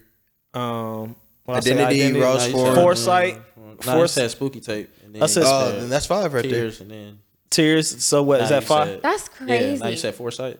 Um, 0.57 1.15
when 1.45 1.55
I 1.55 1.57
Identity, 1.59 2.19
Ross 2.19 2.39
Nah, 2.41 2.45
you 2.47 2.51
Form. 2.53 2.65
said- 2.75 2.81
Foresight. 2.83 3.41
Nah, 3.57 3.71
you 3.71 3.77
Force- 3.99 4.11
said 4.13 4.31
spooky 4.31 4.59
tape. 4.59 4.89
And 5.05 5.15
then 5.15 5.23
I 5.23 5.25
said 5.27 5.43
Oh, 5.45 5.69
Yeah. 5.73 5.79
then 5.79 5.89
that's 5.89 6.05
five 6.05 6.33
right 6.33 6.41
there. 6.43 6.51
tears, 6.51 6.81
and 6.81 6.91
then 6.91 7.19
Tears. 7.49 8.03
So 8.03 8.23
what 8.23 8.41
is 8.41 8.49
now 8.49 8.59
that 8.59 8.67
five? 8.67 8.87
said- 8.87 9.01
That's 9.03 9.29
Yeah, 9.39 9.45
crazy. 9.57 9.83
now 9.83 9.87
you 9.87 9.97
said 9.97 10.15
foresight. 10.15 10.59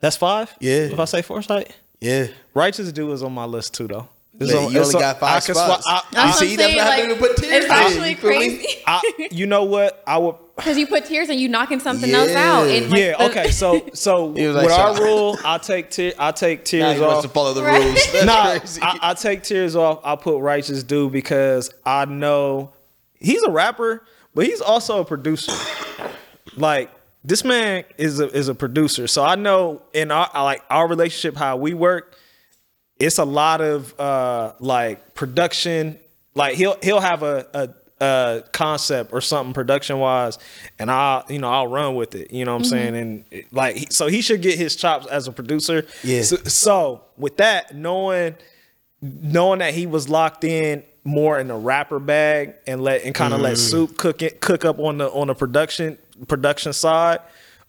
That's 0.00 0.16
five. 0.16 0.52
Yeah. 0.60 0.72
If 0.92 0.98
I 0.98 1.04
say 1.06 1.22
Foresight, 1.22 1.70
Yeah. 2.00 2.28
Righteous 2.54 2.90
Do 2.92 3.12
is 3.12 3.22
on 3.22 3.32
my 3.32 3.44
list 3.44 3.74
too, 3.74 3.86
though. 3.86 4.08
It's 4.38 4.50
Man, 4.52 4.64
on- 4.64 4.72
you 4.72 4.80
only 4.80 4.94
on- 4.94 5.00
got 5.00 5.20
five 5.20 5.36
I 5.36 5.40
can 5.46 5.54
spots. 5.54 5.84
I, 5.86 6.00
That's 6.12 6.14
You 6.14 6.20
what 6.20 6.34
see, 6.38 6.50
I'm 6.52 6.56
that's 6.56 6.62
saying, 6.72 6.76
what 6.76 6.86
happened 6.86 7.10
like, 7.10 7.20
to 7.20 7.26
put 7.26 7.36
Tears 7.36 7.64
It's 7.64 7.72
actually 7.72 8.08
you 8.10 8.16
feel 8.16 8.30
me? 8.30 8.36
crazy 8.56 8.66
I, 8.86 9.28
you 9.30 9.46
know 9.46 9.64
what? 9.64 10.02
I 10.06 10.18
would. 10.18 10.34
Because 10.60 10.78
you 10.78 10.86
put 10.86 11.04
tears 11.06 11.28
and 11.28 11.40
you 11.40 11.48
knocking 11.48 11.80
something 11.80 12.10
else 12.12 12.30
out. 12.32 12.64
Yeah. 12.64 12.74
And 12.76 12.90
like, 12.90 13.00
yeah. 13.00 13.16
the- 13.18 13.24
Okay. 13.30 13.50
So 13.50 13.88
so 13.94 14.32
He 14.34 14.46
with 14.46 14.56
was 14.56 14.64
like, 14.66 14.78
our 14.78 14.96
so- 14.96 15.02
rule, 15.02 15.38
I 15.44 15.58
take 15.58 15.90
tear. 15.90 16.12
I 16.18 16.32
take 16.32 16.60
Now 16.60 16.64
tears 16.64 16.94
he 16.96 17.00
wants 17.02 17.16
off. 17.18 17.22
to 17.22 17.28
follow 17.28 17.54
the 17.54 17.62
Right. 17.62 17.82
rules. 17.82 18.12
That's 18.12 18.24
nah, 18.26 18.58
crazy. 18.58 18.80
I, 18.82 18.98
I 19.02 19.14
take 19.14 19.42
tears 19.42 19.74
off. 19.76 20.00
I 20.04 20.16
put 20.16 20.38
righteous 20.40 20.82
do 20.82 21.10
because 21.10 21.70
I 21.84 22.04
know 22.04 22.72
he's 23.18 23.42
a 23.42 23.50
rapper, 23.50 24.04
but 24.34 24.46
he's 24.46 24.60
also 24.60 25.00
a 25.00 25.04
producer. 25.04 25.52
Like 26.56 26.90
this 27.22 27.44
man 27.44 27.84
is 27.98 28.18
a 28.18 28.28
is 28.30 28.48
a 28.48 28.54
producer, 28.54 29.06
so 29.06 29.22
I 29.22 29.34
know 29.34 29.82
in 29.92 30.10
our 30.10 30.28
like 30.34 30.62
our 30.70 30.88
relationship 30.88 31.36
how 31.36 31.56
we 31.56 31.74
work, 31.74 32.16
it's 32.98 33.18
a 33.18 33.24
lot 33.24 33.60
of 33.60 33.98
uh 34.00 34.54
like 34.58 35.14
production. 35.14 35.98
Like 36.34 36.54
he'll 36.56 36.76
he'll 36.82 37.00
have 37.00 37.22
a 37.22 37.46
a, 37.54 37.68
a 38.00 38.42
concept 38.52 39.12
or 39.12 39.20
something 39.20 39.52
production 39.52 39.98
wise, 39.98 40.38
and 40.78 40.90
I 40.90 41.22
you 41.28 41.38
know 41.38 41.50
I'll 41.50 41.66
run 41.66 41.94
with 41.94 42.14
it. 42.14 42.32
You 42.32 42.44
know 42.44 42.52
what 42.52 42.62
I'm 42.62 42.64
saying? 42.64 42.94
Mm-hmm. 42.94 42.96
And 42.96 43.24
it- 43.30 43.52
like 43.52 43.92
so 43.92 44.06
he 44.06 44.22
should 44.22 44.42
get 44.42 44.58
his 44.58 44.76
chops 44.76 45.06
as 45.06 45.28
a 45.28 45.32
producer. 45.32 45.86
Yeah. 46.02 46.22
So, 46.22 46.36
so 46.36 47.04
with 47.16 47.36
that, 47.38 47.74
knowing 47.74 48.36
knowing 49.02 49.60
that 49.60 49.74
he 49.74 49.86
was 49.86 50.08
locked 50.08 50.44
in 50.44 50.82
more 51.04 51.38
in 51.38 51.48
the 51.48 51.54
rapper 51.54 51.98
bag 51.98 52.54
and 52.66 52.82
let 52.82 53.04
and 53.04 53.14
kind 53.14 53.32
of 53.32 53.40
let 53.40 53.54
mm-hmm. 53.54 53.70
Soup 53.70 53.96
cook 53.96 54.22
it 54.22 54.40
cook 54.40 54.64
up 54.64 54.78
on 54.78 54.98
the 54.98 55.10
on 55.10 55.28
the 55.28 55.34
production 55.34 55.98
production 56.28 56.72
side. 56.72 57.20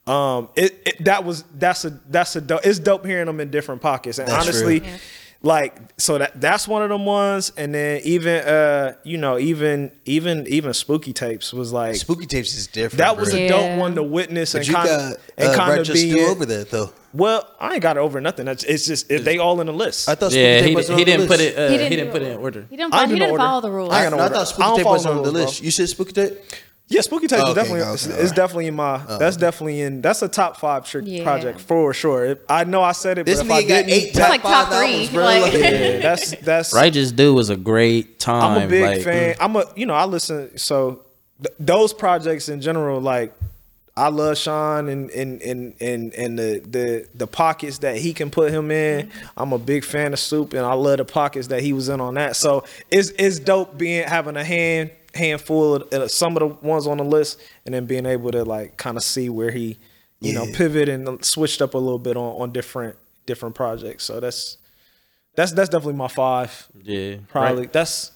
Um, 0.07 0.49
it, 0.55 0.81
it 0.85 1.05
that 1.05 1.23
was 1.23 1.43
that's 1.55 1.85
a 1.85 1.91
that's 2.09 2.35
a 2.35 2.41
dope, 2.41 2.65
it's 2.65 2.79
dope 2.79 3.05
hearing 3.05 3.27
them 3.27 3.39
in 3.39 3.51
different 3.51 3.81
pockets 3.81 4.17
and 4.17 4.27
That's 4.27 4.45
honestly. 4.45 4.79
real. 4.79 4.89
Like 5.43 5.75
so 5.97 6.19
that 6.19 6.39
that's 6.39 6.67
one 6.67 6.83
of 6.83 6.89
them 6.89 7.03
ones, 7.03 7.51
and 7.57 7.73
then 7.73 8.01
even 8.03 8.43
uh 8.45 8.93
you 9.03 9.17
know 9.17 9.39
even 9.39 9.91
even 10.05 10.45
even 10.45 10.71
spooky 10.75 11.13
tapes 11.13 11.51
was 11.51 11.73
like 11.73 11.95
Spooky 11.95 12.27
tapes 12.27 12.53
is 12.55 12.67
different. 12.67 12.99
that 12.99 13.17
was 13.17 13.31
bro. 13.31 13.39
a 13.39 13.41
Yeah. 13.41 13.47
dope 13.49 13.79
one 13.79 13.95
to 13.95 14.03
witness 14.03 14.53
But 14.53 14.59
and 14.59 14.67
you 14.67 14.73
kind 14.75 14.87
got 14.87 15.11
of 15.13 15.17
and 15.39 15.49
uh, 15.49 15.55
kind 15.57 15.79
of 15.81 15.87
be 15.95 16.23
over 16.25 16.45
that 16.45 16.69
though. 16.69 16.93
well 17.11 17.49
I 17.59 17.73
ain't 17.73 17.81
got 17.81 17.97
it 17.97 18.01
over 18.01 18.21
nothing 18.21 18.45
that's 18.45 18.63
it's 18.63 18.85
just 18.85 19.09
it, 19.11 19.25
they 19.25 19.39
all 19.39 19.59
in 19.61 19.65
the 19.65 19.73
list 19.73 20.07
I 20.07 20.13
thought 20.13 20.29
Spooky 20.31 20.43
Yeah, 20.43 20.59
tape 20.59 20.69
he, 20.69 20.75
was 20.75 20.89
on 20.91 20.97
he 20.99 21.05
the 21.05 21.11
didn't 21.11 21.27
put 21.27 21.39
list. 21.39 21.57
it. 21.57 21.59
Uh, 21.59 21.67
He 21.69 21.71
he 21.71 21.77
didn't 21.79 21.89
didn't, 21.97 22.11
put 22.11 22.21
it 22.21 22.27
it. 22.27 22.31
in 22.33 22.37
order. 22.37 22.67
He 22.69 22.77
didn't. 22.77 22.93
I 22.93 22.97
Follow, 22.97 23.07
do 23.07 23.13
he 23.15 23.19
didn't 23.19 23.37
follow 23.37 23.61
the 23.61 23.71
rules. 23.71 23.93
I 23.93 24.05
I, 24.05 24.09
no 24.09 24.19
I 24.19 24.29
thought 24.29 24.47
Spooky 24.47 24.67
don't 24.67 24.77
tape 24.77 24.85
was 24.85 25.05
on 25.07 25.23
the 25.23 25.31
list. 25.31 25.59
bro. 25.59 25.65
You 25.65 25.71
said 25.71 25.89
Spooky 25.89 26.11
tape? 26.13 26.33
Yeah, 26.91 27.01
Spooky 27.01 27.27
Tapes 27.27 27.43
Oh, 27.45 27.49
is 27.49 27.55
definitely 27.55 27.81
okay, 27.81 27.91
it's 27.93 28.07
okay. 28.07 28.35
definitely 28.35 28.67
in 28.67 28.75
my 28.75 28.95
uh-huh. 28.95 29.17
that's 29.17 29.37
definitely 29.37 29.81
in 29.81 30.01
that's 30.01 30.21
a 30.21 30.27
top 30.27 30.57
five 30.57 30.85
Trig 30.85 31.07
Yeah. 31.07 31.23
project 31.23 31.59
for 31.61 31.93
sure. 31.93 32.25
It- 32.25 32.45
I 32.49 32.63
know 32.65 32.81
I 32.83 32.91
said 32.91 33.17
it, 33.17 33.25
This 33.25 33.37
but 33.39 33.45
if 33.45 33.51
I 33.51 33.61
got 33.61 33.67
didn't, 33.67 33.89
eight 33.91 34.03
It's 34.09 34.17
top 34.17 34.29
like 34.29 34.41
five 34.41 34.67
top 34.67 34.73
three. 34.77 34.91
albums, 34.91 35.09
bro. 35.09 35.23
Like- 35.23 35.41
Like- 35.41 35.53
yeah, 35.53 35.99
that's 35.99 36.31
that's 36.41 36.73
Righteous 36.73 37.11
Dude 37.11 37.35
was 37.35 37.49
a 37.49 37.55
great 37.57 38.19
time. 38.19 38.57
I'm 38.57 38.63
a 38.63 38.67
big 38.67 38.83
like, 38.83 39.01
fan. 39.03 39.33
Mm. 39.33 39.37
I'm 39.39 39.55
a 39.55 39.65
you 39.75 39.85
know 39.85 39.93
I 39.95 40.05
listen 40.05 40.57
so 40.57 41.01
th- 41.41 41.55
those 41.59 41.93
projects 41.93 42.49
in 42.49 42.61
general 42.61 42.99
like 43.01 43.33
I 43.97 44.07
love 44.07 44.37
Sean 44.37 44.87
and 44.87 45.09
and 45.11 45.41
and 45.41 45.73
and 45.81 46.13
and 46.13 46.39
the 46.39 46.61
the 46.65 47.07
the 47.13 47.27
pockets 47.27 47.79
that 47.79 47.97
he 47.97 48.13
can 48.13 48.29
put 48.31 48.51
him 48.51 48.71
in. 48.71 49.07
Mm-hmm. 49.07 49.27
I'm 49.37 49.51
a 49.51 49.57
big 49.59 49.83
fan 49.83 50.13
of 50.13 50.19
Soup 50.19 50.53
and 50.53 50.65
I 50.65 50.73
love 50.73 50.97
the 50.97 51.05
pockets 51.05 51.47
that 51.47 51.61
he 51.61 51.73
was 51.73 51.89
in 51.89 51.99
on 51.99 52.13
that. 52.13 52.37
So 52.37 52.63
it's 52.89 53.09
it's 53.19 53.37
dope 53.39 53.77
being 53.77 54.07
having 54.07 54.37
a 54.37 54.43
hand 54.45 54.91
handful 55.15 55.75
of 55.75 55.93
uh, 55.93 56.07
some 56.07 56.37
of 56.37 56.39
the 56.41 56.67
ones 56.67 56.87
on 56.87 56.97
the 56.97 57.03
list 57.03 57.39
and 57.65 57.73
then 57.75 57.85
being 57.85 58.05
able 58.05 58.31
to 58.31 58.43
like 58.45 58.77
kind 58.77 58.97
of 58.97 59.03
see 59.03 59.29
where 59.29 59.51
he 59.51 59.77
you 60.19 60.33
know 60.33 60.43
Yeah. 60.45 60.55
pivot 60.57 60.87
and 60.89 61.23
switched 61.25 61.61
up 61.61 61.73
a 61.73 61.77
little 61.77 61.99
bit 61.99 62.15
on 62.17 62.41
on 62.41 62.51
different 62.51 62.95
different 63.25 63.55
projects. 63.55 64.03
So 64.05 64.19
that's 64.19 64.57
that's 65.35 65.51
that's 65.53 65.69
definitely 65.69 65.93
my 65.95 66.07
five. 66.07 66.67
Yeah, 66.83 67.17
Probably 67.29 67.61
Right. 67.63 67.73
that's 67.73 68.11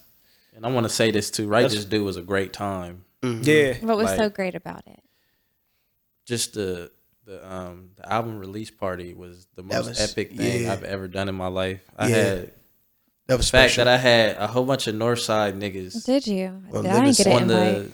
And 0.55 0.65
I 0.65 0.71
want 0.71 0.85
to 0.85 0.89
say 0.93 1.11
this 1.11 1.29
too. 1.31 1.47
Right, 1.47 1.63
Righteous 1.63 1.85
Dude 1.85 2.03
was 2.05 2.17
a 2.17 2.21
great 2.21 2.53
time. 2.53 3.03
yeah. 3.23 3.73
What 3.81 3.97
was 3.97 4.15
so 4.15 4.29
great 4.29 4.55
about 4.55 4.83
it? 4.87 5.01
Just 6.25 6.53
the 6.53 6.91
the 7.25 7.37
um 7.51 7.89
the 7.95 8.11
album 8.11 8.37
release 8.39 8.69
party 8.71 9.13
was 9.13 9.47
the 9.55 9.63
most 9.63 9.87
was- 9.87 9.99
epic 10.11 10.33
thing 10.37 10.63
yeah. 10.63 10.73
I've 10.73 10.83
ever 10.83 11.07
done 11.07 11.27
in 11.29 11.35
my 11.35 11.47
life. 11.47 11.81
I 11.97 12.07
Yeah. 12.09 12.15
had 12.15 12.51
That 13.27 13.37
was 13.37 13.49
fact 13.49 13.71
special. 13.73 13.85
that 13.85 13.93
I 13.93 13.97
had 13.97 14.37
a 14.37 14.47
whole 14.47 14.65
bunch 14.65 14.87
of 14.87 14.95
Northside 14.95 15.53
niggas 15.59 16.05
Did 16.05 16.27
you? 16.27 16.61
Well, 16.69 16.83
Did 16.83 16.91
I 16.91 17.05
didn't 17.05 17.17
get 17.17 17.27
an 17.27 17.33
on 17.33 17.41
invite? 17.43 17.75
the. 17.85 17.91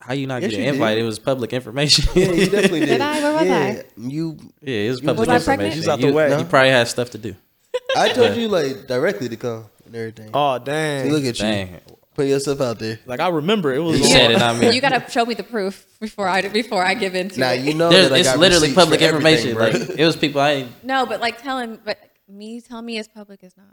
How 0.00 0.12
you 0.12 0.26
not 0.26 0.42
Yes, 0.42 0.50
get 0.50 0.56
an 0.58 0.64
you 0.64 0.70
did. 0.72 0.74
invite? 0.74 0.98
It 0.98 1.02
was 1.04 1.18
public 1.18 1.52
information. 1.52 2.04
yeah, 2.14 2.32
you 2.32 2.46
definitely 2.50 2.80
did. 2.80 2.86
Did 2.86 3.00
I? 3.00 3.22
Where 3.22 3.32
was 3.32 3.46
yeah, 3.46 3.56
I? 3.58 3.84
You, 3.96 4.36
Yeah, 4.60 4.74
it 4.76 4.90
was 4.90 5.00
public 5.00 5.28
I 5.28 5.38
pregnant? 5.38 5.50
information. 5.74 5.78
She's 5.80 5.88
out 5.88 6.00
the 6.00 6.08
you, 6.08 6.12
way. 6.14 6.38
you 6.38 6.44
probably 6.44 6.70
had 6.70 6.88
stuff 6.88 7.10
to 7.10 7.18
do. 7.18 7.34
I 7.96 8.08
told 8.12 8.36
you 8.36 8.48
like 8.48 8.86
directly 8.86 9.28
to 9.28 9.36
come 9.36 9.64
and 9.86 9.94
everything. 9.96 10.30
Oh 10.34 10.58
dang! 10.58 11.06
See, 11.06 11.10
look 11.12 11.24
at 11.24 11.38
you, 11.40 11.78
put 12.14 12.26
yourself 12.26 12.60
out 12.60 12.78
there. 12.80 12.98
Like 13.06 13.20
I 13.20 13.28
remember 13.28 13.72
it 13.72 13.78
was. 13.78 13.98
you 13.98 14.04
on- 14.04 14.10
said 14.10 14.30
it. 14.32 14.42
I 14.42 14.58
mean, 14.58 14.72
You 14.74 14.80
gotta 14.80 15.08
show 15.10 15.24
me 15.24 15.34
the 15.34 15.42
proof 15.42 15.86
before 16.00 16.28
I 16.28 16.46
before 16.48 16.84
I 16.84 16.94
give 16.94 17.14
in 17.14 17.30
to 17.30 17.40
Now 17.40 17.52
it. 17.52 17.62
you 17.62 17.74
know 17.74 17.88
There's, 17.88 18.08
that 18.10 18.14
I 18.16 18.18
it's 18.18 18.36
literally 18.36 18.74
public 18.74 19.00
information. 19.00 19.56
Like 19.56 19.74
it 19.74 20.04
was 20.04 20.16
people 20.16 20.40
I. 20.40 20.66
No, 20.82 21.06
but 21.06 21.20
like 21.20 21.40
telling, 21.42 21.78
but 21.84 21.98
me 22.28 22.60
telling 22.60 22.84
me 22.86 22.98
it's 22.98 23.08
public 23.08 23.42
is 23.42 23.56
not. 23.56 23.66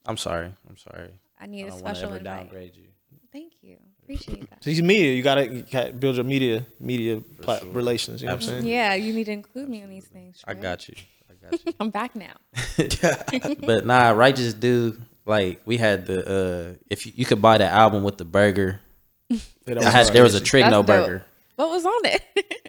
You 0.00 0.06
know, 0.06 0.10
I'm 0.10 0.16
sorry. 0.16 0.52
I'm 0.68 0.76
sorry. 0.76 1.10
I 1.40 1.46
need 1.46 1.64
I 1.64 1.66
a 1.66 1.70
don't 1.70 1.82
want 1.82 1.94
to 1.94 2.00
special 2.00 2.08
ever 2.08 2.18
invite. 2.18 2.38
downgrade 2.38 2.76
you. 2.76 2.84
Thank 3.32 3.52
you, 3.62 3.76
appreciate 4.02 4.50
that. 4.50 4.58
She's 4.64 4.82
media. 4.82 5.12
You 5.12 5.22
gotta, 5.22 5.46
you 5.48 5.62
gotta 5.62 5.92
build 5.92 6.16
your 6.16 6.24
media 6.24 6.66
media 6.80 7.20
pla- 7.40 7.60
sure. 7.60 7.70
relations. 7.70 8.20
You 8.22 8.26
know 8.26 8.34
what 8.34 8.42
I'm 8.42 8.48
saying? 8.48 8.66
Yeah, 8.66 8.94
you 8.94 9.12
need 9.12 9.24
to 9.24 9.32
include 9.32 9.68
me 9.68 9.82
in 9.82 9.88
these 9.90 10.06
things. 10.06 10.42
I 10.46 10.54
got 10.54 10.88
you. 10.88 10.96
I 11.30 11.34
got 11.50 11.64
you. 11.64 11.72
I'm 11.80 11.90
back 11.90 12.16
now. 12.16 12.32
but 13.60 13.86
nah, 13.86 14.10
righteous 14.10 14.52
dude. 14.52 15.00
Like 15.26 15.60
we 15.64 15.76
had 15.76 16.06
the 16.06 16.26
uh 16.26 16.74
if 16.90 17.06
you, 17.06 17.12
you 17.14 17.24
could 17.24 17.40
buy 17.40 17.58
the 17.58 17.66
album 17.68 18.02
with 18.02 18.18
the 18.18 18.24
burger. 18.24 18.80
I 19.30 19.90
had 19.90 20.08
there 20.08 20.24
was 20.24 20.34
a 20.34 20.40
crazy. 20.40 20.64
Trigno 20.64 20.84
That's 20.84 20.86
dope. 20.86 21.06
burger. 21.06 21.24
What 21.54 21.70
was 21.70 21.86
on 21.86 22.04
it? 22.06 22.22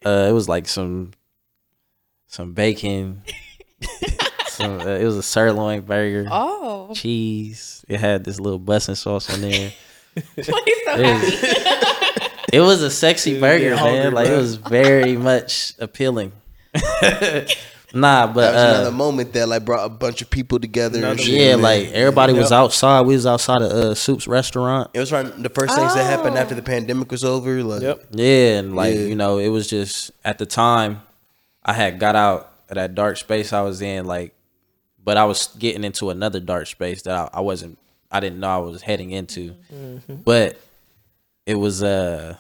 Uh, 0.06 0.28
it 0.30 0.34
was 0.34 0.48
like 0.48 0.68
some 0.68 1.12
some 2.28 2.54
bacon. 2.54 3.24
Some 4.62 4.80
uh, 4.82 4.86
it 4.96 5.04
was 5.06 5.18
a 5.18 5.24
sirloin 5.24 5.82
burger. 5.82 6.28
oh, 6.32 6.94
Cheese. 6.94 7.84
It 7.88 8.00
had 8.00 8.24
this 8.24 8.40
little 8.40 8.60
busting 8.60 8.96
sauce 8.96 9.32
on 9.34 9.42
there. 9.42 9.72
he's 10.36 10.46
so 10.46 10.54
It 10.56 10.88
happy. 10.88 11.02
was, 11.04 12.32
it 12.54 12.60
was 12.62 12.82
a 12.82 12.90
sexy 12.92 13.32
Dude, 13.34 13.42
burger, 13.42 13.70
get 13.70 13.78
hungry, 13.80 14.00
man. 14.00 14.14
Like 14.14 14.28
bro. 14.28 14.36
it 14.36 14.40
was 14.40 14.56
very 14.56 15.18
much 15.18 15.74
appealing. 15.80 16.32
nah, 17.94 18.28
but 18.28 18.36
That 18.36 18.54
was 18.54 18.64
uh, 18.64 18.76
another 18.76 18.92
moment 18.92 19.34
that 19.34 19.48
like 19.48 19.66
brought 19.66 19.86
a 19.86 19.90
bunch 19.90 20.22
of 20.22 20.30
people 20.30 20.60
together. 20.60 21.04
and 21.06 21.20
shit, 21.20 21.30
yeah, 21.30 21.54
man. 21.56 21.62
like 21.62 21.88
everybody 21.90 22.34
was 22.34 22.52
outside. 22.52 23.02
We 23.06 23.14
was 23.16 23.26
outside 23.26 23.62
of 23.62 23.72
uh, 23.72 23.96
Soup's 23.96 24.28
restaurant. 24.28 24.90
it 24.94 25.00
was 25.00 25.12
right 25.12 25.26
the 25.42 25.50
first 25.50 25.76
things 25.76 25.94
that 25.96 26.04
happened 26.06 26.36
Oh. 26.38 26.40
after 26.40 26.56
the 26.56 26.62
pandemic 26.62 27.12
was 27.12 27.24
over. 27.24 27.64
Like, 27.64 27.82
Yep. 27.82 28.06
Yeah, 28.12 28.60
and 28.60 28.76
like 28.76 28.96
Yeah. 28.96 29.02
you 29.02 29.16
know, 29.16 29.38
it 29.38 29.50
was 29.50 29.70
just 29.70 30.12
at 30.24 30.38
the 30.38 30.46
time 30.46 31.02
I 31.64 31.74
had 31.74 32.00
got 32.00 32.16
out 32.16 32.54
of 32.70 32.76
that 32.76 32.96
dark 32.96 33.18
space 33.18 33.52
I 33.54 33.62
was 33.62 33.82
in, 33.82 34.06
like, 34.06 34.34
but 35.04 35.18
I 35.18 35.26
was 35.26 35.48
getting 35.60 35.84
into 35.84 36.10
another 36.10 36.40
dark 36.40 36.68
space 36.68 37.02
that 37.04 37.16
I, 37.16 37.38
I 37.38 37.42
wasn't, 37.42 37.78
I 38.12 38.20
didn't 38.20 38.40
know 38.40 38.50
I 38.50 38.58
was 38.58 38.82
heading 38.82 39.12
into, 39.12 39.56
but 40.26 40.60
it 41.46 41.56
was 41.56 41.82
uh, 41.84 42.38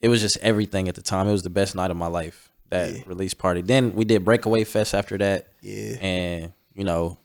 it 0.00 0.08
was 0.08 0.20
just 0.20 0.36
everything 0.38 0.88
at 0.88 0.94
the 0.94 1.02
time. 1.02 1.28
It 1.28 1.32
was 1.32 1.42
the 1.42 1.50
best 1.50 1.74
night 1.74 1.90
of 1.90 1.96
my 1.96 2.06
life. 2.06 2.50
That 2.70 2.92
Yeah. 2.92 3.02
release 3.06 3.34
party. 3.34 3.60
Then 3.60 3.94
we 3.94 4.04
did 4.04 4.24
Breakaway 4.24 4.64
Fest 4.64 4.94
after 4.94 5.18
that. 5.18 5.48
Yeah. 5.60 5.96
and 6.00 6.52
you 6.74 6.84
know, 6.84 7.18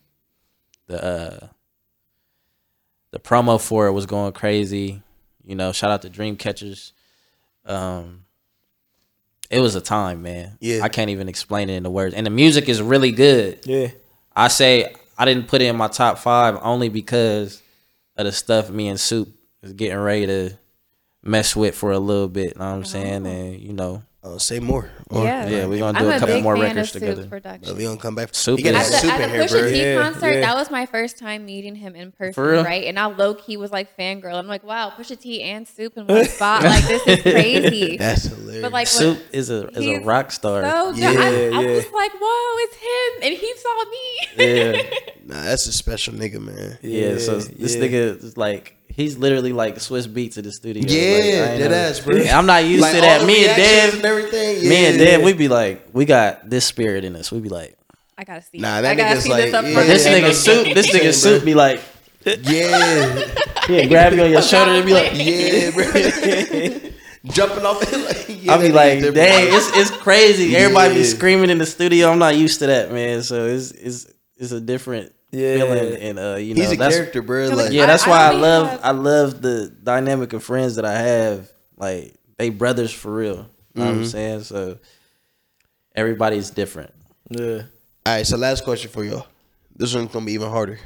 the 0.88 1.04
uh, 1.04 1.48
the 3.12 3.20
promo 3.20 3.60
for 3.60 3.88
it 3.88 3.92
was 3.94 4.06
going 4.06 4.34
crazy. 4.34 5.02
You 5.46 5.56
know, 5.56 5.72
shout 5.72 5.92
out 5.92 6.02
to 6.04 6.10
Dreamcatchers. 6.10 6.92
Um, 7.66 8.26
it 9.50 9.60
was 9.60 9.76
a 9.76 9.82
time, 9.82 10.22
man. 10.22 10.58
Yeah. 10.60 10.82
I 10.84 10.90
can't 10.90 11.10
even 11.10 11.28
explain 11.28 11.70
it 11.70 11.76
in 11.76 11.84
the 11.84 11.90
words. 11.90 12.14
And 12.14 12.26
the 12.26 12.30
music 12.32 12.70
is 12.70 12.82
really 12.82 13.12
good. 13.12 13.60
Yeah. 13.66 13.88
I 14.36 14.48
say 14.48 14.94
I 15.18 15.26
didn't 15.26 15.48
put 15.48 15.62
it 15.62 15.66
in 15.66 15.76
my 15.76 15.88
top 15.88 16.18
five 16.18 16.58
only 16.62 16.90
because 16.90 17.62
of 18.16 18.26
the 18.26 18.32
stuff 18.32 18.70
me 18.70 18.88
and 18.88 19.00
Soup 19.00 19.30
is 19.62 19.74
getting 19.74 19.98
ready 19.98 20.26
to 20.26 20.58
mess 21.24 21.56
with 21.56 21.76
for 21.76 21.92
a 21.92 22.00
little 22.00 22.28
bit. 22.28 22.54
You 22.54 22.60
Know 22.60 22.70
what 22.70 22.76
I'm 22.78 22.86
saying? 22.86 23.26
Oh. 23.26 23.30
And 23.30 23.60
you 23.60 23.74
know, 23.74 24.04
Oh, 24.22 24.38
say 24.38 24.60
more. 24.60 24.90
more. 25.10 25.24
Yeah, 25.24 25.48
yeah, 25.48 25.66
we're 25.66 25.80
gonna 25.80 25.98
I'm 25.98 26.04
do 26.04 26.12
a 26.12 26.18
a 26.18 26.20
couple 26.20 26.42
more 26.42 26.56
records 26.56 26.78
of 26.78 26.88
Soup's 26.90 26.92
together. 26.92 27.22
But 27.22 27.30
production. 27.30 27.78
we 27.78 27.84
gonna 27.86 27.98
come 27.98 28.16
back. 28.16 28.36
Soup 28.36 28.60
you 28.60 28.66
gotta 28.66 28.80
is- 28.80 28.90
have 28.90 28.94
At 28.94 29.02
the, 29.02 29.08
soup 29.08 29.12
at 29.14 29.22
in 29.22 29.38
the 29.40 29.46
Pusha. 29.46 29.72
T 29.72 29.80
Yeah, 29.82 30.02
concert, 30.04 30.32
yeah. 30.34 30.40
that 30.42 30.56
was 30.56 30.70
my 30.70 30.86
first 30.88 31.18
time 31.18 31.46
meeting 31.46 31.74
him 31.76 31.96
in 31.96 32.12
person, 32.12 32.34
For 32.34 32.52
real? 32.52 32.66
right? 32.66 32.84
And 32.84 33.00
I 33.00 33.06
low 33.06 33.34
key 33.34 33.56
was 33.56 33.72
like 33.72 33.96
fangirl. 33.98 34.34
I'm 34.34 34.48
like, 34.48 34.66
wow, 34.66 34.90
Pusha 34.90 35.18
T 35.18 35.42
and 35.42 35.66
Soup 35.66 35.96
in 35.98 36.06
one 36.06 36.26
spot. 36.26 36.64
Like 36.64 36.84
this 36.86 37.08
is 37.08 37.22
crazy. 37.34 37.96
That's 38.00 38.24
hilarious. 38.24 38.62
but 38.62 38.74
like, 38.74 38.88
Soup 38.88 39.18
what, 39.18 39.28
is 39.34 39.50
a 39.50 39.68
is 39.70 39.86
a 39.88 40.00
rock 40.00 40.32
star. 40.32 40.70
so 40.70 40.92
good. 40.92 41.00
Yeah, 41.00 41.10
I, 41.12 41.14
I 41.58 41.62
yeah. 41.62 41.76
was 41.76 41.92
like, 41.94 42.12
whoa, 42.22 42.58
it's 42.58 42.76
him, 42.76 43.24
and 43.24 43.38
he 43.38 43.54
saw 43.56 43.86
me. 43.86 44.46
yeah. 44.46 45.00
nah, 45.28 45.44
that's 45.46 45.66
a 45.68 45.72
special 45.72 46.14
nigga, 46.14 46.42
man. 46.42 46.78
Yeah, 46.82 47.20
so 47.20 47.38
Yeah, 47.38 47.46
this 47.58 47.78
nigga 47.78 48.22
is 48.22 48.36
like 48.36 48.76
he's 49.00 49.18
literally 49.18 49.54
like 49.54 49.76
Swizz 49.76 50.08
Beatz 50.08 50.38
in 50.38 50.44
the 50.44 50.52
studio. 50.52 50.84
Yeah, 50.86 50.92
like, 50.92 51.24
I 51.24 51.52
ain't 51.54 51.60
dead 51.60 51.72
know- 51.72 51.78
ass, 51.78 52.00
bro. 52.00 52.18
I'm 52.32 52.46
not 52.46 52.66
used 52.66 52.82
Like, 52.82 52.96
to 52.96 53.02
that. 53.02 53.26
Me 53.26 53.48
and 53.48 53.58
reactions 53.58 53.92
Dev, 53.92 53.94
and 53.96 54.06
everything. 54.06 54.70
me 54.70 54.86
and 54.86 54.98
yeah. 55.00 55.06
Dev, 55.06 55.24
we 55.24 55.34
be 55.34 55.48
like, 55.48 55.88
we 55.94 56.06
got 56.06 56.50
this 56.50 56.66
spirit 56.66 57.04
in 57.04 57.16
us. 57.16 57.32
We'd 57.32 57.44
be 57.44 57.50
like, 57.50 57.78
I 58.18 58.24
gotta 58.26 58.42
see. 58.42 58.58
Nah, 58.60 58.82
that 58.82 58.92
I 58.92 58.96
gotta 58.96 59.16
nigga's 59.16 59.24
see 59.24 59.30
like- 59.30 59.44
this 59.46 59.54
up 59.54 59.66
yeah. 59.66 59.84
this 59.84 60.08
nigga 60.08 60.34
suit, 60.34 60.74
this 60.76 60.92
nigga 60.92 61.14
suit 61.14 61.40
bro. 61.40 61.46
be 61.46 61.56
like, 61.56 61.82
Yeah, 62.26 63.26
yeah, 63.70 63.86
grab 63.86 64.14
you 64.14 64.24
on 64.24 64.32
your 64.32 64.42
shoulder 64.42 64.72
and 64.72 64.86
be 64.86 64.94
like, 64.94 65.12
yeah, 65.16 65.72
bro. 65.72 65.86
Jumping 67.26 67.66
off 67.66 67.82
like, 67.92 68.26
yeah, 68.30 68.54
I'll 68.54 68.62
be 68.62 68.72
like, 68.72 69.02
dang, 69.02 69.48
it's 69.54 69.76
it's 69.78 69.92
crazy. 69.92 70.56
Everybody 70.56 70.94
be 70.96 71.04
screaming 71.04 71.50
in 71.50 71.58
the 71.58 71.66
studio. 71.66 72.10
I'm 72.12 72.20
not 72.20 72.36
used 72.38 72.60
to 72.60 72.68
that, 72.68 72.92
man. 72.94 73.24
So 73.24 73.46
it's 73.46 73.72
it's 73.72 74.08
it's 74.38 74.52
a 74.54 74.62
different 74.62 75.14
Yeah. 75.32 75.58
feeling, 75.58 75.96
and 76.02 76.20
uh, 76.20 76.36
you 76.38 76.56
know, 76.56 76.62
He's 76.62 76.72
a 76.72 76.76
that's 76.76 76.96
character, 76.96 77.22
bro. 77.22 77.50
So, 77.50 77.56
Like, 77.56 77.66
like, 77.66 77.74
yeah, 77.74 77.86
that's 77.86 78.06
I 78.06 78.10
why 78.10 78.22
I 78.24 78.30
only 78.30 78.42
love 78.42 78.68
have- 78.70 78.80
I 78.84 78.92
love 78.92 79.42
the 79.42 79.70
dynamic 79.84 80.34
of 80.34 80.44
friends 80.44 80.76
that 80.78 80.86
I 80.86 80.98
have. 81.00 81.50
Like 81.78 82.16
they 82.38 82.50
brothers 82.50 82.92
for 82.92 83.14
real. 83.14 83.36
know 83.76 83.86
what 83.86 83.88
I'm 83.88 84.06
saying? 84.06 84.44
So 84.44 84.80
everybody's 85.96 86.50
different. 86.50 86.92
Yeah. 87.30 87.64
All 88.06 88.16
right, 88.16 88.26
so 88.26 88.38
last 88.38 88.64
question 88.64 88.90
for 88.90 89.04
y'all. 89.04 89.28
This 89.76 89.94
one's 89.94 90.12
gonna 90.12 90.26
be 90.26 90.34
even 90.34 90.50
harder. 90.50 90.80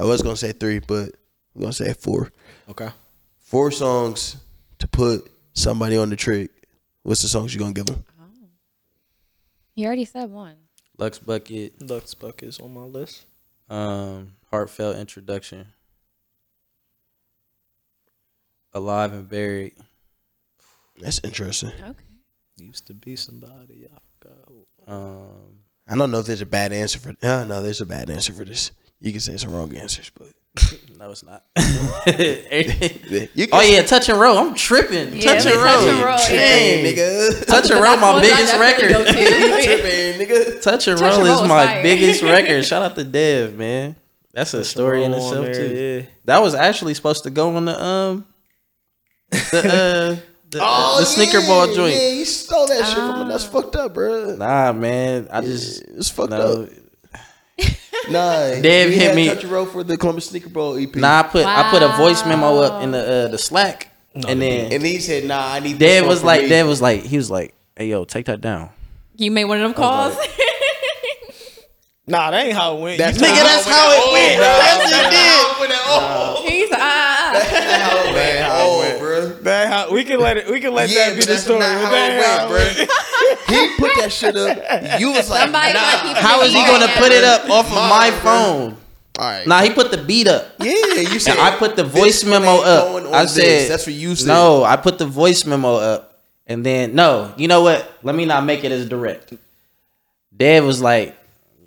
I 0.00 0.04
was 0.04 0.22
gonna 0.22 0.36
say 0.36 0.52
three, 0.52 0.78
but 0.78 1.10
I'm 1.54 1.60
gonna 1.60 1.72
say 1.72 1.92
four. 1.92 2.32
Okay. 2.68 2.88
Four 3.40 3.70
songs 3.70 4.36
to 4.78 4.88
put 4.88 5.30
somebody 5.52 5.96
on 5.96 6.10
the 6.10 6.16
Trig. 6.16 6.50
What's 7.02 7.22
the 7.22 7.28
songs 7.28 7.52
you 7.54 7.60
gonna 7.60 7.72
give 7.72 7.86
them? 7.86 8.04
You 9.74 9.86
already 9.86 10.06
said 10.06 10.30
one. 10.30 10.54
Lux 10.98 11.18
Bucket, 11.18 11.80
Lux 11.82 12.14
Bucket 12.14 12.48
is 12.48 12.58
on 12.60 12.72
my 12.74 12.80
list. 12.82 13.26
um, 13.68 14.32
heartfelt 14.50 14.96
introduction. 14.96 15.66
Alive 18.72 19.12
and 19.12 19.28
buried. 19.28 19.74
That's 20.98 21.20
interesting. 21.24 21.70
Okay. 21.80 21.94
Used 22.58 22.86
to 22.86 22.94
be 22.94 23.16
somebody. 23.16 23.86
I 23.92 23.98
forgot. 24.20 24.44
who- 24.48 24.66
Um, 24.92 25.60
I 25.88 25.96
don't 25.96 26.10
know 26.10 26.20
if 26.20 26.26
there's 26.26 26.40
a 26.40 26.46
bad 26.46 26.72
answer 26.72 26.98
for. 26.98 27.10
Uh, 27.22 27.44
no, 27.44 27.62
there's 27.62 27.80
a 27.80 27.86
bad 27.86 28.08
answer 28.10 28.32
for 28.32 28.44
this. 28.44 28.70
You 29.00 29.12
can 29.12 29.20
say 29.20 29.36
some 29.36 29.52
wrong 29.52 29.74
answers, 29.76 30.10
but 30.14 30.28
no, 30.98 31.10
it's 31.10 31.22
not. 31.22 31.44
you 31.56 33.46
oh 33.52 33.60
yeah, 33.60 33.82
touch 33.82 34.08
and 34.08 34.18
roll. 34.18 34.38
I'm 34.38 34.54
tripping. 34.54 35.14
Yeah, 35.14 35.34
touch 35.34 35.46
and 35.46 35.56
roll. 35.56 35.64
Touch 35.64 35.88
and 35.88 36.02
Roll, 36.04 36.16
Dang, 36.16 36.28
Hey, 36.28 36.94
nigga. 36.94 37.46
Touch 37.46 37.70
and 37.70 37.80
roll, 37.80 37.96
my 37.98 38.20
biggest 38.20 38.54
record. 38.58 38.90
Tripping, 39.06 40.20
nigga. 40.26 40.62
Touch 40.62 40.88
and 40.88 40.98
Touch 40.98 41.16
roll 41.16 41.26
and 41.26 41.28
is 41.34 41.40
is 41.42 41.48
my 41.48 41.66
fire. 41.66 41.82
biggest 41.82 42.22
record. 42.22 42.64
Shout 42.66 42.82
out 42.82 42.94
to 42.96 43.04
Dev, 43.04 43.54
man. 43.54 43.96
That's 44.32 44.54
a 44.54 44.64
story 44.64 45.04
in 45.04 45.12
itself 45.12 45.46
there, 45.46 45.54
too. 45.54 45.74
Yeah. 45.74 46.10
That 46.26 46.42
was 46.42 46.54
actually 46.54 46.94
supposed 46.94 47.24
to 47.24 47.30
go 47.30 47.56
on 47.56 47.64
the 47.66 47.82
um 47.82 48.26
the 49.30 49.58
uh 49.58 50.16
the, 50.50 50.58
the 50.58 51.04
sneaker 51.04 51.40
ball 51.40 51.62
Oh, 51.68 51.74
joint. 51.74 51.94
Yeah, 51.94 52.08
you 52.10 52.24
stole 52.24 52.66
that 52.68 52.86
shit 52.86 52.96
from 52.96 53.20
me. 53.24 53.28
That's 53.28 53.44
fucked 53.44 53.74
up, 53.76 53.94
bro. 53.94 54.36
Nah, 54.36 54.72
man. 54.72 55.26
I 55.30 55.40
just 55.40 55.82
It's 55.82 56.08
fucked 56.10 56.30
no. 56.30 56.62
up. 56.64 56.68
Nah, 58.10 58.60
Dev 58.60 58.90
hit 58.90 59.14
me- 59.14 59.28
Touch 59.28 59.42
and 59.44 59.52
Roll 59.52 59.66
for 59.66 59.82
the 59.82 59.96
Columbus 59.96 60.26
Sneaker 60.26 60.48
Bowl 60.48 60.76
EP. 60.76 60.94
Nah, 60.96 61.20
I 61.20 61.22
put 61.24 61.44
I 61.46 61.70
put 61.70 61.82
a 61.82 61.88
voice 61.96 62.24
memo 62.24 62.58
up 62.58 62.82
in 62.82 62.92
the 62.92 62.98
uh, 63.26 63.28
the 63.28 63.38
Slack, 63.38 63.88
and 64.14 64.40
then 64.40 64.72
and 64.72 64.82
he 64.84 64.98
said, 64.98 65.24
"Nah, 65.24 65.52
I 65.54 65.60
need." 65.60 65.78
this 65.78 66.00
Dad 66.00 66.00
one 66.02 66.08
was 66.10 66.22
like, 66.24 66.42
me. 66.42 66.48
Dad 66.48 66.66
was 66.66 66.80
like, 66.80 67.02
he 67.02 67.16
was 67.16 67.30
like, 67.30 67.54
hey 67.76 67.88
yo, 67.88 68.04
take 68.04 68.26
that 68.26 68.40
down. 68.40 68.70
You 69.16 69.30
made 69.30 69.44
one 69.46 69.58
of 69.58 69.62
them 69.64 69.74
calls. 69.74 70.16
Nah, 72.08 72.30
that 72.30 72.46
ain't 72.46 72.54
how 72.54 72.76
it 72.76 72.80
went. 72.82 72.98
That's 72.98 73.18
Nigga, 73.18 73.34
that's 73.34 73.66
how 73.66 73.90
it 73.90 74.12
went. 74.14 74.36
Bro. 74.38 74.46
That's 74.46 74.92
what 74.92 75.06
it 75.06 75.10
did. 75.10 76.52
He's 76.52 76.70
ah, 76.72 76.78
ah, 76.78 77.32
ah. 77.34 77.42
How 78.46 78.70
it 78.70 78.78
went, 78.78 78.98
bro. 79.00 79.15
That 79.46 79.68
how 79.68 79.92
we 79.92 80.04
can 80.04 80.20
let 80.20 80.36
it. 80.36 80.48
We 80.50 80.60
can 80.60 80.74
let 80.74 80.90
Yeah, 80.90 81.10
that 81.10 81.18
be 81.18 81.24
the 81.24 81.38
story. 81.38 81.58
not 81.60 81.80
how 81.80 81.90
that 81.90 82.12
ain't 82.12 82.24
how 82.24 82.46
it 82.46 82.50
went, 82.52 82.76
bro. 82.76 82.96
He 83.56 83.76
put 83.78 83.90
that 83.96 84.12
shit 84.12 84.36
up. 84.36 85.00
You 85.00 85.12
was 85.12 85.30
like, 85.30 85.42
Somebody 85.42 85.72
nah. 85.72 85.80
gotta 85.80 86.08
keep 86.08 86.16
it 86.18 86.22
How 86.22 86.42
is 86.42 86.52
he 86.52 86.58
gonna 86.64 86.88
put 86.98 87.12
it 87.12 87.24
up 87.24 87.48
off 87.50 87.66
of 87.66 87.72
Mine, 87.74 87.88
my 87.90 88.10
bro. 88.10 88.18
phone? 88.20 88.76
All 89.18 89.24
right. 89.30 89.46
Nah, 89.46 89.62
he 89.62 89.70
put 89.70 89.90
the 89.90 89.98
beat 89.98 90.28
up. 90.28 90.46
Yeah, 90.60 90.72
you 91.00 91.18
said 91.18 91.32
And 91.32 91.40
I 91.40 91.56
put 91.56 91.74
the 91.76 91.84
voice 91.84 92.22
memo 92.24 92.60
up. 92.60 92.94
on 93.06 93.14
I 93.14 93.22
this. 93.22 93.34
said 93.34 93.70
that's 93.70 93.86
what 93.86 93.94
you 93.94 94.14
said. 94.14 94.28
No, 94.28 94.62
I 94.64 94.76
put 94.76 94.98
the 94.98 95.06
voice 95.06 95.46
memo 95.46 95.76
up, 95.76 96.20
and 96.46 96.64
then 96.66 96.94
no, 96.94 97.32
you 97.38 97.48
know 97.48 97.62
what? 97.62 97.90
Let 98.02 98.14
me 98.14 98.24
not 98.26 98.44
make 98.44 98.62
it 98.64 98.72
as 98.72 98.86
direct. 98.88 99.32
Dad 100.36 100.64
was 100.64 100.82
like, 100.82 101.16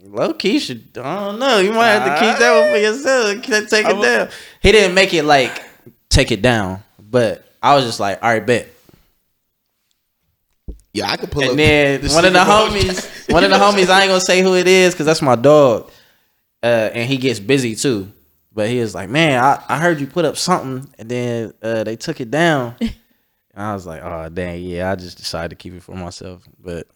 "Low 0.04 0.34
key 0.34 0.60
should. 0.60 0.96
I 0.98 1.26
don't 1.26 1.40
know. 1.40 1.58
You 1.60 1.72
might 1.74 1.88
have 1.90 2.06
to 2.06 2.26
keep 2.26 2.38
that 2.40 2.62
one 2.62 2.72
for 2.72 2.78
yourself. 2.78 3.42
Can't 3.44 3.68
Take 3.70 3.88
it 3.88 4.00
down." 4.02 4.30
He 4.62 4.72
didn't 4.72 4.94
make 4.94 5.14
it 5.14 5.24
like 5.24 5.64
take 6.10 6.32
it 6.32 6.44
down, 6.44 6.84
but 7.00 7.49
I 7.62 7.76
was 7.76 7.86
just 7.86 8.00
like, 8.00 8.22
"All 8.24 8.30
right, 8.30 8.46
bet." 8.46 8.70
Yeah, 10.94 11.10
I 11.12 11.18
could 11.18 11.32
pull 11.32 11.44
up. 11.44 11.50
And 11.52 11.60
then 11.60 12.02
the 12.02 12.10
one 12.14 12.26
of 12.26 12.34
the 12.34 12.40
homies, 12.40 13.32
one 13.32 13.44
of 13.44 13.50
the 13.52 13.58
homies, 13.58 13.90
I 13.90 14.02
ain't 14.02 14.10
gonna 14.10 14.22
say 14.22 14.42
who 14.42 14.56
it 14.56 14.68
is 14.68 14.94
because 14.94 15.06
that's 15.06 15.22
my 15.22 15.36
dog, 15.36 15.92
uh, 16.64 16.90
and 16.94 17.08
he 17.10 17.18
gets 17.18 17.40
busy 17.40 17.76
too. 17.76 18.12
But 18.52 18.70
he 18.70 18.80
was 18.80 18.96
like, 18.96 19.10
"Man, 19.10 19.42
I, 19.44 19.64
I 19.70 19.78
heard 19.80 20.00
you 20.00 20.08
put 20.08 20.26
up 20.26 20.36
something, 20.38 20.92
and 20.98 21.10
then 21.10 21.54
uh, 21.62 21.84
they 21.84 21.96
took 21.96 22.20
it 22.20 22.32
down." 22.32 22.76
and 22.80 22.92
I 23.56 23.74
was 23.74 23.86
like, 23.86 24.02
"Oh 24.04 24.30
dang, 24.30 24.62
yeah." 24.64 24.92
I 24.92 24.96
just 24.96 25.18
decided 25.18 25.50
to 25.50 25.56
keep 25.56 25.74
it 25.74 25.84
for 25.84 25.96
myself. 25.96 26.44
But 26.60 26.88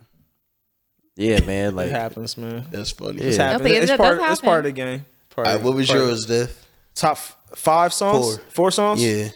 yeah, 1.15 1.41
man, 1.45 1.75
Like 1.75 1.87
It 1.87 1.91
happens, 1.91 2.37
man. 2.37 2.65
That's 2.71 2.91
funny. 2.91 3.21
It's 3.21 3.37
Yeah. 3.37 3.51
happening. 3.51 3.73
Okay, 3.73 3.81
It's 3.81 3.91
that 3.91 3.99
part. 3.99 4.19
It's 4.21 4.41
part 4.41 4.59
of 4.59 4.63
the 4.65 4.71
game. 4.71 5.05
Part 5.29 5.47
All 5.47 5.55
right, 5.55 5.63
what 5.63 5.75
was 5.75 5.87
part 5.87 5.99
yours, 5.99 6.25
Dev? 6.25 6.65
Top 6.95 7.17
five 7.55 7.93
songs. 7.93 8.37
Four. 8.37 8.43
Four 8.49 8.71
songs. 8.71 9.05
Yeah. 9.05 9.29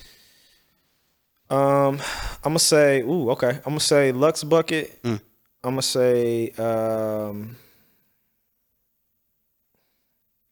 Um, 1.50 2.00
I'm 2.44 2.52
gonna 2.52 2.60
say. 2.60 3.02
Ooh, 3.02 3.30
okay. 3.32 3.50
I'm 3.50 3.62
gonna 3.64 3.80
say 3.80 4.12
Lux 4.12 4.44
Bucket. 4.44 5.02
Mm. 5.04 5.22
I'm 5.64 5.72
gonna 5.72 5.82
say. 5.82 6.50
Um, 6.52 7.56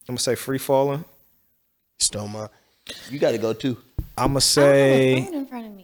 I'm 0.08 0.14
gonna 0.14 0.20
say 0.20 0.36
Free 0.36 0.58
Falling. 0.58 1.04
Stoma. 2.00 2.50
You 3.10 3.20
got 3.20 3.32
to 3.32 3.38
go 3.38 3.54
too. 3.54 3.78
I'm 4.18 4.34
gonna 4.34 4.38
I 4.38 4.38
don't 4.38 4.38
have 4.38 4.38
a 4.38 4.42
say. 4.42 5.22
phone 5.26 5.34
in 5.34 5.46
front 5.48 5.66
of 5.68 5.74
me. 5.76 5.82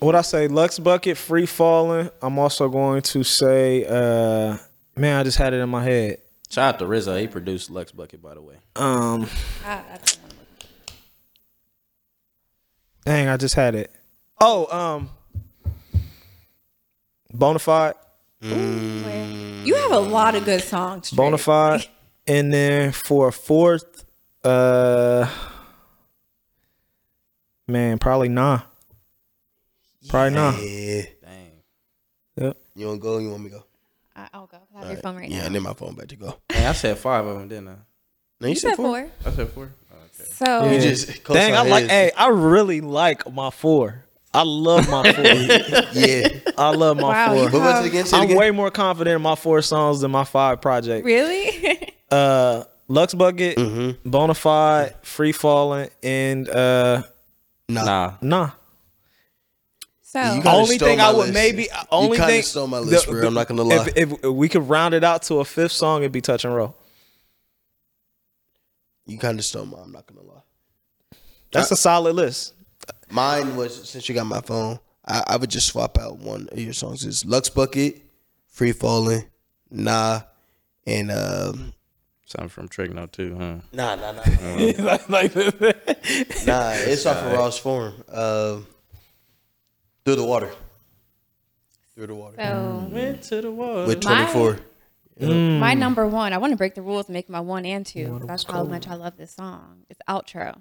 What 0.00 0.14
I 0.14 0.20
say? 0.22 0.48
Lux 0.48 0.78
Bucket, 0.78 1.16
Free 1.16 1.46
Falling. 1.46 2.10
I'm 2.20 2.38
also 2.38 2.68
going 2.68 3.00
to 3.02 3.22
say. 3.22 3.84
Uh, 3.86 4.58
man, 4.96 5.18
I 5.18 5.22
just 5.22 5.38
had 5.38 5.54
it 5.54 5.58
in 5.60 5.68
my 5.70 5.82
head. 5.82 6.18
shout 6.50 6.74
out 6.74 6.78
to 6.80 6.86
Rizzo. 6.86 7.16
He 7.16 7.26
produced 7.26 7.70
Lux 7.70 7.90
Bucket, 7.92 8.20
by 8.22 8.34
the 8.34 8.42
way. 8.42 8.56
Um, 8.76 9.26
Ah, 9.64 9.82
that's 9.88 10.16
the 10.16 10.22
one. 10.26 10.34
dang, 13.06 13.28
I 13.28 13.36
just 13.38 13.54
had 13.54 13.74
it. 13.74 13.90
Oh, 14.40 14.66
um, 14.76 15.10
Bonafide. 17.32 17.94
Where- 18.40 19.62
You 19.64 19.74
have 19.76 19.92
a 19.92 19.98
lot 19.98 20.34
of 20.34 20.44
good 20.44 20.62
songs. 20.62 21.10
Trey. 21.10 21.16
Bonafide 21.16 21.86
in 22.26 22.50
there 22.50 22.92
for 22.92 23.28
a 23.28 23.32
fourth. 23.32 24.04
Uh, 24.42 25.26
man, 27.66 27.98
probably 27.98 28.28
nah. 28.28 28.60
Probably 30.08 30.30
nah. 30.34 30.56
Yeah. 30.58 31.02
Dang. 31.22 31.50
Yep. 32.36 32.56
You 32.76 32.86
want 32.88 33.00
to 33.00 33.02
go? 33.02 33.14
Or 33.14 33.20
you 33.22 33.30
want 33.30 33.42
me 33.44 33.50
to 33.50 33.56
go? 33.56 33.64
I- 34.14 34.28
I'll 34.34 34.46
go. 34.46 34.58
I 34.74 34.80
have 34.80 34.88
your 34.90 35.00
phone 35.00 35.16
right 35.16 35.28
yeah, 35.30 35.40
now. 35.40 35.46
and 35.46 35.54
then 35.54 35.62
my 35.62 35.72
phone 35.72 35.94
about 35.94 36.08
to 36.08 36.16
go. 36.16 36.36
Hey, 36.52 36.66
I 36.66 36.72
said 36.72 36.98
five 36.98 37.24
of 37.26 37.38
them, 37.38 37.48
didn't 37.48 37.68
I? 37.68 37.76
No, 38.40 38.48
You 38.48 38.54
said 38.54 38.76
four. 38.76 39.08
I 39.24 39.30
said 39.30 39.48
four. 39.48 39.70
Oh, 39.90 39.96
okay. 40.20 40.30
So 40.30 40.70
You 40.70 40.80
just 40.80 41.06
Dang, 41.24 41.54
I 41.54 41.56
co-signed 41.56 41.70
like. 41.70 41.86
Hey, 41.86 42.10
I 42.16 42.28
really 42.28 42.80
like 42.82 43.32
my 43.32 43.50
four. 43.50 44.03
I 44.34 44.42
love 44.42 44.88
my 44.90 45.12
four. 45.12 45.24
Yeah. 45.92 46.28
I 46.58 46.70
love 46.70 46.96
my 46.96 47.02
Wow, 47.08 47.26
four. 47.28 47.36
you 47.36 47.42
What 47.44 47.52
was 47.54 47.84
it 47.84 47.88
again? 47.88 48.04
Say 48.06 48.16
I'm 48.16 48.24
again. 48.24 48.36
way 48.36 48.50
more 48.50 48.70
confident 48.70 49.14
in 49.16 49.22
my 49.22 49.34
four 49.36 49.62
songs 49.62 50.00
than 50.00 50.10
my 50.10 50.24
five 50.24 50.60
project. 50.60 51.04
really, 51.06 51.92
Uh, 52.10 52.64
Lux 52.88 53.14
Bucket, 53.14 53.56
Mm-hmm. 53.56 54.08
Bonafide, 54.08 54.94
Free 55.04 55.32
Falling, 55.32 55.88
and 56.02 56.48
uh, 56.48 57.02
Nah. 57.68 57.84
Nah. 57.84 58.12
Nah. 58.20 58.50
so 60.02 60.20
You 60.34 60.42
only 60.44 60.78
thing 60.78 61.00
I 61.00 61.10
would 61.10 61.18
list. 61.18 61.32
maybe 61.34 61.68
only 61.90 62.18
kinda 62.18 62.32
thing 62.32 62.42
stole 62.42 62.66
my 62.66 62.78
list, 62.80 63.08
bro. 63.08 63.26
I'm 63.26 63.34
not 63.34 63.48
gonna 63.48 63.62
lie. 63.62 63.88
If, 63.96 64.12
if 64.12 64.22
we 64.24 64.48
could 64.48 64.68
round 64.68 64.94
it 64.94 65.02
out 65.02 65.22
to 65.24 65.40
a 65.40 65.44
fifth 65.44 65.72
song, 65.72 66.02
it'd 66.02 66.12
be 66.12 66.20
Touch 66.20 66.44
and 66.44 66.54
Roll. 66.54 66.76
You 69.06 69.18
kind 69.18 69.38
of 69.38 69.44
stole 69.44 69.66
my. 69.66 69.78
I'm 69.78 69.92
not 69.92 70.06
gonna 70.06 70.22
lie. 70.26 70.40
That's 71.52 71.70
a 71.70 71.76
solid 71.76 72.14
list. 72.16 72.52
Mine 73.10 73.56
was 73.56 73.88
since 73.88 74.08
you 74.08 74.14
got 74.14 74.26
my 74.26 74.40
phone. 74.40 74.78
I, 75.06 75.22
I 75.28 75.36
would 75.36 75.50
just 75.50 75.66
swap 75.66 75.98
out 75.98 76.18
one 76.18 76.48
of 76.50 76.58
your 76.58 76.72
songs. 76.72 77.04
It's 77.04 77.24
Lux 77.24 77.48
Bucket, 77.50 78.00
Free 78.48 78.72
Falling, 78.72 79.24
Nah, 79.70 80.22
and 80.86 81.10
um, 81.10 81.72
Something 82.26 82.48
from 82.48 82.68
Trigno 82.68 83.10
two, 83.10 83.36
huh? 83.36 83.56
nah, 83.72 83.94
nah, 83.96 84.12
nah, 84.12 84.22
like, 84.78 85.08
like- 85.08 85.34
nah. 86.46 86.72
It's 86.72 87.04
off 87.06 87.18
of 87.22 87.32
Rawest 87.32 87.60
Form. 87.60 87.92
Um, 88.08 88.66
Through 90.04 90.16
the 90.16 90.24
water. 90.24 90.50
Through 91.94 92.06
the 92.08 92.14
water. 92.14 92.36
so 92.38 92.88
Went 92.90 93.22
to 93.24 93.40
the 93.42 93.50
wall. 93.52 93.86
With 93.86 94.02
My- 94.04 94.24
24. 94.32 94.58
my 95.60 95.74
number 95.74 96.06
one. 96.06 96.32
I 96.32 96.38
want 96.38 96.52
to 96.52 96.56
break 96.56 96.74
the 96.74 96.82
rules 96.82 97.06
and 97.06 97.12
make 97.14 97.28
my 97.28 97.40
one 97.40 97.66
and 97.66 97.84
two. 97.84 98.20
That's 98.26 98.44
how 98.44 98.64
much 98.64 98.88
I 98.88 98.94
love 98.94 99.16
this 99.16 99.32
song. 99.32 99.84
It's 99.90 100.00
outro. 100.08 100.60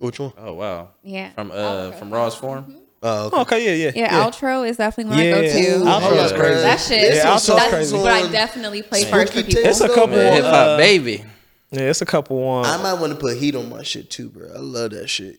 Which 0.00 0.18
one? 0.18 0.32
Oh 0.36 0.54
wow. 0.54 0.88
Yeah. 1.02 1.30
From 1.30 1.50
uh 1.50 1.54
Outro. 1.54 1.98
from 1.98 2.10
Rawest 2.12 2.38
form. 2.40 2.76
Oh, 3.02 3.26
okay. 3.28 3.40
okay, 3.40 3.78
yeah, 3.80 3.90
yeah, 3.90 3.92
Yeah, 3.94 4.24
outro 4.30 4.68
is 4.68 4.76
definitely 4.76 5.08
one 5.10 5.18
I 5.20 5.24
Yeah, 5.24 5.34
go 5.34 5.40
to. 5.40 5.84
Outro's 5.86 6.32
Yeah. 6.32 6.36
crazy. 6.38 6.60
That 6.60 6.80
shit. 6.80 7.14
Yeah, 7.14 7.24
one 7.28 7.36
outro's 7.38 7.42
sucks 7.44 7.68
crazy. 7.68 7.96
But 7.96 8.06
I 8.08 8.30
definitely 8.30 8.82
play 8.82 9.00
Spooky 9.00 9.10
first 9.12 9.32
for 9.32 9.42
people. 9.42 9.62
It's 9.64 9.80
a 9.80 9.88
couple- 9.88 10.16
man. 10.16 10.32
Hip 10.34 10.44
hop 10.44 10.54
uh, 10.54 10.76
baby. 10.76 11.24
Yeah, 11.70 11.80
it's 11.82 12.02
a 12.02 12.06
couple 12.06 12.38
ones. 12.40 12.66
I 12.68 12.76
might 12.82 13.00
want 13.00 13.12
to 13.14 13.18
put 13.18 13.38
heat 13.38 13.54
on 13.54 13.70
my 13.70 13.82
shit 13.84 14.10
too, 14.10 14.28
bro. 14.28 14.48
I 14.54 14.58
love 14.58 14.90
that 14.90 15.08
shit. 15.08 15.38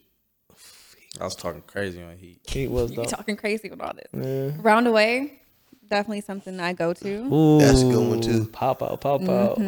I 1.20 1.26
was 1.26 1.36
talking 1.36 1.62
crazy 1.68 2.02
on 2.02 2.16
Heat. 2.18 2.40
He 2.48 2.68
was 2.68 2.92
You 2.94 3.04
talking 3.06 3.36
crazy 3.36 3.70
with 3.70 3.82
all 3.82 3.94
this. 3.94 4.56
Round 4.58 4.88
away, 4.88 5.42
definitely 5.90 6.22
something 6.22 6.60
I 6.60 6.72
go 6.74 6.94
to. 6.94 7.10
Ooh, 7.34 7.60
That's 7.60 7.82
a 7.82 7.86
good 7.86 8.08
one, 8.10 8.22
too. 8.22 8.46
Pop 8.46 8.82
out, 8.82 9.02
pop 9.02 9.22
out. 9.28 9.60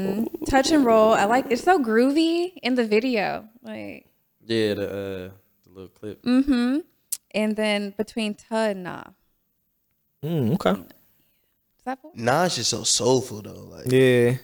Touch 0.49 0.72
and 0.72 0.86
roll. 0.86 1.11
I 1.14 1.26
like. 1.26 1.45
It's 1.52 1.61
so 1.64 1.78
groovy 1.84 2.53
in 2.64 2.76
the 2.76 2.86
video. 2.86 3.48
Like, 3.61 4.07
Yeah, 4.45 4.74
the 4.74 4.88
uh 4.88 5.32
the 5.65 5.70
little 5.70 5.90
clip. 5.90 6.24
mm-hmm. 6.24 6.80
And 7.32 7.56
then 7.56 7.94
between 7.98 8.36
Ta 8.36 8.65
and 8.65 8.84
Nah. 8.84 9.03
Mm, 10.24 10.53
okay. 10.53 10.72
Is 10.82 11.86
that 11.86 12.02
cool? 12.02 12.11
Nas 12.15 12.56
just 12.56 12.70
so 12.70 12.84
soulful 12.84 13.41
though. 13.41 13.68
Like 13.70 13.91
Yeah. 13.91 14.38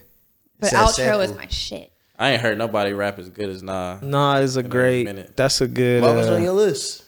But 0.58 0.72
It's 0.72 0.96
that 0.96 1.12
outro 1.12 1.24
is 1.24 1.34
my 1.34 1.46
shit. 1.46 1.92
I 2.18 2.32
ain't 2.32 2.42
heard 2.42 2.58
nobody 2.58 2.92
rap 2.92 3.18
as 3.18 3.30
good 3.30 3.48
as 3.48 3.62
Nah. 3.62 3.98
Nah, 4.02 4.36
is 4.36 4.56
a 4.56 4.62
Been 4.62 4.66
a 4.66 4.70
great. 4.70 5.36
That's 5.36 5.60
a 5.62 5.68
good. 5.68 6.02
what 6.02 6.16
was 6.16 6.26
uh, 6.26 6.34
on 6.34 6.42
your 6.42 6.52
list? 6.52 7.04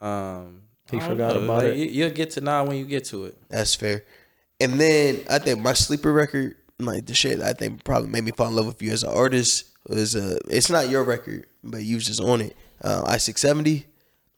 Um, 0.00 0.62
He 0.90 0.98
forgot 0.98 1.34
know, 1.36 1.44
about 1.44 1.58
like, 1.58 1.66
it. 1.66 1.76
You, 1.76 1.86
you'll 1.86 2.10
get 2.10 2.30
to 2.32 2.40
Nah 2.40 2.64
when 2.64 2.76
you 2.76 2.84
get 2.84 3.04
to 3.06 3.26
it. 3.26 3.36
That's 3.48 3.74
fair. 3.74 4.04
And 4.60 4.80
then 4.80 5.20
I 5.30 5.38
think 5.38 5.60
my 5.60 5.74
sleeper 5.74 6.12
record, 6.12 6.56
like 6.80 7.06
the 7.06 7.14
shit 7.14 7.40
I 7.40 7.52
think 7.52 7.84
probably 7.84 8.08
made 8.08 8.24
me 8.24 8.32
fall 8.32 8.48
in 8.48 8.56
love 8.56 8.66
with 8.66 8.82
you 8.82 8.90
as 8.90 9.04
an 9.04 9.10
artist 9.10 9.71
was 9.88 10.16
uh 10.16 10.38
it's 10.48 10.70
not 10.70 10.88
your 10.88 11.04
record, 11.04 11.46
but 11.64 11.82
you 11.82 11.96
was 11.96 12.06
just 12.06 12.20
on 12.20 12.40
it. 12.40 12.56
Uh 12.82 13.02
I 13.06 13.16
six 13.18 13.40
seventy. 13.40 13.86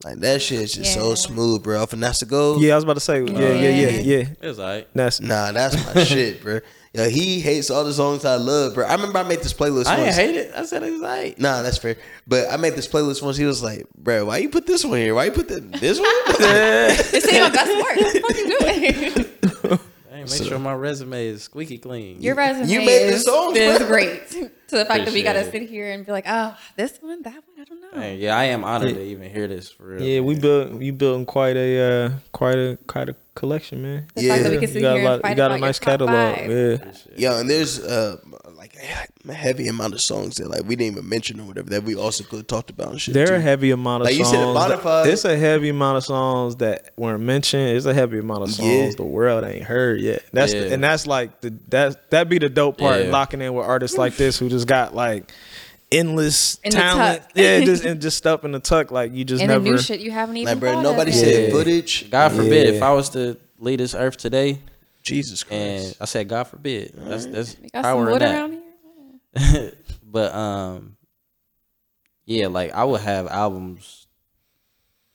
Like 0.04 0.16
that 0.18 0.42
shit 0.42 0.60
is 0.60 0.72
just 0.74 0.92
so 0.92 1.14
smooth, 1.14 1.62
bro. 1.62 1.80
Off 1.82 1.92
of 1.94 1.98
Nasa 1.98 2.28
Gold. 2.28 2.60
Yeah, 2.60 2.72
I 2.72 2.76
was 2.76 2.84
about 2.84 2.94
to 2.94 3.00
say. 3.00 3.22
Yeah, 3.24 3.52
yeah, 3.54 3.68
yeah, 3.70 3.88
yeah. 4.00 4.26
It 4.42 4.46
was 4.48 4.58
alright. 4.60 4.86
That's 4.94 5.20
Nah, 5.20 5.52
that's 5.52 5.76
my 5.94 6.04
shit, 6.04 6.42
bro. 6.42 6.60
Yeah, 6.92 7.08
he 7.08 7.40
hates 7.40 7.70
all 7.70 7.84
the 7.84 7.92
songs 7.92 8.24
I 8.24 8.34
love, 8.36 8.74
bro. 8.74 8.86
I 8.86 8.92
remember 8.94 9.18
I 9.18 9.22
made 9.22 9.38
this 9.40 9.54
playlist 9.54 9.86
I 9.86 9.98
once. 9.98 10.18
ain't 10.18 10.34
hate 10.34 10.36
it. 10.36 10.52
I 10.54 10.64
said 10.64 10.82
it 10.82 10.90
was 10.92 11.00
alright. 11.00 11.38
Nah, 11.38 11.62
that's 11.62 11.78
fair. 11.78 11.96
But 12.26 12.50
I 12.52 12.56
made 12.58 12.74
this 12.74 12.86
playlist 12.86 13.22
once. 13.22 13.36
He 13.36 13.44
was 13.46 13.62
like, 13.62 13.86
"Bro, 13.96 14.26
why 14.26 14.38
you 14.38 14.48
put 14.50 14.66
this 14.66 14.84
one 14.84 14.98
here? 14.98 15.14
Why 15.14 15.24
you 15.26 15.32
put 15.32 15.48
the, 15.48 15.60
this 15.60 15.98
one?" 15.98 16.08
This 17.10 17.26
ain't 17.32 17.42
my 17.42 17.50
best 17.50 17.72
work. 17.74 17.96
What 17.96 18.12
the 18.12 18.20
fuck 18.20 18.76
you 18.76 19.10
doing? 19.14 19.30
Hey, 20.24 20.38
make 20.40 20.48
sure 20.48 20.58
my 20.58 20.74
resume 20.74 21.26
is 21.26 21.42
squeaky 21.42 21.78
clean. 21.78 22.20
Your 22.22 22.34
resume 22.34 22.68
You 22.68 22.78
made 22.80 23.08
the 23.10 23.14
is, 23.14 23.24
songs, 23.24 23.56
is 23.56 23.78
great. 23.86 24.50
To 24.68 24.78
the 24.78 24.86
fact 24.86 25.04
that 25.04 25.12
we 25.12 25.22
gotta 25.22 25.48
sit 25.50 25.68
here 25.68 25.92
and 25.92 26.06
be 26.06 26.10
like, 26.10 26.24
oh, 26.26 26.56
this 26.74 26.96
one, 27.02 27.20
that 27.22 27.34
one, 27.34 27.42
I 27.60 27.64
don't 27.64 27.80
know. 27.82 28.00
Hey, 28.00 28.16
yeah, 28.16 28.34
I 28.36 28.44
am 28.44 28.64
honored 28.64 28.94
to 28.94 29.02
even 29.02 29.30
hear 29.30 29.46
this 29.46 29.70
for 29.70 29.84
real. 29.88 30.02
yeah. 30.02 30.20
We 30.20 30.36
built 30.36 30.80
you 30.80 30.92
building 30.92 31.26
quite 31.26 31.54
a 31.56 31.80
uh, 32.06 32.10
quite 32.32 32.56
a 32.56 32.78
quite 32.86 33.10
a 33.10 33.14
collection, 33.34 33.82
man. 33.82 34.06
The 34.14 34.26
fact 34.26 34.42
that 34.42 34.48
we 34.48 34.54
Yeah. 34.54 34.60
can 34.60 34.68
sit 34.68 34.76
You 34.76 34.80
got 34.80 34.96
a 34.96 34.98
here 34.98 35.04
and 35.04 35.12
lot. 35.12 35.22
fight 35.22 35.30
You 35.30 35.36
got 35.36 35.50
a 35.52 35.58
nice 35.58 35.78
catalog. 35.78 36.36
five. 36.36 36.50
Yeah. 36.50 36.92
Yeah, 37.14 37.40
and 37.40 37.48
there's 37.50 37.78
uh 37.78 38.16
like 38.24 38.43
a 39.28 39.32
heavy 39.32 39.68
amount 39.68 39.94
of 39.94 40.00
songs 40.00 40.36
that 40.36 40.48
like 40.48 40.62
we 40.64 40.76
didn't 40.76 40.96
even 40.96 41.08
mention 41.08 41.40
or 41.40 41.44
whatever 41.44 41.70
that 41.70 41.82
we 41.84 41.94
also 41.96 42.24
could 42.24 42.38
have 42.38 42.46
talked 42.46 42.70
about 42.70 42.90
and 42.90 43.00
shit. 43.00 43.14
There 43.14 43.32
are 43.32 43.36
a 43.36 43.40
heavy 43.40 43.70
amount 43.70 44.02
of 44.02 44.06
Like 44.06 44.16
you 44.18 44.24
songs. 44.24 44.58
said, 44.58 44.80
that- 44.84 45.06
It's 45.06 45.24
a 45.24 45.36
heavy 45.36 45.68
amount 45.70 45.96
of 45.98 46.04
songs 46.04 46.56
that 46.56 46.90
weren't 46.96 47.22
mentioned. 47.22 47.76
It's 47.76 47.86
a 47.86 47.94
heavy 47.94 48.18
amount 48.18 48.42
of 48.42 48.50
songs 48.52 48.68
Yeah. 48.68 48.90
the 48.96 49.04
world 49.04 49.44
ain't 49.44 49.64
heard 49.64 50.00
yet. 50.00 50.22
That's 50.32 50.52
Yeah. 50.52 50.62
and 50.72 50.82
that's 50.84 51.06
like 51.06 51.40
the 51.40 51.54
that 51.68 52.10
that 52.10 52.28
be 52.28 52.38
the 52.38 52.48
dope 52.48 52.78
part 52.78 53.04
Yeah. 53.04 53.10
locking 53.10 53.40
in 53.40 53.54
with 53.54 53.64
artists 53.66 53.96
like 53.96 54.16
this 54.16 54.38
who 54.38 54.48
just 54.48 54.66
got 54.66 54.94
like 54.94 55.32
endless 55.92 56.58
In 56.64 56.72
talent. 56.72 57.22
yeah, 57.34 57.60
just 57.60 57.84
and 57.86 58.00
just 58.00 58.16
stuff 58.18 58.44
in 58.44 58.52
the 58.52 58.60
tuck 58.60 58.90
like 58.90 59.14
you 59.14 59.24
just 59.24 59.42
And 59.42 59.50
never. 59.50 59.62
the 59.64 59.70
new 59.70 59.78
shit 59.78 60.00
you 60.00 60.10
haven't 60.10 60.36
even 60.36 60.54
like, 60.54 60.60
bro, 60.60 60.80
nobody 60.82 61.10
of 61.12 61.16
said 61.16 61.44
Yeah. 61.48 61.50
footage. 61.50 62.10
God 62.10 62.30
forbid 62.32 62.74
if 62.74 62.82
I 62.82 62.92
was 62.92 63.10
to 63.10 63.36
leave 63.58 63.78
this 63.78 63.94
earth 63.94 64.16
today, 64.16 64.58
Jesus 65.02 65.44
and 65.50 65.80
Christ. 65.82 65.96
I 66.00 66.04
said 66.06 66.28
God 66.28 66.44
forbid, 66.44 66.92
that's 66.96 67.26
that's 67.26 67.56
We 67.62 67.68
got 67.70 67.84
some 67.84 67.92
power 67.94 68.06
in 68.06 68.12
wood 68.12 68.22
that. 68.22 68.50
Around 69.36 69.46
here. 69.52 69.72
but 70.02 70.34
um, 70.34 70.96
yeah, 72.24 72.48
like 72.48 72.72
I 72.72 72.84
would 72.84 73.00
have 73.00 73.26
albums 73.28 74.06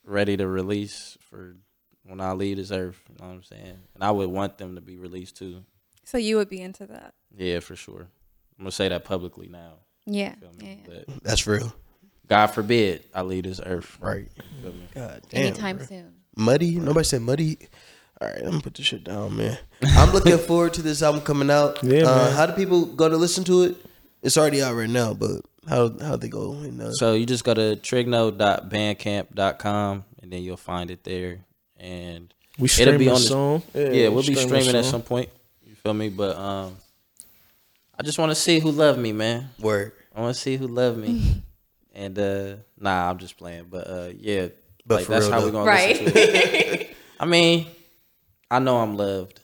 ready 0.04 0.38
to 0.38 0.48
release 0.48 1.18
for 1.30 1.56
when 2.04 2.20
I 2.22 2.34
leave 2.34 2.58
this 2.58 2.72
earth. 2.72 3.00
You 3.10 3.16
know 3.20 3.28
what 3.28 3.36
I'm 3.36 3.44
saying? 3.44 3.80
And 3.96 4.04
I 4.04 4.12
would 4.12 4.30
want 4.30 4.58
them 4.58 4.76
to 4.76 4.82
be 4.82 4.98
released 4.98 5.38
too. 5.38 5.64
So 6.06 6.18
you 6.18 6.38
would 6.38 6.50
be 6.50 6.62
into 6.62 6.86
that. 6.88 7.14
Yeah, 7.36 7.60
for 7.60 7.76
sure. 7.76 8.08
I'm 8.58 8.64
gonna 8.64 8.72
say 8.72 8.90
that 8.90 9.06
publicly 9.06 9.48
now. 9.48 9.76
Yeah. 10.06 10.36
Feel 10.36 10.52
yeah. 10.60 11.04
That's 11.22 11.46
real. 11.48 11.74
God 12.28 12.48
forbid 12.48 13.04
I 13.14 13.22
leave 13.22 13.44
this 13.44 13.62
earth. 13.64 13.98
Right. 14.00 14.30
God 14.94 15.22
damn. 15.30 15.48
Anytime 15.48 15.78
bro. 15.78 15.86
soon. 15.86 16.14
Muddy? 16.36 16.76
Nobody 16.76 17.04
said 17.04 17.22
muddy. 17.22 17.58
All 18.22 18.28
right, 18.28 18.40
I'm 18.40 18.50
gonna 18.50 18.62
put 18.62 18.74
this 18.74 18.86
shit 18.86 19.06
down, 19.06 19.38
man. 19.38 19.58
I'm 19.82 20.12
looking 20.12 20.38
forward 20.48 20.74
to 20.74 20.82
this 20.82 21.02
album 21.02 21.22
coming 21.22 21.50
out. 21.50 21.82
Yeah, 21.82 22.02
uh, 22.02 22.16
man. 22.18 22.34
How 22.34 22.46
do 22.46 22.54
people 22.54 22.86
go 22.86 23.08
to 23.08 23.16
listen 23.16 23.46
to 23.46 23.64
it? 23.64 23.78
It's 24.22 24.38
already 24.38 24.62
out 24.62 24.76
right 24.76 24.90
now, 24.90 25.14
but 25.14 25.42
how 25.68 25.98
how 26.00 26.16
they 26.18 26.28
go? 26.28 26.54
And, 26.54 26.82
uh, 26.82 26.92
So 26.94 27.14
you 27.14 27.26
just 27.26 27.44
go 27.44 27.54
to 27.54 27.78
trigno.bandcamp.com 27.82 30.04
and 30.22 30.32
then 30.34 30.44
you'll 30.44 30.58
find 30.58 30.92
it 30.92 31.04
there. 31.04 31.40
And 31.78 32.34
we 32.58 32.68
it'll 32.80 32.98
be 32.98 33.08
on 33.10 33.16
the- 33.16 33.20
soon. 33.22 33.64
yeah, 33.74 34.10
we'll 34.10 34.24
be 34.24 34.36
streaming 34.36 34.76
at 34.76 34.86
some 34.86 35.02
point. 35.02 35.30
You 35.66 35.76
feel 35.76 35.94
me? 35.94 36.10
But 36.10 36.36
um, 36.38 36.76
I 37.98 38.04
just 38.04 38.20
want 38.20 38.32
to 38.32 38.36
see 38.36 38.60
who 38.60 38.72
love 38.72 38.98
me, 38.98 39.14
man. 39.14 39.50
word. 39.60 39.94
I 40.16 40.22
want 40.22 40.36
to 40.36 40.42
see 40.42 40.58
who 40.58 40.68
love 40.68 40.98
me. 40.98 41.42
and 41.94 42.18
uh, 42.20 42.56
nah, 42.78 43.10
I'm 43.10 43.18
just 43.18 43.38
playing. 43.38 43.66
But 43.70 43.88
uh, 43.88 44.10
yeah, 44.18 44.48
But 44.86 44.96
like 45.00 45.08
that's 45.08 45.26
real, 45.28 45.34
how 45.34 45.40
though. 45.40 45.46
we're 45.46 45.52
gonna 45.54 45.70
Right. 45.70 46.02
listen 46.02 46.14
to 46.14 46.82
it. 46.82 46.96
I 47.20 47.26
mean, 47.26 47.68
I 48.52 48.60
know 48.60 48.78
I'm 48.78 48.96
loved, 48.98 49.40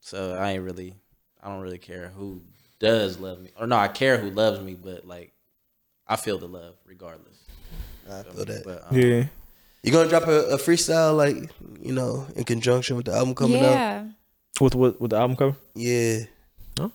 so 0.00 0.34
I 0.34 0.52
ain't 0.52 0.62
really, 0.64 0.94
I 1.42 1.48
don't 1.48 1.60
really 1.62 1.78
care 1.78 2.08
who 2.16 2.40
does 2.84 3.18
love 3.18 3.40
me, 3.40 3.50
or 3.58 3.66
no, 3.66 3.76
I 3.76 3.88
care 3.88 4.18
who 4.18 4.30
loves 4.30 4.60
me, 4.60 4.74
but 4.74 5.06
like, 5.06 5.32
I 6.06 6.16
feel 6.16 6.38
the 6.38 6.48
love 6.48 6.74
regardless. 6.84 7.36
I 8.10 8.22
feel 8.22 8.44
that. 8.44 8.62
But 8.64 8.84
um, 8.90 8.98
Yeah. 8.98 9.24
You 9.82 9.92
gonna 9.92 10.08
drop 10.08 10.26
a, 10.28 10.46
a 10.50 10.56
freestyle 10.56 11.16
like 11.16 11.36
you 11.80 11.92
know 11.92 12.26
in 12.36 12.44
conjunction 12.44 12.96
with 12.96 13.06
the 13.06 13.12
album 13.12 13.34
coming 13.34 13.58
out? 13.58 13.62
yeah. 13.70 14.04
With 14.60 14.74
with 14.74 15.00
with 15.00 15.10
the 15.10 15.16
album 15.16 15.36
cover. 15.36 15.56
Yeah. 15.74 16.20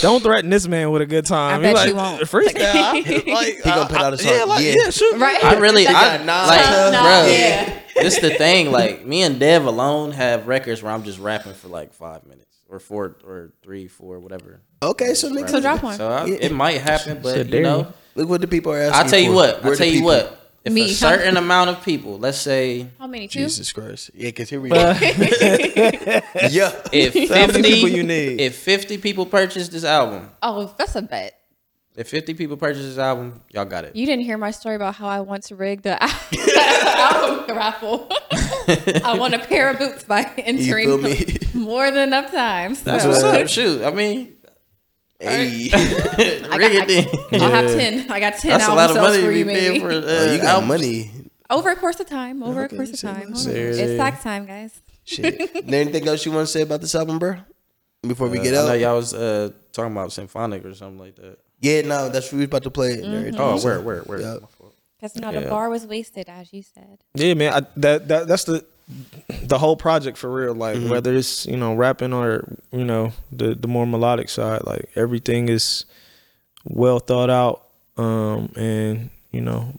Don't 0.00 0.22
threaten 0.22 0.50
this 0.50 0.66
man 0.68 0.90
with 0.90 1.00
a 1.02 1.06
good 1.06 1.24
time. 1.24 1.60
I 1.60 1.62
bet 1.62 1.74
like, 1.74 1.88
you 1.88 1.96
won't. 1.96 2.22
Freestyle. 2.32 2.92
like, 2.92 3.06
He 3.56 3.62
gonna 3.62 3.86
put 3.88 3.96
out 3.98 4.12
a 4.14 4.18
song. 4.18 4.32
Yeah, 4.32 4.44
like, 4.44 4.64
Yeah. 4.64 4.74
yeah, 4.84 4.90
sure. 4.90 5.16
Right. 5.16 5.42
I 5.42 5.54
really, 5.58 5.86
I 5.86 5.92
got 5.92 6.24
nine 6.26 6.48
like, 6.48 6.64
to- 6.64 6.90
No, 6.92 7.02
bro. 7.02 7.26
yeah. 7.32 7.80
This 7.94 8.18
the 8.20 8.30
thing, 8.30 8.70
like 8.72 9.06
me 9.06 9.22
and 9.22 9.40
Dev 9.40 9.64
alone 9.64 10.12
have 10.12 10.46
records 10.46 10.82
where 10.82 10.92
I'm 10.92 11.02
just 11.02 11.18
rapping 11.18 11.54
for 11.54 11.68
like 11.68 11.94
five 11.94 12.26
minutes 12.26 12.55
or 12.68 12.78
four 12.78 13.16
or 13.24 13.52
three, 13.62 13.86
four, 13.88 14.18
whatever. 14.18 14.60
Okay, 14.82 15.14
so 15.14 15.30
nigga, 15.30 15.48
So 15.48 15.60
drop 15.60 15.82
one. 15.82 15.96
So 15.96 16.08
I, 16.10 16.28
it 16.28 16.52
might 16.52 16.80
happen, 16.80 17.20
but 17.22 17.34
Said 17.34 17.52
you 17.52 17.60
know, 17.62 17.92
look 18.14 18.28
what 18.28 18.40
the 18.40 18.46
people 18.48 18.72
are 18.72 18.78
asking. 18.80 18.94
I'll 19.04 19.08
tell 19.10 19.18
you 19.20 19.30
for. 19.30 19.34
what. 19.36 19.62
Where 19.62 19.72
I'll 19.72 19.78
tell 19.78 19.86
you 19.86 20.04
what. 20.04 20.42
If 20.64 20.72
Me, 20.72 20.82
a 20.82 20.88
huh? 20.88 20.94
certain 20.94 21.36
amount 21.36 21.70
of 21.70 21.84
people, 21.84 22.18
let's 22.18 22.38
say 22.38 22.88
How 22.98 23.06
many? 23.06 23.28
Two? 23.28 23.38
Jesus 23.40 23.72
Christ. 23.72 24.10
Yeah, 24.14 24.28
because 24.30 24.50
here 24.50 24.60
we 24.60 24.72
uh, 24.72 24.94
go. 24.94 24.98
yeah. 26.50 26.72
if 26.92 27.14
How 27.30 27.46
many 27.46 27.52
50 27.52 27.62
people 27.62 27.88
you 27.88 28.02
need? 28.02 28.40
if 28.40 28.56
50 28.56 28.98
people 28.98 29.26
purchase 29.26 29.68
this 29.68 29.84
album, 29.84 30.28
Oh, 30.42 30.74
that's 30.76 30.96
a 30.96 31.02
bet. 31.02 31.38
if 31.94 32.08
50 32.08 32.34
people 32.34 32.56
purchase 32.56 32.82
this 32.82 32.98
album, 32.98 33.42
y'all 33.52 33.64
got 33.64 33.84
it. 33.84 33.94
You 33.94 34.06
didn't 34.06 34.24
hear 34.24 34.38
my 34.38 34.50
story 34.50 34.74
about 34.74 34.96
how 34.96 35.06
I 35.06 35.20
once 35.20 35.52
rigged 35.52 35.84
the 35.84 36.02
album 36.02 37.56
raffle. 37.56 38.08
I 39.04 39.16
won 39.18 39.34
a 39.34 39.38
pair 39.38 39.70
of 39.70 39.78
boots 39.78 40.04
by 40.04 40.20
You 40.36 40.42
entering 40.44 41.02
me? 41.02 41.36
more 41.54 41.90
than 41.90 42.08
enough 42.08 42.30
times. 42.30 42.82
That's 42.82 43.02
So, 43.04 43.10
what's 43.10 43.22
up. 43.22 43.48
Shoot, 43.48 43.82
I 43.82 43.90
mean, 43.90 44.36
hey. 45.20 45.70
I 45.74 46.56
rig 46.56 46.72
got, 46.72 46.88
it 46.90 47.30
then. 47.30 47.42
I'll 47.42 47.50
have 47.50 47.70
ten. 47.70 48.10
I 48.10 48.20
got 48.20 48.34
ten 48.38 48.50
That's 48.52 48.68
a 48.68 48.74
lot 48.74 48.90
of 48.90 48.96
money 48.96 49.20
for 49.22 49.30
to 49.30 49.38
you, 49.38 49.44
be 49.44 49.52
paying 49.52 49.80
for. 49.80 49.90
Uh, 49.90 50.02
Oh, 50.04 50.32
you 50.32 50.38
got 50.38 50.46
albums. 50.46 50.68
money. 50.68 51.10
Over 51.48 51.70
a 51.70 51.76
course 51.76 52.00
of 52.00 52.08
time. 52.08 52.42
Over 52.42 52.64
Okay, 52.64 52.74
a 52.74 52.78
course 52.78 52.90
of 52.92 53.00
time. 53.00 53.30
less. 53.30 53.46
It's 53.46 53.96
tax 53.98 54.22
time, 54.22 54.46
guys. 54.46 54.80
Shit. 55.04 55.38
There 55.66 55.80
anything 55.80 56.08
else 56.08 56.26
you 56.26 56.32
want 56.32 56.46
to 56.46 56.52
say 56.52 56.62
about 56.62 56.80
this 56.80 56.94
album, 56.94 57.18
bro? 57.20 57.36
Before 58.02 58.28
we 58.28 58.40
Uh, 58.40 58.42
get 58.42 58.54
I 58.54 58.56
know 58.56 58.68
out? 58.72 58.80
y'all 58.80 58.96
was 58.96 59.14
uh, 59.14 59.50
talking 59.72 59.92
about 59.92 60.12
symphonic 60.12 60.64
or 60.64 60.74
something 60.74 60.98
like 60.98 61.14
that. 61.16 61.38
Yeah, 61.60 61.82
no, 61.82 62.08
that's 62.08 62.26
what 62.26 62.32
we 62.34 62.38
was 62.40 62.46
about 62.46 62.64
to 62.64 62.70
play. 62.70 62.96
Mm-hmm. 62.98 63.40
Oh, 63.40 63.58
where, 63.60 63.80
where, 63.80 64.00
where? 64.02 64.20
yeah. 64.20 64.38
My 65.02 65.08
fault. 65.08 65.14
Because 65.14 65.22
no, 65.34 65.38
the 65.40 65.44
Yeah. 65.46 65.50
bar 65.50 65.68
was 65.70 65.86
wasted, 65.86 66.28
as 66.28 66.52
you 66.52 66.62
said. 66.62 66.98
Yeah, 67.14 67.34
man. 67.34 67.52
I, 67.52 67.60
that 67.78 68.08
that 68.08 68.28
that's 68.28 68.44
the 68.44 68.64
the 69.42 69.58
whole 69.58 69.76
project 69.76 70.16
for 70.18 70.30
real. 70.32 70.54
Like 70.54 70.76
Mm-hmm. 70.76 70.90
whether 70.90 71.14
it's 71.14 71.46
you 71.46 71.56
know 71.56 71.74
rapping 71.74 72.12
or 72.12 72.56
you 72.72 72.84
know 72.84 73.12
the 73.32 73.54
the 73.54 73.68
more 73.68 73.86
melodic 73.86 74.28
side, 74.28 74.62
like 74.64 74.88
everything 74.96 75.48
is 75.48 75.84
well 76.64 76.98
thought 76.98 77.30
out. 77.30 77.62
Um, 77.98 78.52
and 78.56 79.10
you 79.32 79.40
know 79.40 79.72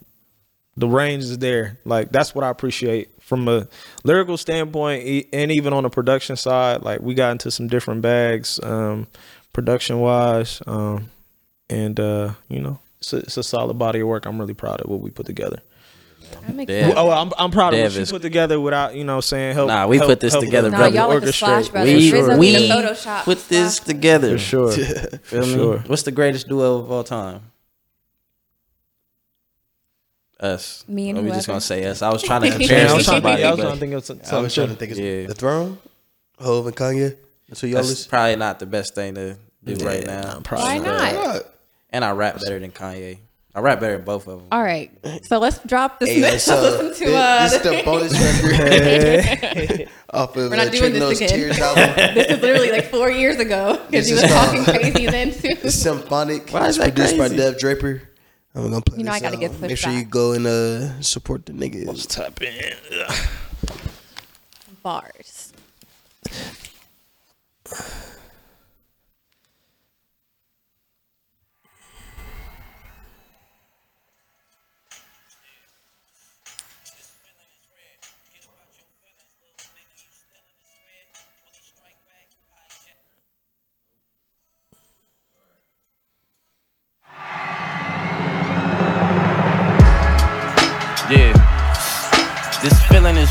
the 0.76 0.88
range 0.88 1.24
is 1.24 1.38
there. 1.40 1.78
Like 1.86 2.12
that's 2.12 2.34
what 2.36 2.44
I 2.44 2.50
appreciate 2.50 3.10
from 3.22 3.48
a 3.48 3.68
lyrical 4.04 4.38
standpoint, 4.38 5.04
e- 5.06 5.28
and 5.34 5.52
even 5.52 5.74
on 5.74 5.84
the 5.84 5.90
production 5.90 6.36
side. 6.36 6.82
Like 6.84 7.00
we 7.02 7.14
got 7.14 7.32
into 7.32 7.50
some 7.52 7.68
different 7.68 8.02
bags, 8.02 8.60
um, 8.64 9.08
production 9.54 10.00
wise, 10.00 10.62
um, 10.68 11.10
and 11.70 12.00
uh, 12.00 12.34
you 12.50 12.60
know 12.60 12.80
it's 13.08 13.14
a, 13.14 13.18
it's 13.18 13.38
a 13.38 13.44
solid 13.44 13.78
body 13.78 14.00
of 14.02 14.08
work. 14.08 14.26
I'm 14.26 14.40
really 14.40 14.54
proud 14.54 14.82
of 14.82 14.90
what 14.90 15.00
we 15.00 15.10
put 15.10 15.26
together. 15.26 15.60
I'm 16.46 16.60
Oh, 16.98 17.10
I'm 17.10 17.32
I'm 17.38 17.52
proud 17.52 17.74
of 17.74 17.80
what 17.80 17.94
Dev 17.94 17.96
you 17.96 18.06
put 18.06 18.22
together 18.22 18.60
without 18.60 18.96
you 18.96 19.06
know 19.06 19.22
saying 19.22 19.54
help. 19.56 19.70
Nah, 19.70 19.88
we 19.88 19.98
help- 19.98 20.10
put 20.10 20.20
this 20.20 20.36
together, 20.36 20.70
Nah, 20.70 20.78
brother. 20.78 20.96
y'all 20.96 21.10
with 21.14 21.24
orchestrate. 21.24 21.72
Brothers. 21.72 21.94
We, 21.96 22.12
Rizzo 22.12 22.38
we 22.38 22.70
Photoshop. 22.70 23.24
put 23.24 23.48
this 23.48 23.80
together. 23.80 24.32
for 24.34 24.38
sure. 24.38 24.72
Feel 24.74 25.18
For 25.20 25.36
me? 25.48 25.54
sure. 25.54 25.78
What's 25.88 26.04
the 26.04 26.12
greatest 26.12 26.50
duo 26.50 26.80
of 26.80 26.92
all 26.92 27.04
time? 27.06 27.42
Us. 30.40 30.84
Me 30.88 31.10
and 31.10 31.20
Or 31.20 31.22
we 31.24 31.30
just 31.30 31.48
gonna 31.48 31.62
say 31.62 31.86
us. 31.86 32.02
I 32.02 32.12
was 32.12 32.22
trying 32.22 32.42
to 32.42 32.50
compare 32.58 32.78
Yeah, 32.78 32.86
I 32.86 32.88
to 32.90 32.96
was 32.96 33.06
trying 33.06 33.22
to 33.22 33.28
somebody, 33.28 33.36
think. 33.44 33.48
I 33.48 33.52
was 33.52 33.58
but 33.58 33.64
trying 33.64 33.74
to 33.74 33.80
think 33.80 33.94
of 33.94 34.06
some- 34.06 34.38
I 34.38 34.42
was 34.42 34.54
trying 34.54 34.68
to 34.70 34.76
think 34.76 34.92
of 34.92 34.98
Yeah. 35.00 35.28
the 35.28 35.34
throne, 35.34 35.78
Hov 36.40 36.68
and 36.68 36.76
Kanye. 36.76 37.18
That's 37.48 37.62
who 37.62 37.68
y'all 37.68 37.82
that's 37.84 38.06
probably 38.06 38.36
not 38.36 38.60
the 38.60 38.66
best 38.66 38.94
thing 38.96 39.16
to 39.16 39.38
do 39.64 39.76
right 39.86 40.06
now. 40.06 40.42
probably 40.44 40.66
Why 40.66 40.78
not? 40.80 41.46
Right. 41.92 41.96
And 41.96 42.06
I 42.06 42.12
rap 42.12 42.40
better 42.40 42.60
than 42.60 42.72
Kanye. 42.72 43.20
I 43.56 43.60
rap 43.60 43.80
better 43.80 43.96
than 43.96 44.06
both 44.06 44.28
of 44.28 44.40
them. 44.40 44.48
All 44.52 44.62
right, 44.62 44.92
so 45.24 45.40
let's 45.40 45.58
drop 45.64 46.00
this. 46.00 46.10
Hey, 46.10 46.18
yo, 46.22 46.22
let's 46.28 46.44
so 46.44 46.62
listen 46.62 47.08
to. 47.08 47.16
Uh, 47.16 47.44
this 47.44 47.54
is 47.54 47.62
the 47.64 47.82
bonus 47.84 48.14
record 49.74 49.90
off 50.12 50.36
of 50.36 50.52
We're 50.52 50.58
not 50.58 50.68
uh, 50.68 50.70
doing 50.70 50.94
this 50.94 51.18
again. 51.18 51.30
Tears 51.30 51.60
album. 51.62 52.14
this 52.14 52.28
is 52.28 52.42
literally 52.42 52.72
like 52.72 52.92
four 52.92 53.10
years 53.10 53.38
ago 53.40 53.82
because 53.90 54.08
This 54.08 54.10
he 54.10 54.14
was 54.14 54.32
talking 54.32 54.64
crazy 54.64 55.08
then 55.08 55.32
too. 55.32 55.58
It's 55.64 55.74
symphonic. 55.74 56.52
Why 56.52 56.68
is 56.68 56.78
it's 56.78 56.86
that 56.86 56.94
produced 56.96 57.18
by? 57.18 57.30
Dev 57.30 57.58
Draper. 57.58 58.04
I'm 58.54 58.70
gonna 58.70 58.82
play 58.82 59.00
You 59.00 59.04
know 59.06 59.14
this 59.14 59.22
I 59.24 59.26
gotta 59.26 59.38
get 59.38 59.52
out. 59.52 59.62
Make 59.62 59.70
pushed 59.72 59.84
sure 59.84 59.94
you 59.94 60.04
go 60.04 60.34
and 60.34 60.46
uh, 60.46 61.02
support 61.02 61.48
the 61.48 61.54
niggas. 61.54 61.96
Just 61.96 62.12
tap 62.12 62.40
in. 62.44 62.76
Bars. 64.84 65.54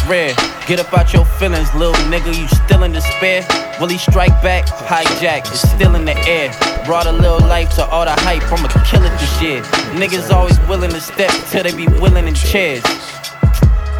Get 0.06 0.78
up 0.78 0.96
out 0.96 1.12
your 1.12 1.24
feelings, 1.24 1.74
little 1.74 1.92
nigga. 2.04 2.28
You 2.28 2.46
still 2.46 2.84
in 2.84 2.92
despair? 2.92 3.44
Will 3.80 3.88
he 3.88 3.98
strike 3.98 4.40
back? 4.40 4.66
Hijack 4.66 5.52
is 5.52 5.68
still 5.68 5.96
in 5.96 6.04
the 6.04 6.16
air. 6.28 6.52
Brought 6.84 7.06
a 7.06 7.12
little 7.12 7.40
life 7.40 7.70
to 7.74 7.84
all 7.86 8.04
the 8.04 8.12
hype. 8.12 8.44
I'ma 8.52 8.68
kill 8.84 9.02
it 9.04 9.10
this 9.18 9.42
year. 9.42 9.62
Niggas 9.98 10.30
always 10.30 10.60
willing 10.68 10.90
to 10.90 11.00
step 11.00 11.32
till 11.50 11.64
they 11.64 11.74
be 11.74 11.88
willing 12.00 12.28
in 12.28 12.34
chairs. 12.34 12.84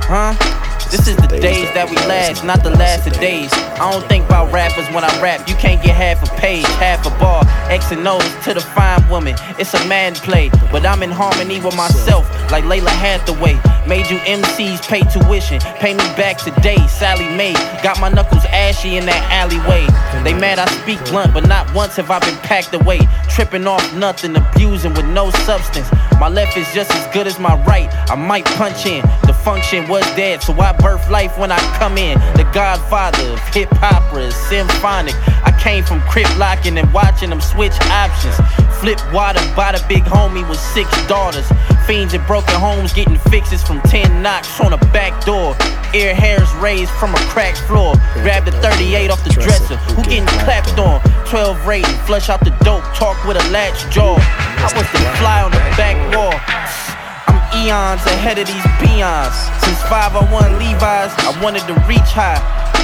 Huh? 0.07 0.66
This 0.97 1.09
is 1.09 1.17
the 1.17 1.29
days 1.29 1.69
that 1.75 1.91
we 1.91 1.97
last, 2.09 2.43
not 2.43 2.63
the 2.65 2.71
last 2.71 3.07
of 3.07 3.13
days. 3.21 3.53
I 3.53 3.93
don't 3.93 4.09
think 4.09 4.25
about 4.25 4.51
rappers 4.51 4.89
when 4.95 5.05
I 5.05 5.13
rap. 5.21 5.47
You 5.47 5.55
can't 5.57 5.77
get 5.85 5.95
half 5.95 6.25
a 6.25 6.41
page, 6.41 6.65
half 6.81 7.05
a 7.05 7.11
bar. 7.21 7.45
X 7.69 7.93
and 7.93 8.09
O's 8.09 8.25
to 8.45 8.55
the 8.55 8.63
fine 8.63 9.07
woman. 9.11 9.37
It's 9.59 9.75
a 9.75 9.89
man 9.89 10.15
play, 10.15 10.49
but 10.73 10.87
I'm 10.87 11.03
in 11.03 11.11
harmony 11.11 11.61
with 11.61 11.77
myself, 11.77 12.25
like 12.51 12.65
Lalah 12.65 12.89
Hathaway. 12.89 13.61
Made 13.87 14.09
you 14.09 14.17
MCs 14.25 14.89
pay 14.89 15.05
tuition, 15.13 15.61
pay 15.77 15.93
me 15.93 16.07
back 16.17 16.39
today. 16.39 16.79
Sallie 16.89 17.29
Mae 17.37 17.53
got 17.83 18.01
my 18.01 18.09
knuckles 18.09 18.47
ashy 18.47 18.97
in 18.97 19.05
that 19.05 19.23
alleyway. 19.31 19.85
They 20.25 20.33
mad 20.33 20.59
I 20.59 20.65
speak 20.81 21.05
blunt, 21.11 21.35
but 21.35 21.47
not 21.47 21.73
once 21.75 21.97
have 21.97 22.11
I 22.11 22.21
been 22.21 22.39
packed 22.39 22.73
away. 22.73 23.01
Tripping 23.29 23.67
off 23.67 23.85
nothing, 23.93 24.35
abusing 24.35 24.95
with 24.95 25.07
no 25.07 25.31
substance. 25.45 25.93
My 26.19 26.31
left 26.31 26.57
is 26.57 26.73
just 26.73 26.91
as 26.91 27.07
good 27.13 27.27
as 27.27 27.39
my 27.39 27.63
right. 27.65 27.93
I 28.11 28.15
might 28.15 28.47
punch 28.57 28.87
in. 28.87 29.05
Function 29.47 29.87
was 29.87 30.03
dead, 30.17 30.43
so 30.43 30.53
I 30.55 30.73
birth 30.73 31.09
life 31.09 31.39
when 31.39 31.53
I 31.53 31.59
come 31.79 31.97
in. 31.99 32.19
The 32.35 32.43
godfather 32.53 33.23
of 33.31 33.39
hip 33.55 33.73
opera, 33.81 34.33
symphonic. 34.33 35.15
I 35.47 35.57
came 35.63 35.85
from 35.85 36.01
crip 36.01 36.27
locking 36.37 36.77
and 36.77 36.93
watching 36.93 37.31
them 37.31 37.41
switch 37.41 37.79
options. 37.83 38.35
Flip 38.81 38.99
water 39.13 39.39
by 39.55 39.71
the 39.71 39.85
big 39.89 40.03
homie 40.03 40.43
with 40.51 40.59
six 40.59 40.91
daughters. 41.07 41.47
Fiends 41.87 42.13
in 42.13 42.27
broken 42.27 42.57
homes 42.59 42.93
getting 42.93 43.19
fixes 43.31 43.63
from 43.63 43.81
10 43.83 44.21
knocks 44.21 44.61
on 44.61 44.73
a 44.73 44.79
back 44.91 45.25
door. 45.25 45.55
Ear 45.95 46.13
hairs 46.13 46.53
raised 46.55 46.91
from 46.99 47.15
a 47.15 47.19
cracked 47.31 47.59
floor. 47.71 47.95
Grab 48.27 48.47
the 48.47 48.51
38 48.51 49.13
off 49.13 49.23
the 49.23 49.31
dresser. 49.31 49.77
Who 49.95 50.03
getting 50.03 50.27
clapped 50.43 50.77
on? 50.77 51.01
12 51.27 51.65
rating, 51.65 51.95
flush 52.05 52.29
out 52.31 52.41
the 52.41 52.51
dope, 52.65 52.83
talk 52.97 53.17
with 53.25 53.37
a 53.37 53.51
latch 53.51 53.79
jaw. 53.95 54.17
I 54.19 54.73
was 54.75 54.91
the 54.91 54.99
fly 55.23 55.43
on 55.43 55.53
the 55.53 55.63
back 55.79 55.95
wall. 56.13 56.35
Eons 57.57 58.05
ahead 58.05 58.39
of 58.39 58.47
these 58.47 58.69
peons. 58.77 59.35
Since 59.65 59.81
501 59.89 60.59
Levi's, 60.59 61.13
I 61.25 61.33
wanted 61.43 61.65
to 61.67 61.75
reach 61.89 62.13
high. 62.13 62.37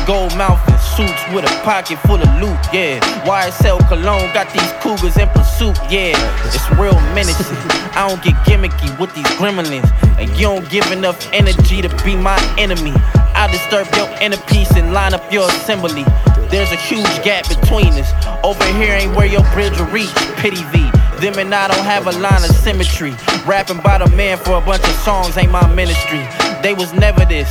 Gold 0.06 0.34
mouth 0.36 0.58
and 0.66 0.80
suits 0.80 1.22
with 1.34 1.44
a 1.44 1.52
pocket 1.62 1.98
full 2.08 2.16
of 2.16 2.30
loot, 2.40 2.58
yeah. 2.72 2.98
YSL 3.28 3.86
cologne 3.88 4.32
got 4.32 4.50
these 4.52 4.72
cougars 4.80 5.16
in 5.18 5.28
pursuit, 5.28 5.76
yeah. 5.90 6.16
It's 6.48 6.70
real 6.80 6.96
menacing. 7.12 7.58
I 7.94 8.08
don't 8.08 8.22
get 8.24 8.34
gimmicky 8.48 8.88
with 8.98 9.14
these 9.14 9.28
gremlins. 9.36 9.86
And 10.18 10.30
you 10.30 10.48
don't 10.48 10.68
give 10.70 10.90
enough 10.90 11.20
energy 11.32 11.82
to 11.82 11.88
be 12.02 12.16
my 12.16 12.40
enemy. 12.56 12.92
I 13.34 13.48
disturb 13.52 13.86
your 13.94 14.08
inner 14.20 14.40
peace 14.48 14.72
and 14.74 14.92
line 14.92 15.12
up 15.12 15.30
your 15.30 15.48
assembly. 15.48 16.04
There's 16.52 16.70
a 16.70 16.76
huge 16.76 17.24
gap 17.24 17.48
between 17.48 17.94
us. 17.94 18.12
Over 18.44 18.62
here 18.74 18.92
ain't 18.92 19.16
where 19.16 19.26
your 19.26 19.42
bridge 19.54 19.72
will 19.78 19.86
reach. 19.86 20.14
Pity 20.36 20.62
V. 20.64 20.90
Them 21.18 21.38
and 21.38 21.54
I 21.54 21.66
don't 21.66 21.82
have 21.82 22.06
a 22.06 22.12
line 22.12 22.44
of 22.44 22.54
symmetry. 22.54 23.14
Rapping 23.46 23.78
about 23.78 24.06
a 24.06 24.10
man 24.14 24.36
for 24.36 24.58
a 24.58 24.60
bunch 24.60 24.84
of 24.84 24.94
songs 24.96 25.38
ain't 25.38 25.50
my 25.50 25.66
ministry. 25.74 26.20
They 26.62 26.74
was 26.74 26.92
never 26.92 27.24
this. 27.24 27.48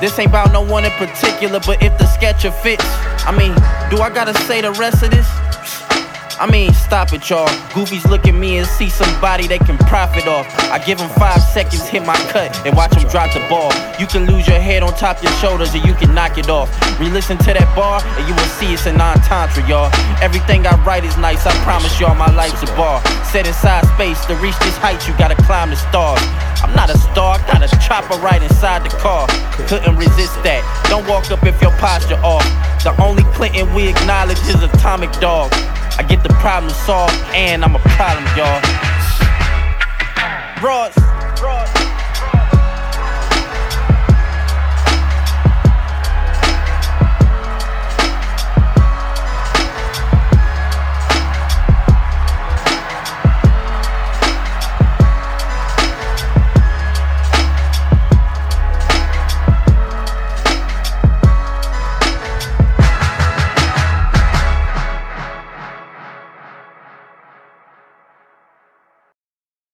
This 0.00 0.18
ain't 0.18 0.30
about 0.30 0.52
no 0.54 0.62
one 0.62 0.86
in 0.86 0.90
particular, 0.92 1.60
but 1.66 1.82
if 1.82 1.98
the 1.98 2.06
sketcher 2.06 2.50
fits, 2.50 2.86
I 3.28 3.36
mean, 3.36 3.52
do 3.90 4.02
I 4.02 4.08
gotta 4.08 4.32
say 4.44 4.62
the 4.62 4.72
rest 4.72 5.02
of 5.02 5.10
this? 5.10 5.28
I 6.40 6.50
mean, 6.50 6.72
stop 6.74 7.12
it, 7.12 7.30
y'all. 7.30 7.46
Goofies 7.70 8.08
look 8.10 8.26
at 8.26 8.34
me 8.34 8.58
and 8.58 8.66
see 8.66 8.88
somebody 8.88 9.46
they 9.46 9.58
can 9.58 9.78
profit 9.78 10.26
off. 10.26 10.46
I 10.70 10.82
give 10.84 10.98
them 10.98 11.08
five 11.10 11.40
seconds, 11.40 11.86
hit 11.86 12.04
my 12.04 12.16
cut, 12.34 12.50
and 12.66 12.76
watch 12.76 12.90
them 12.90 13.06
drop 13.08 13.32
the 13.32 13.40
ball. 13.48 13.70
You 14.00 14.06
can 14.06 14.26
lose 14.26 14.46
your 14.48 14.58
head 14.58 14.82
on 14.82 14.92
top 14.94 15.22
your 15.22 15.30
shoulders, 15.38 15.74
or 15.74 15.78
you 15.78 15.94
can 15.94 16.12
knock 16.12 16.36
it 16.36 16.48
off. 16.48 16.68
Re 16.98 17.08
listen 17.08 17.38
to 17.38 17.54
that 17.54 17.70
bar, 17.76 18.02
and 18.02 18.28
you 18.28 18.34
will 18.34 18.50
see 18.58 18.74
it's 18.74 18.86
a 18.86 18.92
non 18.92 19.16
tantra, 19.22 19.62
y'all. 19.68 19.90
Everything 20.20 20.66
I 20.66 20.74
write 20.82 21.04
is 21.04 21.16
nice, 21.18 21.46
I 21.46 21.52
promise 21.62 22.00
y'all 22.00 22.14
my 22.16 22.30
life's 22.34 22.62
a 22.62 22.70
bar. 22.74 22.98
Set 23.30 23.46
inside 23.46 23.86
space, 23.94 24.24
to 24.26 24.34
reach 24.42 24.58
this 24.58 24.76
height, 24.78 25.06
you 25.06 25.14
gotta 25.16 25.38
climb 25.46 25.70
the 25.70 25.76
stars. 25.76 26.20
I'm 26.66 26.74
not 26.74 26.90
a 26.90 26.98
star, 26.98 27.38
got 27.46 27.62
a 27.62 27.70
chopper 27.78 28.18
right 28.18 28.42
inside 28.42 28.82
the 28.82 28.94
car. 28.98 29.28
Couldn't 29.68 29.96
resist 29.96 30.34
that. 30.42 30.66
Don't 30.90 31.06
walk 31.06 31.30
up 31.30 31.44
if 31.44 31.60
your 31.62 31.72
posture 31.78 32.18
off. 32.26 32.42
The 32.82 32.90
only 33.00 33.22
Clinton 33.34 33.72
we 33.74 33.88
acknowledge 33.88 34.40
is 34.50 34.60
Atomic 34.62 35.12
Dog. 35.20 35.52
I 35.96 36.02
get 36.02 36.22
the 36.22 36.28
problem 36.40 36.72
solved, 36.72 37.14
and 37.34 37.64
I'm 37.64 37.76
a 37.76 37.78
problem, 37.78 38.24
y'all. 38.36 38.60
Ross, 40.62 40.96
Ross. 41.40 41.73